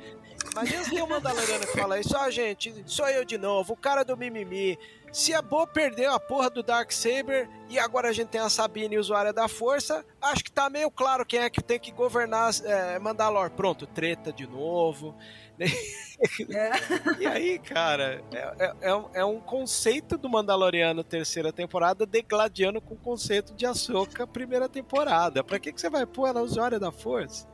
Imagina 0.52 0.84
se 0.84 0.90
tem 0.90 1.02
um 1.02 1.08
Mandaloriano 1.08 1.66
que 1.66 1.76
fala 1.76 1.98
isso, 1.98 2.16
ó, 2.16 2.30
gente, 2.30 2.72
sou 2.86 3.08
eu 3.08 3.24
de 3.24 3.36
novo, 3.36 3.72
o 3.72 3.76
cara 3.76 4.04
do 4.04 4.16
mimimi. 4.16 4.78
Se 5.16 5.32
a 5.32 5.40
Bo 5.40 5.66
perdeu 5.66 6.12
a 6.12 6.20
porra 6.20 6.50
do 6.50 6.62
Darksaber 6.62 7.48
e 7.70 7.78
agora 7.78 8.10
a 8.10 8.12
gente 8.12 8.28
tem 8.28 8.40
a 8.40 8.50
Sabine 8.50 8.98
usuária 8.98 9.32
da 9.32 9.48
força, 9.48 10.04
acho 10.20 10.44
que 10.44 10.52
tá 10.52 10.68
meio 10.68 10.90
claro 10.90 11.24
quem 11.24 11.40
é 11.40 11.48
que 11.48 11.62
tem 11.62 11.80
que 11.80 11.90
governar 11.90 12.50
é, 12.64 12.98
Mandalor. 12.98 13.50
Pronto, 13.50 13.86
treta 13.86 14.30
de 14.30 14.46
novo. 14.46 15.16
E 17.18 17.26
aí, 17.26 17.58
cara, 17.58 18.22
é, 18.30 18.54
é- 18.58 18.74
é 18.90 18.94
um- 18.94 19.08
é 19.14 19.24
um 19.24 19.40
conceito 19.40 20.18
do 20.18 20.28
Mandaloriano 20.28 21.02
terceira 21.02 21.50
temporada 21.50 22.04
degladiando 22.04 22.78
com 22.80 22.92
o 22.94 22.98
conceito 22.98 23.54
de 23.54 23.64
Ahsoka 23.64 24.26
primeira 24.26 24.68
temporada. 24.68 25.42
Pra 25.42 25.58
que, 25.58 25.72
que 25.72 25.80
você 25.80 25.88
vai 25.88 26.04
pôr 26.04 26.28
ela 26.28 26.42
usuária 26.42 26.78
da 26.78 26.92
força? 26.92 27.48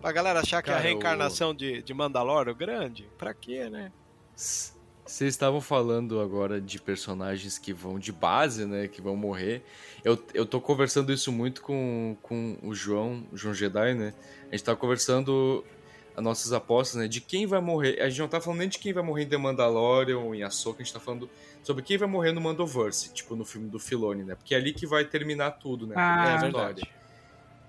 Pra 0.00 0.12
galera 0.12 0.40
achar 0.40 0.62
que 0.62 0.70
é 0.70 0.74
a 0.74 0.76
reencarnação 0.78 1.52
de, 1.54 1.82
de 1.82 1.92
Mandaloro 1.92 2.54
grande? 2.54 3.10
Pra 3.18 3.34
quê, 3.34 3.68
né? 3.68 3.90
Vocês 5.10 5.34
estavam 5.34 5.60
falando 5.60 6.20
agora 6.20 6.60
de 6.60 6.80
personagens 6.80 7.58
que 7.58 7.72
vão 7.72 7.98
de 7.98 8.12
base, 8.12 8.64
né? 8.64 8.86
Que 8.86 9.02
vão 9.02 9.16
morrer. 9.16 9.62
Eu, 10.04 10.16
eu 10.32 10.46
tô 10.46 10.60
conversando 10.60 11.12
isso 11.12 11.32
muito 11.32 11.62
com, 11.62 12.16
com 12.22 12.56
o 12.62 12.72
João, 12.74 13.24
o 13.32 13.36
João 13.36 13.52
Jedi, 13.52 13.92
né? 13.94 14.14
A 14.48 14.52
gente 14.54 14.62
tá 14.64 14.76
conversando 14.76 15.64
as 16.16 16.22
nossas 16.22 16.52
apostas, 16.52 17.00
né? 17.00 17.08
De 17.08 17.20
quem 17.20 17.44
vai 17.44 17.60
morrer. 17.60 18.00
A 18.00 18.08
gente 18.08 18.20
não 18.20 18.28
tá 18.28 18.40
falando 18.40 18.60
nem 18.60 18.68
de 18.68 18.78
quem 18.78 18.92
vai 18.92 19.02
morrer 19.02 19.24
em 19.24 19.28
The 19.28 19.36
Mandalorian 19.36 20.18
ou 20.18 20.32
em 20.32 20.44
Ahsoka, 20.44 20.80
a 20.80 20.84
gente 20.84 20.92
tá 20.94 21.00
falando 21.00 21.28
sobre 21.62 21.82
quem 21.82 21.98
vai 21.98 22.08
morrer 22.08 22.30
no 22.30 22.40
Mandoverse, 22.40 23.12
tipo 23.12 23.34
no 23.34 23.44
filme 23.44 23.68
do 23.68 23.80
Filoni, 23.80 24.22
né? 24.22 24.36
Porque 24.36 24.54
é 24.54 24.58
ali 24.58 24.72
que 24.72 24.86
vai 24.86 25.04
terminar 25.04 25.50
tudo, 25.52 25.88
né? 25.88 25.94
Ah. 25.98 26.36
É 26.36 26.38
verdade. 26.38 26.82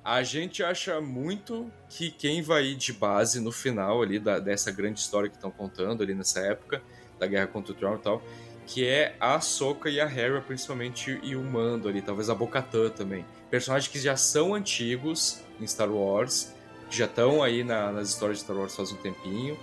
A 0.03 0.21
gente 0.23 0.63
acha 0.63 1.01
muito 1.01 1.71
que 1.89 2.11
quem 2.11 2.41
vai 2.43 2.65
ir 2.65 2.75
de 2.75 2.93
base 2.93 3.39
no 3.39 3.51
final 3.51 4.01
ali 4.01 4.19
da- 4.19 4.39
dessa 4.39 4.71
grande 4.71 4.99
história 4.99 5.27
que 5.29 5.35
estão 5.35 5.51
contando 5.51 6.01
ali 6.03 6.13
nessa 6.15 6.39
época, 6.39 6.81
da 7.21 7.27
guerra 7.27 7.45
contra 7.47 7.71
o 7.71 7.75
Tron 7.75 7.95
e 7.95 7.99
tal, 7.99 8.21
que 8.65 8.85
é 8.85 9.15
a 9.19 9.35
Ahsoka 9.35 9.89
e 9.89 10.01
a 10.01 10.05
Hera, 10.05 10.41
principalmente, 10.41 11.19
e 11.21 11.35
o 11.35 11.43
Mando 11.43 11.87
ali, 11.87 12.01
talvez 12.01 12.29
a 12.29 12.35
Bo-Katan 12.35 12.89
também. 12.89 13.23
Personagens 13.49 13.91
que 13.91 13.99
já 13.99 14.17
são 14.17 14.55
antigos 14.55 15.41
em 15.59 15.67
Star 15.67 15.89
Wars, 15.91 16.51
que 16.89 16.97
já 16.97 17.05
estão 17.05 17.43
aí 17.43 17.63
na- 17.63 17.91
nas 17.91 18.09
histórias 18.09 18.39
de 18.39 18.43
Star 18.43 18.57
Wars 18.57 18.75
faz 18.75 18.91
um 18.91 18.97
tempinho, 18.97 19.57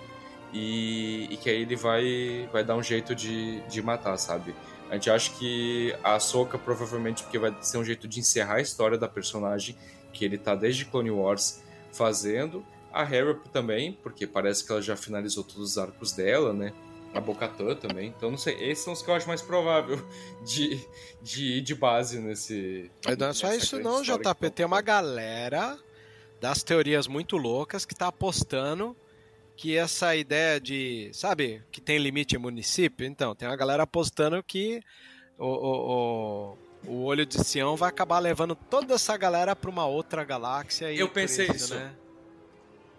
e, 0.53 1.27
e 1.29 1.37
que 1.37 1.49
aí 1.49 1.61
ele 1.61 1.75
vai, 1.75 2.49
vai 2.51 2.63
dar 2.63 2.75
um 2.75 2.81
jeito 2.83 3.13
de, 3.13 3.59
de 3.67 3.81
matar, 3.81 4.17
sabe? 4.17 4.55
A 4.89 4.93
gente 4.95 5.09
acha 5.09 5.31
que 5.37 5.93
a 6.03 6.15
Ahsoka 6.15 6.57
provavelmente 6.57 7.21
porque 7.23 7.37
vai 7.37 7.55
ser 7.61 7.77
um 7.77 7.83
jeito 7.85 8.07
de 8.07 8.19
encerrar 8.19 8.55
a 8.55 8.61
história 8.61 8.97
da 8.97 9.07
personagem 9.07 9.75
que 10.11 10.25
ele 10.25 10.37
tá 10.37 10.55
desde 10.55 10.85
Clone 10.85 11.11
Wars 11.11 11.61
fazendo. 11.91 12.65
A 12.91 13.03
Hera 13.03 13.35
também, 13.53 13.93
porque 14.01 14.25
parece 14.25 14.65
que 14.65 14.71
ela 14.71 14.81
já 14.81 14.95
finalizou 14.95 15.43
todos 15.43 15.71
os 15.71 15.77
arcos 15.77 16.11
dela, 16.13 16.53
né? 16.53 16.73
A 17.13 17.19
Bo-Katan 17.19 17.75
também. 17.75 18.13
Então, 18.15 18.29
não 18.29 18.37
sei, 18.37 18.55
esses 18.55 18.83
são 18.83 18.93
os 18.93 19.01
que 19.01 19.09
eu 19.09 19.15
acho 19.15 19.27
mais 19.27 19.41
provável 19.41 19.97
de, 20.45 20.79
de 21.21 21.57
ir 21.57 21.61
de 21.61 21.73
base 21.73 22.19
nesse... 22.19 22.91
Mas 23.05 23.17
não 23.17 23.27
é 23.27 23.33
só 23.33 23.53
isso 23.53 23.79
não, 23.79 24.01
JP. 24.01 24.49
Tem 24.53 24.65
uma 24.65 24.81
galera 24.81 25.77
das 26.39 26.63
teorias 26.63 27.07
muito 27.07 27.35
loucas 27.35 27.85
que 27.85 27.95
tá 27.95 28.07
apostando 28.07 28.95
que 29.55 29.75
essa 29.75 30.15
ideia 30.15 30.57
de, 30.57 31.09
sabe, 31.11 31.61
que 31.69 31.81
tem 31.81 31.97
limite 31.97 32.33
em 32.33 32.39
município, 32.39 33.05
então, 33.05 33.35
tem 33.35 33.45
uma 33.45 33.57
galera 33.57 33.83
apostando 33.83 34.41
que 34.41 34.81
o, 35.37 35.45
o, 35.45 36.57
o, 36.85 36.91
o 36.91 37.03
olho 37.03 37.25
de 37.25 37.43
Sião 37.43 37.75
vai 37.75 37.89
acabar 37.89 38.19
levando 38.19 38.55
toda 38.55 38.93
essa 38.93 39.17
galera 39.17 39.57
pra 39.57 39.69
uma 39.69 39.85
outra 39.85 40.23
galáxia. 40.23 40.93
E 40.93 40.99
Eu 40.99 41.09
pensei 41.09 41.47
isso. 41.47 41.75
Né? 41.75 41.91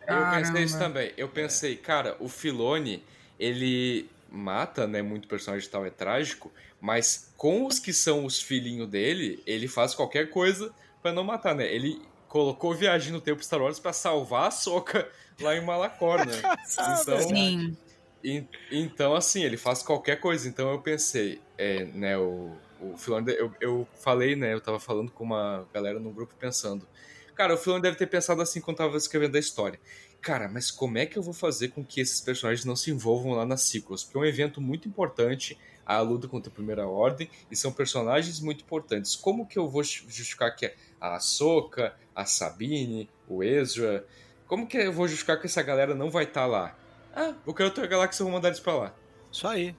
Eu 0.06 0.30
pensei 0.30 0.64
isso 0.64 0.78
também. 0.78 1.12
Eu 1.16 1.28
pensei, 1.28 1.76
cara, 1.76 2.14
o 2.20 2.28
Filone, 2.28 3.02
ele 3.40 4.16
mata, 4.28 4.86
né, 4.86 5.02
muito 5.02 5.26
personagem 5.28 5.66
e 5.68 5.70
tal, 5.70 5.84
é 5.86 5.90
trágico, 5.90 6.52
mas 6.80 7.32
com 7.36 7.66
os 7.66 7.80
que 7.80 7.92
são 7.92 8.24
os 8.26 8.40
filhinhos 8.40 8.88
dele, 8.88 9.42
ele 9.46 9.66
faz 9.68 9.94
qualquer 9.94 10.30
coisa 10.30 10.74
pra 11.02 11.12
não 11.12 11.24
matar, 11.24 11.54
né? 11.54 11.72
Ele 11.72 12.12
colocou 12.28 12.74
viagem 12.74 13.12
no 13.12 13.20
tempo 13.20 13.42
Star 13.44 13.60
Wars 13.62 13.80
pra 13.80 13.92
salvar 13.92 14.48
a 14.48 14.50
Soca 14.52 15.10
lá 15.40 15.56
em 15.56 15.64
Malacor, 15.64 16.24
né? 16.24 16.46
Então, 16.86 17.18
Sim. 17.28 17.76
en- 18.22 18.48
então, 18.70 19.14
assim, 19.14 19.42
ele 19.44 19.56
faz 19.56 19.82
qualquer 19.82 20.20
coisa. 20.20 20.48
Então 20.48 20.70
eu 20.70 20.82
pensei, 20.82 21.42
é, 21.58 21.84
né, 21.86 22.18
o, 22.18 22.62
o 22.78 22.96
Filoni, 22.96 23.32
eu, 23.32 23.52
eu 23.60 23.88
falei, 24.02 24.36
né, 24.36 24.52
eu 24.54 24.60
tava 24.60 24.80
falando 24.80 25.12
com 25.12 25.24
uma 25.24 25.68
galera 25.72 26.00
no 26.00 26.12
grupo 26.12 26.34
pensando, 26.38 26.88
cara, 27.34 27.54
o 27.54 27.58
Filoni 27.58 27.82
deve 27.82 27.96
ter 27.96 28.06
pensado 28.08 28.42
assim 28.42 28.60
quando 28.60 28.78
tava 28.78 28.96
escrevendo 28.96 29.36
a 29.36 29.40
história. 29.40 29.80
Cara, 30.20 30.48
mas 30.48 30.70
como 30.70 30.98
é 30.98 31.06
que 31.06 31.16
eu 31.18 31.22
vou 31.22 31.32
fazer 31.32 31.68
com 31.68 31.82
que 31.84 32.00
esses 32.00 32.20
personagens 32.20 32.64
não 32.64 32.76
se 32.76 32.90
envolvam 32.90 33.32
lá 33.32 33.46
nas 33.46 33.62
sequels? 33.62 34.04
Porque 34.04 34.18
é 34.18 34.20
um 34.20 34.24
evento 34.24 34.60
muito 34.60 34.86
importante, 34.86 35.58
a 35.86 35.98
luta 36.00 36.28
contra 36.28 36.50
a 36.50 36.54
Primeira 36.54 36.86
Ordem, 36.86 37.28
e 37.50 37.56
são 37.56 37.72
personagens 37.72 38.38
muito 38.40 38.62
importantes. 38.62 39.16
Como 39.16 39.46
que 39.46 39.58
eu 39.58 39.68
vou 39.68 39.82
ju- 39.82 40.04
justificar 40.08 40.54
que 40.54 40.72
a 41.00 41.16
Ahsoka, 41.16 41.94
a 42.14 42.26
Sabine, 42.26 43.08
o 43.26 43.42
Ezra, 43.42 44.06
como 44.46 44.66
que 44.66 44.76
eu 44.76 44.92
vou 44.92 45.08
justificar 45.08 45.40
que 45.40 45.46
essa 45.46 45.62
galera 45.62 45.94
não 45.94 46.10
vai 46.10 46.24
estar 46.24 46.44
lá? 46.46 46.76
Ah, 47.14 47.34
vou 47.44 47.54
criar 47.54 47.68
outra 47.68 47.86
galáxia 47.86 48.22
e 48.22 48.24
vou 48.24 48.32
mandar 48.32 48.48
eles 48.48 48.60
pra 48.60 48.74
lá. 48.74 48.94
Isso 49.32 49.48
aí. 49.48 49.74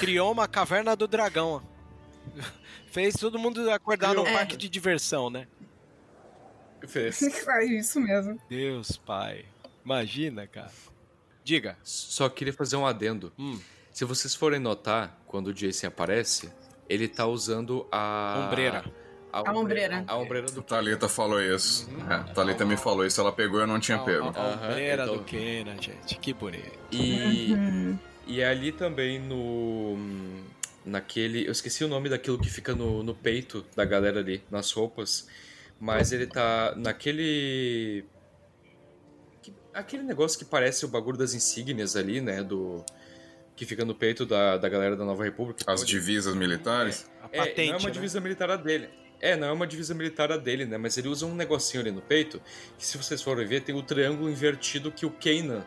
Criou 0.00 0.32
uma 0.32 0.48
caverna 0.48 0.96
do 0.96 1.06
dragão. 1.06 1.62
Fez 2.88 3.14
todo 3.14 3.38
mundo 3.38 3.70
acordar 3.70 4.12
no 4.14 4.26
É. 4.26 4.32
parque 4.32 4.56
de 4.56 4.68
diversão, 4.68 5.30
né? 5.30 5.46
Fez. 6.86 7.20
É 7.48 7.64
isso 7.64 8.00
mesmo. 8.00 8.38
Deus, 8.48 8.96
pai. 8.96 9.44
Imagina, 9.84 10.46
cara. 10.46 10.70
Diga. 11.44 11.76
Só 11.82 12.28
queria 12.28 12.52
fazer 12.52 12.76
um 12.76 12.86
adendo. 12.86 13.32
Hum. 13.38 13.58
Se 13.92 14.04
vocês 14.04 14.34
forem 14.34 14.58
notar, 14.60 15.18
quando 15.26 15.48
o 15.48 15.54
Jason 15.54 15.88
aparece, 15.88 16.50
ele 16.88 17.08
tá 17.08 17.26
usando 17.26 17.86
a. 17.90 18.46
Ombreira. 18.46 18.84
A 19.32 19.48
A 19.50 19.52
ombreira. 19.58 20.04
A 20.06 20.16
ombreira 20.16 20.46
do. 20.48 20.62
Thalita 20.62 21.08
falou 21.08 21.40
isso. 21.42 21.88
É, 22.08 22.32
Thalita 22.34 22.64
me 22.66 22.76
falou 22.76 23.04
isso, 23.06 23.20
ela 23.20 23.32
pegou 23.32 23.58
e 23.60 23.62
eu 23.62 23.66
não 23.66 23.80
tinha 23.80 23.96
A- 23.98 24.04
pego. 24.04 24.32
A, 24.36 24.40
a 24.40 24.54
ombreira 24.68 25.02
então- 25.04 25.16
do 25.16 25.24
Kenan, 25.24 25.80
gente. 25.80 26.18
Que 26.18 26.32
bonito. 26.34 26.78
E, 26.90 27.52
Uhum. 27.52 27.98
e 28.26 28.42
ali 28.42 28.72
também 28.72 29.18
no. 29.18 29.96
Naquele. 30.84 31.46
Eu 31.46 31.52
esqueci 31.52 31.82
o 31.84 31.88
nome 31.88 32.08
daquilo 32.08 32.38
que 32.38 32.50
fica 32.50 32.74
no, 32.74 33.02
no 33.02 33.14
peito 33.14 33.64
da 33.76 33.84
galera 33.84 34.20
ali, 34.20 34.42
nas 34.50 34.70
roupas. 34.72 35.28
Mas 35.80 36.12
ele 36.12 36.26
tá 36.26 36.74
naquele. 36.76 38.04
Que- 39.72 39.78
Aquele 39.78 40.02
negócio 40.02 40.38
que 40.38 40.44
parece 40.44 40.84
o 40.84 40.88
bagulho 40.88 41.16
das 41.16 41.34
insígnias 41.34 41.96
ali, 41.96 42.20
né? 42.20 42.42
Do. 42.42 42.84
Que 43.54 43.66
fica 43.66 43.84
no 43.84 43.94
peito 43.94 44.24
da, 44.24 44.56
da 44.56 44.68
galera 44.68 44.96
da 44.96 45.04
Nova 45.04 45.22
República. 45.24 45.62
As 45.70 45.84
divisas 45.84 46.34
militares? 46.34 47.10
A 47.22 47.28
É, 47.32 47.38
patente, 47.38 47.68
não 47.70 47.74
é 47.76 47.78
uma 47.78 47.88
né? 47.88 47.94
divisa 47.94 48.20
militar 48.20 48.50
a 48.50 48.56
dele. 48.56 48.88
É, 49.20 49.36
não 49.36 49.46
é 49.48 49.52
uma 49.52 49.66
divisa 49.66 49.94
militar 49.94 50.32
a 50.32 50.36
dele, 50.36 50.64
né? 50.64 50.76
Mas 50.78 50.96
ele 50.98 51.06
usa 51.08 51.26
um 51.26 51.34
negocinho 51.34 51.80
ali 51.82 51.92
no 51.92 52.00
peito, 52.02 52.40
que 52.78 52.84
se 52.84 52.96
vocês 52.98 53.22
forem 53.22 53.46
ver, 53.46 53.60
tem 53.62 53.74
o 53.74 53.82
triângulo 53.82 54.28
invertido 54.30 54.90
que 54.90 55.04
o 55.06 55.10
Kanan 55.10 55.64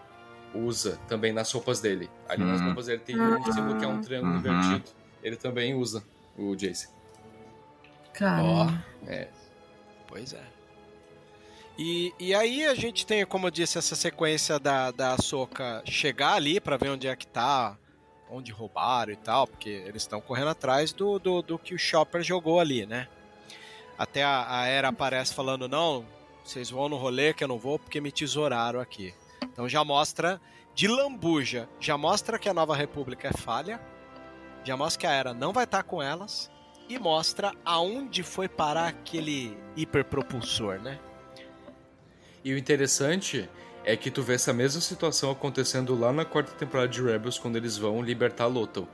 usa 0.53 0.99
também 1.07 1.31
nas 1.31 1.51
roupas 1.51 1.79
dele. 1.79 2.09
Ali 2.27 2.43
nas 2.43 2.59
Uhum. 2.59 2.65
roupas 2.67 2.87
dele 2.87 2.99
tem 2.99 3.19
um 3.19 3.43
símbolo 3.53 3.77
que 3.77 3.85
é 3.85 3.87
um 3.87 4.01
triângulo 4.01 4.33
Uhum. 4.33 4.39
invertido. 4.39 4.83
Ele 5.23 5.35
também 5.37 5.73
usa, 5.75 6.03
o 6.37 6.55
Jason. 6.55 6.89
Cara. 8.13 8.83
É. 9.07 9.27
Pois 10.07 10.33
é. 10.33 10.43
E, 11.77 12.13
e 12.17 12.33
aí 12.33 12.65
a 12.65 12.73
gente 12.73 13.05
tem, 13.05 13.25
como 13.25 13.47
eu 13.47 13.51
disse, 13.51 13.77
essa 13.77 13.95
sequência 13.95 14.57
da, 14.57 14.91
da 14.91 15.17
Soca 15.17 15.83
chegar 15.85 16.33
ali 16.33 16.59
pra 16.59 16.77
ver 16.77 16.89
onde 16.89 17.07
é 17.07 17.15
que 17.15 17.27
tá, 17.27 17.77
onde 18.29 18.51
roubaram 18.51 19.11
e 19.11 19.17
tal, 19.17 19.45
porque 19.45 19.69
eles 19.69 20.03
estão 20.03 20.21
correndo 20.21 20.49
atrás 20.49 20.93
do, 20.93 21.19
do, 21.19 21.41
do 21.41 21.59
que 21.59 21.75
o 21.75 21.79
Chopper 21.79 22.23
jogou 22.23 22.59
ali, 22.59 22.85
né? 22.85 23.07
Até 23.97 24.23
a, 24.23 24.61
a 24.61 24.67
Era 24.67 24.87
aparece 24.87 25.33
falando, 25.33 25.67
não, 25.67 26.05
vocês 26.43 26.69
vão 26.69 26.87
no 26.87 26.95
rolê 26.95 27.33
que 27.33 27.43
eu 27.43 27.47
não 27.47 27.59
vou 27.59 27.77
porque 27.77 27.99
me 27.99 28.11
tesouraram 28.11 28.79
aqui. 28.79 29.13
Então 29.43 29.67
já 29.67 29.83
mostra, 29.83 30.39
de 30.73 30.87
lambuja, 30.87 31.67
já 31.79 31.97
mostra 31.97 32.39
que 32.39 32.47
a 32.47 32.53
Nova 32.53 32.75
República 32.75 33.27
é 33.27 33.33
falha, 33.33 33.81
já 34.63 34.77
mostra 34.77 34.99
que 35.01 35.07
a 35.07 35.11
Era 35.11 35.33
não 35.33 35.51
vai 35.51 35.65
estar 35.65 35.83
com 35.83 36.01
elas, 36.01 36.49
e 36.87 36.99
mostra 36.99 37.51
aonde 37.65 38.23
foi 38.23 38.47
parar 38.47 38.87
aquele 38.87 39.57
hiperpropulsor, 39.75 40.79
né? 40.79 40.99
E 42.45 42.53
o 42.53 42.57
interessante 42.57 43.49
é 43.83 43.97
que 43.97 44.11
tu 44.11 44.21
vê 44.21 44.35
essa 44.35 44.53
mesma 44.53 44.79
situação 44.79 45.31
acontecendo 45.31 45.99
lá 45.99 46.13
na 46.13 46.23
quarta 46.23 46.51
temporada 46.53 46.87
de 46.87 47.01
Rebels, 47.01 47.39
quando 47.39 47.55
eles 47.55 47.75
vão 47.75 48.01
libertar 48.03 48.45
Lothal. 48.45 48.87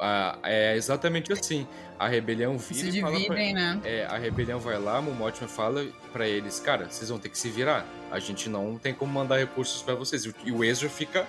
Ah, 0.00 0.38
é 0.44 0.76
exatamente 0.76 1.32
assim. 1.32 1.66
A 1.98 2.06
rebelião 2.08 2.58
vira 2.58 2.90
Se 2.90 2.98
e 2.98 3.00
fala 3.00 3.12
pra- 3.12 3.20
dividem, 3.20 3.54
né? 3.54 3.80
É, 3.84 4.04
a 4.04 4.16
rebelião 4.18 4.58
vai 4.60 4.78
lá, 4.80 5.00
Momotima 5.00 5.48
fala 5.48 5.86
pra 6.12 6.26
eles, 6.28 6.58
cara, 6.60 6.88
vocês 6.90 7.08
vão 7.08 7.18
ter 7.18 7.28
que 7.28 7.38
se 7.38 7.48
virar. 7.48 7.86
A 8.10 8.18
gente 8.18 8.48
não 8.48 8.76
tem 8.78 8.92
como 8.94 9.12
mandar 9.12 9.38
recursos 9.38 9.80
pra 9.82 9.94
vocês. 9.94 10.24
E 10.44 10.52
o- 10.52 10.64
Ezra 10.64 10.88
fica 10.88 11.26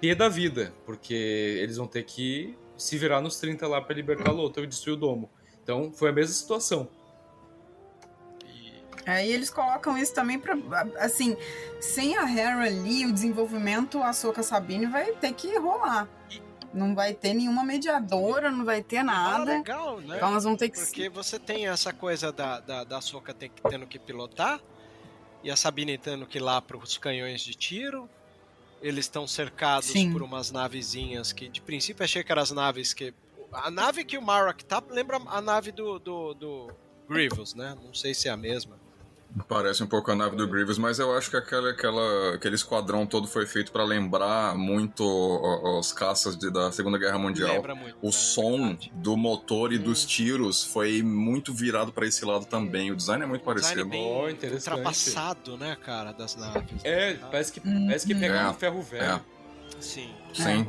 pé 0.00 0.14
da 0.14 0.28
vida, 0.30 0.72
porque 0.86 1.14
eles 1.62 1.76
vão 1.76 1.86
ter 1.86 2.02
que 2.04 2.54
se 2.76 2.96
virar 2.98 3.20
nos 3.20 3.38
30 3.38 3.66
lá 3.68 3.80
pra 3.80 3.94
libertar 3.94 4.30
Lothal 4.32 4.64
e 4.64 4.66
destruir 4.66 4.94
o 4.94 4.96
domo. 4.96 5.30
Então, 5.62 5.92
foi 5.92 6.10
a 6.10 6.12
mesma 6.12 6.34
situação. 6.34 6.88
Aí 9.06 9.32
eles 9.32 9.50
colocam 9.50 9.98
isso 9.98 10.14
também 10.14 10.38
pra. 10.38 10.56
Assim, 10.98 11.36
sem 11.80 12.16
a 12.16 12.22
Hera 12.30 12.62
ali, 12.62 13.04
o 13.06 13.12
desenvolvimento, 13.12 14.02
a 14.02 14.12
Soca 14.12 14.42
Sabine 14.42 14.86
vai 14.86 15.12
ter 15.12 15.32
que 15.32 15.56
rolar. 15.58 16.08
Não 16.72 16.94
vai 16.94 17.12
ter 17.12 17.34
nenhuma 17.34 17.62
mediadora, 17.64 18.50
não 18.50 18.64
vai 18.64 18.82
ter 18.82 18.98
Ah, 18.98 19.04
nada. 19.04 19.44
legal, 19.44 20.00
né? 20.00 20.16
Então 20.16 20.30
nós 20.30 20.44
vamos 20.44 20.58
ter 20.58 20.70
que. 20.70 20.80
Porque 20.80 21.08
você 21.08 21.38
tem 21.38 21.66
essa 21.68 21.92
coisa 21.92 22.32
da, 22.32 22.60
da, 22.60 22.84
da 22.84 23.00
Soca 23.00 23.34
tendo 23.34 23.86
que 23.86 23.98
pilotar, 23.98 24.60
e 25.42 25.50
a 25.50 25.56
Sabine 25.56 25.98
tendo 25.98 26.24
que 26.26 26.38
ir 26.38 26.40
lá 26.40 26.62
pros 26.62 26.96
canhões 26.96 27.42
de 27.42 27.54
tiro. 27.54 28.08
Eles 28.80 29.04
estão 29.04 29.28
cercados 29.28 29.86
Sim. 29.90 30.12
por 30.12 30.22
umas 30.22 30.50
navezinhas 30.50 31.32
que, 31.32 31.48
de 31.48 31.60
princípio, 31.60 32.02
achei 32.02 32.24
que 32.24 32.32
eram 32.32 32.42
as 32.42 32.50
naves 32.50 32.92
que. 32.94 33.12
A 33.52 33.70
nave 33.70 34.02
que 34.04 34.16
o 34.16 34.22
Marok 34.22 34.64
tá 34.64 34.82
lembra 34.88 35.20
a 35.26 35.40
nave 35.40 35.70
do, 35.72 35.98
do, 35.98 36.34
do 36.34 36.72
Grievous, 37.08 37.54
né? 37.54 37.76
Não 37.84 37.92
sei 37.92 38.14
se 38.14 38.28
é 38.28 38.30
a 38.30 38.36
mesma. 38.36 38.80
Parece 39.48 39.82
um 39.82 39.86
pouco 39.86 40.10
a 40.10 40.14
nave 40.14 40.36
do 40.36 40.46
Grievous, 40.46 40.76
mas 40.76 40.98
eu 40.98 41.16
acho 41.16 41.30
que 41.30 41.36
aquela, 41.38 41.70
aquela, 41.70 42.34
aquele 42.34 42.54
esquadrão 42.54 43.06
todo 43.06 43.26
foi 43.26 43.46
feito 43.46 43.72
pra 43.72 43.82
lembrar 43.82 44.54
muito 44.54 45.02
os 45.78 45.90
caças 45.90 46.36
de- 46.36 46.50
da 46.50 46.70
Segunda 46.70 46.98
Guerra 46.98 47.18
Mundial. 47.18 47.62
Muito. 47.74 47.96
O 48.02 48.06
né? 48.06 48.12
som 48.12 48.58
Verdade. 48.58 48.92
do 48.94 49.16
motor 49.16 49.72
e 49.72 49.78
dos 49.78 50.04
tiros 50.04 50.62
foi 50.64 51.02
muito 51.02 51.54
virado 51.54 51.92
pra 51.92 52.06
esse 52.06 52.24
lado 52.26 52.44
também. 52.44 52.90
O 52.90 52.96
design 52.96 53.22
é 53.24 53.26
muito 53.26 53.42
Design 53.42 53.62
parecido. 53.62 53.88
bem 53.88 54.04
Oh, 54.04 54.28
interessante. 54.28 54.68
ultrapassado, 54.76 55.56
né, 55.56 55.76
cara, 55.82 56.12
das 56.12 56.36
naves. 56.36 56.84
É, 56.84 57.14
né? 57.14 57.18
parece 57.30 57.52
que, 57.52 57.66
Uhum. 57.66 57.86
parece 57.86 58.06
que 58.06 58.14
pega 58.14 58.34
É, 58.34 58.48
um 58.50 58.54
ferro 58.54 58.82
velho. 58.82 59.02
é. 59.02 59.20
Sim. 59.80 60.10
Sim. 60.34 60.66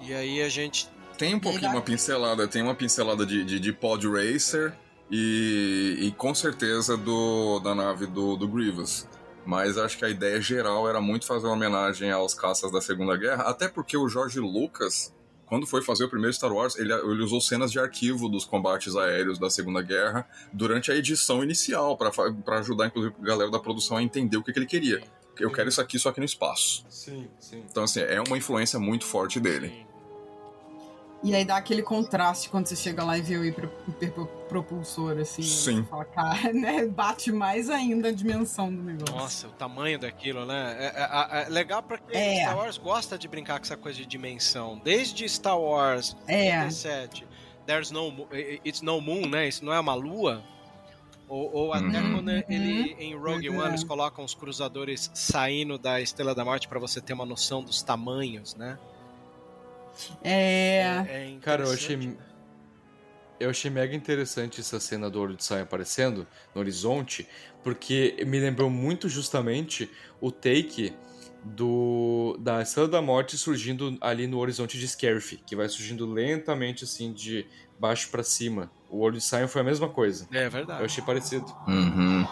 E 0.00 0.14
aí 0.14 0.40
a 0.42 0.48
gente 0.48 0.88
Tem 1.18 1.34
um 1.34 1.40
pouquinho 1.40 1.72
uma 1.72 1.82
pincelada, 1.82 2.46
tem 2.48 2.62
uma 2.62 2.74
pincelada 2.74 3.26
de, 3.26 3.44
de, 3.44 3.58
de 3.60 3.72
Pod 3.72 4.06
Racer 4.08 4.72
e, 5.10 5.96
e 6.00 6.12
com 6.12 6.34
certeza 6.34 6.96
do, 6.96 7.60
da 7.60 7.74
nave 7.74 8.06
do, 8.06 8.36
do 8.36 8.48
Grievous. 8.48 9.06
Mas 9.44 9.78
acho 9.78 9.96
que 9.96 10.04
a 10.04 10.10
ideia 10.10 10.40
geral 10.40 10.88
era 10.88 11.00
muito 11.00 11.24
fazer 11.24 11.46
uma 11.46 11.54
homenagem 11.54 12.10
aos 12.10 12.34
caças 12.34 12.70
da 12.70 12.80
Segunda 12.80 13.16
Guerra, 13.16 13.44
até 13.44 13.66
porque 13.66 13.96
o 13.96 14.06
George 14.06 14.38
Lucas, 14.38 15.14
quando 15.46 15.66
foi 15.66 15.82
fazer 15.82 16.04
o 16.04 16.08
primeiro 16.10 16.34
Star 16.34 16.52
Wars, 16.52 16.76
ele, 16.76 16.92
ele 16.92 17.22
usou 17.22 17.40
cenas 17.40 17.72
de 17.72 17.80
arquivo 17.80 18.28
dos 18.28 18.44
combates 18.44 18.94
aéreos 18.94 19.38
da 19.38 19.48
Segunda 19.48 19.80
Guerra 19.80 20.28
durante 20.52 20.92
a 20.92 20.96
edição 20.96 21.42
inicial, 21.42 21.96
para 21.96 22.58
ajudar, 22.58 22.88
inclusive, 22.88 23.14
a 23.18 23.24
galera 23.24 23.50
da 23.50 23.58
produção 23.58 23.96
a 23.96 24.02
entender 24.02 24.36
o 24.36 24.42
que, 24.42 24.52
que 24.52 24.58
ele 24.58 24.66
queria. 24.66 25.02
Eu 25.38 25.50
quero 25.50 25.68
isso 25.68 25.80
aqui 25.80 25.98
só 25.98 26.12
que 26.12 26.18
no 26.18 26.26
espaço. 26.26 26.84
Sim, 26.90 27.28
sim. 27.38 27.64
Então, 27.70 27.84
assim, 27.84 28.00
é 28.00 28.20
uma 28.20 28.36
influência 28.36 28.78
muito 28.78 29.06
forte 29.06 29.38
dele. 29.38 29.86
E 31.22 31.34
aí 31.34 31.44
dá 31.44 31.56
aquele 31.56 31.82
contraste 31.82 32.48
quando 32.48 32.66
você 32.66 32.76
chega 32.76 33.02
lá 33.04 33.18
e 33.18 33.22
vê 33.22 33.36
o 33.36 33.44
hiper- 33.44 33.68
hiperpropulsor, 33.88 35.18
assim. 35.18 35.42
Sim. 35.42 35.76
Você 35.82 35.88
fala, 35.88 36.04
cara, 36.04 36.52
né? 36.54 36.86
Bate 36.86 37.32
mais 37.32 37.68
ainda 37.68 38.08
a 38.08 38.12
dimensão 38.12 38.72
do 38.72 38.82
negócio. 38.82 39.14
Nossa, 39.16 39.48
o 39.48 39.50
tamanho 39.52 39.98
daquilo, 39.98 40.46
né? 40.46 40.76
É, 40.78 40.86
é- 41.40 41.42
é 41.46 41.48
legal 41.48 41.82
porque 41.82 42.16
É. 42.16 42.42
Star 42.42 42.56
Wars 42.56 42.78
gosta 42.78 43.18
de 43.18 43.26
brincar 43.26 43.58
com 43.58 43.64
essa 43.64 43.76
coisa 43.76 43.98
de 43.98 44.06
dimensão. 44.06 44.80
Desde 44.82 45.28
Star 45.28 45.58
Wars 45.58 46.16
É. 46.26 46.52
87, 46.62 47.26
There's 47.66 47.90
no, 47.90 48.26
It's 48.64 48.80
No 48.80 49.00
Moon, 49.00 49.26
né? 49.28 49.46
Isso 49.48 49.64
não 49.64 49.72
é 49.74 49.80
uma 49.80 49.94
lua. 49.94 50.42
Ou, 51.28 51.52
ou 51.54 51.72
até 51.74 52.00
Uhum. 52.00 52.14
quando 52.14 52.30
ele, 52.30 52.96
em 52.98 53.14
Rogue 53.14 53.50
Uhum. 53.50 53.58
One, 53.58 53.68
eles 53.68 53.84
colocam 53.84 54.24
os 54.24 54.34
cruzadores 54.34 55.10
saindo 55.12 55.76
da 55.76 56.00
Estrela 56.00 56.34
da 56.34 56.42
Morte 56.44 56.66
pra 56.66 56.78
você 56.78 57.00
ter 57.02 57.12
uma 57.12 57.26
noção 57.26 57.62
dos 57.62 57.82
tamanhos, 57.82 58.54
né? 58.54 58.78
É. 60.22 61.04
é 61.08 61.38
Cara, 61.40 61.62
eu 61.62 61.72
interessante. 61.72 61.94
achei. 61.94 62.18
Eu 63.40 63.50
achei 63.50 63.70
mega 63.70 63.94
interessante 63.94 64.60
essa 64.60 64.80
cena 64.80 65.08
do 65.08 65.20
olho 65.20 65.36
de 65.36 65.44
saia 65.44 65.62
aparecendo 65.62 66.26
no 66.52 66.60
horizonte, 66.60 67.28
porque 67.62 68.16
me 68.26 68.40
lembrou 68.40 68.68
muito 68.68 69.08
justamente 69.08 69.88
o 70.20 70.32
take 70.32 70.92
do 71.44 72.36
da 72.40 72.60
Estrela 72.60 72.88
da 72.88 73.00
Morte 73.00 73.38
surgindo 73.38 73.96
ali 74.00 74.26
no 74.26 74.38
horizonte 74.38 74.76
de 74.76 74.88
Scarif, 74.88 75.36
que 75.46 75.54
vai 75.54 75.68
surgindo 75.68 76.04
lentamente 76.04 76.82
assim 76.82 77.12
de 77.12 77.46
baixo 77.78 78.10
pra 78.10 78.24
cima. 78.24 78.70
O 78.90 78.98
olho 78.98 79.14
de 79.14 79.20
saia 79.20 79.46
foi 79.46 79.60
a 79.60 79.64
mesma 79.64 79.88
coisa. 79.88 80.26
É 80.32 80.48
verdade. 80.48 80.80
Eu 80.80 80.86
achei 80.86 81.04
parecido. 81.04 81.46
Uhum. 81.66 82.26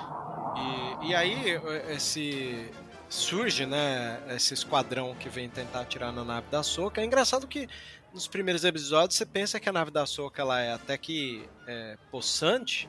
E, 1.03 1.11
e 1.11 1.15
aí, 1.15 1.61
esse 1.91 2.69
surge, 3.09 3.66
né, 3.66 4.20
esse 4.31 4.55
esquadrão 4.55 5.15
que 5.15 5.28
vem 5.28 5.49
tentar 5.49 5.81
atirar 5.81 6.12
na 6.12 6.24
nave 6.24 6.47
da 6.51 6.62
Soca. 6.62 7.01
É 7.01 7.05
engraçado 7.05 7.47
que 7.47 7.69
nos 8.12 8.27
primeiros 8.27 8.65
episódios 8.65 9.16
você 9.16 9.27
pensa 9.27 9.61
que 9.61 9.69
a 9.69 9.73
nave 9.73 9.91
da 9.91 10.07
Soca 10.07 10.43
ela 10.43 10.61
é 10.61 10.73
até 10.73 10.97
que 10.99 11.49
é, 11.66 11.97
possante, 12.11 12.89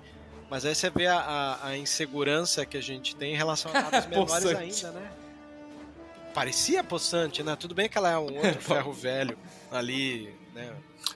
mas 0.49 0.65
aí 0.65 0.73
você 0.73 0.89
vê 0.89 1.07
a, 1.07 1.19
a- 1.19 1.67
a 1.67 1.77
insegurança 1.77 2.65
que 2.65 2.77
a 2.77 2.81
gente 2.81 3.15
tem 3.15 3.33
em 3.33 3.37
relação 3.37 3.69
a 3.71 3.81
naves 3.91 4.05
menores 4.07 4.45
ainda, 4.45 4.91
né? 4.91 5.11
Parecia 6.33 6.83
possante, 6.83 7.41
né? 7.41 7.55
Tudo 7.55 7.73
bem 7.73 7.89
que 7.89 7.97
ela 7.97 8.11
é 8.11 8.17
um 8.17 8.35
outro 8.35 8.61
ferro 8.61 8.93
velho 8.93 9.37
ali, 9.71 10.33
né? 10.53 10.71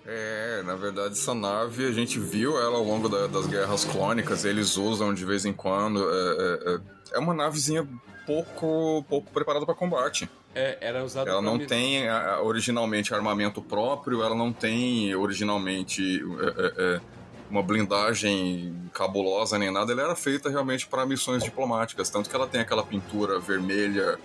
É, 0.05 0.61
na 0.63 0.75
verdade, 0.75 1.13
essa 1.13 1.33
nave 1.33 1.85
a 1.85 1.91
gente 1.91 2.19
viu 2.19 2.59
ela 2.59 2.77
ao 2.77 2.83
longo 2.83 3.07
da- 3.07 3.27
das 3.27 3.45
guerras 3.45 3.85
clônicas, 3.85 4.45
eles 4.45 4.77
usam 4.77 5.13
de 5.13 5.23
vez 5.25 5.45
em 5.45 5.53
quando. 5.53 5.99
É, 6.09 6.13
é- 6.13 6.75
é- 6.75 6.79
é 7.13 7.19
uma 7.19 7.33
navezinha 7.33 7.87
pouco, 8.25 9.03
pouco 9.09 9.31
preparada 9.31 9.65
para 9.65 9.75
combate. 9.75 10.29
É, 10.53 10.77
era 10.81 11.03
usado 11.03 11.29
Ela 11.29 11.41
não 11.41 11.57
me- 11.57 11.65
tem 11.65 12.03
originalmente 12.43 13.13
armamento 13.13 13.61
próprio, 13.61 14.21
ela 14.21 14.35
não 14.35 14.51
tem 14.51 15.15
originalmente 15.15 16.21
é, 16.21 16.45
é, 16.45 16.95
é, 16.95 17.01
uma 17.49 17.63
blindagem 17.63 18.75
cabulosa 18.93 19.57
nem 19.57 19.71
nada. 19.71 19.91
Ela 19.93 20.03
era 20.03 20.15
feita 20.15 20.49
realmente 20.49 20.87
para 20.87 21.05
missões 21.05 21.43
diplomáticas, 21.43 22.09
tanto 22.09 22.29
que 22.29 22.35
ela 22.35 22.47
tem 22.47 22.61
aquela 22.61 22.83
pintura 22.83 23.39
vermelha 23.39 24.19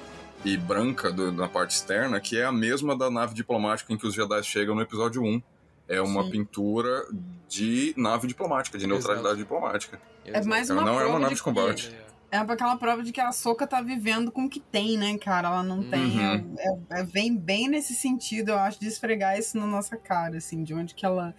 e 0.44 0.56
branca 0.56 1.10
do, 1.12 1.32
na 1.32 1.48
parte 1.48 1.70
externa, 1.73 2.20
que 2.20 2.36
é 2.39 2.44
a 2.44 2.52
mesma 2.52 2.97
da 2.97 3.10
nave 3.10 3.35
diplomática 3.35 3.93
em 3.93 3.97
que 3.97 4.06
os 4.06 4.14
Jedi 4.14 4.43
chegam 4.43 4.74
no 4.74 4.82
episódio 4.82 5.23
1. 5.23 5.43
É 5.89 6.01
uma 6.01 6.24
Sim. 6.24 6.31
pintura 6.31 7.06
de 7.48 7.94
nave 7.97 8.27
diplomática, 8.27 8.77
de 8.77 8.86
neutralidade 8.89 9.36
Exato. 9.36 9.43
diplomática. 9.44 10.01
É 10.24 10.43
mais 10.44 10.68
uma 10.68 10.82
não 10.85 11.01
é 11.01 11.06
uma 11.06 11.20
nave 11.20 11.35
de, 11.35 11.39
de 11.39 11.43
combate. 11.44 11.94
É 12.31 12.39
aquela 12.39 12.77
prova 12.77 13.03
de 13.03 13.12
que 13.12 13.20
a 13.20 13.31
Soca 13.31 13.66
tá 13.66 13.81
vivendo 13.81 14.32
com 14.32 14.44
o 14.44 14.48
que 14.48 14.59
tem, 14.59 14.98
né, 14.98 15.16
cara? 15.16 15.48
Ela 15.48 15.62
não 15.62 15.82
tem. 15.82 16.19
Uhum. 16.19 16.57
É, 16.59 16.98
é, 16.98 17.01
é, 17.01 17.05
vem 17.05 17.36
bem 17.36 17.69
nesse 17.69 17.94
sentido, 17.94 18.51
eu 18.51 18.59
acho, 18.59 18.81
de 18.81 18.86
esfregar 18.86 19.39
isso 19.39 19.57
na 19.57 19.66
nossa 19.66 19.97
cara, 19.97 20.36
assim, 20.36 20.62
de 20.62 20.74
onde 20.74 20.94
que 20.94 21.07
ela. 21.07 21.35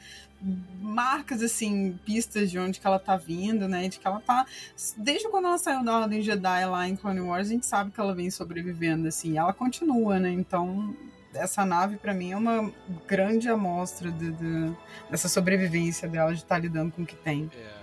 Marcas, 0.80 1.42
assim, 1.42 2.00
pistas 2.06 2.50
de 2.50 2.60
onde 2.60 2.80
que 2.80 2.88
ela 2.88 3.00
tá 3.00 3.18
vindo, 3.18 3.68
né? 3.68 3.88
De 3.88 4.00
que 4.00 4.08
ela 4.08 4.22
tá. 4.22 4.46
Desde 4.96 5.28
quando 5.30 5.46
ela 5.48 5.58
saiu 5.58 5.84
da 5.84 6.00
Ordem 6.00 6.22
Jedi 6.22 6.66
lá 6.66 6.88
em 6.88 6.96
Clone 6.96 7.22
Wars, 7.22 7.48
a 7.48 7.52
gente 7.52 7.66
sabe 7.66 7.92
que 7.92 8.00
ela 8.00 8.16
vem 8.16 8.30
sobrevivendo, 8.30 9.08
assim. 9.08 9.34
E 9.34 9.38
ela 9.38 9.52
continua, 9.52 10.20
né? 10.20 10.32
Então, 10.32 10.96
essa 11.34 11.66
nave 11.66 11.98
para 11.98 12.14
mim 12.14 12.32
é 12.32 12.38
uma 12.38 12.72
grande 13.08 13.50
amostra 13.50 14.12
de, 14.12 14.32
de, 14.32 14.72
dessa 15.10 15.28
sobrevivência 15.28 16.08
dela 16.08 16.32
de 16.32 16.40
estar 16.40 16.56
tá 16.56 16.62
lidando 16.62 16.92
com 16.92 17.02
o 17.02 17.06
que 17.06 17.16
tem. 17.16 17.50
É. 17.54 17.77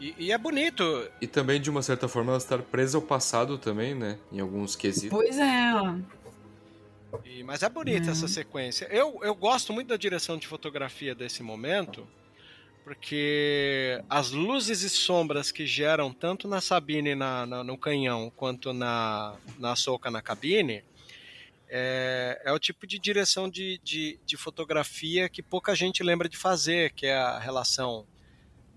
E, 0.00 0.14
e, 0.18 0.32
é 0.32 0.38
bonito. 0.38 0.82
E 1.20 1.26
também, 1.26 1.60
de 1.60 1.68
uma 1.68 1.82
certa 1.82 2.08
forma, 2.08 2.32
ela 2.32 2.38
estar 2.38 2.62
presa 2.62 2.96
ao 2.96 3.02
passado 3.02 3.58
também, 3.58 3.94
né? 3.94 4.18
Em 4.32 4.40
alguns 4.40 4.74
quesitos. 4.74 5.10
Pois 5.10 5.38
é. 5.38 5.72
E, 7.24 7.42
mas 7.42 7.62
é 7.62 7.68
bonita 7.68 8.08
é. 8.08 8.10
essa 8.12 8.26
sequência. 8.26 8.86
Eu, 8.90 9.20
eu 9.22 9.34
gosto 9.34 9.72
muito 9.72 9.88
da 9.88 9.96
direção 9.96 10.38
de 10.38 10.46
fotografia 10.46 11.14
desse 11.14 11.42
momento, 11.42 12.08
porque 12.82 14.02
as 14.08 14.30
luzes 14.30 14.82
e 14.82 14.88
sombras 14.88 15.52
que 15.52 15.66
geram 15.66 16.12
tanto 16.12 16.48
na 16.48 16.60
Sabine 16.60 17.14
na, 17.14 17.44
na 17.44 17.62
no 17.62 17.76
canhão 17.76 18.32
quanto 18.34 18.72
na, 18.72 19.34
na 19.58 19.76
Soca 19.76 20.10
na 20.10 20.22
cabine 20.22 20.82
é, 21.68 22.40
é 22.44 22.52
o 22.52 22.58
tipo 22.58 22.86
de 22.86 22.98
direção 22.98 23.48
de, 23.48 23.78
de, 23.84 24.18
de 24.26 24.36
fotografia 24.36 25.28
que 25.28 25.42
pouca 25.42 25.74
gente 25.74 26.02
lembra 26.02 26.28
de 26.28 26.36
fazer, 26.36 26.92
que 26.92 27.06
é 27.06 27.14
a 27.14 27.38
relação 27.38 28.06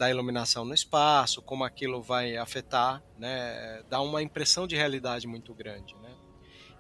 da 0.04 0.10
iluminação 0.10 0.66
no 0.66 0.74
espaço, 0.74 1.42
como 1.42 1.64
aquilo 1.64 2.02
vai 2.02 2.36
afetar, 2.36 3.02
né, 3.18 3.82
dá 3.90 4.02
uma 4.02 4.22
impressão 4.22 4.68
de 4.68 4.76
realidade 4.76 5.26
muito 5.26 5.54
grande, 5.54 5.96
né? 6.02 6.10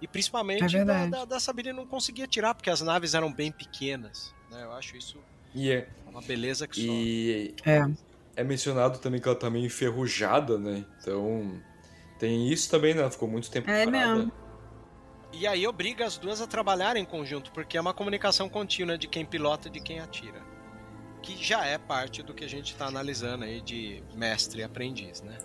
E 0.01 0.07
principalmente 0.07 0.75
é 0.75 0.83
da, 0.83 1.05
da, 1.05 1.25
da 1.25 1.39
Sabine 1.39 1.71
não 1.71 1.87
conseguia 1.87 2.27
tirar, 2.27 2.53
porque 2.53 2.69
as 2.69 2.81
naves 2.81 3.13
eram 3.13 3.31
bem 3.31 3.49
pequenas, 3.49 4.35
né? 4.51 4.63
Eu 4.63 4.73
acho 4.73 4.97
isso 4.97 5.17
yeah. 5.55 5.87
É 6.05 6.09
uma 6.09 6.21
beleza 6.21 6.67
que 6.67 6.81
e 6.81 7.55
só. 7.63 7.69
É. 7.69 7.91
é 8.35 8.43
mencionado 8.43 8.99
também 8.99 9.21
que 9.21 9.27
ela 9.27 9.37
tá 9.37 9.49
meio 9.49 9.65
enferrujada, 9.65 10.57
né? 10.57 10.83
Então 10.99 11.61
tem 12.19 12.51
isso 12.51 12.69
também, 12.69 12.93
né? 12.93 13.01
Ela 13.01 13.11
ficou 13.11 13.29
muito 13.29 13.49
tempo 13.49 13.69
é 13.69 13.85
parada. 13.85 14.15
Mesmo. 14.15 14.33
E 15.31 15.47
aí 15.47 15.65
obriga 15.65 16.05
as 16.05 16.17
duas 16.17 16.41
a 16.41 16.47
trabalharem 16.47 17.03
em 17.03 17.05
conjunto, 17.05 17.53
porque 17.53 17.77
é 17.77 17.81
uma 17.81 17.93
comunicação 17.93 18.49
contínua 18.49 18.97
de 18.97 19.07
quem 19.07 19.25
pilota 19.25 19.69
e 19.69 19.71
de 19.71 19.79
quem 19.79 20.01
atira 20.01 20.52
que 21.23 21.41
já 21.41 21.65
é 21.65 21.77
parte 21.77 22.21
do 22.21 22.33
que 22.33 22.43
a 22.43 22.49
gente 22.49 22.73
está 22.73 22.85
analisando 22.85 23.45
aí 23.45 23.61
de 23.61 24.03
mestre 24.13 24.59
e 24.59 24.63
aprendiz, 24.63 25.21
né? 25.21 25.37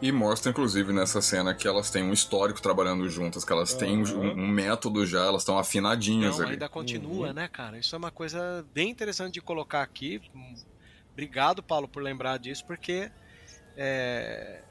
E 0.00 0.10
mostra, 0.10 0.50
inclusive, 0.50 0.92
nessa 0.92 1.22
cena 1.22 1.54
que 1.54 1.68
elas 1.68 1.90
têm 1.90 2.02
um 2.02 2.12
histórico 2.12 2.60
trabalhando 2.60 3.08
juntas, 3.08 3.44
que 3.44 3.52
elas 3.52 3.72
uhum. 3.72 3.78
têm 3.78 4.02
um, 4.02 4.30
um, 4.32 4.48
método 4.48 5.06
já, 5.06 5.24
elas 5.24 5.42
estão 5.42 5.58
afinadinhas 5.58 6.38
Não, 6.38 6.44
ali. 6.44 6.54
ainda 6.54 6.68
continua, 6.68 7.28
uhum. 7.28 7.32
né, 7.32 7.46
cara? 7.46 7.78
Isso 7.78 7.94
é 7.94 7.98
uma 7.98 8.10
coisa 8.10 8.66
bem 8.74 8.90
interessante 8.90 9.34
de 9.34 9.40
colocar 9.40 9.82
aqui. 9.82 10.20
Obrigado, 11.12 11.62
Paulo, 11.62 11.86
por 11.86 12.02
lembrar 12.02 12.38
disso, 12.38 12.64
porque 12.66 13.12
é, 13.76 14.62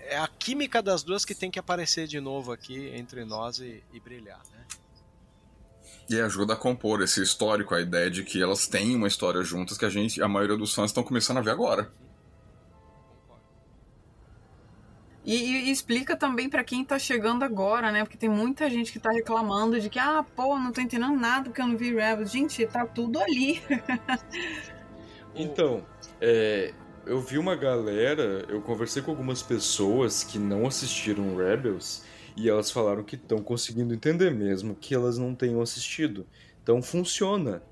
é 0.00 0.18
a 0.18 0.28
química 0.28 0.82
das 0.82 1.02
duas 1.02 1.24
que 1.24 1.34
tem 1.34 1.50
que 1.50 1.58
aparecer 1.58 2.06
de 2.06 2.20
novo 2.20 2.52
aqui 2.52 2.92
entre 2.94 3.24
nós 3.24 3.60
e, 3.60 3.82
e 3.92 4.00
brilhar, 4.00 4.42
né? 4.52 4.66
E 6.10 6.20
ajuda 6.20 6.54
a 6.54 6.56
compor 6.56 7.02
esse 7.02 7.22
histórico, 7.22 7.72
a 7.72 7.80
ideia 7.80 8.10
de 8.10 8.24
que 8.24 8.42
elas 8.42 8.66
têm 8.66 8.96
uma 8.96 9.06
história 9.06 9.40
juntas 9.44 9.78
que 9.78 9.84
a 9.84 9.88
gente, 9.88 10.20
a 10.20 10.26
maioria 10.26 10.56
dos 10.56 10.74
fãs 10.74 10.90
estão 10.90 11.04
começando 11.04 11.36
a 11.36 11.40
ver 11.40 11.52
agora. 11.52 11.88
E, 15.24 15.36
e, 15.36 15.70
explica 15.70 16.16
também 16.16 16.48
para 16.50 16.64
quem 16.64 16.84
tá 16.84 16.98
chegando 16.98 17.44
agora, 17.44 17.92
né? 17.92 18.02
Porque 18.02 18.18
tem 18.18 18.28
muita 18.28 18.68
gente 18.68 18.90
que 18.90 18.98
tá 18.98 19.12
reclamando 19.12 19.78
de 19.78 19.88
que, 19.88 20.00
ah, 20.00 20.24
pô, 20.34 20.58
não 20.58 20.72
tô 20.72 20.80
entendendo 20.80 21.14
nada 21.14 21.44
porque 21.44 21.62
eu 21.62 21.68
não 21.68 21.76
vi 21.76 21.94
Rebels. 21.94 22.32
Gente, 22.32 22.66
tá 22.66 22.84
tudo 22.84 23.20
ali. 23.20 23.62
então, 25.32 25.86
é, 26.20 26.74
eu 27.06 27.20
vi 27.20 27.38
uma 27.38 27.54
galera, 27.54 28.44
eu 28.48 28.60
conversei 28.60 29.00
com 29.00 29.12
algumas 29.12 29.42
pessoas 29.42 30.24
que 30.24 30.40
não 30.40 30.66
assistiram 30.66 31.36
Rebels 31.36 32.02
e 32.40 32.48
elas 32.48 32.70
falaram 32.70 33.04
que 33.04 33.16
estão 33.16 33.38
conseguindo 33.38 33.92
entender 33.92 34.30
mesmo 34.30 34.74
que 34.74 34.94
elas 34.94 35.18
não 35.18 35.34
tenham 35.34 35.60
assistido. 35.60 36.26
Então 36.62 36.82
funciona 36.82 37.62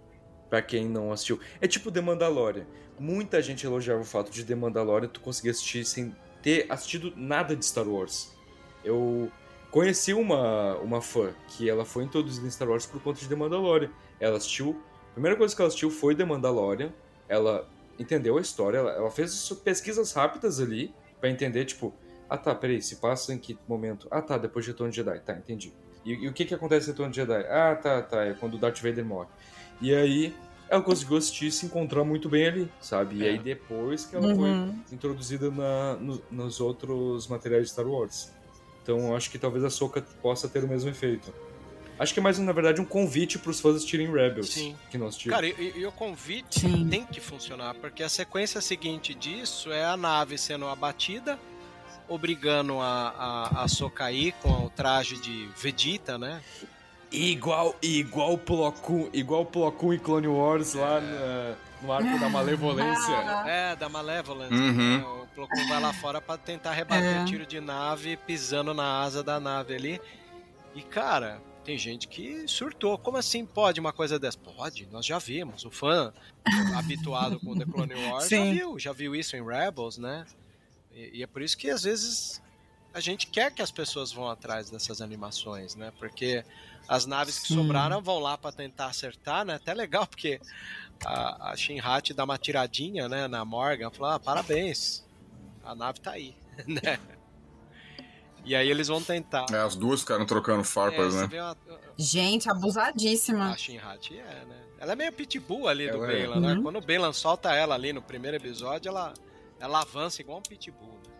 para 0.50 0.60
quem 0.60 0.86
não 0.86 1.10
assistiu. 1.10 1.40
É 1.58 1.66
tipo 1.66 1.90
The 1.90 2.02
Mandalorian. 2.02 2.66
Muita 2.98 3.40
gente 3.40 3.64
elogiava 3.64 4.02
o 4.02 4.04
fato 4.04 4.30
de 4.30 4.44
The 4.44 4.54
Mandalorian 4.54 5.08
tu 5.08 5.20
conseguir 5.20 5.50
assistir 5.50 5.86
sem 5.86 6.14
ter 6.42 6.66
assistido 6.68 7.14
nada 7.16 7.56
de 7.56 7.64
Star 7.64 7.88
Wars. 7.88 8.36
Eu 8.84 9.32
conheci 9.70 10.12
uma, 10.12 10.76
uma 10.76 11.00
fã 11.00 11.32
que 11.48 11.68
ela 11.68 11.86
foi 11.86 12.04
introduzida 12.04 12.46
em 12.46 12.50
Star 12.50 12.68
Wars 12.68 12.84
por 12.84 13.00
conta 13.00 13.20
de 13.20 13.28
The 13.28 13.36
Mandalorian. 13.36 13.90
Ela 14.20 14.36
assistiu. 14.36 14.78
A 15.10 15.12
primeira 15.14 15.36
coisa 15.36 15.56
que 15.56 15.62
ela 15.62 15.68
assistiu 15.68 15.90
foi 15.90 16.14
The 16.14 16.26
Mandalorian. 16.26 16.92
Ela 17.26 17.66
entendeu 17.98 18.36
a 18.36 18.40
história, 18.40 18.78
ela, 18.78 18.92
ela 18.92 19.10
fez 19.10 19.50
pesquisas 19.64 20.12
rápidas 20.12 20.60
ali 20.60 20.94
para 21.18 21.30
entender, 21.30 21.64
tipo, 21.64 21.94
ah 22.28 22.38
tá, 22.38 22.54
peraí, 22.54 22.82
se 22.82 22.96
passa 22.96 23.32
em 23.32 23.38
que 23.38 23.58
momento? 23.66 24.08
Ah 24.10 24.20
tá, 24.20 24.36
depois 24.36 24.64
de 24.64 24.72
Retorno 24.72 24.90
de 24.90 24.96
Jedi, 24.96 25.20
tá, 25.20 25.34
entendi. 25.36 25.72
E, 26.04 26.12
e 26.12 26.28
o 26.28 26.32
que 26.32 26.44
que 26.44 26.54
acontece 26.54 26.86
em 26.86 26.90
Retorno 26.92 27.12
de 27.12 27.16
Jedi? 27.16 27.46
Ah 27.48 27.74
tá, 27.76 28.02
tá, 28.02 28.24
é 28.24 28.34
quando 28.34 28.54
o 28.54 28.58
Darth 28.58 28.80
Vader 28.80 29.04
morre. 29.04 29.28
E 29.80 29.94
aí 29.94 30.34
ela 30.68 30.82
conseguiu 30.82 31.16
assistir 31.16 31.46
e 31.46 31.52
se 31.52 31.66
encontrar 31.66 32.04
muito 32.04 32.28
bem 32.28 32.46
ali, 32.46 32.72
sabe? 32.80 33.22
É. 33.22 33.26
E 33.26 33.28
aí 33.30 33.38
depois 33.38 34.04
que 34.04 34.14
ela 34.14 34.28
uhum. 34.28 34.36
foi 34.36 34.94
introduzida 34.94 35.50
na, 35.50 35.94
no, 35.94 36.22
nos 36.30 36.60
outros 36.60 37.26
materiais 37.26 37.64
de 37.64 37.70
Star 37.70 37.86
Wars. 37.86 38.32
Então 38.82 39.14
acho 39.16 39.30
que 39.30 39.38
talvez 39.38 39.64
a 39.64 39.70
Soca 39.70 40.02
possa 40.22 40.48
ter 40.48 40.64
o 40.64 40.68
mesmo 40.68 40.90
efeito. 40.90 41.32
Acho 41.98 42.14
que 42.14 42.20
é 42.20 42.22
mais, 42.22 42.38
na 42.38 42.52
verdade, 42.52 42.80
um 42.80 42.84
convite 42.84 43.38
para 43.40 43.50
os 43.50 43.60
fãs 43.60 43.76
assistirem 43.76 44.10
Rebels. 44.10 44.50
Sim. 44.50 44.76
Que 44.88 44.96
nós 44.96 45.16
tivemos. 45.16 45.40
Cara, 45.40 45.60
e, 45.60 45.80
e, 45.80 45.84
o 45.84 45.90
convite 45.90 46.60
Sim. 46.60 46.88
tem 46.88 47.04
que 47.04 47.20
funcionar, 47.20 47.74
porque 47.74 48.04
a 48.04 48.08
sequência 48.08 48.60
seguinte 48.60 49.12
disso 49.14 49.72
é 49.72 49.84
a 49.84 49.96
nave 49.96 50.38
sendo 50.38 50.66
abatida 50.66 51.36
obrigando 52.08 52.80
a, 52.80 53.08
a, 53.52 53.62
a 53.64 53.68
Sokai 53.68 54.34
com 54.42 54.66
o 54.66 54.70
traje 54.70 55.18
de 55.18 55.48
Vegeta, 55.56 56.18
né? 56.18 56.42
Igual, 57.10 57.74
igual 57.80 58.34
o 58.34 58.38
Plo 58.38 58.70
Koon, 58.72 59.08
igual 59.12 59.42
o 59.42 59.46
Plo 59.46 59.72
Koon 59.72 59.94
e 59.94 59.98
Clone 59.98 60.28
Wars 60.28 60.74
é. 60.74 60.80
lá 60.80 61.00
na, 61.00 61.56
no 61.82 61.92
arco 61.92 62.20
da 62.20 62.28
malevolência. 62.28 63.14
É, 63.46 63.76
da 63.76 63.88
Malevolence. 63.88 64.54
Uhum. 64.54 64.98
Né? 64.98 65.04
O 65.04 65.26
Plo 65.34 65.48
Koon 65.48 65.68
vai 65.68 65.80
lá 65.80 65.92
fora 65.92 66.20
para 66.20 66.36
tentar 66.36 66.72
rebater 66.72 67.22
é. 67.22 67.24
tiro 67.24 67.46
de 67.46 67.60
nave, 67.60 68.16
pisando 68.16 68.74
na 68.74 69.00
asa 69.00 69.22
da 69.22 69.40
nave 69.40 69.74
ali. 69.74 70.00
E, 70.74 70.82
cara, 70.82 71.40
tem 71.64 71.78
gente 71.78 72.08
que 72.08 72.46
surtou. 72.46 72.98
Como 72.98 73.16
assim 73.16 73.44
pode 73.46 73.80
uma 73.80 73.92
coisa 73.92 74.18
dessa? 74.18 74.38
Pode, 74.38 74.86
nós 74.92 75.06
já 75.06 75.18
vimos. 75.18 75.64
O 75.64 75.70
fã 75.70 76.12
habituado 76.76 77.40
com 77.40 77.56
The 77.56 77.64
Clone 77.64 77.94
Wars 77.94 78.24
Sim. 78.24 78.36
já 78.36 78.52
viu, 78.52 78.78
já 78.78 78.92
viu 78.92 79.16
isso 79.16 79.36
em 79.36 79.44
Rebels, 79.44 79.98
né? 79.98 80.26
E, 80.98 81.18
e, 81.18 81.22
é 81.22 81.26
por 81.28 81.40
isso 81.40 81.56
que 81.56 81.70
às 81.70 81.84
vezes 81.84 82.42
a 82.92 82.98
gente 82.98 83.28
quer 83.28 83.52
que 83.52 83.62
as 83.62 83.70
pessoas 83.70 84.12
vão 84.12 84.28
atrás 84.28 84.68
dessas 84.68 85.00
animações, 85.00 85.76
né? 85.76 85.92
Porque 85.96 86.44
as 86.88 87.06
naves 87.06 87.38
que 87.38 87.48
Sim. 87.48 87.54
sobraram 87.54 88.02
vão 88.02 88.18
lá 88.18 88.36
para 88.36 88.50
tentar 88.50 88.86
acertar, 88.86 89.44
né? 89.44 89.54
Até 89.54 89.72
legal, 89.72 90.06
porque 90.08 90.40
a, 91.04 91.52
a 91.52 91.56
Shinhat 91.56 92.12
dá 92.12 92.24
uma 92.24 92.36
tiradinha, 92.36 93.08
né, 93.08 93.28
na 93.28 93.44
Morgan, 93.44 93.90
fala: 93.90 94.16
ah, 94.16 94.20
parabéns, 94.20 95.04
a 95.64 95.72
nave 95.72 96.00
tá 96.00 96.10
aí, 96.10 96.34
né? 96.66 96.98
E 98.44 98.56
aí 98.56 98.68
eles 98.68 98.88
vão 98.88 99.00
tentar. 99.00 99.46
É, 99.52 99.58
as 99.58 99.76
duas 99.76 100.00
ficaram 100.00 100.26
trocando 100.26 100.64
farpas, 100.64 101.14
é, 101.14 101.28
né? 101.28 101.42
Uma... 101.42 101.56
Gente, 101.96 102.50
abusadíssima. 102.50 103.52
A 103.52 103.56
Shinhat 103.56 104.18
é, 104.18 104.44
né? 104.46 104.64
Ela 104.80 104.92
é 104.92 104.96
meio 104.96 105.12
pitbull 105.12 105.68
ali 105.68 105.90
do 105.90 106.04
é. 106.04 106.26
Né? 106.40 106.54
Uhum. 106.54 106.62
Quando 106.62 106.76
o 106.76 106.80
Bela 106.80 107.12
solta 107.12 107.52
ela 107.54 107.74
ali 107.74 107.92
no 107.92 108.00
primeiro 108.00 108.36
episódio, 108.36 108.88
ela 108.88 109.12
ela 109.60 109.82
avança 109.82 110.20
igual 110.20 110.38
um 110.38 110.42
pitbull. 110.42 110.92
Né? 110.92 111.12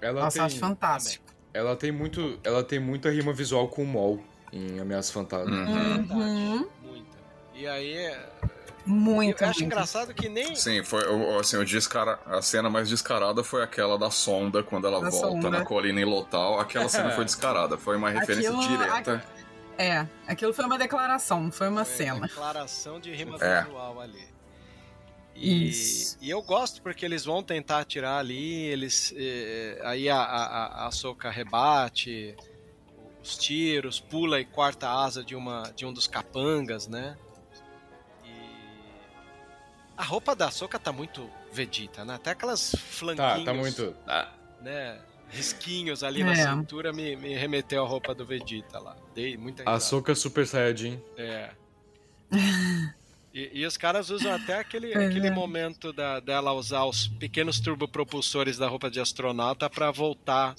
Ela 0.00 0.22
Nossa, 0.22 0.38
tem, 0.38 0.46
acho 0.46 0.58
fantástico. 0.58 1.24
Ela 1.52 1.76
tem 1.76 1.92
muito, 1.92 2.38
ela 2.42 2.62
tem 2.64 2.78
muita 2.78 3.10
rima 3.10 3.32
visual 3.32 3.68
com 3.68 3.82
o 3.82 3.86
Mol 3.86 4.20
em 4.52 4.78
Ameaça 4.80 5.12
Fantasma. 5.12 5.54
Uhum. 5.54 6.06
uhum. 6.10 6.68
Muita. 6.82 7.18
E 7.54 7.66
aí 7.66 8.12
muito. 8.86 9.42
Eu 9.42 9.48
acho 9.48 9.64
engraçado 9.64 10.12
que 10.12 10.28
nem. 10.28 10.54
Sim, 10.54 10.84
foi 10.84 11.02
assim, 11.40 11.56
o 11.56 11.64
descara... 11.64 12.18
a 12.26 12.42
cena 12.42 12.68
mais 12.68 12.88
descarada 12.88 13.42
foi 13.42 13.62
aquela 13.62 13.98
da 13.98 14.10
sonda, 14.10 14.62
quando 14.62 14.86
ela 14.86 15.00
da 15.00 15.10
volta 15.10 15.28
sonda. 15.28 15.50
na 15.50 15.64
colina 15.64 16.00
em 16.00 16.04
Lotal. 16.04 16.60
Aquela 16.60 16.88
cena 16.88 17.10
foi 17.12 17.24
descarada, 17.24 17.78
foi 17.78 17.96
uma 17.96 18.10
referência 18.10 18.50
aquilo, 18.50 18.68
direta. 18.68 19.24
A... 19.78 19.82
É, 19.82 20.06
aquilo 20.28 20.52
foi 20.52 20.64
uma 20.66 20.78
declaração, 20.78 21.44
não 21.44 21.52
foi 21.52 21.68
uma 21.68 21.84
foi 21.84 21.96
cena. 21.96 22.14
Uma 22.14 22.26
declaração 22.26 23.00
de 23.00 23.12
rima 23.14 23.38
é. 23.40 23.62
visual 23.62 24.00
ali. 24.00 24.33
E, 25.34 25.68
Isso. 25.68 26.16
e 26.20 26.30
eu 26.30 26.40
gosto 26.42 26.80
porque 26.80 27.04
eles 27.04 27.24
vão 27.24 27.42
tentar 27.42 27.80
atirar 27.80 28.18
ali, 28.18 28.66
eles 28.66 29.12
eh, 29.16 29.80
aí 29.82 30.08
a, 30.08 30.16
a, 30.16 30.86
a 30.86 30.90
Soca 30.92 31.28
rebate, 31.28 32.36
os 33.22 33.36
tiros, 33.36 33.98
pula 33.98 34.38
e 34.38 34.44
corta 34.44 34.88
a 34.88 35.04
asa 35.04 35.24
de, 35.24 35.34
uma, 35.34 35.72
de 35.74 35.84
um 35.84 35.92
dos 35.92 36.06
capangas, 36.06 36.86
né? 36.86 37.16
E 38.24 38.30
a 39.96 40.04
roupa 40.04 40.36
da 40.36 40.50
Soca 40.50 40.78
tá 40.78 40.92
muito 40.92 41.28
Vegeta, 41.52 42.04
né? 42.04 42.14
Até 42.14 42.30
aquelas 42.30 42.74
flanquinhos. 42.90 43.44
Tá, 43.44 43.44
tá 43.44 43.54
muito. 43.54 43.96
Ah. 44.06 44.32
Né? 44.60 45.00
Risquinhos 45.30 46.04
ali 46.04 46.20
é. 46.20 46.24
na 46.24 46.36
cintura 46.36 46.92
me, 46.92 47.16
me 47.16 47.34
remeteu 47.34 47.84
a 47.84 47.88
roupa 47.88 48.14
do 48.14 48.26
Vegeta 48.26 48.78
lá. 48.78 48.96
Dei 49.14 49.36
muita 49.36 49.62
risada. 49.62 49.76
A 49.76 49.80
Soca 49.80 50.14
Super 50.14 50.46
Saiyajin. 50.46 51.02
É. 51.16 51.50
E, 53.34 53.50
e, 53.52 53.66
os 53.66 53.76
caras 53.76 54.10
usam 54.10 54.32
até 54.32 54.60
aquele, 54.60 54.92
é. 54.92 55.06
aquele 55.06 55.28
momento 55.28 55.92
da, 55.92 56.20
dela 56.20 56.52
usar 56.52 56.84
os 56.84 57.08
pequenos 57.08 57.58
turbopropulsores 57.58 58.56
da 58.56 58.68
roupa 58.68 58.88
de 58.88 59.00
astronauta 59.00 59.68
para 59.68 59.90
voltar, 59.90 60.54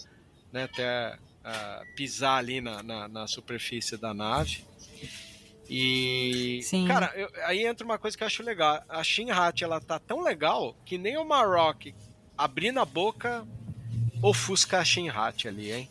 né, 0.51 0.65
até 0.65 1.15
uh, 1.15 1.95
pisar 1.95 2.37
ali 2.37 2.59
na, 2.59 2.83
na, 2.83 3.07
na, 3.07 3.27
superfície 3.27 3.95
da 3.95 4.13
nave. 4.13 4.65
E, 5.69 6.59
Sim. 6.63 6.85
cara, 6.85 7.13
eu, 7.15 7.29
aí 7.45 7.65
entra 7.65 7.85
uma 7.85 7.97
coisa 7.97 8.17
que 8.17 8.23
eu 8.23 8.27
acho 8.27 8.43
legal. 8.43 8.83
A 8.89 9.01
Shin 9.01 9.31
Hat, 9.31 9.63
ela 9.63 9.79
tá 9.79 9.97
tão 9.97 10.21
legal 10.21 10.75
que 10.85 10.97
nem 10.97 11.17
o 11.17 11.23
Marok 11.23 11.95
abrindo 12.37 12.81
a 12.81 12.85
boca 12.85 13.47
ofusca 14.21 14.79
a 14.79 14.83
Shin 14.83 15.07
Hat 15.07 15.47
ali, 15.47 15.71
hein? 15.71 15.89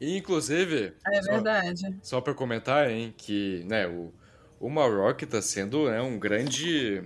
E, 0.00 0.16
inclusive... 0.16 0.94
É 1.04 1.20
verdade. 1.20 1.80
Só, 1.80 2.16
só 2.16 2.20
pra 2.20 2.32
comentar, 2.32 2.88
hein, 2.88 3.12
que, 3.18 3.64
né, 3.66 3.88
o 3.88 4.12
o 4.62 4.70
Marok 4.70 5.26
tá 5.26 5.42
sendo 5.42 5.90
né, 5.90 6.00
um 6.00 6.16
grande 6.16 7.02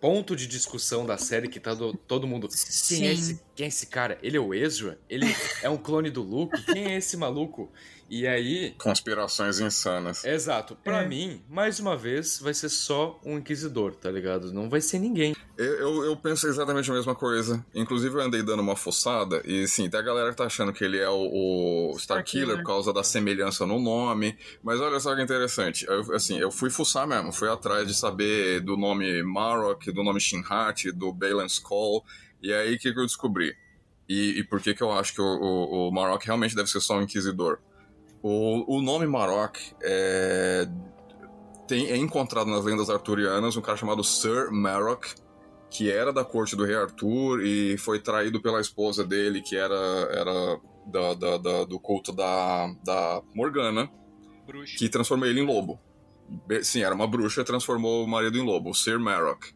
ponto 0.00 0.34
de 0.34 0.46
discussão 0.46 1.04
da 1.04 1.18
série 1.18 1.46
que 1.46 1.60
tá 1.60 1.74
do, 1.74 1.92
todo 1.92 2.26
mundo. 2.26 2.48
Quem 2.88 3.06
é, 3.06 3.12
esse, 3.12 3.40
quem 3.54 3.66
é 3.66 3.68
esse 3.68 3.86
cara? 3.86 4.18
Ele 4.22 4.38
é 4.38 4.40
o 4.40 4.54
Ezra? 4.54 4.98
Ele 5.06 5.26
é 5.62 5.68
um 5.68 5.76
clone 5.76 6.08
do 6.08 6.22
Luke? 6.22 6.62
Quem 6.64 6.86
é 6.86 6.96
esse 6.96 7.18
maluco? 7.18 7.70
E 8.10 8.26
aí. 8.26 8.74
Conspirações 8.76 9.60
insanas. 9.60 10.24
Exato. 10.24 10.76
Para 10.82 11.02
é. 11.02 11.08
mim, 11.08 11.40
mais 11.48 11.78
uma 11.78 11.96
vez, 11.96 12.40
vai 12.40 12.52
ser 12.52 12.68
só 12.68 13.20
um 13.24 13.38
inquisidor, 13.38 13.94
tá 13.94 14.10
ligado? 14.10 14.52
Não 14.52 14.68
vai 14.68 14.80
ser 14.80 14.98
ninguém. 14.98 15.36
Eu, 15.56 15.74
eu, 15.74 16.04
eu, 16.06 16.16
penso 16.16 16.48
exatamente 16.48 16.90
a 16.90 16.94
mesma 16.94 17.14
coisa. 17.14 17.64
Inclusive, 17.72 18.12
eu 18.16 18.20
andei 18.20 18.42
dando 18.42 18.60
uma 18.60 18.74
fuçada 18.74 19.40
e, 19.44 19.68
sim, 19.68 19.88
tem 19.88 20.00
a 20.00 20.02
galera 20.02 20.30
que 20.30 20.36
tá 20.36 20.44
achando 20.44 20.72
que 20.72 20.82
ele 20.82 20.98
é 20.98 21.08
o, 21.08 21.92
o 21.92 21.96
Starkiller 21.98 22.56
por 22.56 22.64
causa 22.64 22.92
da 22.92 23.04
semelhança 23.04 23.64
no 23.64 23.78
nome. 23.78 24.36
Mas 24.60 24.80
olha 24.80 24.98
só 24.98 25.14
que 25.14 25.22
interessante. 25.22 25.86
Eu, 25.86 26.12
assim, 26.12 26.36
eu 26.36 26.50
fui 26.50 26.68
fuçar 26.68 27.06
mesmo. 27.06 27.32
Fui 27.32 27.48
atrás 27.48 27.86
de 27.86 27.94
saber 27.94 28.60
do 28.60 28.76
nome 28.76 29.22
Marok, 29.22 29.92
do 29.92 30.02
nome 30.02 30.18
Shinhat, 30.18 30.90
do 30.90 31.12
Balen 31.12 31.46
Skull. 31.46 32.04
E 32.42 32.52
aí, 32.52 32.74
o 32.74 32.78
que, 32.78 32.92
que 32.92 32.98
eu 32.98 33.06
descobri? 33.06 33.54
E, 34.08 34.40
e, 34.40 34.44
por 34.44 34.60
que, 34.60 34.74
que 34.74 34.82
eu 34.82 34.90
acho 34.90 35.14
que 35.14 35.20
o, 35.20 35.24
o, 35.24 35.88
o 35.88 35.92
Marok 35.92 36.26
realmente 36.26 36.56
deve 36.56 36.68
ser 36.68 36.80
só 36.80 36.98
um 36.98 37.02
inquisidor? 37.02 37.60
O, 38.22 38.76
o 38.76 38.82
nome 38.82 39.06
Marok 39.06 39.58
é, 39.82 40.68
tem, 41.66 41.86
é 41.86 41.96
encontrado 41.96 42.50
nas 42.50 42.64
lendas 42.64 42.90
arturianas 42.90 43.56
um 43.56 43.62
cara 43.62 43.78
chamado 43.78 44.04
Sir 44.04 44.50
Marok, 44.50 45.14
que 45.70 45.90
era 45.90 46.12
da 46.12 46.24
corte 46.24 46.56
do 46.56 46.64
rei 46.64 46.76
Arthur 46.76 47.42
e 47.42 47.78
foi 47.78 47.98
traído 47.98 48.40
pela 48.40 48.60
esposa 48.60 49.04
dele, 49.04 49.40
que 49.40 49.56
era, 49.56 49.74
era 49.74 50.60
da, 50.86 51.14
da, 51.14 51.38
da 51.38 51.64
do 51.64 51.78
culto 51.78 52.12
da, 52.12 52.74
da 52.84 53.22
Morgana, 53.34 53.90
bruxa. 54.46 54.76
que 54.76 54.88
transformou 54.88 55.26
ele 55.26 55.40
em 55.40 55.46
lobo. 55.46 55.80
Sim, 56.62 56.82
era 56.82 56.94
uma 56.94 57.06
bruxa, 57.06 57.44
transformou 57.44 58.04
o 58.04 58.08
marido 58.08 58.36
em 58.36 58.44
lobo, 58.44 58.74
Sir 58.74 58.98
Marok. 58.98 59.52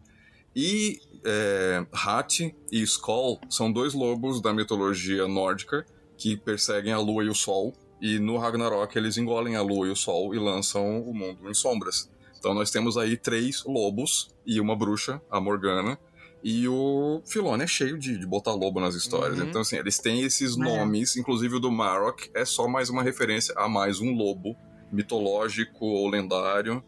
E 0.57 0.99
é, 1.25 1.85
Hat 1.93 2.55
e 2.71 2.83
Skoll 2.83 3.41
são 3.51 3.73
dois 3.73 3.93
lobos 3.93 4.41
da 4.41 4.53
mitologia 4.53 5.27
nórdica 5.27 5.85
que 6.17 6.37
perseguem 6.37 6.93
a 6.93 6.99
lua 6.99 7.25
e 7.25 7.29
o 7.29 7.35
sol 7.35 7.75
e 8.05 8.19
no 8.19 8.37
Ragnarok 8.37 8.95
eles 8.99 9.17
engolem 9.17 9.57
a 9.57 9.63
lua 9.63 9.89
e 9.89 9.91
o 9.91 9.97
sol 9.97 10.35
e 10.35 10.39
lançam 10.39 11.01
o 11.01 11.15
mundo 11.15 11.49
em 11.49 11.55
sombras. 11.55 12.11
Então 12.39 12.53
nós 12.53 12.71
temos 12.71 12.99
aí 12.99 13.17
três 13.17 13.65
lobos 13.65 14.29
e 14.45 14.61
uma 14.61 14.77
bruxa, 14.77 15.23
a 15.31 15.41
Morgana, 15.41 15.99
e 16.43 16.69
o 16.69 17.23
Filone 17.25 17.65
é 17.65 17.67
cheio 17.67 17.99
de, 17.99 18.19
de 18.19 18.27
botar 18.27 18.53
lobo 18.53 18.79
nas 18.79 18.95
histórias. 18.95 19.39
Uhum. 19.39 19.47
Então, 19.47 19.63
assim, 19.63 19.79
eles 19.79 19.97
têm 19.97 20.21
esses 20.21 20.55
é. 20.55 20.61
nomes, 20.61 21.17
inclusive 21.17 21.55
o 21.55 21.59
do 21.59 21.73
Marok 21.73 22.31
é 22.35 22.45
só 22.45 22.69
mais 22.69 22.91
uma 22.91 23.03
referência 23.03 23.55
a 23.57 23.67
mais 23.67 23.99
um 24.03 24.13
lobo 24.13 24.55
mitológico 24.93 25.87
ou 25.87 26.07
lendário. 26.07 26.85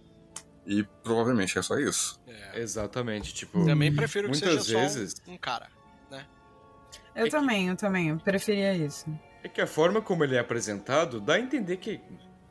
E 0.67 0.83
provavelmente 1.03 1.59
é 1.59 1.63
só 1.63 1.79
isso. 1.79 2.21
É. 2.27 2.61
Exatamente, 2.61 3.33
tipo. 3.33 3.65
Também 3.65 3.95
prefiro 3.95 4.31
que 4.31 4.39
muitas 4.39 4.67
seja 4.67 4.81
vezes... 4.81 5.15
só 5.25 5.31
um, 5.31 5.35
um 5.35 5.39
cara, 5.39 5.69
né? 6.11 6.27
Eu 7.15 7.25
é 7.25 7.31
também, 7.31 7.65
que... 7.65 7.71
eu 7.71 7.77
também. 7.77 8.09
Eu 8.09 8.19
preferia 8.19 8.77
isso. 8.77 9.07
É 9.47 9.49
que 9.49 9.61
a 9.61 9.67
forma 9.67 10.03
como 10.03 10.25
ele 10.25 10.35
é 10.35 10.41
apresentado 10.41 11.21
dá 11.21 11.35
a 11.35 11.39
entender 11.39 11.77
que, 11.77 12.01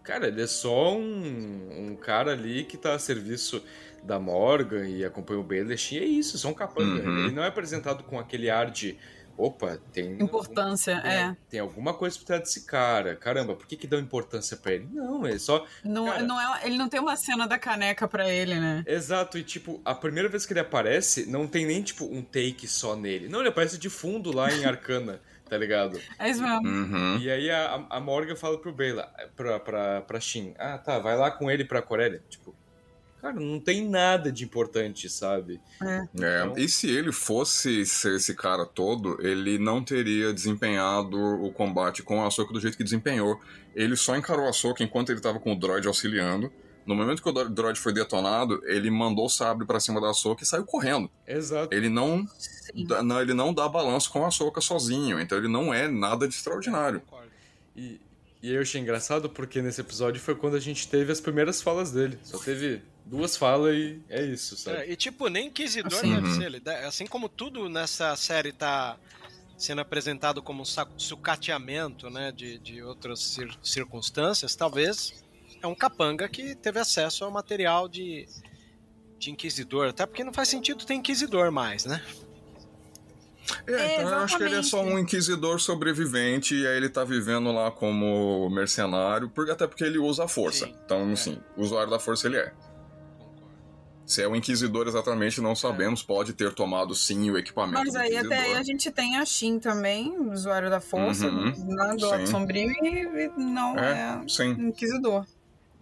cara, 0.01 0.30
ele 0.30 0.41
é 0.41 0.47
só 0.47 0.95
um, 0.95 1.89
um 1.89 1.95
cara 1.97 2.31
ali 2.31 2.63
que 2.63 2.77
tá 2.77 2.93
a 2.93 2.99
serviço 2.99 3.61
da 4.01 4.17
Morgan 4.17 4.88
e 4.88 5.03
acompanha 5.03 5.41
o 5.41 5.43
Baelish, 5.43 5.91
e 5.91 5.99
é 5.99 6.05
isso, 6.05 6.38
só 6.38 6.47
um 6.47 6.53
capanga. 6.53 7.03
Uhum. 7.03 7.26
Ele 7.26 7.35
não 7.35 7.43
é 7.43 7.47
apresentado 7.47 8.05
com 8.05 8.17
aquele 8.17 8.49
ar 8.49 8.72
de 8.72 8.97
opa, 9.38 9.77
tem 9.91 10.13
importância, 10.13 10.95
algum, 10.95 11.09
é. 11.09 11.38
Tem 11.49 11.59
alguma 11.59 11.93
coisa 11.93 12.17
por 12.17 12.23
trás 12.23 12.43
desse 12.43 12.65
cara. 12.65 13.13
Caramba, 13.13 13.57
por 13.57 13.67
que 13.67 13.76
que 13.76 13.88
dão 13.88 13.99
importância 13.99 14.55
para 14.55 14.76
ele? 14.76 14.88
Não, 14.89 15.27
é 15.27 15.38
só 15.38 15.65
não, 15.84 16.05
cara, 16.05 16.23
não 16.23 16.39
é, 16.39 16.65
ele 16.65 16.77
não 16.77 16.88
tem 16.88 17.01
uma 17.01 17.17
cena 17.17 17.45
da 17.45 17.59
caneca 17.59 18.07
para 18.07 18.30
ele, 18.30 18.57
né? 18.57 18.85
Exato, 18.88 19.38
e 19.38 19.43
tipo, 19.43 19.81
a 19.84 19.93
primeira 19.93 20.30
vez 20.30 20.45
que 20.45 20.53
ele 20.53 20.61
aparece, 20.61 21.30
não 21.30 21.45
tem 21.45 21.65
nem 21.65 21.81
tipo 21.81 22.05
um 22.05 22.22
take 22.22 22.69
só 22.69 22.95
nele. 22.95 23.27
Não, 23.27 23.41
ele 23.41 23.49
aparece 23.49 23.77
de 23.77 23.89
fundo 23.89 24.34
lá 24.34 24.49
em 24.49 24.63
Arcana 24.63 25.19
tá 25.49 25.57
ligado? 25.57 25.99
É 26.19 26.30
isso 26.30 26.41
mesmo. 26.41 26.67
Uhum. 26.67 27.17
E 27.19 27.30
aí 27.30 27.49
a, 27.49 27.85
a 27.89 27.99
Morgan 27.99 28.35
fala 28.35 28.57
pro 28.57 28.73
Bela, 28.73 29.11
pra, 29.35 29.59
pra, 29.59 30.01
pra 30.01 30.19
Shin, 30.19 30.53
ah, 30.57 30.77
tá, 30.77 30.99
vai 30.99 31.17
lá 31.17 31.31
com 31.31 31.49
ele 31.49 31.63
pra 31.63 31.81
Corélia. 31.81 32.22
Tipo, 32.30 32.55
cara, 33.22 33.39
não 33.39 33.59
tem 33.59 33.88
nada 33.88 34.31
de 34.31 34.43
importante, 34.43 35.09
sabe? 35.09 35.61
É. 35.81 36.07
é. 36.22 36.53
E 36.57 36.67
se 36.67 36.89
ele 36.89 37.11
fosse 37.11 37.85
ser 37.85 38.15
esse 38.15 38.34
cara 38.35 38.65
todo, 38.65 39.17
ele 39.26 39.57
não 39.57 39.84
teria 39.84 40.34
desempenhado 40.34 41.17
o 41.17 41.51
combate 41.51 42.03
com 42.03 42.22
a 42.22 42.27
Ahsoka 42.27 42.53
do 42.53 42.59
jeito 42.59 42.77
que 42.77 42.84
desempenhou. 42.84 43.39
Ele 43.76 43.95
só 43.95 44.15
encarou 44.15 44.45
a 44.45 44.49
Ahsoka 44.49 44.84
enquanto 44.84 45.11
ele 45.11 45.22
tava 45.22 45.39
com 45.39 45.53
o 45.53 45.55
droid 45.55 45.88
auxiliando. 45.88 46.51
No 46.86 46.95
momento 46.95 47.22
que 47.22 47.30
o 47.30 47.49
droid 47.49 47.80
foi 47.80 47.91
detonado, 47.91 48.62
ele 48.66 48.91
mandou 48.91 49.26
o 49.26 49.30
sabre 49.30 49.66
para 49.66 49.80
cima 49.80 49.99
da 49.99 50.10
Ahsoka 50.10 50.44
e 50.44 50.45
saiu 50.45 50.66
correndo. 50.66 51.10
Exato. 51.28 51.74
Ele 51.74 51.90
não, 51.90 52.28
não, 53.03 53.22
ele 53.22 53.34
não 53.34 53.53
dá 53.53 53.68
balanço 53.68 54.12
com 54.12 54.24
a 54.24 54.28
Ahsoka 54.28 54.62
sozinho, 54.62 55.20
então 55.20 55.38
ele 55.38 55.48
não 55.48 55.74
é 55.74 55.88
nada 55.88 56.28
de 56.28 56.36
extraordinário. 56.36 57.02
E, 57.76 57.99
e 58.41 58.53
eu 58.53 58.62
achei 58.62 58.80
engraçado 58.80 59.30
porque 59.30 59.62
nesse 59.62 59.82
episódio 59.82 60.22
foi 60.22 60.36
quando 60.36 60.56
a 60.56 60.60
gente 60.60 60.88
teve 60.88 61.12
as 61.12 61.20
primeiras 61.20 61.62
falas 61.62 61.91
dele. 61.91 62.20
Só 62.24 62.38
teve 62.38 62.82
duas 63.03 63.36
falas 63.36 63.76
e 63.76 63.99
é 64.07 64.24
isso, 64.24 64.56
sabe? 64.56 64.78
É, 64.78 64.91
e 64.91 64.95
tipo, 64.95 65.28
nem 65.28 65.48
Inquisidor 65.48 65.91
assim, 65.91 66.14
deve 66.14 66.28
uhum. 66.28 66.36
ser. 66.36 66.44
Ele, 66.44 66.62
assim 66.86 67.07
como 67.07 67.28
tudo 67.28 67.68
nessa 67.68 68.16
série 68.16 68.52
tá 68.52 68.98
sendo 69.57 69.82
apresentado 69.82 70.41
como 70.41 70.62
um 70.62 70.66
sucateamento 70.98 72.10
né, 72.10 72.32
de, 72.32 72.57
de 72.60 72.84
outras 72.84 73.22
cir 73.22 73.57
circunstâncias, 73.64 74.56
talvez 74.56 75.24
é 75.65 75.67
um 75.67 75.75
capanga 75.75 76.29
que 76.29 76.55
teve 76.55 76.79
acesso 76.79 77.25
ao 77.25 77.31
material 77.31 77.87
de, 77.87 78.27
de 79.17 79.31
inquisidor. 79.31 79.89
Até 79.89 80.05
porque 80.05 80.23
não 80.23 80.33
faz 80.33 80.47
sentido 80.47 80.85
ter 80.85 80.93
inquisidor 80.93 81.51
mais, 81.51 81.85
né? 81.85 82.01
É, 83.67 84.01
então 84.01 84.09
eu 84.09 84.17
acho 84.19 84.37
que 84.37 84.43
ele 84.43 84.55
é 84.55 84.63
só 84.63 84.81
um 84.81 84.97
inquisidor 84.97 85.59
sobrevivente 85.59 86.55
e 86.55 86.65
aí 86.65 86.77
ele 86.77 86.89
tá 86.89 87.03
vivendo 87.03 87.51
lá 87.51 87.69
como 87.69 88.49
mercenário, 88.49 89.29
porque, 89.29 89.51
até 89.51 89.67
porque 89.67 89.83
ele 89.83 89.99
usa 89.99 90.23
a 90.23 90.27
força. 90.27 90.65
Sim, 90.65 90.75
então, 90.83 91.09
é. 91.09 91.13
assim, 91.13 91.39
usuário 91.55 91.91
da 91.91 91.99
força 91.99 92.27
ele 92.27 92.37
é. 92.37 92.51
Se 94.05 94.21
é 94.21 94.27
o 94.27 94.35
Inquisidor 94.35 94.87
exatamente, 94.87 95.41
não 95.41 95.55
sabemos. 95.55 96.01
É. 96.01 96.05
Pode 96.05 96.33
ter 96.33 96.53
tomado 96.53 96.93
sim 96.93 97.31
o 97.31 97.37
equipamento. 97.37 97.83
Mas 97.83 97.95
aí 97.95 98.15
até 98.15 98.37
aí 98.37 98.53
a 98.53 98.61
gente 98.61 98.91
tem 98.91 99.17
a 99.17 99.25
Shin 99.25 99.57
também, 99.57 100.15
usuário 100.31 100.69
da 100.69 100.79
força, 100.79 101.27
uhum, 101.27 101.45
né, 101.45 101.95
do 101.97 102.05
lado 102.05 102.27
sombrio, 102.27 102.69
e 102.69 103.31
não 103.35 103.77
é, 103.77 104.23
é 104.39 104.45
Inquisidor. 104.45 105.25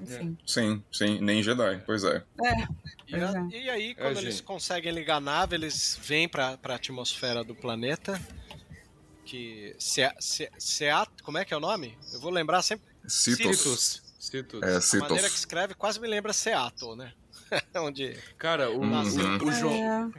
Enfim. 0.04 0.38
Sim, 0.46 0.84
sim, 0.92 1.20
nem 1.20 1.42
Jedi, 1.42 1.82
pois 1.86 2.04
é. 2.04 2.24
É. 2.44 2.68
E, 3.08 3.16
a, 3.16 3.48
e 3.52 3.70
aí, 3.70 3.96
quando 3.96 4.18
é, 4.18 4.22
eles 4.22 4.36
gente. 4.36 4.44
conseguem 4.44 4.92
ligar 4.92 5.18
a 5.18 5.22
nave, 5.22 5.56
eles 5.56 6.00
vêm 6.02 6.28
pra, 6.28 6.58
pra 6.58 6.76
atmosfera 6.76 7.44
do 7.44 7.56
planeta. 7.56 8.20
Que. 9.26 9.76
Se, 9.80 10.02
se, 10.20 10.50
Seat, 10.58 11.10
como 11.24 11.38
é 11.38 11.46
que 11.46 11.54
é 11.54 11.58
o 11.58 11.60
nome? 11.60 11.98
Eu 12.12 12.20
vou 12.20 12.32
lembrar 12.32 12.62
sempre. 12.62 12.86
Citus. 13.08 14.02
Citus. 14.20 14.62
É, 14.62 14.82
Citus. 14.82 15.06
A 15.06 15.10
maneira 15.10 15.30
que 15.30 15.36
escreve 15.36 15.74
quase 15.74 16.00
me 16.00 16.08
lembra 16.08 16.34
Seattle, 16.34 16.96
né? 16.96 17.14
Onde. 17.76 18.18
Cara, 18.38 18.70
o, 18.70 18.80
uhum. 18.80 19.02
o, 19.02 19.48
o 19.48 19.52
João. 19.52 20.14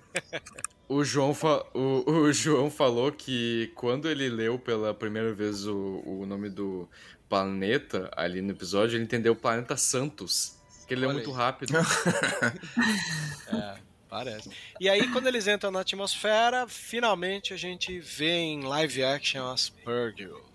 O 0.86 1.02
João, 1.02 1.35
fa... 1.35 1.65
o, 1.73 2.11
o, 2.11 2.32
João 2.32 2.70
falou 2.70 3.11
que 3.11 3.73
quando 3.74 4.09
ele 4.09 4.28
leu 4.28 4.59
pela 4.59 4.93
primeira 4.93 5.32
vez 5.32 5.66
o, 5.66 6.02
o 6.05 6.27
nome 6.27 6.51
do 6.51 6.89
planeta 7.28 8.10
ali 8.16 8.40
no 8.40 8.51
episódio, 8.51 8.96
ele 8.96 9.05
entendeu 9.05 9.32
o 9.32 9.36
planeta 9.36 9.76
Santos. 9.76 10.56
Que 10.86 10.94
ele 10.94 11.06
é 11.06 11.12
muito 11.12 11.30
rápido. 11.32 11.72
é, 13.48 13.76
parece. 14.09 14.51
E 14.78 14.88
aí, 14.88 15.10
quando 15.10 15.26
eles 15.26 15.46
entram 15.46 15.70
na 15.70 15.80
atmosfera, 15.80 16.66
finalmente 16.68 17.55
a 17.55 17.56
gente 17.56 17.98
vê 17.98 18.32
em 18.32 18.62
live 18.64 19.02
action 19.02 19.51
as 19.51 19.70
Purgles 19.70 20.55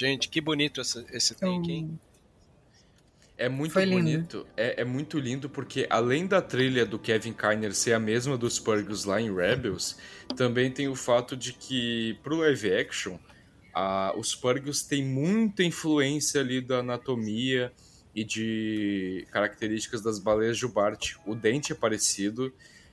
Gente, 0.00 0.30
que 0.30 0.40
bonito 0.40 0.80
esse, 0.80 1.04
esse 1.12 1.34
take, 1.34 1.70
hein? 1.70 2.00
É 3.36 3.50
muito 3.50 3.72
Foi 3.72 3.84
lindo. 3.84 4.02
bonito. 4.02 4.46
É, 4.56 4.80
é 4.80 4.84
muito 4.84 5.18
lindo 5.18 5.48
porque, 5.48 5.86
além 5.90 6.26
da 6.26 6.40
trilha 6.40 6.86
do 6.86 6.98
Kevin 6.98 7.34
Kiner 7.34 7.74
ser 7.74 7.92
a 7.92 7.98
mesma 7.98 8.38
dos 8.38 8.58
Purgles 8.58 9.04
lá 9.04 9.20
em 9.20 9.34
Rebels, 9.34 9.98
também 10.34 10.70
tem 10.70 10.88
o 10.88 10.94
fato 10.94 11.36
de 11.36 11.52
que, 11.52 12.18
pro 12.22 12.38
live 12.38 12.72
action, 12.72 13.18
a, 13.74 14.12
os 14.16 14.34
Purgles 14.34 14.82
têm 14.82 15.04
muita 15.04 15.62
influência 15.62 16.40
ali 16.40 16.60
da 16.60 16.78
anatomia 16.78 17.72
e 18.14 18.24
de 18.24 19.26
características 19.30 20.00
das 20.02 20.18
baleias 20.18 20.56
jubarte. 20.58 21.16
O 21.24 21.34
dente 21.34 21.72
é 21.72 21.74
parecido, 21.74 22.52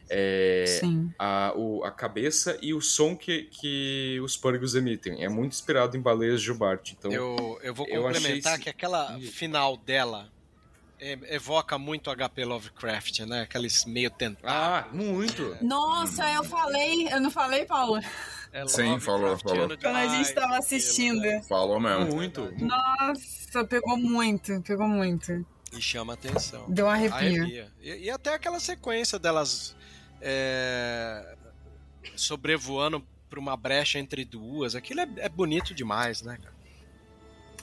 é, 0.09 0.63
Sim. 0.79 1.11
a, 1.17 1.51
o- 1.55 1.83
a 1.83 1.91
cabeça 1.91 2.57
e 2.61 2.73
o 2.73 2.79
som 2.81 3.15
que, 3.15 3.43
que 3.43 4.19
os 4.23 4.37
Purgles 4.37 4.75
emitem. 4.75 5.23
É 5.23 5.27
muito 5.29 5.53
inspirado 5.53 5.97
em 5.97 6.01
baleias 6.01 6.41
jubarte. 6.41 6.95
Então, 6.97 7.11
Eu, 7.11 7.59
eu 7.61 7.73
vou 7.73 7.87
complementar 7.87 8.59
que 8.59 8.69
aquela 8.69 9.17
final 9.19 9.75
dela 9.75 10.31
é, 10.99 11.17
evoca 11.35 11.77
muito 11.77 12.09
HP 12.15 12.45
Lovecraft, 12.45 13.19
né? 13.21 13.41
Aqueles 13.41 13.85
meio 13.85 14.09
tentados. 14.09 14.49
Ah, 14.49 14.87
muito! 14.93 15.57
Nossa, 15.61 16.31
eu 16.33 16.43
falei, 16.43 17.07
eu 17.11 17.19
não 17.19 17.29
falei, 17.31 17.65
Paulo? 17.65 17.99
É 18.57 18.67
Sim, 18.67 18.99
falou, 18.99 19.29
Lovecraftiano 19.29 19.77
Quando 19.77 19.95
a 19.95 20.07
gente 20.07 20.33
tava 20.33 20.57
assistindo. 20.57 21.43
Falou 21.43 21.79
mesmo. 21.79 22.15
Muito. 22.15 22.51
Nossa, 22.59 23.63
pegou 23.65 23.95
muito, 23.95 24.59
pegou 24.63 24.87
muito. 24.87 25.45
E 25.71 25.79
chama 25.79 26.13
atenção. 26.13 26.65
Deu 26.67 26.87
um 26.87 26.89
arrepio. 26.89 27.15
Arrepia. 27.15 27.71
E, 27.79 28.05
e 28.05 28.09
até 28.09 28.33
aquela 28.33 28.59
sequência 28.59 29.19
delas 29.19 29.75
é, 30.19 31.35
sobrevoando 32.15 33.05
por 33.29 33.37
uma 33.37 33.55
brecha 33.55 33.99
entre 33.99 34.25
duas. 34.25 34.73
Aquilo 34.73 35.01
é, 35.01 35.07
é 35.17 35.29
bonito 35.29 35.75
demais, 35.75 36.23
né, 36.23 36.39
cara? 36.41 36.56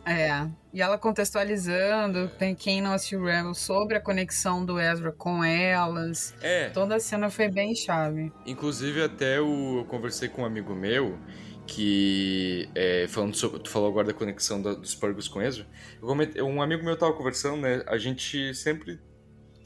É. 0.06 0.46
E 0.72 0.82
ela 0.82 0.98
contextualizando, 0.98 2.28
tem 2.38 2.54
quem 2.54 2.82
não 2.82 2.92
assistiu 2.92 3.24
Rebel 3.24 3.54
sobre 3.54 3.96
a 3.96 4.00
conexão 4.00 4.64
do 4.64 4.78
Ezra 4.78 5.12
com 5.12 5.42
elas. 5.42 6.34
É, 6.42 6.68
Toda 6.70 6.96
a 6.96 7.00
cena 7.00 7.30
foi 7.30 7.48
bem 7.48 7.74
chave. 7.74 8.32
Inclusive, 8.44 9.02
até 9.02 9.40
o- 9.40 9.78
eu 9.78 9.84
conversei 9.86 10.28
com 10.28 10.42
um 10.42 10.44
amigo 10.44 10.74
meu 10.74 11.18
que, 11.66 12.68
é, 12.74 13.06
falando 13.08 13.34
sobre, 13.34 13.60
tu 13.60 13.70
falou 13.70 13.88
agora 13.88 14.08
da 14.08 14.12
conexão 14.14 14.60
da- 14.60 14.74
dos 14.74 14.94
Purgles 14.94 15.28
com 15.28 15.40
Ezra, 15.40 15.66
comentei- 16.00 16.42
um 16.42 16.60
amigo 16.60 16.84
meu 16.84 16.96
tava 16.98 17.12
conversando, 17.14 17.62
né, 17.62 17.82
a 17.86 17.96
gente 17.96 18.52
sempre 18.54 19.00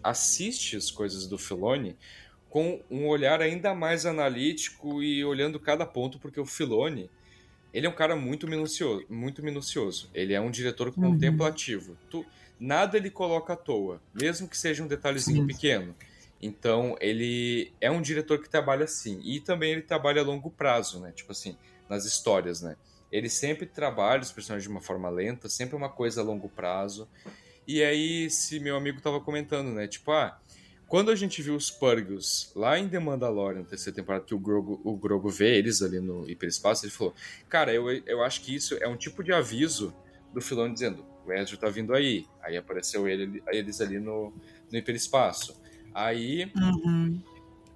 assiste 0.02 0.76
as 0.76 0.90
coisas 0.90 1.26
do 1.26 1.36
Filoni 1.36 1.96
com 2.48 2.80
um 2.90 3.08
olhar 3.08 3.40
ainda 3.42 3.74
mais 3.74 4.06
analítico 4.06 5.02
e 5.02 5.24
olhando 5.24 5.58
cada 5.58 5.84
ponto, 5.84 6.18
porque 6.18 6.40
o 6.40 6.46
Filoni, 6.46 7.10
ele 7.72 7.86
é 7.86 7.90
um 7.90 7.94
cara 7.94 8.16
muito 8.16 8.46
minucioso, 8.48 9.04
muito 9.08 9.42
minucioso. 9.42 10.10
Ele 10.14 10.34
é 10.34 10.40
um 10.40 10.50
diretor 10.50 10.88
Uhum. 10.88 10.94
contemplativo. 10.94 11.96
Tu, 12.10 12.24
nada 12.58 12.96
ele 12.96 13.10
coloca 13.10 13.52
à 13.52 13.56
toa, 13.56 14.00
mesmo 14.14 14.48
que 14.48 14.56
seja 14.56 14.82
um 14.82 14.86
detalhezinho 14.86 15.42
Sim. 15.42 15.46
pequeno. 15.46 15.94
Então, 16.40 16.96
ele 17.00 17.72
é 17.80 17.90
um 17.90 18.00
diretor 18.00 18.40
que 18.40 18.48
trabalha 18.48 18.84
assim. 18.84 19.20
E 19.24 19.40
também 19.40 19.72
ele 19.72 19.82
trabalha 19.82 20.22
a 20.22 20.24
longo 20.24 20.50
prazo, 20.50 21.00
né? 21.00 21.12
Tipo 21.12 21.32
assim, 21.32 21.56
nas 21.88 22.04
histórias, 22.04 22.62
né? 22.62 22.76
Ele 23.10 23.28
sempre 23.28 23.66
trabalha 23.66 24.22
os 24.22 24.30
personagens 24.32 24.62
de 24.64 24.70
uma 24.70 24.80
forma 24.80 25.08
lenta, 25.10 25.48
sempre 25.48 25.74
uma 25.74 25.88
coisa 25.88 26.20
a 26.20 26.24
longo 26.24 26.48
prazo. 26.48 27.08
E 27.66 27.82
aí, 27.82 28.24
esse 28.26 28.60
meu 28.60 28.76
amigo 28.76 29.00
tava 29.00 29.20
comentando, 29.20 29.70
né? 29.72 29.86
Tipo, 29.88 30.12
ah, 30.12 30.38
quando 30.88 31.10
a 31.10 31.14
gente 31.14 31.42
viu 31.42 31.54
os 31.54 31.70
Purgles 31.70 32.50
lá 32.56 32.78
em 32.78 32.88
The 32.88 32.98
Mandalorian, 32.98 33.60
na 33.60 33.64
terceira 33.66 33.94
temporada, 33.94 34.24
que 34.24 34.34
o 34.34 34.38
Grogu, 34.38 34.80
o 34.82 34.96
Grogu 34.96 35.28
vê 35.28 35.56
eles 35.58 35.82
ali 35.82 36.00
no 36.00 36.28
hiperespaço, 36.28 36.84
ele 36.84 36.92
falou: 36.92 37.14
Cara, 37.48 37.72
eu, 37.72 37.90
eu 37.90 38.22
acho 38.24 38.40
que 38.40 38.54
isso 38.54 38.74
é 38.80 38.88
um 38.88 38.96
tipo 38.96 39.22
de 39.22 39.32
aviso 39.32 39.94
do 40.32 40.40
Filoni 40.40 40.72
dizendo: 40.72 41.04
o 41.26 41.32
Ezra 41.32 41.56
tá 41.58 41.68
vindo 41.68 41.94
aí. 41.94 42.26
Aí 42.42 42.56
apareceu 42.56 43.06
ele, 43.06 43.42
eles 43.48 43.80
ali 43.80 44.00
no, 44.00 44.32
no 44.72 44.78
hiperespaço. 44.78 45.60
Aí 45.94 46.50
Uhum. 46.56 47.20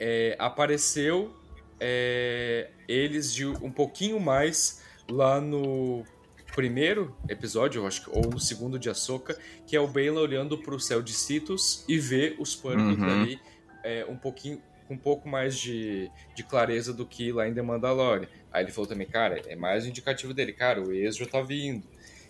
é, 0.01 0.35
apareceu 0.39 1.37
é, 1.79 2.71
eles 2.89 3.33
de 3.35 3.47
um 3.47 3.71
pouquinho 3.71 4.19
mais 4.19 4.83
lá 5.11 5.41
no 5.41 6.05
primeiro 6.55 7.17
episódio, 7.29 7.81
eu 7.83 7.87
acho 7.87 8.05
que, 8.05 8.11
ou 8.11 8.31
no 8.31 8.39
segundo 8.41 8.79
de 8.79 8.89
Ahsoka, 8.91 9.39
que 9.67 9.75
é 9.77 9.81
o 9.81 9.87
Bela 9.89 10.21
olhando 10.21 10.59
pro 10.59 10.79
céu 10.79 11.03
de 11.03 11.13
Citos 11.13 11.85
e 11.89 11.99
vê 11.99 12.37
os 12.39 12.55
Purgles 12.55 12.99
Uhum. 12.99 13.11
ali 13.23 13.41
é, 13.85 14.05
um 14.09 14.17
pouquinho 14.17 14.63
com 14.87 14.95
um 14.95 14.99
pouco 14.99 15.29
mais 15.29 15.57
de, 15.59 16.11
de 16.35 16.43
clareza 16.43 16.93
do 16.93 17.07
que 17.07 17.33
lá 17.33 17.49
em 17.49 17.55
The 17.55 17.63
Mandalorian. 17.63 18.29
Aí 18.53 18.65
ele 18.65 18.73
falou 18.73 18.89
também, 18.89 19.07
cara, 19.07 19.41
é 19.47 19.57
mais 19.57 19.85
um 19.85 19.89
indicativo 19.89 20.35
dele, 20.35 20.53
cara, 20.53 20.81
o 20.83 20.93
Ezra 20.93 21.27
tá 21.27 21.41
vindo. 21.41 21.87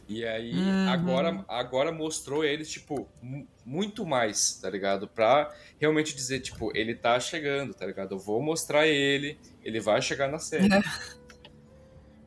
E 0.09 0.25
aí, 0.25 0.53
Uhum. 0.53 0.89
agora, 0.89 1.45
agora 1.49 1.93
mostrou 1.93 2.45
eles, 2.45 2.71
tipo, 2.71 3.09
mu- 3.23 3.47
muito 3.65 4.05
mais, 4.05 4.55
tá 4.61 4.69
ligado? 4.69 5.09
Pra 5.09 5.51
realmente 5.81 6.15
dizer, 6.15 6.41
tipo, 6.41 6.71
ele 6.77 6.95
tá 6.95 7.19
chegando, 7.21 7.73
tá 7.73 7.87
ligado? 7.87 8.15
Eu 8.15 8.19
vou 8.19 8.43
mostrar 8.43 8.87
ele, 8.87 9.39
ele 9.65 9.81
vai 9.81 10.03
chegar 10.03 10.29
na 10.29 10.39
série. 10.39 10.69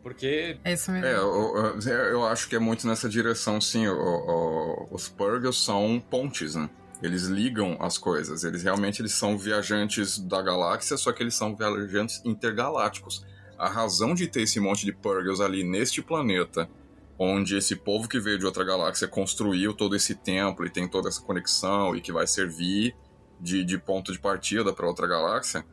Porque, 0.06 0.60
É 0.64 0.74
isso 0.74 0.92
mesmo. 0.92 1.08
É, 1.08 1.16
eu, 1.16 1.80
eu- 1.82 1.92
eu 2.12 2.26
acho 2.28 2.48
que 2.48 2.56
é 2.56 2.60
muito 2.60 2.86
nessa 2.86 3.10
direção, 3.10 3.60
sim. 3.60 3.88
O- 3.88 3.96
o- 3.98 4.88
os 4.92 5.10
Purgles 5.10 5.58
são 5.58 6.00
pontes, 6.12 6.54
né? 6.54 6.70
Eles 7.02 7.24
ligam 7.24 7.76
as 7.82 7.98
coisas. 7.98 8.44
Eles 8.44 8.62
realmente 8.62 9.02
eles 9.02 9.14
são 9.14 9.36
viajantes 9.36 10.20
da 10.20 10.44
galáxia, 10.44 10.96
só 10.96 11.12
que 11.12 11.24
eles 11.24 11.34
são 11.34 11.56
viajantes 11.56 12.22
intergalácticos. 12.24 13.26
A 13.58 13.68
razão 13.68 14.14
de 14.14 14.28
ter 14.28 14.44
esse 14.44 14.60
monte 14.60 14.86
de 14.86 14.94
Purgles 14.94 15.42
ali 15.42 15.64
neste 15.64 16.04
planeta, 16.04 16.70
onde 17.18 17.58
esse 17.58 17.76
povo 17.76 18.08
que 18.08 18.20
veio 18.20 18.38
de 18.38 18.46
outra 18.46 18.64
galáxia 18.64 19.08
construiu 19.08 19.74
todo 19.74 19.96
esse 19.96 20.14
templo 20.14 20.68
e 20.68 20.70
tem 20.70 20.88
toda 20.88 21.10
essa 21.10 21.22
conexão 21.24 21.96
e 21.96 22.00
que 22.02 22.12
vai 22.12 22.28
servir 22.28 22.96
de, 23.42 23.64
de 23.64 23.80
ponto 23.80 24.12
de 24.12 24.20
partida 24.20 24.72
para 24.72 24.86
outra 24.86 25.08
galáxia, 25.08 25.66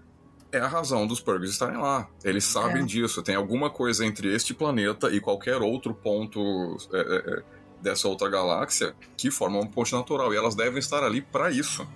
é 0.53 0.59
a 0.59 0.69
razão 0.69 1.07
dos 1.07 1.20
Purgles 1.20 1.51
estarem 1.51 1.79
lá. 1.79 2.09
Eles 2.23 2.45
sabem 2.45 2.83
É. 2.83 2.87
disso. 2.87 3.23
Tem 3.23 3.35
alguma 3.35 3.70
coisa 3.70 4.05
entre 4.05 4.33
este 4.35 4.53
planeta 4.55 5.11
e 5.11 5.20
qualquer 5.20 5.57
outro 5.57 5.95
ponto 5.95 6.77
é, 6.93 6.99
é, 7.01 7.35
é, 7.39 7.43
dessa 7.81 8.07
outra 8.07 8.29
galáxia 8.29 8.95
que 9.16 9.31
forma 9.31 9.59
uma 9.59 9.66
ponte 9.70 9.93
natural. 9.93 10.33
E 10.33 10.37
elas 10.37 10.55
devem 10.55 10.79
estar 10.79 11.03
ali 11.03 11.23
para 11.23 11.51
isso. 11.51 11.87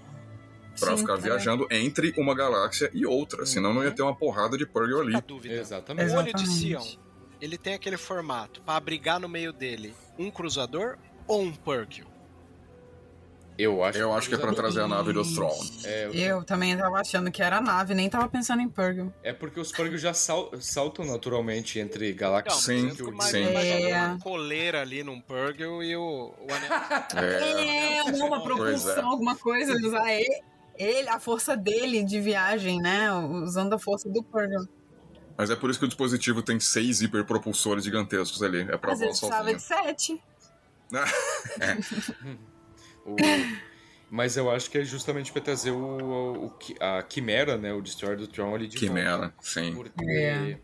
Pra 0.80 0.90
Sim, 0.90 0.98
ficar 0.98 1.14
é. 1.14 1.20
viajando 1.20 1.66
entre 1.70 2.12
uma 2.18 2.34
galáxia 2.34 2.90
e 2.92 3.06
outra. 3.06 3.46
Senão 3.46 3.72
não 3.72 3.82
ia 3.84 3.90
ter 3.92 4.02
uma 4.02 4.14
porrada 4.14 4.58
de 4.58 4.66
Purgle 4.66 5.00
ali. 5.00 5.22
Dúvida. 5.26 5.54
exatamente. 5.54 6.12
O 6.12 6.16
olho 6.18 6.34
de. 6.34 6.46
Sião, 6.48 6.84
ele 7.40 7.56
tem 7.56 7.74
aquele 7.74 7.96
formato 7.96 8.60
para 8.62 8.76
abrigar 8.76 9.18
no 9.20 9.28
meio 9.28 9.52
dele 9.52 9.94
um 10.18 10.30
cruzador 10.30 10.96
ou 11.26 11.42
um 11.42 11.52
Purgle? 11.52 12.06
Eu 13.58 13.82
acho, 13.82 13.98
Eu 13.98 14.12
acho 14.12 14.28
que 14.28 14.34
é 14.34 14.38
pra 14.38 14.52
trazer 14.52 14.82
a 14.82 14.88
nave 14.88 15.12
do 15.14 15.22
Throne. 15.24 15.72
É, 15.84 16.10
Eu 16.14 16.44
também 16.44 16.76
tava 16.76 17.00
achando 17.00 17.30
que 17.30 17.42
era 17.42 17.60
nave, 17.60 17.94
nem 17.94 18.08
tava 18.10 18.28
pensando 18.28 18.60
em 18.60 18.68
Purgle. 18.68 19.12
é 19.22 19.32
porque 19.32 19.58
os 19.58 19.72
Purgles 19.72 20.00
já 20.02 20.12
sal- 20.12 20.50
saltam 20.60 21.04
naturalmente 21.06 21.78
entre 21.78 22.12
galáxias. 22.12 22.62
Sim, 22.64 22.88
mas 22.88 22.98
eu 22.98 23.06
sim. 23.22 23.50
imaginando 23.50 23.88
É. 23.88 24.02
uma 24.08 24.18
coleira 24.20 24.82
ali 24.82 25.02
num 25.02 25.20
Purgle 25.20 25.82
e 25.82 25.96
o, 25.96 26.34
o 26.38 26.46
anel. 26.52 26.70
É, 27.16 27.96
É, 27.98 28.02
uma 28.02 28.40
Pois 28.42 28.44
propulsão, 28.82 28.98
é. 28.98 29.10
alguma 29.10 29.36
coisa, 29.36 29.72
usar 29.74 30.12
ele, 30.12 30.42
ele, 30.76 31.08
a 31.08 31.18
força 31.18 31.56
dele 31.56 32.04
de 32.04 32.20
viagem, 32.20 32.80
né? 32.82 33.10
Usando 33.12 33.72
a 33.72 33.78
força 33.78 34.08
do 34.10 34.22
Purgle. 34.22 34.68
mas 35.36 35.48
é 35.48 35.56
por 35.56 35.70
isso 35.70 35.78
que 35.78 35.84
o 35.86 35.88
dispositivo 35.88 36.42
tem 36.42 36.60
seis 36.60 37.00
hiperpropulsores 37.00 37.84
gigantescos 37.84 38.42
ali. 38.42 38.60
É 38.62 38.76
pra 38.76 38.94
voar 38.94 38.98
vezes 38.98 39.18
precisava 39.20 39.54
de 39.54 39.62
sete. 39.62 40.22
O- 43.06 43.16
Mas 44.10 44.36
eu 44.36 44.50
acho 44.50 44.70
que 44.70 44.78
é 44.78 44.84
justamente 44.84 45.32
pra 45.32 45.40
trazer 45.42 45.70
o, 45.72 46.46
o, 46.46 46.58
a 46.80 47.02
Quimera, 47.02 47.56
né? 47.56 47.72
O 47.72 47.80
Destroyer 47.80 48.16
do 48.18 48.26
Tron 48.28 48.54
ali 48.54 48.66
de 48.68 48.76
volta. 48.78 48.86
Quimera, 48.94 49.34
sim. 49.40 49.74
Porque, 49.74 50.04
É. 50.10 50.58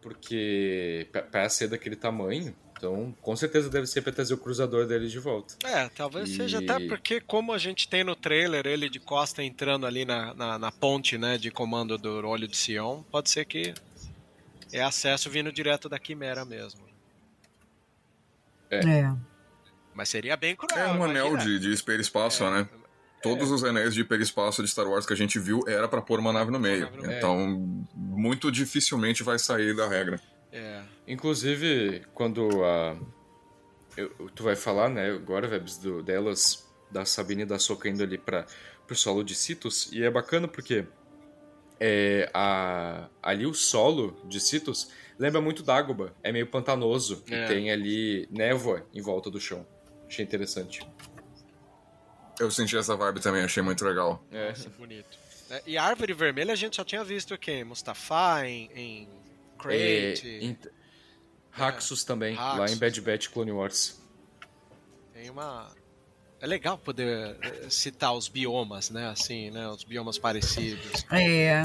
porque 0.00 1.08
pra- 1.10 1.22
pra 1.22 1.48
ser 1.48 1.68
daquele 1.68 1.96
tamanho, 1.96 2.54
então 2.76 3.14
com 3.20 3.34
certeza 3.36 3.68
deve 3.68 3.86
ser 3.86 4.02
pra 4.02 4.12
trazer 4.12 4.34
o 4.34 4.38
cruzador 4.38 4.86
dele 4.86 5.08
de 5.08 5.18
volta. 5.18 5.54
É, 5.64 5.88
talvez 5.88 6.30
E- 6.30 6.36
seja 6.36 6.58
até 6.58 6.78
porque, 6.88 7.20
como 7.20 7.52
a 7.52 7.58
gente 7.58 7.88
tem 7.88 8.02
no 8.04 8.14
trailer 8.16 8.66
ele 8.66 8.88
de 8.88 8.98
costa 9.00 9.42
entrando 9.42 9.84
ali 9.86 10.04
na, 10.04 10.32
na, 10.34 10.58
na 10.58 10.72
ponte 10.72 11.18
né, 11.18 11.36
de 11.38 11.50
comando 11.50 11.98
do 11.98 12.26
olho 12.26 12.46
de 12.48 12.56
Sion, 12.56 13.02
pode 13.10 13.30
ser 13.30 13.44
que 13.44 13.74
é 14.72 14.80
acesso 14.80 15.28
vindo 15.28 15.52
direto 15.52 15.88
da 15.88 15.98
Quimera 15.98 16.44
mesmo. 16.44 16.80
É. 18.70 18.80
Mas 19.94 20.08
seria 20.08 20.36
bem 20.36 20.54
cruel. 20.56 20.78
É 20.86 20.92
um 20.92 21.02
anel 21.04 21.36
de, 21.36 21.58
de 21.58 21.72
hiperespaço, 21.72 22.48
né? 22.50 22.68
Todos 23.22 23.50
os 23.50 23.62
anéis 23.62 23.92
de 23.92 24.00
hiperespaço 24.00 24.62
de 24.62 24.68
Star 24.68 24.88
Wars 24.88 25.04
que 25.04 25.12
a 25.12 25.16
gente 25.16 25.38
viu 25.38 25.62
era 25.68 25.86
pra 25.86 26.00
pôr 26.00 26.18
uma 26.18 26.32
nave 26.32 26.50
no 26.50 26.58
meio. 26.58 26.82
nave 26.86 26.96
no 26.96 27.02
meio. 27.02 27.18
Então, 27.18 27.86
muito 27.94 28.50
dificilmente 28.50 29.22
vai 29.22 29.38
sair 29.38 29.74
da 29.76 29.86
regra. 29.86 30.18
É. 30.52 30.82
Inclusive, 31.06 32.02
quando 32.14 32.64
a. 32.64 32.96
eu- 33.96 34.08
tu 34.34 34.42
vai 34.42 34.56
falar, 34.56 34.88
né, 34.88 35.10
agora, 35.10 35.46
Vebs, 35.46 35.76
do, 35.76 36.02
delas, 36.02 36.66
da 36.90 37.04
Sabine 37.04 37.42
e 37.42 37.46
da 37.46 37.58
Soca 37.58 37.88
indo 37.88 38.02
ali 38.02 38.16
para 38.16 38.46
pro 38.86 38.96
solo 38.96 39.22
de 39.22 39.34
Citos, 39.36 39.88
e 39.92 40.02
é 40.02 40.10
bacana 40.10 40.48
porque 40.48 40.84
é, 41.78 42.28
a, 42.34 43.08
ali 43.22 43.46
o 43.46 43.54
solo 43.54 44.16
de 44.24 44.40
Citos 44.40 44.90
lembra 45.18 45.40
muito 45.40 45.62
Dagoba. 45.62 46.12
É 46.22 46.32
meio 46.32 46.46
pantanoso 46.46 47.22
É. 47.30 47.44
e 47.44 47.48
tem 47.48 47.70
ali 47.70 48.26
névoa 48.30 48.84
em 48.94 49.00
volta 49.00 49.30
do 49.30 49.38
chão. 49.40 49.64
Achei 50.10 50.24
interessante. 50.24 50.84
Eu 52.40 52.50
senti 52.50 52.76
essa 52.76 52.96
vibe 52.96 53.20
também, 53.20 53.44
achei 53.44 53.62
muito 53.62 53.84
legal. 53.84 54.20
É. 54.32 54.48
Nossa, 54.48 54.68
bonito. 54.70 55.16
É, 55.48 55.62
E 55.66 55.78
Árvore 55.78 56.12
Vermelha 56.12 56.52
a 56.52 56.56
gente 56.56 56.78
já 56.78 56.84
tinha 56.84 57.04
visto 57.04 57.32
aqui 57.32 57.52
em 57.52 57.64
Mustafa, 57.64 58.44
em, 58.44 58.68
em 58.74 59.08
Crate. 59.56 60.28
É, 60.28 60.44
em- 60.44 60.58
Raxus 61.52 62.02
também, 62.04 62.34
lá 62.36 62.56
Raxus. 62.56 62.76
em 62.76 62.78
Bad 62.80 63.00
Batch 63.00 63.28
Clone 63.28 63.52
Wars. 63.52 64.00
Tem 65.12 65.28
uma. 65.30 65.70
É 66.40 66.46
legal 66.46 66.78
poder 66.78 67.36
eh, 67.42 67.68
citar 67.68 68.14
os 68.14 68.26
biomas, 68.28 68.88
né? 68.88 69.08
Assim, 69.10 69.50
né? 69.50 69.68
Os 69.68 69.84
biomas 69.84 70.16
parecidos. 70.18 71.04
É. 71.12 71.62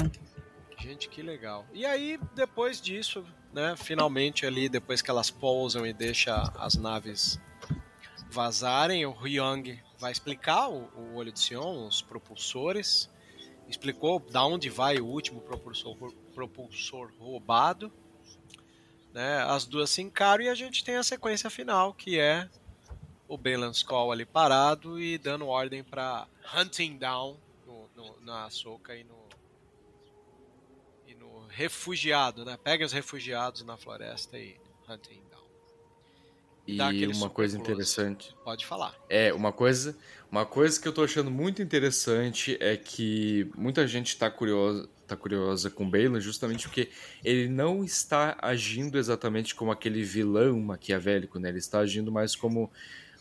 Gente, 0.78 1.08
que 1.08 1.22
legal. 1.22 1.64
E 1.72 1.86
aí, 1.86 2.18
depois 2.34 2.80
disso, 2.80 3.24
né? 3.52 3.74
Finalmente 3.78 4.44
ali, 4.44 4.68
depois 4.68 5.00
que 5.00 5.10
elas 5.10 5.30
pousam 5.30 5.86
e 5.86 5.92
deixa 5.92 6.34
as 6.58 6.74
naves 6.74 7.40
vazarem, 8.30 9.06
o 9.06 9.12
Hyung 9.12 9.78
vai 9.98 10.12
explicar 10.12 10.68
o, 10.68 10.88
o 10.96 11.14
olho 11.14 11.32
de 11.32 11.40
Sion, 11.40 11.86
os 11.86 12.02
propulsores. 12.02 13.10
Explicou 13.68 14.20
da 14.20 14.44
onde 14.44 14.70
vai 14.70 14.98
o 14.98 15.06
último 15.06 15.40
propulsor, 15.40 15.96
propulsor 16.34 17.12
roubado. 17.18 17.92
Né? 19.12 19.42
As 19.42 19.64
duas 19.64 19.90
se 19.90 20.02
encaram 20.02 20.44
e 20.44 20.48
a 20.48 20.54
gente 20.54 20.84
tem 20.84 20.96
a 20.96 21.02
sequência 21.02 21.50
final, 21.50 21.94
que 21.94 22.18
é 22.18 22.48
o 23.28 23.36
Balan 23.36 23.70
Skull 23.70 24.12
ali 24.12 24.24
parado 24.24 25.00
e 25.00 25.18
dando 25.18 25.48
ordem 25.48 25.82
para 25.82 26.28
hunting 26.54 26.96
down 26.96 27.36
no, 27.66 27.88
no, 27.96 28.20
na 28.20 28.48
Soca 28.50 28.94
e 28.94 29.02
no 29.02 29.26
e 31.06 31.14
no 31.14 31.46
refugiado, 31.48 32.44
né? 32.44 32.56
Peguem 32.62 32.86
os 32.86 32.92
refugiados 32.92 33.62
na 33.62 33.76
floresta 33.76 34.38
e 34.38 34.60
hunting. 34.88 35.25
E 36.66 37.06
uma 37.06 37.30
coisa 37.30 37.56
close. 37.56 37.70
interessante. 37.72 38.34
Pode 38.44 38.66
falar. 38.66 38.94
É, 39.08 39.32
uma 39.32 39.52
coisa, 39.52 39.96
uma 40.30 40.44
coisa 40.44 40.80
que 40.80 40.88
eu 40.88 40.92
tô 40.92 41.04
achando 41.04 41.30
muito 41.30 41.62
interessante 41.62 42.56
é 42.60 42.76
que 42.76 43.48
muita 43.56 43.86
gente 43.86 44.16
tá 44.16 44.30
curiosa, 44.30 44.88
tá 45.06 45.16
curiosa 45.16 45.70
com 45.70 45.88
Balan 45.88 46.20
justamente 46.20 46.66
porque 46.66 46.88
ele 47.24 47.48
não 47.48 47.84
está 47.84 48.36
agindo 48.42 48.98
exatamente 48.98 49.54
como 49.54 49.70
aquele 49.70 50.02
vilão 50.02 50.58
maquiavélico, 50.60 51.38
né? 51.38 51.48
Ele 51.50 51.58
está 51.58 51.78
agindo 51.78 52.10
mais 52.10 52.34
como 52.34 52.70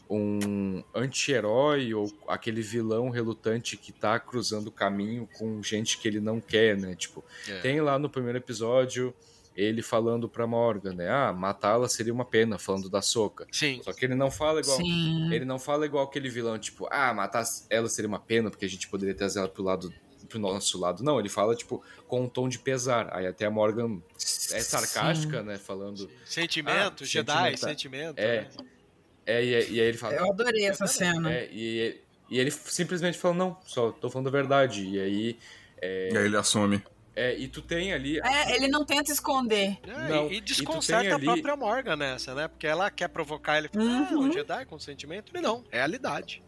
um 0.09 0.83
anti-herói 0.93 1.93
ou 1.93 2.11
aquele 2.27 2.61
vilão 2.61 3.09
relutante 3.09 3.75
que 3.77 3.91
tá 3.91 4.19
cruzando 4.19 4.67
o 4.67 4.71
caminho 4.71 5.27
com 5.37 5.61
gente 5.63 5.97
que 5.97 6.07
ele 6.07 6.19
não 6.19 6.39
quer, 6.39 6.77
né? 6.77 6.95
Tipo, 6.95 7.23
É. 7.47 7.59
tem 7.59 7.81
lá 7.81 7.97
no 7.97 8.09
primeiro 8.09 8.37
episódio 8.37 9.13
ele 9.55 9.81
falando 9.81 10.27
pra 10.27 10.45
Morgan, 10.45 10.93
né? 10.93 11.09
Ah, 11.09 11.31
matá-la 11.31 11.87
seria 11.87 12.13
uma 12.13 12.25
pena, 12.25 12.59
falando 12.59 12.89
da 12.89 13.01
Soca. 13.01 13.47
Sim. 13.51 13.81
Só 13.83 13.93
que 13.93 14.03
ele 14.05 14.15
não 14.15 14.29
fala 14.29 14.59
igual 14.59 14.77
Sim. 14.77 15.33
ele 15.33 15.45
não 15.45 15.57
fala 15.57 15.85
igual 15.85 16.03
aquele 16.03 16.29
vilão, 16.29 16.59
tipo, 16.59 16.87
ah, 16.91 17.13
matar 17.13 17.45
ela 17.69 17.87
seria 17.87 18.07
uma 18.09 18.19
pena, 18.19 18.49
porque 18.49 18.65
a 18.65 18.69
gente 18.69 18.87
poderia 18.89 19.15
trazer 19.15 19.39
ela 19.39 19.47
pro 19.47 19.63
lado 19.63 19.93
pro 20.27 20.39
nosso 20.39 20.79
lado. 20.79 21.03
Não, 21.03 21.19
ele 21.19 21.29
fala, 21.29 21.55
tipo, 21.55 21.83
com 22.07 22.23
um 22.23 22.27
tom 22.27 22.49
de 22.49 22.57
pesar. 22.59 23.15
Aí 23.15 23.27
até 23.27 23.45
a 23.45 23.51
Morgan 23.51 24.01
é 24.51 24.59
sarcástica, 24.59 25.43
né? 25.43 25.57
Falando. 25.57 26.09
Sentimento, 26.25 27.03
Ah, 27.03 27.05
Jedi, 27.05 27.57
sentimento. 27.57 28.17
É. 28.17 28.41
né? 28.41 28.49
É, 29.25 29.43
e, 29.43 29.49
e 29.49 29.81
aí 29.81 29.87
ele 29.87 29.97
fala. 29.97 30.15
Eu 30.15 30.31
adorei 30.31 30.65
essa 30.65 30.87
cena. 30.87 31.31
É, 31.31 31.49
e, 31.51 32.01
e 32.29 32.39
ele 32.39 32.51
simplesmente 32.51 33.17
fala, 33.17 33.33
não, 33.35 33.57
só 33.65 33.91
tô 33.91 34.09
falando 34.09 34.27
a 34.27 34.31
verdade. 34.31 34.83
E 34.85 34.99
aí. 34.99 35.39
E 35.81 36.17
aí 36.17 36.25
ele 36.25 36.37
assume. 36.37 36.83
É, 37.15 37.33
e 37.37 37.47
tu 37.47 37.61
tem 37.61 37.93
ali. 37.93 38.19
É, 38.19 38.55
ele 38.55 38.67
não 38.67 38.83
tenta 38.85 39.11
esconder. 39.11 39.77
É, 39.83 40.09
Não, 40.09 40.27
e- 40.29 40.33
e 40.33 40.37
e 40.37 40.41
desconcerta 40.41 41.03
tem 41.03 41.13
ali- 41.13 41.29
a 41.29 41.31
própria 41.33 41.55
Morgan 41.55 41.95
nessa, 41.95 42.35
né? 42.35 42.47
Porque 42.49 42.67
ela 42.67 42.91
quer 42.91 43.07
provocar 43.07 43.57
ele. 43.57 43.69
Ah, 43.75 44.09
Uhum. 44.13 44.27
o 44.29 44.31
Jedi 44.33 44.65
com 44.65 44.77
sentimento? 44.77 45.31
Ele 45.33 45.41
não, 45.41 45.63
é 45.71 45.77
realidade. 45.77 46.43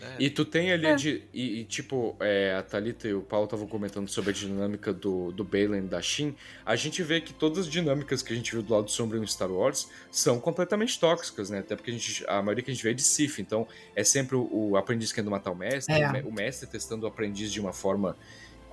Né? 0.00 0.16
E 0.18 0.28
tu 0.28 0.44
tem 0.44 0.72
ali, 0.72 0.86
É. 0.86 0.96
de, 0.96 1.22
e, 1.32 1.60
e, 1.60 1.64
tipo, 1.64 2.16
é, 2.18 2.56
a 2.58 2.62
Thalita 2.64 3.06
e 3.06 3.14
o 3.14 3.22
Paulo 3.22 3.44
estavam 3.44 3.66
comentando 3.68 4.08
sobre 4.08 4.30
a 4.30 4.32
dinâmica 4.34 4.92
do, 4.92 5.30
do 5.30 5.44
Balen 5.44 5.84
e 5.84 5.88
da 5.88 6.02
Shin. 6.02 6.34
A 6.66 6.74
gente 6.74 7.00
vê 7.02 7.20
que 7.20 7.32
todas 7.32 7.60
as 7.60 7.70
dinâmicas 7.70 8.20
que 8.20 8.32
a 8.32 8.36
gente 8.36 8.50
viu 8.50 8.62
do 8.62 8.74
lado 8.74 8.90
sombrio 8.90 9.22
em 9.22 9.26
Star 9.28 9.50
Wars 9.50 9.88
são 10.10 10.40
completamente 10.40 10.98
tóxicas, 10.98 11.48
né? 11.50 11.60
Até 11.60 11.76
porque 11.76 11.92
a, 11.92 11.94
gente, 11.94 12.24
a 12.26 12.42
maioria 12.42 12.64
que 12.64 12.70
a 12.72 12.74
gente 12.74 12.82
vê 12.82 12.90
é 12.90 12.94
de 12.94 13.02
Sith, 13.02 13.38
então 13.38 13.66
é 13.94 14.02
sempre 14.02 14.34
o, 14.34 14.48
o 14.50 14.76
aprendiz 14.76 15.12
querendo 15.12 15.30
matar 15.30 15.52
o 15.52 15.56
mestre, 15.56 15.94
É. 15.94 16.22
o 16.24 16.32
mestre 16.32 16.68
testando 16.68 17.04
o 17.06 17.08
aprendiz 17.08 17.52
de 17.52 17.60
uma 17.60 17.72
forma 17.72 18.16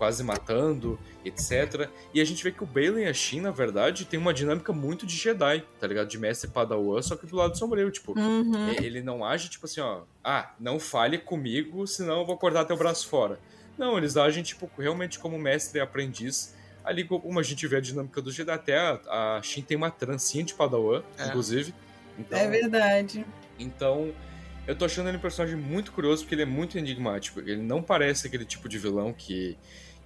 quase 0.02 0.24
matando, 0.24 0.98
etc. 1.24 1.88
E 2.12 2.20
a 2.20 2.26
gente 2.26 2.44
vê 2.44 2.52
que 2.52 2.64
o 2.64 2.66
Balen 2.66 3.04
e 3.04 3.08
a 3.08 3.14
Shin, 3.14 3.40
na 3.40 3.52
verdade, 3.52 4.04
tem 4.04 4.20
uma 4.20 4.34
dinâmica 4.34 4.74
muito 4.74 5.06
de 5.06 5.16
Jedi, 5.16 5.64
tá 5.80 5.86
ligado? 5.86 6.08
De 6.08 6.18
mestre 6.18 6.50
padawan, 6.50 7.00
só 7.04 7.16
que 7.16 7.28
do 7.28 7.36
lado 7.36 7.56
sombrio, 7.56 7.92
tipo... 7.92 8.20
Uhum. 8.20 8.70
Ele 8.70 9.00
não 9.04 9.24
age 9.24 9.48
tipo 9.48 9.68
assim, 9.68 9.80
ó. 9.80 10.02
Ah, 10.24 10.54
não 10.60 10.80
fale 10.80 11.20
comigo, 11.20 11.86
senão 11.86 12.22
eu 12.22 12.26
vou 12.26 12.36
cortar 12.36 12.66
teu 12.66 12.76
braço 12.76 13.08
fora. 13.08 13.38
Não, 13.78 13.96
eles 13.96 14.18
agem 14.18 14.42
tipo 14.42 14.68
realmente 14.76 15.20
como 15.20 15.38
mestre 15.38 15.78
e 15.78 15.82
aprendiz. 15.84 16.56
Ali 16.84 17.04
como 17.04 17.40
a 17.40 17.44
gente 17.44 17.68
vê 17.68 17.78
a 17.78 17.80
dinâmica 17.80 18.24
do 18.24 18.32
Jedi, 18.32 18.52
até 18.52 18.76
a, 18.80 19.38
a 19.38 19.42
Shin 19.44 19.62
tem 19.62 19.78
uma 19.78 19.92
trancinha 19.92 20.44
de 20.44 20.56
Padawan, 20.56 21.04
É. 21.16 21.28
inclusive. 21.28 21.76
Então, 22.18 22.40
É 22.40 22.48
verdade. 22.48 23.24
então, 23.60 24.12
eu 24.68 24.76
tô 24.76 24.86
achando 24.86 25.10
ele 25.10 25.18
um 25.18 25.22
personagem 25.22 25.58
muito 25.58 25.92
curioso 25.92 26.24
porque 26.24 26.36
ele 26.36 26.44
é 26.44 26.46
muito 26.46 26.78
enigmático. 26.78 27.40
Ele 27.40 27.58
não 27.62 27.82
parece 27.82 28.28
aquele 28.28 28.46
tipo 28.46 28.70
de 28.70 28.78
vilão 28.78 29.12
que, 29.12 29.58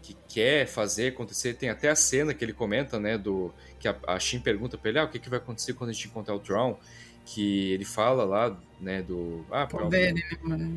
que 0.05 0.15
quer 0.27 0.67
fazer 0.67 1.07
acontecer. 1.07 1.55
Tem 1.55 1.69
até 1.69 1.89
a 1.89 1.95
cena 1.95 2.31
que 2.31 2.45
ele 2.45 2.53
comenta, 2.53 2.99
né, 2.99 3.17
do 3.17 3.51
que 3.79 3.87
a, 3.87 3.95
a 4.07 4.19
Shin 4.19 4.39
pergunta 4.39 4.77
pra 4.77 4.89
ele, 4.89 4.99
ah, 4.99 5.05
o 5.05 5.09
que, 5.09 5.17
que 5.17 5.29
vai 5.29 5.39
acontecer 5.39 5.73
quando 5.73 5.89
a 5.89 5.93
gente 5.93 6.07
encontrar 6.07 6.35
o 6.35 6.39
Drown? 6.39 6.77
Que 7.25 7.71
ele 7.71 7.83
fala 7.83 8.23
lá, 8.23 8.55
né, 8.79 9.01
do... 9.01 9.43
Ah, 9.49 9.65
Poder 9.65 10.13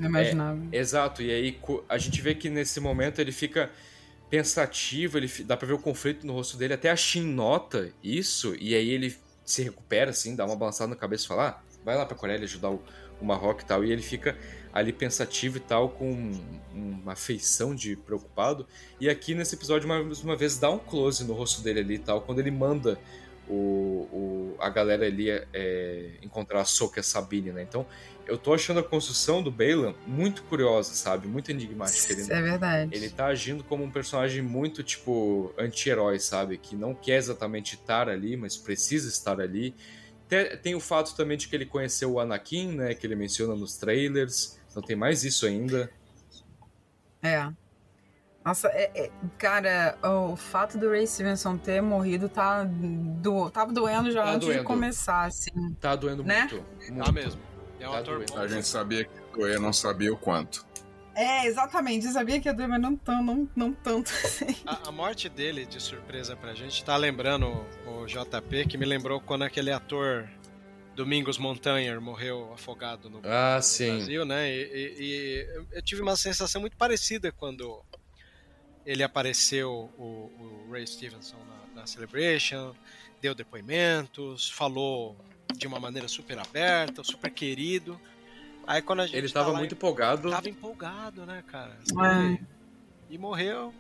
imaginável. 0.03 0.67
Exato, 0.73 1.23
e 1.23 1.31
aí 1.31 1.61
a 1.87 1.99
gente 1.99 2.23
vê 2.23 2.35
que 2.35 2.49
nesse 2.49 2.81
momento 2.81 3.21
ele 3.21 3.33
fica 3.33 3.71
pensativo, 4.31 5.19
ele 5.19 5.29
dá 5.45 5.59
pra 5.59 5.67
ver 5.67 5.75
o 5.75 5.79
conflito 5.79 6.27
no 6.27 6.33
rosto 6.33 6.57
dele, 6.57 6.73
até 6.73 6.91
a 6.91 6.97
Shin 6.97 7.27
nota 7.27 7.93
isso, 8.03 8.57
e 8.59 8.75
aí 8.75 8.89
ele 8.89 9.15
se 9.45 9.63
recupera, 9.63 10.11
assim, 10.11 10.35
dá 10.35 10.47
uma 10.47 10.57
balançada 10.57 10.89
na 10.89 10.97
cabeça 10.97 11.25
e 11.25 11.29
fala, 11.29 11.49
ah, 11.49 11.61
vai 11.85 11.97
lá 11.97 12.07
pra 12.07 12.17
Coreia 12.17 12.43
ajudar 12.43 12.71
o, 12.71 12.83
o 13.21 13.27
Marroco 13.27 13.61
e 13.61 13.65
tal, 13.67 13.85
e 13.85 13.93
ele 13.93 14.03
fica 14.03 14.35
ali 14.73 14.93
pensativo 14.93 15.57
e 15.57 15.61
tal, 15.61 15.89
com 15.89 16.33
uma 16.75 17.17
feição 17.17 17.75
de 17.75 17.97
preocupado, 17.97 18.67
e 19.01 19.09
aqui 19.09 19.35
nesse 19.35 19.55
episódio, 19.55 19.89
mais 19.89 20.23
uma 20.23 20.37
vez, 20.37 20.59
dá 20.59 20.71
um 20.71 20.79
close 20.79 21.25
no 21.25 21.33
rosto 21.35 21.63
dele 21.63 21.81
ali 21.81 21.95
e 21.95 21.99
tal, 21.99 22.21
quando 22.21 22.39
ele 22.41 22.51
manda 22.51 22.99
o, 23.49 23.55
o- 24.13 24.57
a 24.61 24.69
galera 24.69 25.07
ali 25.07 25.31
é, 25.31 26.11
encontrar 26.23 26.61
a 26.61 26.65
Soka 26.65 26.99
e 26.99 27.01
a 27.01 27.03
Sabine, 27.03 27.51
né, 27.51 27.63
então 27.63 27.87
eu 28.27 28.37
tô 28.37 28.53
achando 28.53 28.79
a 28.81 28.83
construção 28.83 29.43
do 29.43 29.51
Balan 29.51 29.95
muito 30.07 30.43
curiosa, 30.43 30.93
sabe? 30.93 31.27
Muito 31.27 31.51
enigmática. 31.51 32.13
Ele, 32.13 32.31
É 32.31 32.43
verdade. 32.43 32.95
ele 32.95 33.09
tá 33.09 33.25
agindo 33.29 33.65
como 33.65 33.83
um 33.83 33.91
personagem 33.91 34.43
muito, 34.43 34.83
tipo, 34.83 35.51
anti-herói, 35.57 36.19
sabe? 36.21 36.59
Que 36.59 36.77
não 36.77 36.95
quer 36.95 37.17
exatamente 37.17 37.77
estar 37.77 38.07
ali, 38.07 38.37
mas 38.37 38.55
precisa 38.55 39.09
estar 39.09 39.41
ali. 39.41 39.75
Te- 40.29 40.59
Tem 40.59 40.75
o 40.75 40.81
fato 40.81 41.17
também 41.17 41.39
de 41.39 41.49
que 41.49 41.57
ele 41.57 41.65
conheceu 41.65 42.13
o 42.13 42.21
Anakin, 42.21 42.73
né? 42.73 42.93
Que 42.93 43.07
ele 43.07 43.17
menciona 43.17 43.55
nos 43.57 43.79
trailers. 43.79 44.58
Então 44.79 44.87
tem 44.87 44.95
mais 44.97 45.25
isso 45.25 45.45
ainda. 45.45 45.91
É. 47.21 47.51
Nossa, 48.45 48.69
é, 48.69 48.91
é- 49.07 49.11
cara, 49.37 49.99
o 50.03 50.37
fato 50.37 50.79
do 50.79 50.89
Ray 50.89 51.05
Stevenson 51.07 51.59
ter 51.59 51.83
morrido 51.83 52.29
tá 52.29 52.63
do, 52.65 53.51
tava 53.51 53.73
doendo 53.73 54.11
já 54.13 54.23
Tá 54.23 54.31
antes 54.31 54.47
de 54.47 54.55
doendo. 54.55 54.65
começar, 54.65 55.25
assim. 55.25 55.51
Tá 55.81 55.97
doendo 55.97 56.23
Né? 56.23 56.41
muito. 56.51 56.59
Tá 56.61 56.93
muito. 56.93 57.13
mesmo. 57.13 57.41
É 57.81 57.89
um 57.89 57.93
Tá 57.93 57.99
ator 57.99 58.17
doendo. 58.19 58.33
bom. 58.33 58.39
A 58.39 58.47
gente 58.49 58.69
sabia 58.69 59.05
que 59.05 59.11
doer, 59.37 59.59
não 59.61 59.73
sabia 59.73 60.13
o 60.13 60.17
quanto. 60.17 60.65
É, 61.15 61.47
exatamente. 61.47 62.07
Eu 62.07 62.13
sabia 62.13 62.41
que 62.41 62.49
ia 62.49 62.55
doer, 62.55 62.69
mas 62.69 62.81
não, 62.81 62.95
tão, 62.97 63.21
não, 63.23 63.49
não 63.57 63.73
tanto 63.73 64.13
assim. 64.25 64.55
A, 64.65 64.89
a 64.89 64.93
morte 64.93 65.29
dele, 65.29 65.67
de 65.67 65.83
surpresa 65.83 66.37
pra 66.37 66.55
gente, 66.55 66.85
tá 66.85 66.97
lembrando 66.97 67.67
o, 67.85 68.03
o 68.03 68.07
JP, 68.07 68.67
que 68.69 68.79
me 68.79 68.87
lembrou 68.87 69.21
quando 69.21 69.43
aquele 69.43 69.73
ator 69.73 70.29
Domingos 70.99 71.39
Montanher 71.39 72.01
morreu 72.01 72.53
afogado 72.53 73.09
no, 73.09 73.21
Ah, 73.25 73.59
no 73.59 73.63
sim. 73.63 73.87
Brasil, 73.99 74.25
né? 74.25 74.51
E, 74.51 74.63
e- 74.65 74.97
e 74.99 75.67
eu- 75.77 75.83
tive 75.83 76.03
uma 76.03 76.17
sensação 76.17 76.61
muito 76.61 76.77
parecida 76.77 77.31
quando 77.31 77.85
ele 78.85 79.05
apareceu, 79.05 79.93
o, 79.97 80.67
o 80.67 80.73
Ray 80.73 80.85
Stevenson, 80.89 81.37
na, 81.45 81.81
na 81.83 81.87
Celebration, 81.87 82.75
deu 83.21 83.33
depoimentos, 83.33 84.51
falou 84.51 85.17
de 85.57 85.69
uma 85.69 85.79
maneira 85.79 86.09
super 86.09 86.37
aberta, 86.37 87.05
super 87.05 87.31
querido. 87.31 88.01
Aí 88.67 88.83
quando 88.83 89.01
a 89.01 89.07
gente 89.07 89.19
Ele 89.19 89.29
tá 89.29 89.35
tava 89.41 89.53
lá 89.53 89.59
muito 89.61 89.77
empolgado. 89.77 90.31
tava 90.31 90.49
empolgado, 90.49 91.25
né, 91.25 91.45
cara? 91.47 91.79
É. 91.87 92.45
E 93.09 93.17
morreu. 93.17 93.73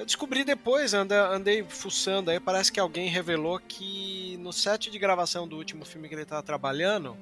Eu 0.00 0.06
descobri 0.06 0.44
depois, 0.44 0.94
anda, 0.94 1.28
andei 1.28 1.62
fuçando 1.62 2.30
aí, 2.30 2.40
parece 2.40 2.72
que 2.72 2.80
alguém 2.80 3.10
revelou 3.10 3.60
que 3.60 4.34
no 4.40 4.50
set 4.50 4.90
de 4.90 4.98
gravação 4.98 5.46
do 5.46 5.58
último 5.58 5.84
filme 5.84 6.08
que 6.08 6.14
ele 6.14 6.22
estava 6.22 6.42
trabalhando, 6.42 7.14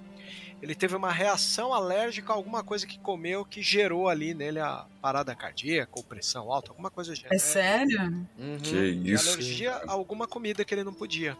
ele 0.62 0.76
teve 0.76 0.94
uma 0.94 1.10
reação 1.10 1.74
alérgica 1.74 2.32
a 2.32 2.36
alguma 2.36 2.62
coisa 2.62 2.86
que 2.86 2.96
comeu 2.96 3.44
que 3.44 3.60
gerou 3.60 4.08
ali 4.08 4.32
nele 4.32 4.60
a 4.60 4.86
parada 5.02 5.34
cardíaca 5.34 5.90
ou 5.96 6.04
pressão 6.04 6.52
alta, 6.52 6.70
alguma 6.70 6.88
coisa 6.88 7.12
É 7.28 7.36
sério? 7.36 8.00
Uhum. 8.38 8.58
Que 8.62 8.76
isso. 8.76 9.30
Alergia 9.30 9.74
a 9.74 9.90
alguma 9.90 10.28
comida 10.28 10.64
que 10.64 10.72
ele 10.72 10.84
não 10.84 10.94
podia. 10.94 11.36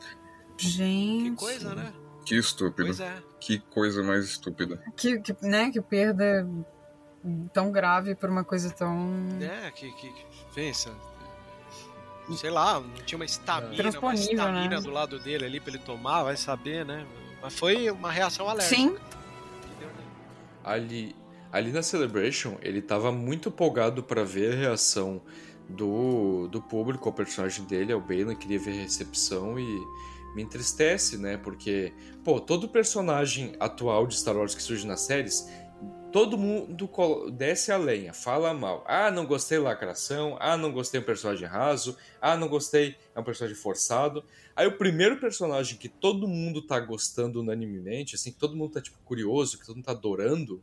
Gente. 0.57 1.31
Que 1.31 1.37
coisa, 1.37 1.73
né? 1.73 1.93
Que 2.27 2.35
estúpido. 2.35 2.89
Pois 2.89 2.99
é. 2.99 3.23
Que 3.39 3.61
coisa 3.61 4.03
mais 4.03 4.25
estúpida. 4.25 4.83
Que, 4.97 5.21
que, 5.21 5.37
né, 5.41 5.71
que 5.71 5.81
perda 5.81 6.45
tão 7.53 7.71
grave 7.71 8.17
por 8.17 8.29
uma 8.29 8.43
coisa 8.43 8.73
tão. 8.73 9.09
É, 9.41 9.71
que, 9.71 9.89
que, 9.93 10.13
que 10.13 10.27
pensa. 10.53 10.91
Sei 12.37 12.51
lá, 12.51 12.81
não 12.81 12.91
tinha 13.05 13.19
uma 13.19 13.25
estamina, 13.25 13.69
uma 13.71 13.77
Transponível, 13.77 14.33
estamina 14.33 14.77
né? 14.77 14.81
do 14.81 14.91
lado 14.91 15.19
dele 15.19 15.45
ali 15.47 15.61
pra 15.61 15.71
ele 15.71 15.79
tomar, 15.79 16.25
vai 16.25 16.37
saber, 16.37 16.85
né? 16.85 17.07
Mas 17.41 17.55
foi 17.59 17.91
uma 17.91 18.11
reação 18.11 18.49
alérgica. 18.49 18.77
Sim. 18.77 18.89
deu 19.79 19.89
nele. 19.89 20.09
Ali, 20.65 21.17
ali 21.53 21.73
na 21.73 21.83
Celebration, 21.83 22.59
ele 22.61 22.83
tava 22.83 23.11
muito 23.13 23.49
empolgado 23.49 24.03
pra 24.03 24.25
ver 24.25 24.53
a 24.53 24.57
reação 24.57 25.23
do, 25.69 26.49
do 26.49 26.61
público 26.61 27.09
ao 27.09 27.15
personagem 27.15 27.65
dele, 27.65 27.93
ao 27.93 28.01
Balen, 28.01 28.35
queria 28.37 28.59
ver 28.59 28.73
a 28.73 28.83
recepção 28.83 29.59
e 29.59 29.79
me 30.35 30.43
entristece, 30.43 31.17
né? 31.19 31.37
Porque, 31.37 31.93
pô, 32.25 32.41
todo 32.41 32.69
personagem 32.69 33.55
atual 33.59 34.07
de 34.07 34.17
Star 34.19 34.37
Wars 34.37 34.55
que 34.55 34.63
surge 34.63 34.87
nas 34.87 35.01
séries, 35.01 35.49
todo 36.13 36.39
mundo 36.39 36.89
desce 37.31 37.71
a 37.71 37.77
lenha, 37.77 38.13
fala 38.13 38.55
mal. 38.55 38.85
Ah, 38.87 39.11
não 39.11 39.27
gostei 39.27 39.59
lacração, 39.59 40.37
ah, 40.41 40.57
não 40.57 40.73
gostei 40.73 41.01
um 41.01 41.05
personagem 41.05 41.47
raso, 41.47 41.97
ah, 42.21 42.37
não 42.37 42.49
gostei, 42.49 42.97
é 43.15 43.21
um 43.21 43.25
personagem 43.25 43.57
forçado. 43.57 44.25
Aí 44.57 44.67
o 44.67 44.77
primeiro 44.77 45.21
personagem 45.21 45.77
que 45.77 45.89
todo 45.89 46.27
mundo 46.27 46.63
tá 46.63 46.81
gostando 46.81 47.41
unanimemente, 47.41 48.15
assim, 48.15 48.33
que 48.33 48.39
todo 48.39 48.57
mundo 48.57 48.73
tá, 48.73 48.81
tipo, 48.81 48.99
curioso, 49.05 49.59
que 49.59 49.67
todo 49.67 49.77
mundo 49.77 49.85
tá 49.85 49.93
adorando, 49.93 50.63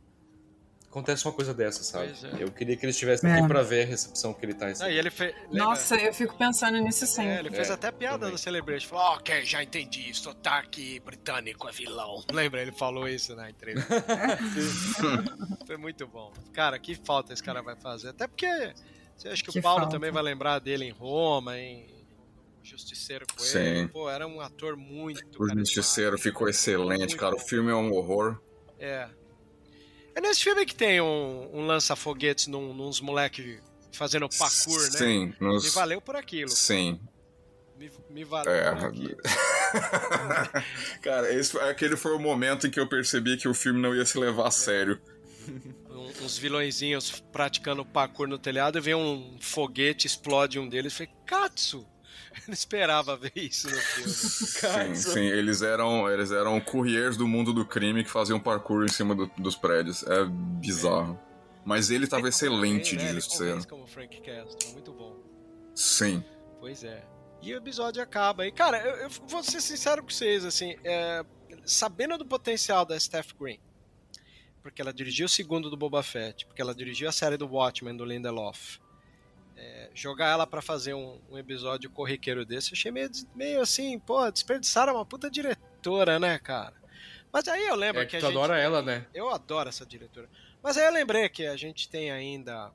acontece 0.96 1.26
uma 1.26 1.32
coisa 1.32 1.52
dessa, 1.52 1.82
sabe? 1.84 2.12
É. 2.38 2.42
Eu 2.42 2.50
queria 2.50 2.76
que 2.76 2.84
ele 2.84 2.90
estivesse 2.90 3.26
É. 3.26 3.32
aqui 3.38 3.46
pra 3.48 3.62
ver 3.62 3.82
a 3.82 3.86
recepção 3.86 4.32
que 4.32 4.44
ele 4.44 4.54
tá 4.54 4.64
Não, 4.66 4.68
recebendo. 4.72 4.94
e 4.94 4.98
ele 4.98 5.10
fez. 5.10 5.34
Nossa, 5.52 5.94
eu 5.96 6.12
fico 6.14 6.36
pensando 6.36 6.78
nisso 6.78 7.04
É, 7.04 7.06
sempre. 7.06 7.38
ele 7.38 7.50
fez 7.50 7.68
É, 7.68 7.72
até 7.74 7.90
piada 7.92 8.18
também. 8.18 8.32
no 8.32 8.38
Celebration. 8.38 8.88
Falou, 8.88 9.16
ok, 9.16 9.44
já 9.44 9.62
entendi, 9.62 10.12
sotaque 10.14 10.98
britânico 11.00 11.68
é 11.68 11.72
vilão. 11.72 12.22
Lembra? 12.32 12.62
Ele 12.62 12.72
falou 12.72 13.08
isso 13.08 13.34
na 13.36 13.50
entrevista. 13.50 13.86
Foi 15.66 15.76
muito 15.76 16.06
bom. 16.06 16.32
Cara, 16.52 16.78
que 16.78 16.94
falta 16.94 17.32
esse 17.32 17.42
cara 17.42 17.62
vai 17.62 17.76
fazer. 17.76 18.08
Até 18.10 18.26
porque 18.26 18.72
você 19.16 19.28
acha 19.28 19.42
que, 19.42 19.50
Que 19.52 19.58
o 19.58 19.62
Paulo 19.62 19.80
falta. 19.80 19.94
também 19.94 20.10
vai 20.10 20.22
lembrar 20.22 20.58
dele 20.60 20.84
em 20.86 20.90
Roma, 20.92 21.58
em 21.58 21.86
Justiceiro 22.62 23.26
com 23.32 23.42
Sim. 23.42 23.58
ele. 23.58 23.88
Pô, 23.88 24.08
era 24.10 24.26
um 24.26 24.40
ator 24.40 24.76
muito. 24.76 25.22
O. 25.40 25.48
Justiceiro 25.58 26.18
ficou 26.18 26.48
excelente, 26.48 26.98
Muito 27.00 27.16
cara. 27.16 27.34
O 27.36 27.38
filme 27.38 27.70
é 27.70 27.74
um 27.74 27.92
horror. 27.92 28.40
É. 28.78 29.08
É 30.16 30.20
nesse 30.20 30.42
filme 30.42 30.64
que 30.64 30.74
tem 30.74 31.00
um, 31.00 31.50
um 31.52 31.66
lança-foguetes 31.66 32.46
num, 32.46 32.72
nos 32.72 33.00
moleque 33.00 33.60
fazendo 33.92 34.26
parkour, 34.30 34.82
né? 34.82 34.90
Sim, 34.98 35.26
Me 35.38 35.46
nos... 35.46 35.74
valeu 35.74 36.00
por 36.00 36.16
aquilo. 36.16 36.50
Sim. 36.50 36.98
Me, 37.78 37.90
me 38.10 38.24
valeu 38.24 38.50
É. 38.52 38.74
por 38.74 38.84
aquilo. 38.86 39.16
cara, 41.02 41.32
esse, 41.34 41.58
aquele 41.60 41.96
foi 41.96 42.14
o 42.14 42.18
momento 42.18 42.66
em 42.66 42.70
que 42.70 42.80
eu 42.80 42.88
percebi 42.88 43.36
que 43.36 43.46
o 43.46 43.54
filme 43.54 43.80
não 43.80 43.94
ia 43.94 44.04
se 44.06 44.18
levar 44.18 44.48
a 44.48 44.50
sério. 44.50 44.98
Um- 45.90 46.24
uns 46.24 46.38
vilõezinhos 46.38 47.22
praticando 47.32 47.84
parkour 47.84 48.26
no 48.26 48.38
telhado 48.38 48.78
e 48.78 48.80
vem 48.80 48.94
um 48.94 49.36
foguete, 49.40 50.06
explode 50.06 50.58
um 50.58 50.68
deles. 50.68 50.92
Eu 50.92 51.06
falei, 51.06 51.12
Katsu! 51.26 51.86
Eu 52.36 52.42
não 52.48 52.54
esperava 52.54 53.16
ver 53.16 53.32
isso 53.36 53.68
no 53.70 53.76
filme. 53.76 54.08
Sim, 54.10 54.94
sim, 54.94 55.20
eles 55.26 55.62
eram, 55.62 56.10
eles 56.10 56.30
eram 56.30 56.60
couriers 56.60 57.16
do 57.16 57.26
mundo 57.26 57.52
do 57.52 57.64
crime 57.64 58.04
que 58.04 58.10
faziam 58.10 58.38
parkour 58.40 58.84
em 58.84 58.88
cima 58.88 59.14
do- 59.14 59.30
dos 59.38 59.56
prédios. 59.56 60.02
É 60.04 60.24
bizarro. 60.24 61.18
Mas 61.64 61.90
ele 61.90 62.06
tava 62.06 62.28
excelente 62.28 62.90
Ele, 62.94 62.98
de 62.98 63.04
né, 63.06 63.12
Justiceiro. 63.14 63.52
convence 63.52 63.68
como 63.68 63.86
Frank 63.86 64.20
Castle, 64.20 64.72
muito 64.72 64.92
bom. 64.92 65.16
Sim. 65.74 66.22
Pois 66.60 66.84
é. 66.84 67.04
E 67.42 67.52
o 67.52 67.56
episódio 67.58 68.02
acaba. 68.02 68.46
E, 68.46 68.52
cara, 68.52 68.78
eu, 68.78 68.96
eu 68.96 69.08
vou 69.28 69.42
ser 69.42 69.60
sincero 69.60 70.02
com 70.02 70.08
vocês, 70.08 70.44
assim, 70.44 70.76
é, 70.84 71.24
sabendo 71.64 72.16
do 72.18 72.24
potencial 72.24 72.84
da 72.84 72.98
Steph 72.98 73.32
Green, 73.38 73.58
porque 74.62 74.80
ela 74.80 74.92
dirigiu 74.92 75.26
o 75.26 75.28
segundo 75.28 75.68
do 75.68 75.76
Boba 75.76 76.02
Fett, 76.02 76.46
porque 76.46 76.62
ela 76.62 76.74
dirigiu 76.74 77.08
a 77.08 77.12
série 77.12 77.36
do 77.36 77.46
Watchmen, 77.46 77.96
do 77.96 78.04
Lindelof, 78.04 78.78
é, 79.56 79.90
jogar 79.94 80.28
ela 80.30 80.46
pra 80.46 80.60
fazer 80.62 80.94
um, 80.94 81.18
um 81.30 81.38
episódio 81.38 81.88
corriqueiro 81.90 82.44
desse, 82.44 82.70
eu 82.70 82.74
achei 82.74 82.90
meio, 82.90 83.10
meio 83.34 83.60
assim, 83.60 83.98
pô, 83.98 84.30
desperdiçaram 84.30 84.94
uma 84.94 85.04
puta 85.06 85.30
diretora, 85.30 86.18
né, 86.18 86.38
cara? 86.38 86.74
Mas 87.32 87.46
aí 87.48 87.66
eu 87.66 87.74
lembro 87.76 88.00
É 88.00 88.04
que 88.04 88.12
que 88.12 88.16
a 88.16 88.20
tu 88.20 88.26
gente... 88.26 88.36
adora 88.36 88.58
ela, 88.58 88.82
né? 88.82 89.04
Eu 89.14 89.28
adoro 89.30 89.68
essa 89.68 89.84
diretora. 89.84 90.28
Mas 90.62 90.76
aí 90.76 90.86
eu 90.86 90.92
lembrei 90.92 91.28
que 91.28 91.46
a 91.46 91.56
gente 91.56 91.88
tem 91.88 92.10
ainda 92.10 92.70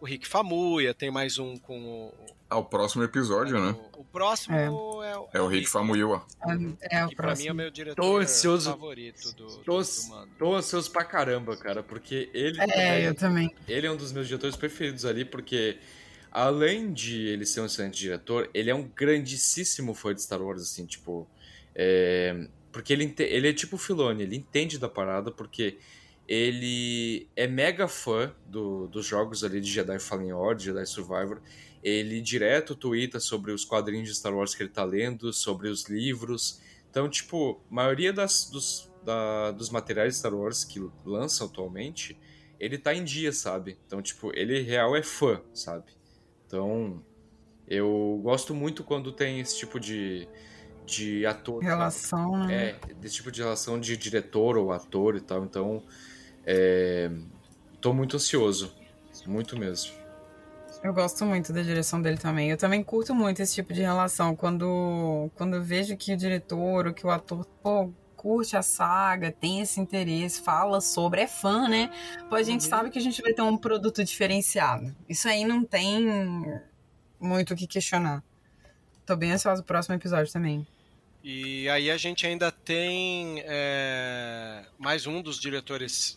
o 0.00 0.04
Rick 0.04 0.28
Famuya, 0.28 0.92
tem 0.94 1.10
mais 1.10 1.38
um 1.38 1.56
com 1.56 1.78
o, 2.08 2.14
Ah, 2.50 2.58
o 2.58 2.64
próximo 2.64 3.02
episódio, 3.02 3.58
né? 3.58 3.74
o, 3.96 4.00
o 4.00 4.04
próximo 4.04 4.54
é, 4.56 4.70
o, 4.70 5.28
É 5.32 5.40
o 5.40 5.46
Rick 5.48 5.66
Famuyiwa. 5.68 6.24
É, 6.82 6.98
é 7.00 7.04
o 7.04 7.08
que 7.08 7.16
pra 7.16 7.34
mim 7.34 7.46
é 7.46 7.52
o 7.52 7.54
próximo. 7.54 7.54
meu 7.54 7.70
diretor 7.70 8.02
Tô 8.02 8.16
ansioso. 8.18 8.70
favorito 8.70 9.32
do, 9.34 9.46
do, 9.46 9.56
Tô, 9.64 9.80
do 9.82 10.08
Mando. 10.08 10.30
tô 10.38 10.54
ansioso 10.54 10.90
pra 10.90 11.02
caramba, 11.04 11.56
cara, 11.56 11.82
porque 11.82 12.30
ele, 12.34 12.60
É, 12.72 13.08
eu 13.08 13.14
também. 13.14 13.52
ele 13.66 13.86
é 13.86 13.90
um 13.90 13.96
dos 13.96 14.12
meus 14.12 14.26
diretores 14.28 14.54
preferidos 14.54 15.04
ali, 15.06 15.24
porque 15.24 15.78
além 16.36 16.92
de 16.92 17.26
ele 17.28 17.46
ser 17.46 17.60
um 17.62 17.66
excelente 17.66 17.98
diretor, 17.98 18.50
ele 18.54 18.70
é 18.70 18.74
um 18.74 18.88
grandíssimo 18.88 19.94
fã 19.94 20.14
de 20.14 20.22
Star 20.22 20.42
Wars, 20.42 20.62
assim, 20.62 20.86
tipo. 20.86 21.28
é, 21.74 22.48
porque 22.72 22.92
ele, 22.92 23.14
ele 23.18 23.48
é 23.48 23.52
tipo 23.54 23.76
o 23.76 23.78
Filoni, 23.78 24.22
ele 24.22 24.36
entende 24.36 24.78
da 24.78 24.88
parada, 24.88 25.30
porque 25.32 25.78
ele 26.28 27.30
é 27.36 27.46
mega 27.46 27.88
fã 27.88 28.34
do- 28.46 28.86
dos 28.88 29.06
jogos 29.06 29.44
ali 29.44 29.60
de 29.60 29.70
Jedi 29.70 29.98
Fallen 29.98 30.32
Order, 30.32 30.64
Jedi 30.74 30.86
Survivor. 30.86 31.40
Ele 31.82 32.20
direto 32.20 32.74
twitta 32.74 33.20
sobre 33.20 33.52
os 33.52 33.64
quadrinhos 33.64 34.08
de 34.08 34.14
Star 34.14 34.34
Wars 34.34 34.54
que 34.54 34.62
ele 34.62 34.70
tá 34.70 34.84
lendo, 34.84 35.32
sobre 35.32 35.68
os 35.68 35.84
livros. 35.88 36.60
Então, 36.90 37.08
tipo, 37.08 37.62
a 37.70 37.74
maioria 37.74 38.12
das, 38.12 38.48
dos, 38.50 38.90
da- 39.02 39.52
dos 39.52 39.70
materiais 39.70 40.14
de 40.14 40.18
Star 40.18 40.34
Wars 40.34 40.64
que 40.64 40.80
lançam 41.04 41.46
atualmente, 41.46 42.18
ele 42.58 42.76
tá 42.78 42.94
em 42.94 43.04
dia, 43.04 43.32
sabe? 43.32 43.78
Então, 43.86 44.02
tipo, 44.02 44.32
ele 44.34 44.60
real 44.62 44.96
é 44.96 45.02
fã, 45.02 45.40
sabe? 45.54 45.84
Então, 46.46 47.02
eu 47.66 48.20
gosto 48.22 48.54
muito 48.54 48.84
quando 48.84 49.10
tem 49.10 49.40
esse 49.40 49.58
tipo 49.58 49.80
de, 49.80 50.28
de 50.84 51.26
ator. 51.26 51.62
Relação, 51.62 52.46
né? 52.46 52.76
É, 52.88 52.94
desse 52.94 53.16
tipo 53.16 53.32
de 53.32 53.42
relação 53.42 53.78
de 53.80 53.96
diretor 53.96 54.56
ou 54.56 54.72
ator 54.72 55.16
e 55.16 55.20
tal. 55.20 55.44
Então, 55.44 55.82
é, 56.44 57.10
tô 57.80 57.92
muito 57.92 58.16
ansioso. 58.16 58.72
Muito 59.26 59.58
mesmo. 59.58 59.92
Eu 60.82 60.92
gosto 60.92 61.24
muito 61.24 61.52
da 61.52 61.62
direção 61.62 62.00
dele 62.00 62.16
também. 62.16 62.50
Eu 62.50 62.56
também 62.56 62.82
curto 62.84 63.14
muito 63.14 63.42
esse 63.42 63.54
tipo 63.54 63.72
de 63.72 63.80
relação. 63.80 64.36
Quando, 64.36 65.28
quando 65.34 65.56
eu 65.56 65.62
vejo 65.62 65.96
que 65.96 66.12
o 66.12 66.16
diretor 66.16 66.86
ou 66.86 66.94
que 66.94 67.04
o 67.04 67.10
ator, 67.10 67.44
pô, 67.62 67.90
curte 68.26 68.56
a 68.56 68.62
saga, 68.62 69.30
tem 69.30 69.60
esse 69.60 69.78
interesse, 69.80 70.40
fala 70.42 70.80
sobre, 70.80 71.20
é 71.20 71.28
fã, 71.28 71.68
né? 71.68 71.92
Pô, 72.28 72.34
a 72.34 72.42
gente 72.42 72.64
Uhum. 72.64 72.68
sabe 72.68 72.90
que 72.90 72.98
a 72.98 73.02
gente 73.02 73.22
vai 73.22 73.32
ter 73.32 73.42
um 73.42 73.56
produto 73.56 74.02
diferenciado. 74.02 74.92
Isso 75.08 75.28
aí 75.28 75.44
não 75.44 75.62
tem 75.62 76.60
muito 77.20 77.54
o 77.54 77.56
que 77.56 77.68
questionar. 77.68 78.20
Tô 79.06 79.14
bem 79.14 79.30
ansiosa 79.30 79.62
pro 79.62 79.68
próximo 79.68 79.94
episódio 79.94 80.32
também. 80.32 80.66
E 81.22 81.68
aí 81.68 81.88
a 81.88 81.96
gente 81.96 82.26
ainda 82.26 82.50
tem 82.50 83.42
é, 83.46 84.64
mais 84.76 85.06
um 85.06 85.22
dos 85.22 85.38
diretores 85.38 86.16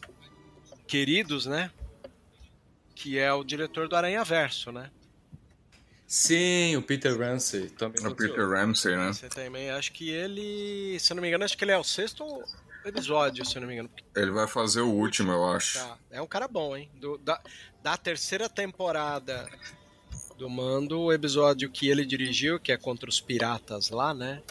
queridos, 0.88 1.45
né? 1.45 1.69
Que 2.95 3.19
é 3.19 3.31
o 3.31 3.44
diretor 3.44 3.88
do 3.88 3.95
Aranha 3.95 4.23
Verso, 4.23 4.72
né? 4.72 4.90
Sim, 6.11 6.76
o 6.76 6.81
Peter 6.81 7.15
Ramsey 7.15 7.69
também. 7.69 8.03
É 8.03 8.07
o 8.07 8.15
Peter. 8.15 8.49
Ramsey, 8.49 8.98
né? 8.98 9.14
Você 9.14 9.30
também, 9.30 9.69
acho 9.69 9.91
que 9.91 10.10
ele, 10.10 10.98
se 10.99 11.11
eu 11.11 11.15
não 11.15 11.22
me 11.22 11.27
engano, 11.27 11.44
acho 11.44 11.56
que 11.56 11.64
ele 11.64 11.72
é 11.72 11.77
o 11.77 11.84
sexto 11.84 12.26
episódio, 12.84 13.45
se 13.45 13.56
eu 13.56 13.61
não 13.61 13.68
me 13.68 13.76
engano. 13.76 13.91
Ele 14.15 14.31
vai 14.31 14.48
fazer 14.48 14.81
o 14.81 14.90
último, 14.90 15.31
eu 15.31 15.45
acho. 15.52 15.77
Tá, 15.77 15.98
é 16.10 16.19
um 16.19 16.26
cara 16.26 16.48
bom, 16.48 16.76
hein? 16.76 16.90
Do- 16.95 17.19
da, 17.19 17.40
da 17.84 17.95
terceira 17.95 18.49
temporada 18.49 19.48
do 20.36 20.49
Mando, 20.49 20.99
o 20.99 21.14
episódio 21.14 21.69
que 21.69 21.88
ele 21.88 22.03
dirigiu, 22.03 22.60
que 22.60 22.72
é 22.72 22.77
contra 22.77 23.07
os 23.07 23.22
piratas 23.22 23.91
lá, 23.91 24.11
né? 24.11 24.41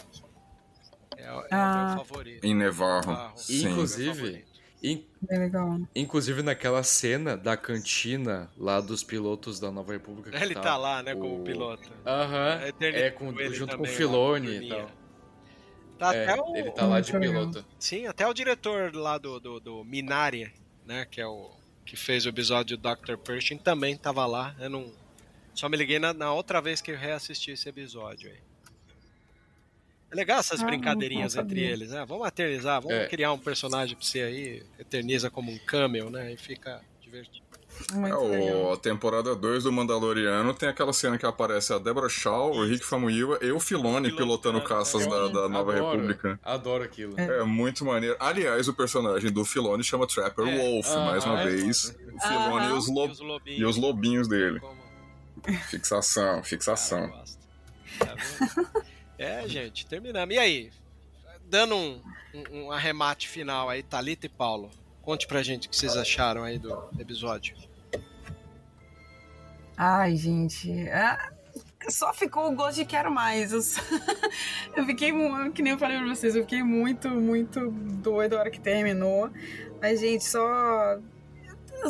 É, 1.17 1.33
o- 1.33 1.41
é 1.41 1.47
Ah. 1.51 1.83
o 1.91 1.95
meu 1.97 2.05
favorito. 2.05 2.45
Em 2.45 2.55
Nevarro. 2.55 3.11
Ah, 3.11 3.33
Sim. 3.35 3.67
Inclusive-. 3.67 4.45
In- 4.81 5.05
Bem 5.21 5.39
legal. 5.39 5.79
inclusive 5.93 6.41
naquela 6.41 6.81
cena 6.83 7.35
da 7.35 7.57
cantina 7.57 8.49
lá 8.57 8.79
dos 8.79 9.03
pilotos 9.03 9.59
da 9.59 9.69
Nova 9.69 9.91
República. 9.91 10.35
Ele 10.41 10.53
tá 10.55 10.77
lá, 10.77 11.03
né, 11.03 11.13
como 11.15 11.41
o- 11.41 11.43
piloto. 11.43 11.89
Aham. 12.05 12.65
Eternity 12.65 13.03
É, 13.03 13.11
com, 13.11 13.37
ele 13.39 13.53
junto 13.53 13.75
com 13.75 13.83
o 13.83 13.85
também, 13.85 13.97
Filone 13.97 14.65
e 14.65 14.69
tal. 14.69 14.91
Tá 15.97 16.15
É, 16.15 16.29
até 16.29 16.41
o, 16.41 16.55
ele 16.55 16.71
tá 16.71 16.85
lá 16.87 17.01
de 17.01 17.11
piloto. 17.11 17.65
Sim, 17.77 18.05
até 18.07 18.25
o 18.25 18.33
diretor 18.33 18.95
lá 18.95 19.17
do, 19.17 19.37
do, 19.39 19.59
do 19.59 19.83
Minari, 19.83 20.49
né, 20.85 21.05
que 21.05 21.19
é 21.19 21.27
o 21.27 21.51
que 21.85 21.97
fez 21.97 22.25
o 22.25 22.29
episódio 22.29 22.77
Dr. 22.77 23.17
Pershing, 23.17 23.57
também 23.57 23.97
tava 23.97 24.25
lá. 24.25 24.55
Eu 24.59 24.69
não 24.69 24.93
Só 25.53 25.67
me 25.67 25.75
liguei 25.75 25.99
na, 25.99 26.13
na 26.13 26.31
outra 26.31 26.61
vez 26.61 26.79
que 26.81 26.91
eu 26.91 26.97
reassisti 26.97 27.51
esse 27.51 27.67
episódio 27.67 28.29
aí. 28.31 28.37
É 30.11 30.15
legal 30.15 30.39
essas 30.39 30.61
Ah, 30.61 30.65
brincadeirinhas 30.65 31.35
entre 31.35 31.61
eles, 31.61 31.89
né? 31.91 32.03
Vamos 32.07 32.27
eternizar, 32.27 32.81
vamos 32.81 32.97
É. 32.97 33.07
criar 33.07 33.31
um 33.31 33.37
personagem 33.37 33.95
pra 33.95 34.05
você 34.05 34.21
aí, 34.21 34.63
eterniza 34.79 35.29
como 35.29 35.51
um 35.51 35.57
camel, 35.59 36.09
né? 36.09 36.33
E 36.33 36.37
fica 36.37 36.81
divertido. 37.01 37.47
Muito 37.93 38.13
É, 38.15 38.27
legal. 38.27 38.57
o, 38.63 38.73
a 38.73 38.77
temporada 38.77 39.33
2 39.35 39.63
do 39.63 39.71
Mandaloriano 39.71 40.53
tem 40.53 40.67
aquela 40.67 40.91
cena 40.91 41.17
que 41.17 41.25
aparece 41.25 41.71
a 41.71 41.77
Deborah 41.77 42.09
Shaw, 42.09 42.51
o 42.51 42.65
Rick 42.65 42.83
Famuyiwa 42.83 43.37
e 43.41 43.51
o 43.51 43.59
Filoni 43.59 44.11
pilotando 44.13 44.59
caças 44.61 45.05
da, 45.07 45.27
da 45.27 45.47
Nova 45.47 45.71
Adoro, 45.73 45.91
República. 45.91 46.39
Adoro 46.43 46.83
aquilo. 46.83 47.13
É 47.17 47.43
muito 47.43 47.85
maneiro. 47.85 48.17
Aliás, 48.19 48.67
o 48.67 48.73
personagem 48.73 49.31
do 49.31 49.45
Filoni 49.45 49.83
chama 49.83 50.05
Trapper 50.07 50.47
É. 50.47 50.57
Wolf, 50.57 50.87
Ah, 50.89 51.05
mais 51.05 51.23
uma 51.23 51.39
é? 51.41 51.45
vez. 51.45 51.95
O 52.15 52.19
Filoni 52.27 52.65
e, 52.67 52.71
os 52.73 52.87
E 52.87 52.91
lob- 52.91 53.11
os 53.13 53.19
lobinhos. 53.19 53.59
e 53.61 53.65
os 53.65 53.77
lobinhos 53.77 54.27
dele. 54.27 54.59
Como- 54.59 54.79
Fixação, 55.69 56.23
Cara, 56.31 56.43
fixação. 56.43 57.07
vendo? 57.07 58.69
É, 59.19 59.47
gente, 59.47 59.85
terminamos. 59.85 60.33
E 60.33 60.39
aí? 60.39 60.71
Dando 61.45 61.75
um, 61.75 62.01
um, 62.33 62.63
um 62.65 62.71
arremate 62.71 63.27
final 63.27 63.69
aí, 63.69 63.83
Thalita 63.83 64.25
e 64.25 64.29
Paulo. 64.29 64.69
Conte 65.01 65.27
pra 65.27 65.41
gente 65.43 65.67
o 65.67 65.69
que 65.69 65.75
vocês 65.75 65.97
acharam 65.97 66.43
aí 66.43 66.57
do 66.59 66.89
episódio. 66.99 67.55
Ai, 69.77 70.15
gente. 70.15 70.71
é, 70.71 71.17
Só 71.89 72.13
ficou 72.13 72.51
o 72.51 72.55
gosto 72.55 72.75
de 72.75 72.85
quero 72.85 73.09
mais. 73.11 73.51
Eu, 73.53 73.61
só- 73.61 73.81
eu 74.75 74.85
fiquei, 74.85 75.11
que 75.53 75.61
nem 75.61 75.73
eu 75.73 75.79
falei 75.79 75.97
pra 75.97 76.07
vocês, 76.07 76.35
eu 76.35 76.43
fiquei 76.43 76.61
muito, 76.61 77.09
muito 77.09 77.71
doido 77.71 78.35
a 78.35 78.39
hora 78.39 78.51
que 78.51 78.59
terminou. 78.59 79.31
Mas, 79.81 79.99
gente, 80.01 80.23
só. 80.25 80.97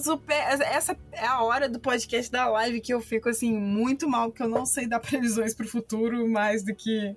Super- 0.01 0.61
Essa 0.61 0.97
é 1.11 1.25
a 1.25 1.41
hora 1.41 1.67
do 1.69 1.79
podcast 1.79 2.31
da 2.31 2.47
live 2.49 2.81
que 2.81 2.93
eu 2.93 3.01
fico 3.01 3.29
assim, 3.29 3.51
muito 3.57 4.07
mal, 4.09 4.29
porque 4.29 4.43
eu 4.43 4.49
não 4.49 4.65
sei 4.65 4.87
dar 4.87 4.99
previsões 5.01 5.53
pro 5.53 5.67
futuro 5.67 6.27
mais 6.27 6.63
do 6.63 6.73
que. 6.75 7.15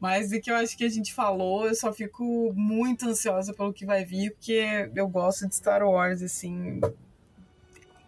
Mais 0.00 0.30
do 0.30 0.40
que 0.40 0.50
eu 0.50 0.56
acho 0.56 0.76
que 0.76 0.84
a 0.84 0.88
gente 0.88 1.12
falou. 1.12 1.66
Eu 1.66 1.74
só 1.74 1.92
fico 1.92 2.52
muito 2.54 3.06
ansiosa 3.08 3.52
pelo 3.52 3.72
que 3.72 3.84
vai 3.84 4.04
vir, 4.04 4.30
porque 4.32 4.90
eu 4.94 5.06
gosto 5.06 5.46
de 5.46 5.54
Star 5.54 5.82
Wars, 5.86 6.22
assim, 6.22 6.80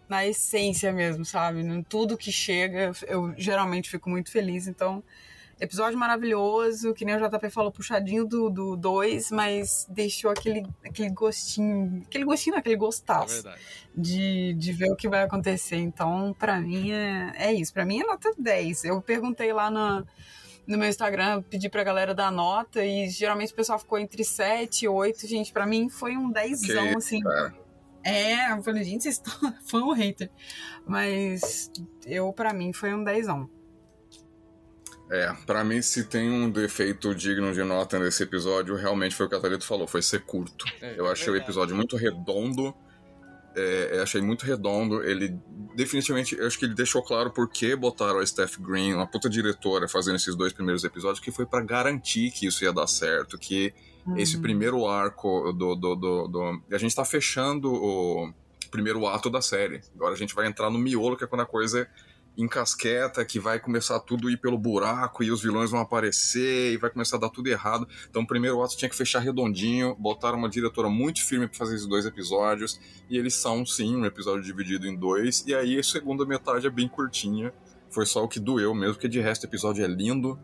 na 0.09 0.25
essência 0.25 0.91
mesmo, 0.91 1.23
sabe? 1.23 1.61
Tudo 1.87 2.17
que 2.17 2.31
chega, 2.31 2.91
eu 3.07 3.33
geralmente 3.37 3.89
fico 3.91 4.09
muito 4.09 4.31
feliz. 4.31 4.67
Então, 4.67 5.03
episódio 5.59 5.97
maravilhoso, 5.97 6.93
que 6.93 7.05
nem 7.05 7.15
o 7.15 7.19
JP 7.29 7.49
falou, 7.49 7.71
puxadinho 7.71 8.25
do 8.25 8.49
2, 8.49 8.53
do 8.53 8.75
dois, 8.75 9.31
mas 9.31 9.85
deixou 9.89 10.31
aquele, 10.31 10.65
aquele 10.83 11.09
gostinho, 11.09 12.01
aquele 12.05 12.25
gostinho, 12.25 12.55
aquele 12.57 12.75
É 12.75 12.77
gostaço 12.77 13.33
verdade. 13.43 13.61
de, 13.95 14.53
de 14.55 14.73
ver 14.73 14.91
o 14.91 14.95
que 14.95 15.07
vai 15.07 15.23
acontecer. 15.23 15.77
Então, 15.77 16.35
pra 16.37 16.59
mim, 16.59 16.91
é, 16.91 17.33
é 17.35 17.53
isso. 17.53 17.73
Pra 17.73 17.85
mim 17.85 18.01
é 18.01 18.05
nota 18.05 18.33
10. 18.37 18.83
Eu 18.85 19.01
perguntei 19.01 19.53
lá 19.53 19.69
no, 19.71 20.05
no 20.67 20.77
meu 20.77 20.89
Instagram, 20.89 21.41
pedi 21.43 21.69
pra 21.69 21.83
galera 21.83 22.13
dar 22.13 22.31
nota 22.31 22.83
e 22.85 23.09
geralmente 23.09 23.53
o 23.53 23.55
pessoal 23.55 23.79
ficou 23.79 23.97
entre 23.97 24.23
7 24.23 24.83
e 24.85 24.87
8. 24.89 25.27
Gente, 25.27 25.51
pra 25.53 25.65
mim 25.65 25.89
foi 25.89 26.17
um 26.17 26.29
10, 26.31 26.61
Que 26.65 26.77
assim. 26.77 27.21
cara. 27.21 27.53
É, 28.05 28.51
eu 28.51 28.61
falei, 28.61 28.83
gente, 28.83 29.03
vocês 29.03 29.15
estão 29.15 29.33
fã 29.65 29.79
ou 29.85 29.93
hater? 29.93 30.29
Mas 30.85 31.71
eu, 32.05 32.33
pra 32.33 32.53
mim, 32.53 32.73
foi 32.73 32.93
um 32.93 33.01
10. 33.01 33.27
É, 35.11 35.31
pra 35.45 35.63
mim, 35.63 35.81
se 35.81 36.05
tem 36.05 36.29
um 36.29 36.49
defeito 36.49 37.13
digno 37.13 37.53
de 37.53 37.63
nota 37.63 37.99
nesse 37.99 38.23
episódio, 38.23 38.75
realmente 38.75 39.13
foi 39.15 39.25
o 39.25 39.29
que 39.29 39.35
a 39.35 39.39
Thalita 39.39 39.63
falou, 39.65 39.85
foi 39.87 40.01
ser 40.01 40.21
curto. 40.21 40.65
É, 40.81 40.95
Eu 40.97 41.05
achei 41.07 41.29
o 41.29 41.33
verdade. 41.33 41.43
episódio 41.51 41.75
muito 41.75 41.95
redondo. 41.97 42.73
É, 43.55 43.97
eu 43.97 44.01
achei 44.03 44.21
muito 44.21 44.43
redondo. 44.43 45.03
Ele 45.03 45.37
definitivamente, 45.75 46.35
eu 46.35 46.47
acho 46.47 46.57
que 46.57 46.65
ele 46.65 46.73
deixou 46.73 47.03
claro 47.03 47.29
por 47.31 47.47
que 47.47 47.75
botaram 47.75 48.19
a 48.19 48.25
Steph 48.25 48.57
Green, 48.57 48.93
uma 48.95 49.05
puta 49.05 49.29
diretora, 49.29 49.87
fazendo 49.87 50.15
esses 50.15 50.35
dois 50.35 50.51
primeiros 50.51 50.83
episódios, 50.83 51.19
que 51.19 51.31
foi 51.31 51.45
pra 51.45 51.61
garantir 51.61 52.31
que 52.31 52.47
isso 52.47 52.63
ia 52.63 52.73
dar 52.73 52.87
certo, 52.87 53.37
que 53.37 53.71
esse 54.17 54.39
primeiro 54.39 54.87
arco 54.87 55.53
do, 55.53 55.75
do, 55.75 55.95
do, 55.95 56.27
do- 56.27 56.61
A 56.71 56.77
gente 56.79 56.95
tá 56.95 57.05
fechando 57.05 57.71
o 57.71 58.33
primeiro 58.71 59.05
ato 59.05 59.29
da 59.29 59.41
série. 59.41 59.81
Agora 59.95 60.13
a 60.13 60.17
gente 60.17 60.33
vai 60.33 60.47
entrar 60.47 60.71
no 60.71 60.79
miolo, 60.79 61.15
que 61.15 61.23
é 61.23 61.27
quando 61.27 61.41
a 61.41 61.45
coisa 61.45 61.87
encasqueta, 62.37 63.23
que 63.23 63.39
vai 63.39 63.59
começar 63.59 63.99
tudo 63.99 64.29
ir 64.29 64.37
pelo 64.37 64.57
buraco 64.57 65.23
e 65.23 65.31
os 65.31 65.41
vilões 65.41 65.69
vão 65.69 65.79
aparecer 65.79 66.73
e 66.73 66.77
vai 66.77 66.89
começar 66.89 67.17
a 67.17 67.19
dar 67.19 67.29
tudo 67.29 67.47
errado. 67.47 67.87
Então 68.09 68.23
o 68.23 68.27
primeiro 68.27 68.61
ato 68.63 68.75
tinha 68.75 68.89
que 68.89 68.95
fechar 68.95 69.19
redondinho, 69.19 69.95
botaram 69.95 70.37
uma 70.37 70.49
diretora 70.49 70.89
muito 70.89 71.23
firme 71.23 71.47
pra 71.47 71.57
fazer 71.57 71.75
esses 71.75 71.87
dois 71.87 72.05
episódios, 72.05 72.79
e 73.09 73.17
eles 73.17 73.35
são 73.35 73.65
sim 73.65 73.95
um 73.95 74.05
episódio 74.05 74.43
dividido 74.43 74.87
em 74.87 74.95
dois, 74.95 75.43
e 75.45 75.53
aí 75.53 75.77
a 75.77 75.83
segunda 75.83 76.25
metade 76.25 76.65
é 76.65 76.69
bem 76.69 76.87
curtinha. 76.87 77.53
Foi 77.91 78.05
só 78.05 78.23
o 78.23 78.27
que 78.27 78.39
doeu 78.39 78.73
mesmo, 78.73 78.95
porque 78.95 79.07
de 79.07 79.19
resto 79.19 79.43
o 79.43 79.47
episódio 79.47 79.85
é 79.85 79.87
lindo, 79.87 80.39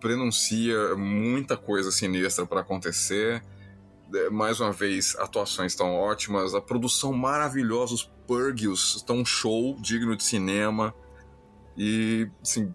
prenuncia 0.00 0.94
muita 0.94 1.56
coisa 1.56 1.90
sinistra 1.90 2.44
pra 2.44 2.60
acontecer. 2.60 3.42
É, 4.14 4.28
Mais 4.28 4.60
uma 4.60 4.70
vez, 4.70 5.16
atuações 5.18 5.72
estão 5.72 5.94
ótimas, 5.94 6.54
a 6.54 6.60
produção 6.60 7.14
maravilhosa, 7.14 7.94
os 7.94 8.04
Purgios 8.26 8.96
estão 8.96 9.24
show 9.24 9.76
digno 9.80 10.14
de 10.14 10.22
cinema. 10.22 10.94
E, 11.76 12.28
assim, 12.42 12.72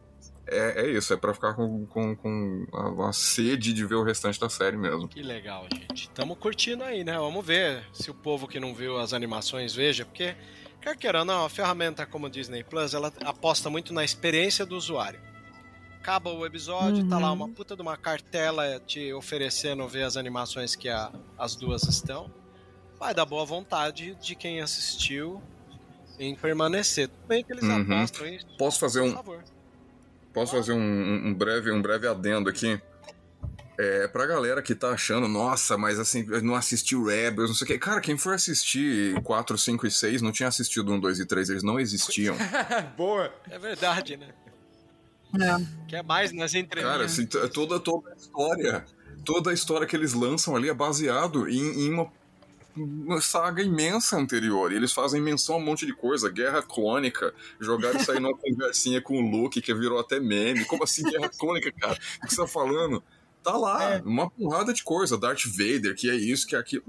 é, 0.48 0.82
é 0.86 0.92
isso, 0.92 1.14
é 1.14 1.18
pra 1.18 1.34
ficar 1.34 1.54
com, 1.54 1.86
com, 1.86 2.16
com 2.16 2.66
a, 2.74 3.10
a 3.10 3.14
sede 3.14 3.72
de 3.74 3.86
ver 3.86 3.96
o 3.96 4.04
restante 4.04 4.40
da 4.40 4.50
série 4.50 4.76
mesmo. 4.78 5.08
Que 5.08 5.22
legal, 5.22 5.66
gente. 5.74 6.10
Tamo 6.10 6.36
curtindo 6.36 6.84
aí, 6.84 7.04
né? 7.04 7.18
Vamos 7.18 7.46
ver 7.46 7.86
se 7.94 8.10
o 8.12 8.14
povo 8.14 8.48
que 8.48 8.60
não 8.60 8.74
viu 8.74 8.98
as 9.00 9.14
animações 9.14 9.74
veja, 9.74 10.06
porque, 10.06 10.36
quer 10.82 10.98
queira 10.98 11.24
não, 11.24 11.46
a 11.46 11.50
ferramenta 11.50 12.06
como 12.06 12.26
o 12.28 12.30
Disney 12.30 12.64
Plus, 12.64 12.94
ela 12.94 13.14
aposta 13.24 13.70
muito 13.70 13.94
na 13.94 14.04
experiência 14.04 14.66
do 14.66 14.76
usuário. 14.76 15.20
Acaba 16.00 16.32
o 16.32 16.46
episódio, 16.46 17.08
tá 17.08 17.20
lá 17.20 17.28
Uhum. 17.28 17.34
uma 17.36 17.50
puta 17.50 17.76
de 17.76 17.82
uma 17.82 17.98
cartela 17.98 18.80
te 18.80 19.12
oferecendo 19.14 19.86
ver 19.88 20.04
as 20.04 20.16
animações 20.18 20.74
que 20.76 20.88
a- 20.90 21.12
as 21.38 21.56
duas 21.56 21.84
estão. 21.84 22.32
Vai 22.98 23.14
dar 23.14 23.26
boa 23.26 23.46
vontade 23.46 24.16
de 24.16 24.34
quem 24.36 24.62
assistiu 24.62 25.42
em 26.20 26.36
permanecer. 26.36 27.08
Tudo 27.08 27.28
bem 27.28 27.44
que 27.44 27.54
eles 27.54 27.64
Uhum. 27.64 27.82
apostam 27.82 28.28
isso, 28.28 28.48
Posso 28.58 28.80
fazer 28.80 29.02
um. 29.02 29.16
Posso 30.34 30.56
fazer 30.56 30.74
um, 30.74 31.28
um- 31.28 31.34
breve, 31.34 31.72
um 31.72 31.82
breve 31.82 32.08
adendo 32.08 32.50
aqui? 32.50 32.80
É, 33.82 34.08
pra 34.10 34.26
galera 34.28 34.62
que 34.62 34.76
tá 34.76 34.90
achando, 34.90 35.26
nossa, 35.28 35.78
mas 35.78 35.98
assim, 36.00 36.26
eu 36.30 36.42
não 36.44 36.54
assistiu 36.54 37.06
Rebels, 37.06 37.50
não 37.50 37.56
sei 37.56 37.64
o 37.64 37.68
quê. 37.68 37.78
Cara, 37.80 38.02
quem 38.02 38.18
for 38.18 38.34
assistir 38.34 39.20
4, 39.24 39.58
5 39.58 39.88
e 39.88 39.92
6 39.92 40.22
não 40.22 40.34
tinha 40.34 40.50
assistido 40.50 40.92
1, 40.92 41.00
2 41.00 41.20
e 41.20 41.26
3, 41.26 41.50
eles 41.50 41.64
não 41.64 41.80
existiam. 41.80 42.36
Boa! 42.98 43.34
É 43.50 43.58
verdade, 43.58 44.18
né? 44.18 44.28
É. 45.42 45.66
Quer 45.88 46.04
mais 46.04 46.34
nas 46.34 46.54
entrelinhas. 46.54 46.92
Cara, 46.94 47.06
assim, 47.06 47.26
toda, 47.26 47.80
toda 47.80 48.12
a 48.12 48.16
história, 48.16 48.86
toda 49.24 49.52
a 49.52 49.54
história 49.54 49.88
que 49.88 49.96
eles 49.96 50.14
lançam 50.14 50.56
ali 50.58 50.68
é 50.70 50.74
baseado 50.74 51.48
em, 51.48 51.86
em 51.86 51.94
uma 51.94 52.12
saga 53.22 53.62
imensa 53.62 54.18
anterior. 54.18 54.72
E 54.72 54.76
eles 54.76 54.92
fazem 54.94 55.22
menção 55.22 55.56
a 55.56 55.58
um 55.58 55.62
monte 55.62 55.86
de 55.86 55.94
coisa, 55.94 56.30
guerra 56.30 56.62
clônica, 56.62 57.34
jogaram 57.60 58.00
isso 58.00 58.12
aí 58.12 58.20
numa 58.20 58.36
conversinha 58.38 59.02
com 59.02 59.18
o 59.18 59.22
Luke, 59.22 59.62
que 59.62 59.74
virou 59.74 60.00
até 60.00 60.20
meme. 60.20 60.66
Como 60.66 60.84
assim 60.84 61.04
guerra 61.04 61.30
clônica, 61.38 61.72
cara? 61.72 61.98
O 62.24 62.28
que 62.28 62.34
você 62.34 62.42
tá 62.42 62.48
falando? 62.48 63.04
Tá 63.44 63.56
lá, 63.56 64.02
uma 64.04 64.30
porrada 64.30 64.74
de 64.74 64.84
coisa. 64.84 65.18
Darth 65.18 65.46
Vader, 65.46 65.96
que 65.96 66.10
é 66.10 66.16
isso, 66.16 66.46
que 66.46 66.56
é 66.56 66.60
aquilo. 66.60 66.84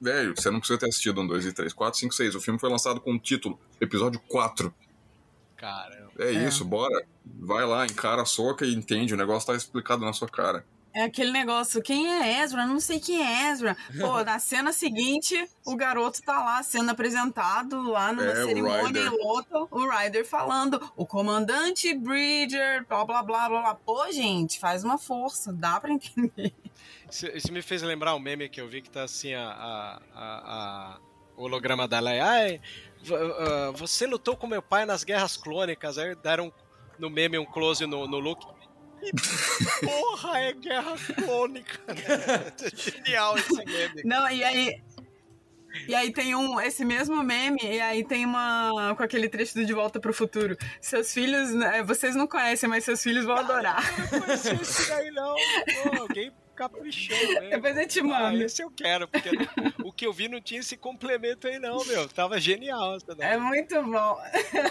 Velho, 0.00 0.34
você 0.36 0.50
não 0.50 0.58
precisa 0.58 0.78
ter 0.78 0.88
assistido 0.88 1.20
um, 1.20 1.26
dois 1.26 1.46
e 1.46 1.52
três, 1.52 1.72
quatro, 1.72 1.98
cinco, 1.98 2.12
seis. 2.12 2.34
O 2.34 2.40
filme 2.40 2.58
foi 2.58 2.68
lançado 2.68 3.00
com 3.00 3.14
o 3.14 3.18
título 3.18 3.58
Episódio 3.80 4.20
4. 4.28 4.74
Caramba. 5.56 6.10
É, 6.18 6.34
É. 6.34 6.48
isso, 6.48 6.64
bora. 6.64 7.06
Vai 7.24 7.64
lá, 7.64 7.86
encara 7.86 8.22
a 8.22 8.26
soca 8.26 8.66
e 8.66 8.74
entende. 8.74 9.14
O 9.14 9.16
negócio 9.16 9.46
tá 9.46 9.54
explicado 9.54 10.04
na 10.04 10.12
sua 10.12 10.28
cara. 10.28 10.64
É 10.94 11.02
aquele 11.02 11.32
negócio, 11.32 11.82
quem 11.82 12.06
é 12.08 12.40
Ezra? 12.42 12.64
Não 12.66 12.78
sei 12.78 13.00
quem 13.00 13.20
é 13.20 13.50
Ezra. 13.50 13.76
Pô, 14.00 14.22
na 14.24 14.38
cena 14.38 14.72
seguinte, 14.72 15.34
o 15.66 15.74
garoto 15.74 16.22
tá 16.22 16.38
lá 16.44 16.62
sendo 16.62 16.90
apresentado 16.90 17.82
lá 17.82 18.12
numa 18.12 18.30
É, 18.30 18.44
o 18.44 18.46
cerimônia 18.46 18.86
Ryder. 18.86 19.06
e 19.12 19.26
outro, 19.26 19.68
o 19.72 19.88
Ryder 19.88 20.24
falando, 20.24 20.80
o 20.96 21.04
comandante 21.04 21.92
Bridger, 21.94 22.86
blá 22.88 23.04
blá 23.04 23.22
blá 23.24 23.48
blá 23.48 23.60
blá. 23.62 23.74
Pô, 23.74 24.10
gente, 24.12 24.60
faz 24.60 24.84
uma 24.84 24.96
força, 24.96 25.52
dá 25.52 25.80
pra 25.80 25.90
entender. 25.92 26.54
Isso, 27.10 27.52
me 27.52 27.60
fez 27.60 27.82
lembrar 27.82 28.14
um 28.14 28.20
meme 28.20 28.48
que 28.48 28.60
eu 28.60 28.68
vi 28.68 28.80
que 28.80 28.90
tá 28.90 29.02
assim 29.02 29.34
a, 29.34 29.48
a, 29.48 30.00
a- 30.14 30.20
a- 30.94 30.98
o 31.36 31.42
holograma 31.42 31.88
da 31.88 31.98
Leia. 31.98 32.24
Ai, 32.24 32.60
você 33.74 34.06
lutou 34.06 34.36
com 34.36 34.46
meu 34.46 34.62
pai 34.62 34.84
nas 34.84 35.02
guerras 35.04 35.36
clônicas. 35.36 35.98
Aí 35.98 36.14
deram 36.16 36.52
no 36.98 37.10
meme 37.10 37.38
um 37.38 37.44
close 37.44 37.84
no, 37.86 38.06
no 38.06 38.18
Luke. 38.18 38.46
Que 39.10 39.86
porra 39.86 40.38
é 40.38 40.52
guerra 40.52 40.96
clônica? 41.14 41.78
né? 41.88 42.52
Genial 42.74 43.38
esse 43.38 43.54
meme. 43.54 44.02
Não, 44.04 44.30
e 44.30 44.44
aí. 44.44 44.82
E 45.88 45.94
aí 45.94 46.12
tem 46.12 46.36
um, 46.36 46.60
esse 46.60 46.84
mesmo 46.84 47.20
meme, 47.24 47.58
e 47.60 47.80
aí 47.80 48.04
tem 48.04 48.24
uma, 48.24 48.94
com 48.96 49.02
aquele 49.02 49.28
trecho 49.28 49.54
do 49.54 49.66
De 49.66 49.72
Volta 49.72 49.98
pro 49.98 50.14
Futuro. 50.14 50.56
Seus 50.80 51.12
filhos, 51.12 51.52
né, 51.52 51.82
vocês 51.82 52.14
não 52.14 52.28
conhecem, 52.28 52.68
mas 52.68 52.84
seus 52.84 53.02
filhos 53.02 53.24
vão 53.24 53.36
adorar. 53.36 53.82
Eu 53.98 54.20
não 54.20 54.26
conhecia 54.26 54.54
esse 54.54 54.88
daí, 54.88 55.10
não. 55.10 55.34
Pô, 55.34 56.02
alguém 56.02 56.32
caprichando, 56.54 57.34
né? 57.34 57.50
Depois 57.50 57.76
eu 57.76 57.88
te 57.88 58.00
Ah, 58.00 58.04
mando. 58.04 58.42
esse 58.42 58.62
eu 58.62 58.70
quero, 58.70 59.06
porque 59.08 59.30
o 59.84 59.92
que 59.92 60.06
eu 60.06 60.12
vi 60.12 60.28
não 60.28 60.40
tinha 60.40 60.60
esse 60.60 60.76
complemento 60.76 61.46
aí, 61.46 61.58
não, 61.58 61.84
meu. 61.84 62.08
Tava 62.08 62.40
genial. 62.40 62.96
É 63.18 63.36
muito 63.36 63.74
bom. 63.82 64.18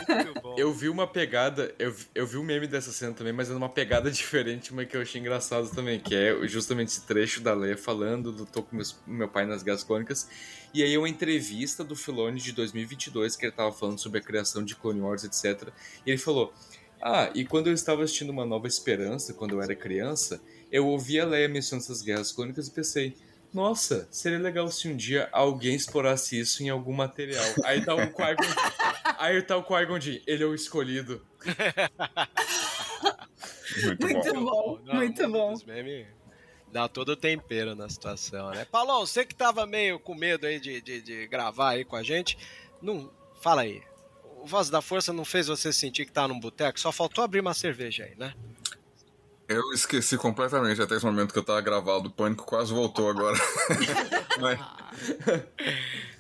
Muito 0.09 0.41
bom. 0.41 0.55
Eu 0.57 0.73
vi 0.73 0.89
uma 0.89 1.05
pegada, 1.07 1.73
eu, 1.77 1.95
eu 2.15 2.25
vi 2.25 2.37
um 2.37 2.43
meme 2.43 2.67
dessa 2.67 2.91
cena 2.91 3.13
também, 3.13 3.33
mas 3.33 3.49
é 3.49 3.53
uma 3.53 3.69
pegada 3.69 4.09
diferente, 4.11 4.73
mas 4.73 4.87
que 4.87 4.97
eu 4.97 5.01
achei 5.01 5.19
engraçado 5.21 5.69
também, 5.71 5.99
que 5.99 6.15
é 6.15 6.47
justamente 6.47 6.89
esse 6.89 7.05
trecho 7.05 7.41
da 7.41 7.53
Leia 7.53 7.77
falando 7.77 8.31
do 8.31 8.45
Tô 8.45 8.63
com 8.63 8.75
meus- 8.75 8.99
meu 9.05 9.27
pai 9.27 9.45
nas 9.45 9.63
Guerras 9.63 9.83
Clônicas, 9.83 10.27
e 10.73 10.81
aí 10.83 10.97
uma 10.97 11.09
entrevista 11.09 11.83
do 11.83 11.95
Filoni 11.95 12.39
de 12.39 12.51
2022, 12.51 13.35
que 13.35 13.45
ele 13.45 13.51
tava 13.51 13.71
falando 13.71 13.99
sobre 13.99 14.19
a 14.19 14.21
criação 14.21 14.63
de 14.63 14.75
Clone 14.75 15.01
Wars, 15.01 15.23
etc. 15.23 15.69
E 16.05 16.09
ele 16.11 16.17
falou, 16.17 16.53
ah, 17.05 17.29
e 17.35 17.43
quando 17.43 17.67
eu 17.67 17.73
estava 17.73 18.03
assistindo 18.03 18.29
Uma 18.29 18.45
Nova 18.45 18.65
Esperança, 18.65 19.33
quando 19.33 19.55
eu 19.55 19.61
era 19.61 19.75
criança, 19.75 20.41
eu 20.71 20.87
ouvi 20.87 21.19
a 21.19 21.25
Leia 21.25 21.49
mencionando 21.49 21.83
essas 21.83 22.01
Guerras 22.01 22.31
Clônicas 22.31 22.67
e 22.67 22.71
pensei, 22.71 23.13
nossa, 23.53 24.07
seria 24.09 24.39
legal 24.39 24.69
se 24.71 24.87
um 24.87 24.95
dia 24.95 25.27
alguém 25.33 25.75
explorasse 25.75 26.39
isso 26.39 26.63
em 26.63 26.69
algum 26.69 26.93
material. 26.93 27.43
Aí 27.65 27.83
tá 27.83 27.93
o 27.93 28.07
Qui-Gon 28.07 28.43
Aí 29.17 29.41
tá 29.41 29.57
o 29.57 29.99
Jinn, 29.99 30.21
ele 30.25 30.43
é 30.43 30.47
o 30.47 30.55
escolhido. 30.55 31.21
Muito, 33.83 34.01
Muito 34.05 34.33
bom. 34.33 34.43
bom, 34.43 34.79
Não, 34.85 34.95
muito 34.95 35.29
bom. 35.29 35.53
Os 35.53 35.63
memes 35.63 36.07
dá 36.71 36.87
todo 36.87 37.09
o 37.09 37.15
tempero 37.15 37.75
na 37.75 37.87
situação, 37.87 38.49
né? 38.51 38.65
Paulão, 38.65 39.05
você 39.05 39.23
que 39.25 39.35
tava 39.35 39.65
meio 39.65 39.99
com 39.99 40.15
medo 40.15 40.47
aí 40.47 40.59
de, 40.59 40.81
de, 40.81 41.01
de 41.01 41.27
gravar 41.27 41.71
aí 41.71 41.85
com 41.85 41.95
a 41.95 42.03
gente, 42.03 42.37
não, 42.81 43.11
fala 43.41 43.61
aí. 43.61 43.83
O 44.43 44.45
Voz 44.45 44.69
da 44.69 44.81
Força 44.81 45.13
não 45.13 45.23
fez 45.23 45.47
você 45.47 45.71
sentir 45.71 46.05
que 46.05 46.11
tá 46.11 46.27
num 46.27 46.37
boteco? 46.37 46.77
Só 46.77 46.91
faltou 46.91 47.23
abrir 47.23 47.39
uma 47.39 47.53
cerveja 47.53 48.03
aí, 48.03 48.13
né? 48.17 48.33
Eu 49.47 49.71
esqueci 49.71 50.17
completamente 50.17 50.81
até 50.81 50.95
esse 50.95 51.05
momento 51.05 51.31
que 51.31 51.39
eu 51.39 51.45
tava 51.45 51.61
gravado. 51.61 52.09
O 52.09 52.11
pânico 52.11 52.43
quase 52.43 52.73
voltou 52.73 53.09
agora. 53.09 53.37
mas, 54.41 54.59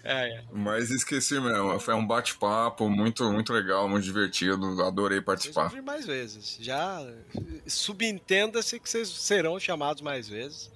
É, 0.05 0.37
é. 0.37 0.43
mas 0.53 0.89
esqueci 0.89 1.37
mesmo. 1.37 1.77
Foi 1.81 1.93
um 1.95 2.07
bate-papo 2.07 2.89
muito, 2.89 3.29
muito 3.29 3.51
legal, 3.51 3.89
muito 3.89 4.05
divertido. 4.05 4.81
Adorei 4.83 5.17
Vocês 5.17 5.25
participar. 5.25 5.67
vir 5.67 5.81
mais 5.81 6.05
vezes. 6.05 6.57
Já 6.61 7.05
subentenda-se 7.67 8.79
que 8.79 8.89
vocês 8.89 9.09
serão 9.09 9.59
chamados 9.59 10.01
mais 10.01 10.29
vezes. 10.29 10.71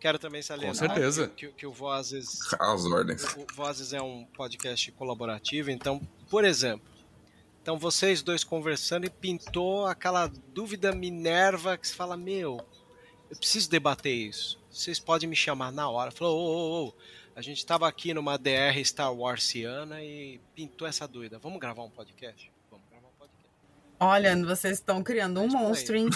Quero 0.00 0.18
também 0.18 0.42
salientar 0.42 0.88
Com 0.88 0.94
certeza. 0.94 1.28
Que, 1.28 1.46
que, 1.46 1.52
que 1.58 1.66
o 1.66 1.72
Vozes 1.72 2.40
As 2.58 2.84
ordens. 2.86 3.22
O 3.36 3.46
Vozes 3.54 3.92
é 3.92 4.02
um 4.02 4.24
podcast 4.36 4.90
colaborativo, 4.90 5.70
então, 5.70 6.00
por 6.32 6.46
exemplo, 6.46 6.88
então 7.60 7.78
vocês 7.78 8.22
dois 8.22 8.42
conversando 8.42 9.04
e 9.04 9.10
pintou 9.10 9.86
aquela 9.86 10.32
dúvida 10.54 10.90
Minerva 10.90 11.76
que 11.76 11.86
se 11.86 11.94
fala, 11.94 12.16
meu, 12.16 12.58
eu 13.30 13.36
preciso 13.36 13.68
debater 13.68 14.14
isso. 14.14 14.58
Vocês 14.70 14.98
podem 14.98 15.28
me 15.28 15.36
chamar 15.36 15.70
na 15.70 15.90
hora. 15.90 16.10
Falou, 16.10 16.38
ô, 16.38 16.46
ô, 16.46 16.86
ô, 16.86 16.94
a 17.36 17.42
gente 17.42 17.58
estava 17.58 17.86
aqui 17.86 18.14
numa 18.14 18.38
DR 18.38 18.82
Star 18.82 19.14
Warsiana 19.14 20.02
e 20.02 20.40
pintou 20.54 20.88
essa 20.88 21.06
dúvida. 21.06 21.38
Vamos 21.38 21.60
gravar 21.60 21.82
um 21.82 21.90
podcast? 21.90 22.50
Vamos 22.70 22.86
gravar 22.88 23.08
um 23.08 23.18
podcast. 23.18 23.50
Olha, 24.00 24.46
vocês 24.46 24.78
estão 24.78 25.02
criando 25.02 25.38
um 25.38 25.48
monstro, 25.48 25.98
hein? 25.98 26.08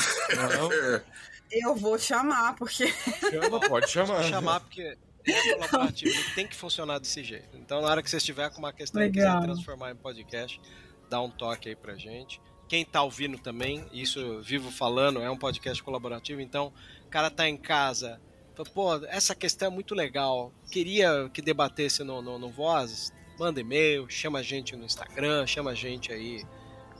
Eu 1.53 1.77
vou 1.77 1.99
chamar, 1.99 2.57
porque 2.57 2.87
chama, 3.31 3.61
pode 3.69 3.91
chamar. 3.91 4.23
Vou 4.23 4.31
chamar 4.31 4.61
porque 4.61 4.97
é 5.33 5.55
colaborativo, 5.55 6.13
ele 6.15 6.31
tem 6.35 6.47
que 6.47 6.57
funcionar 6.57 6.99
desse 6.99 7.23
jeito. 7.23 7.57
Então, 7.57 7.81
na 7.81 7.89
hora 7.89 8.03
que 8.03 8.11
você 8.11 8.17
estiver 8.17 8.51
com 8.51 8.59
uma 8.59 8.73
questão 8.73 9.03
e 9.03 9.07
Legal. 9.07 9.41
quiser 9.41 9.47
transformar 9.47 9.91
em 9.91 9.97
podcast, 9.97 10.61
dá 11.09 11.21
um 11.21 11.31
toque 11.31 11.69
aí 11.69 11.77
pra 11.77 11.97
gente. 11.97 12.41
Quem 12.69 12.85
tá 12.85 13.03
ouvindo 13.03 13.39
também, 13.39 13.85
isso 13.93 14.19
eu 14.19 14.43
vivo 14.43 14.71
falando, 14.71 15.23
é 15.23 15.31
um 15.31 15.37
podcast 15.37 15.81
colaborativo, 15.83 16.41
então 16.41 16.73
o 17.05 17.09
cara 17.09 17.31
tá 17.31 17.49
em 17.49 17.57
casa, 17.57 18.21
fala, 18.57 18.69
pô, 18.71 19.07
essa 19.07 19.37
questão 19.37 19.69
é 19.69 19.71
muito 19.71 19.95
legal, 19.95 20.53
queria 20.71 21.31
que 21.33 21.41
debatesse 21.41 22.03
no, 22.03 22.21
no, 22.21 22.39
no 22.39 22.51
Vozes, 22.51 23.13
manda 23.39 23.61
e-mail, 23.61 24.09
chama 24.11 24.41
a 24.41 24.43
gente 24.43 24.75
no 24.75 24.85
Instagram, 24.85 25.47
chama 25.47 25.71
a 25.71 25.75
gente 25.75 26.13
aí 26.13 26.43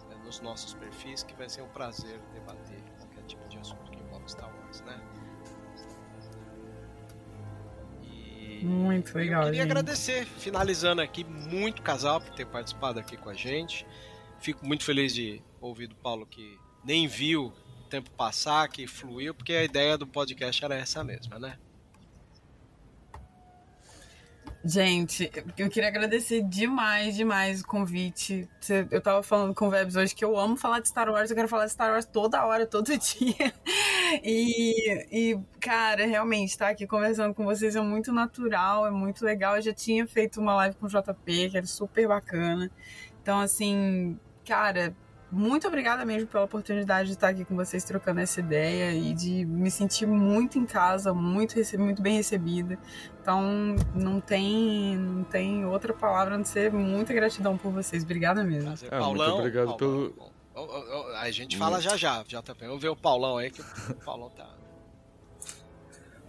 né, 0.09 0.17
nos 0.25 0.41
nossos 0.41 0.75
perfis, 0.75 1.25
que 1.25 1.35
vai 1.35 1.49
ser 1.49 1.63
um 1.63 1.69
prazer 1.69 2.21
debater 2.33 2.66
E 8.61 8.65
Muito 8.65 9.17
legal, 9.17 9.43
Eu 9.43 9.47
queria 9.47 9.63
gente. 9.63 9.71
agradecer, 9.71 10.27
finalizando 10.27 11.03
aqui, 11.03 11.25
muito 11.25 11.83
casal 11.83 12.21
por 12.21 12.35
ter 12.35 12.47
participado 12.47 12.99
aqui 12.99 13.17
com 13.17 13.29
a 13.29 13.35
gente. 13.35 13.87
Fico 14.41 14.67
muito 14.67 14.85
feliz 14.85 15.15
de 15.15 15.43
ouvir 15.61 15.87
do 15.89 15.97
Paulo 15.97 16.27
que 16.27 16.59
nem 16.85 17.07
viu 17.07 17.47
o 17.47 17.89
tempo 17.89 18.11
passar, 18.13 18.69
que 18.69 18.87
fluiu, 18.87 19.35
porque 19.35 19.53
a 19.53 19.65
ideia 19.65 19.97
do 19.99 20.07
podcast 20.07 20.65
era 20.65 20.75
essa 20.75 21.03
mesma, 21.03 21.39
né? 21.39 21.59
Gente, 24.69 25.31
eu 25.57 25.71
queria 25.71 25.89
agradecer 25.89 26.43
demais, 26.43 27.15
demais 27.15 27.61
o 27.61 27.67
convite. 27.67 28.49
Eu 28.91 29.01
tava 29.01 29.23
falando 29.23 29.55
com 29.55 29.69
o 29.69 29.71
Vebs 29.71 29.95
hoje 29.95 30.13
que 30.13 30.25
eu 30.25 30.37
amo 30.37 30.57
falar 30.57 30.81
de 30.81 30.89
Star 30.89 31.09
Wars, 31.09 31.31
eu 31.31 31.37
quero 31.37 31.47
falar 31.47 31.67
de 31.67 31.71
Star 31.71 31.93
Wars 31.93 32.05
toda 32.05 32.45
hora, 32.45 32.67
todo 32.67 32.99
dia. 32.99 33.55
E, 34.25 35.07
e 35.13 35.39
cara, 35.61 36.05
realmente, 36.05 36.51
estar 36.51 36.71
aqui 36.71 36.85
conversando 36.85 37.33
com 37.33 37.45
vocês 37.45 37.77
é 37.77 37.81
muito 37.81 38.13
natural, 38.13 38.85
é 38.89 38.91
muito 38.91 39.25
legal. 39.25 39.55
Eu 39.55 39.63
já 39.63 39.73
tinha 39.73 40.05
feito 40.05 40.41
uma 40.41 40.57
live 40.57 40.75
com 40.75 40.87
o 40.87 40.89
JP, 40.89 41.51
que 41.51 41.57
era 41.57 41.67
super 41.67 42.09
bacana. 42.09 42.69
Então, 43.23 43.39
assim, 43.39 44.19
cara, 44.45 44.93
muito 45.31 45.67
obrigada 45.67 46.05
mesmo 46.05 46.29
pela 46.29 46.45
oportunidade 46.45 47.09
de 47.09 47.15
estar 47.15 47.29
aqui 47.29 47.45
com 47.45 47.57
vocês 47.57 47.83
trocando 47.85 48.21
essa 48.21 48.41
ideia 48.41 48.93
e 48.95 49.13
de 49.13 49.45
me 49.45 49.71
sentir 49.71 50.07
muito 50.07 50.59
em 50.59 50.65
casa, 50.67 51.13
muito, 51.13 51.55
muito 51.79 52.01
bem 52.03 52.17
recebida. 52.17 52.79
Então, 53.21 53.75
não 53.95 54.21
tem, 54.21 54.97
não 54.97 55.25
tem 55.25 55.65
outra 55.67 55.93
palavra 55.93 56.35
a 56.37 56.39
não 56.39 56.45
ser 56.45 56.73
muita 56.73 57.13
gratidão 57.13 57.57
por 57.59 57.73
vocês. 57.73 58.05
Obrigada 58.05 58.45
mesmo. 58.45 58.69
Prazer. 58.69 58.89
Ah, 58.95 59.01
muito 59.01 59.23
obrigado 59.23 59.77
pelo- 59.77 60.15
ó, 60.55 60.63
ó, 60.65 61.17
A 61.17 61.31
gente 61.31 61.57
fala 61.57 61.81
já 61.81 61.97
já, 61.97 62.23
JP. 62.23 62.67
Vamos 62.67 62.81
ver 62.81 62.89
o 62.89 62.97
Paulão 62.97 63.39
aí, 63.39 63.51
que 63.51 63.61
o 63.61 63.95
Paulão 64.05 64.31
tá. 64.31 64.49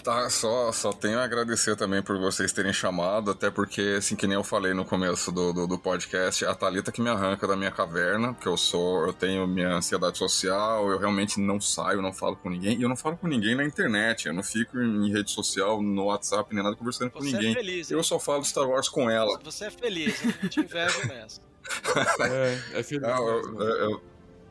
Tá, 0.07 0.29
só, 0.29 0.71
só 0.71 0.93
tenho 0.93 1.19
a 1.19 1.25
agradecer 1.25 1.75
também 1.75 2.01
por 2.01 2.17
vocês 2.17 2.53
terem 2.53 2.71
chamado, 2.71 3.31
até 3.31 3.51
porque, 3.51 3.95
assim, 3.97 4.15
que 4.15 4.25
nem 4.25 4.35
eu 4.37 4.43
falei 4.43 4.73
no 4.73 4.85
começo 4.85 5.33
do, 5.33 5.51
do, 5.51 5.67
do 5.67 5.77
podcast, 5.77 6.45
a 6.45 6.55
Thalita 6.55 6.93
que 6.93 7.01
me 7.01 7.09
arranca 7.09 7.45
da 7.45 7.57
minha 7.57 7.71
caverna, 7.71 8.33
que 8.33 8.47
eu 8.47 8.55
sou, 8.55 9.05
eu 9.05 9.11
tenho 9.11 9.45
minha 9.45 9.67
ansiedade 9.75 10.17
social, 10.17 10.89
eu 10.89 10.97
realmente 10.97 11.41
não 11.41 11.59
saio, 11.59 12.01
não 12.01 12.13
falo 12.13 12.37
com 12.37 12.49
ninguém, 12.49 12.79
e 12.79 12.83
eu 12.83 12.87
não 12.87 12.95
falo 12.95 13.17
com 13.17 13.27
ninguém 13.27 13.53
na 13.53 13.65
internet, 13.65 14.27
eu 14.29 14.33
não 14.33 14.43
fico 14.43 14.79
em 14.79 15.11
rede 15.11 15.29
social, 15.29 15.81
no 15.81 16.05
WhatsApp, 16.05 16.55
nem 16.55 16.63
nada 16.63 16.77
conversando 16.77 17.11
com 17.11 17.19
Você 17.19 17.33
ninguém. 17.33 17.51
é 17.51 17.55
feliz, 17.55 17.91
Eu 17.91 18.01
só 18.01 18.17
falo 18.17 18.45
Star 18.45 18.65
Wars 18.65 18.87
com 18.87 19.09
ela. 19.09 19.37
Você 19.43 19.65
é 19.65 19.69
feliz, 19.69 20.21
eu 20.41 20.47
te 20.47 20.61
invejo 20.61 21.05
nessa. 21.05 21.41
É, 22.31 22.79
é 22.79 22.83
feliz 22.83 23.01
Não, 23.01 23.25
mesmo. 23.25 23.61
eu, 23.61 23.91
eu, 23.91 24.01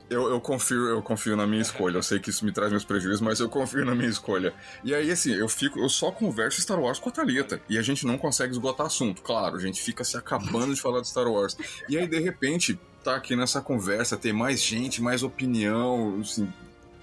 eu, 0.09 0.29
eu 0.31 0.41
confio, 0.41 0.87
eu 0.89 1.03
confio 1.03 1.37
na 1.37 1.47
minha 1.47 1.63
escolha. 1.63 1.97
Eu 1.97 2.03
sei 2.03 2.19
que 2.19 2.31
isso 2.31 2.45
me 2.45 2.53
traz 2.53 2.71
meus 2.71 2.85
prejuízos, 2.85 3.21
mas 3.21 3.41
eu 3.41 3.49
confio 3.49 3.85
na 3.85 3.95
minha 3.95 4.09
escolha. 4.09 4.55
E 4.85 4.95
aí, 4.95 5.11
assim, 5.11 5.35
eu 5.35 5.49
fico, 5.49 5.79
eu 5.79 5.89
só 5.89 6.11
converso 6.13 6.61
Star 6.61 6.79
Wars 6.79 6.99
com 6.99 7.09
a 7.09 7.13
Thalita. 7.13 7.61
E 7.69 7.77
a 7.77 7.83
gente 7.83 8.07
não 8.07 8.17
consegue 8.17 8.53
esgotar 8.53 8.87
assunto. 8.87 9.23
Claro, 9.23 9.57
a 9.57 9.61
gente 9.61 9.83
fica 9.83 10.05
se 10.05 10.17
acabando 10.17 10.75
de 10.75 10.81
falar 10.81 11.01
de 11.01 11.09
Star 11.09 11.27
Wars. 11.27 11.57
E 11.89 11.99
aí, 11.99 12.07
de 12.07 12.21
repente, 12.21 12.79
tá 13.03 13.17
aqui 13.17 13.35
nessa 13.35 13.61
conversa, 13.61 14.17
tem 14.17 14.33
mais 14.33 14.63
gente, 14.63 15.03
mais 15.03 15.23
opinião. 15.23 16.21
Assim, 16.21 16.53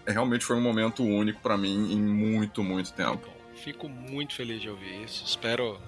é, 0.05 0.11
realmente 0.11 0.45
foi 0.45 0.55
um 0.55 0.61
momento 0.61 1.03
único 1.03 1.41
pra 1.41 1.57
mim 1.57 1.93
em 1.93 2.01
muito, 2.01 2.63
muito 2.63 2.93
tempo. 2.93 3.27
Fico 3.55 3.87
muito 3.89 4.33
feliz 4.33 4.61
de 4.61 4.69
ouvir 4.69 5.03
isso. 5.03 5.23
Espero 5.25 5.79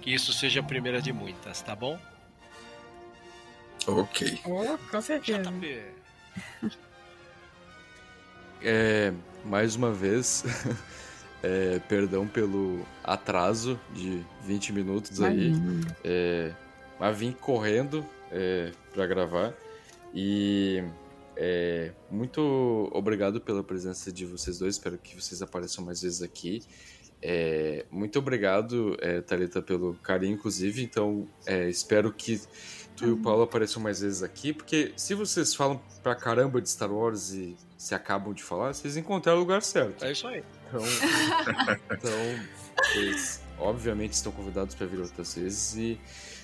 que 0.00 0.12
isso 0.12 0.32
seja 0.32 0.60
a 0.60 0.62
primeira 0.62 1.02
de 1.02 1.12
muitas, 1.12 1.62
tá 1.62 1.74
bom? 1.74 1.98
Ok. 3.86 4.40
Oh, 4.44 4.78
com 4.90 5.00
certeza. 5.00 5.50
JP. 5.50 5.99
É, 8.62 9.12
mais 9.44 9.74
uma 9.74 9.90
vez, 9.90 10.44
é, 11.42 11.78
perdão 11.88 12.26
pelo 12.26 12.86
atraso 13.02 13.80
de 13.94 14.24
20 14.44 14.72
minutos 14.72 15.20
aí. 15.22 15.52
É, 16.04 16.52
mas 16.98 17.18
vim 17.18 17.32
correndo 17.32 18.04
é, 18.30 18.70
para 18.92 19.06
gravar. 19.06 19.54
E 20.14 20.84
é, 21.36 21.92
muito 22.10 22.90
obrigado 22.92 23.40
pela 23.40 23.64
presença 23.64 24.12
de 24.12 24.26
vocês 24.26 24.58
dois. 24.58 24.74
Espero 24.74 24.98
que 24.98 25.14
vocês 25.14 25.40
apareçam 25.40 25.82
mais 25.84 26.02
vezes 26.02 26.20
aqui. 26.20 26.62
É, 27.22 27.84
muito 27.90 28.18
obrigado, 28.18 28.96
é, 29.00 29.20
Thalita, 29.20 29.60
pelo 29.62 29.94
carinho, 29.94 30.34
inclusive. 30.34 30.82
Então, 30.82 31.26
é, 31.46 31.68
espero 31.68 32.12
que 32.12 32.40
tu 33.00 33.06
e 33.06 33.10
o 33.10 33.16
Paulo 33.16 33.42
apareçam 33.42 33.82
mais 33.82 34.00
vezes 34.00 34.22
aqui, 34.22 34.52
porque 34.52 34.92
se 34.94 35.14
vocês 35.14 35.54
falam 35.54 35.80
pra 36.02 36.14
caramba 36.14 36.60
de 36.60 36.68
Star 36.68 36.92
Wars 36.92 37.30
e 37.30 37.56
se 37.78 37.94
acabam 37.94 38.34
de 38.34 38.42
falar, 38.42 38.74
vocês 38.74 38.96
encontraram 38.96 39.38
o 39.38 39.40
lugar 39.40 39.62
certo. 39.62 40.04
É 40.04 40.12
isso 40.12 40.28
aí. 40.28 40.44
Então, 40.68 40.82
então 41.90 42.10
vocês 42.84 43.40
obviamente 43.58 44.12
estão 44.12 44.30
convidados 44.30 44.74
para 44.74 44.86
vir 44.86 45.00
outras 45.00 45.34
vezes 45.34 45.74
e 45.76 46.00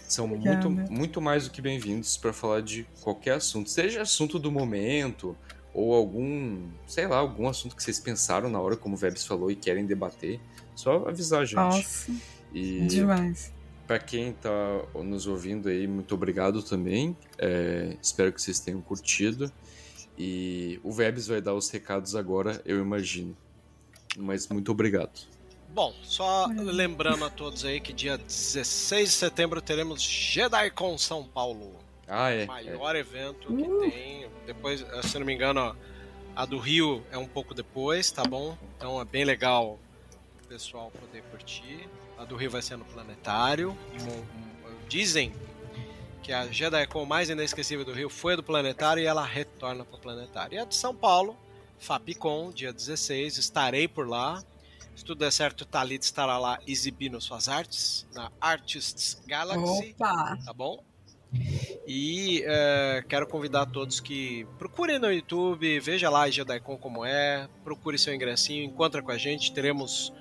são 0.09 0.27
muito, 0.27 0.70
muito 0.70 1.20
mais 1.20 1.45
do 1.45 1.51
que 1.51 1.61
bem-vindos 1.61 2.16
para 2.16 2.33
falar 2.33 2.62
de 2.62 2.87
qualquer 3.03 3.35
assunto, 3.35 3.69
seja 3.69 4.03
assunto 4.03 4.39
do 4.39 4.51
momento 4.51 5.37
ou 5.74 5.95
algum, 5.95 6.69
sei 6.87 7.07
lá, 7.07 7.19
algum 7.19 7.49
assunto 7.49 7.77
que 7.77 7.83
vocês 7.83 8.01
pensaram 8.01 8.49
na 8.49 8.59
hora, 8.59 8.77
como 8.77 8.95
o 8.95 8.99
Vebs 8.99 9.27
falou, 9.27 9.51
e 9.51 9.57
querem 9.57 9.85
debater, 9.85 10.41
só 10.74 11.07
avisar 11.07 11.43
a 11.43 11.45
gente. 11.45 11.57
Nossa, 11.57 12.11
e 12.55 12.87
demais. 12.87 13.53
Para 13.87 13.99
quem 13.99 14.33
tá 14.33 14.51
nos 14.95 15.27
ouvindo 15.27 15.69
aí, 15.69 15.87
muito 15.87 16.15
obrigado 16.15 16.63
também. 16.63 17.17
É, 17.39 17.97
espero 18.03 18.33
que 18.33 18.43
vocês 18.43 18.59
tenham 18.59 18.81
curtido. 18.81 19.51
E 20.19 20.81
o 20.83 20.93
Vebs 20.93 21.27
vai 21.27 21.41
dar 21.41 21.55
os 21.55 21.69
recados 21.71 22.17
agora, 22.17 22.61
eu 22.65 22.81
imagino. 22.81 23.37
Mas 24.17 24.49
muito 24.49 24.73
obrigado. 24.73 25.27
Bom, 25.69 25.95
só 26.03 26.47
lembrando 26.47 27.25
a 27.25 27.31
todos 27.31 27.65
aí 27.65 27.81
que 27.81 27.93
dia 27.93 28.17
16 28.17 29.11
de 29.11 29.15
setembro 29.15 29.61
teremos 29.61 30.03
JediCon 30.03 30.97
São 30.97 31.23
Paulo. 31.23 31.77
Ah, 32.09 32.31
é. 32.31 32.45
O 32.45 32.49
maior 32.49 32.97
é. 32.97 33.01
evento 33.01 33.49
que 33.49 33.63
uh. 33.63 33.81
tem. 33.81 34.27
Depois, 34.47 34.85
se 35.03 35.19
não 35.19 35.27
me 35.27 35.35
engano, 35.35 35.77
a 36.35 36.45
do 36.45 36.59
Rio 36.59 37.05
é 37.11 37.19
um 37.19 37.27
pouco 37.27 37.53
depois, 37.53 38.11
tá 38.11 38.23
bom? 38.25 38.57
Então 38.77 39.01
é 39.01 39.05
bem 39.05 39.25
legal 39.25 39.79
o 40.43 40.49
pessoal 40.49 40.91
poder 40.91 41.23
curtir. 41.31 41.89
A 42.19 42.25
do 42.25 42.37
Rio 42.37 42.51
vai 42.51 42.63
ser 42.63 42.77
no 42.77 42.85
Planetário. 42.85 43.77
Dizem 44.89 45.33
que 46.23 46.33
a 46.33 46.47
JediCon 46.47 47.05
mais 47.05 47.31
inesquecível 47.31 47.85
do 47.85 47.93
Rio 47.93 48.11
foi 48.11 48.33
a 48.33 48.37
do 48.37 48.43
Planetário 48.43 49.03
e 49.03 49.07
ela 49.07 49.25
retorna 49.25 49.85
para 49.85 49.97
o 49.97 50.01
Planetário. 50.01 50.55
E 50.55 50.59
a 50.59 50.65
de 50.65 50.75
São 50.75 50.95
Paulo, 50.95 51.37
Fapicon, 51.79 52.51
dia 52.51 52.73
16, 52.73 53.39
estarei 53.39 53.87
por 53.87 54.09
lá. 54.09 54.43
Se 54.95 55.05
tudo 55.05 55.19
der 55.19 55.31
certo, 55.31 55.61
o 55.61 55.65
Thalita 55.65 56.05
estará 56.05 56.39
lá 56.39 56.59
exibindo 56.67 57.21
suas 57.21 57.49
artes 57.49 58.07
na 58.15 58.33
Artists 58.41 59.23
Galaxy. 59.27 59.95
Opa! 59.99 60.39
Tá 60.45 60.53
bom? 60.53 60.83
E 61.87 62.43
é, 62.47 63.05
quero 63.09 63.27
convidar 63.27 63.67
todos 63.67 64.01
que 64.01 64.47
procurem 64.59 64.99
no 64.99 65.13
YouTube, 65.13 65.79
veja 65.81 66.09
lá 66.09 66.23
a 66.23 66.31
JediCon 66.31 66.77
como 66.79 67.05
é, 67.05 67.49
procure 67.63 67.99
seu 67.99 68.15
ingressinho, 68.15 68.65
encontra 68.65 69.03
com 69.03 69.11
a 69.11 69.19
gente, 69.19 69.53
teremos 69.53 70.13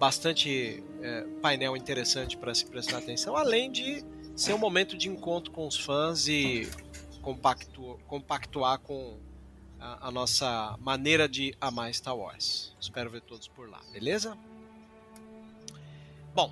bastante 0.00 0.82
é, 1.02 1.26
painel 1.42 1.76
interessante 1.76 2.34
para 2.34 2.54
se 2.54 2.64
prestar 2.64 2.98
atenção, 2.98 3.36
além 3.36 3.70
de 3.70 4.02
ser 4.34 4.54
um 4.54 4.58
momento 4.58 4.96
de 4.96 5.10
encontro 5.10 5.52
com 5.52 5.66
os 5.66 5.78
fãs 5.78 6.26
e 6.26 6.66
compactu, 7.20 8.00
compactuar 8.06 8.78
com 8.78 9.18
a, 9.78 10.08
a, 10.08 10.10
nossa 10.10 10.74
maneira 10.80 11.28
de 11.28 11.54
amar 11.60 11.92
Star 11.92 12.16
Wars. 12.16 12.74
Espero 12.80 13.10
ver 13.10 13.20
todos 13.20 13.46
por 13.46 13.68
lá, 13.68 13.78
beleza? 13.92 14.38
Bom, 16.34 16.50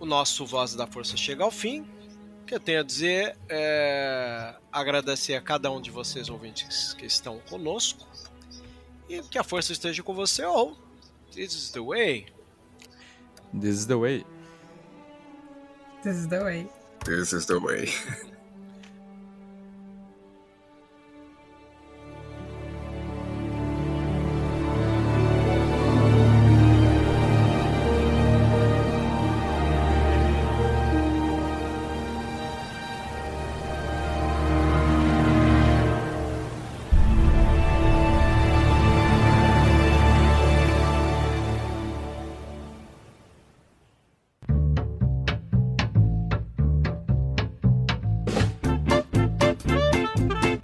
o 0.00 0.06
nosso 0.06 0.46
Voz 0.46 0.74
da 0.74 0.86
Força 0.86 1.18
chega 1.18 1.44
ao 1.44 1.50
fim. 1.50 1.82
O 2.42 2.46
que 2.46 2.54
eu 2.54 2.60
tenho 2.60 2.80
a 2.80 2.82
dizer 2.82 3.36
é 3.46 4.54
agradecer 4.72 5.34
a 5.34 5.42
cada 5.42 5.70
um 5.70 5.82
de 5.82 5.90
vocês 5.90 6.30
ouvintes 6.30 6.94
que 6.94 7.04
estão 7.04 7.40
conosco 7.40 8.06
e 9.06 9.20
que 9.22 9.36
a 9.36 9.44
força 9.44 9.72
esteja 9.72 10.02
com 10.02 10.14
você 10.14 10.46
ou 10.46 10.74
this 11.30 11.54
is 11.54 11.70
the 11.70 11.80
way. 11.80 12.26
This 13.56 13.76
is 13.76 13.86
the 13.86 13.96
way. 13.96 14.24
This 16.02 16.16
is 16.16 16.28
the 16.28 16.42
way. 16.42 16.66
This 17.04 17.32
is 17.32 17.46
the 17.46 17.60
way. 17.60 17.88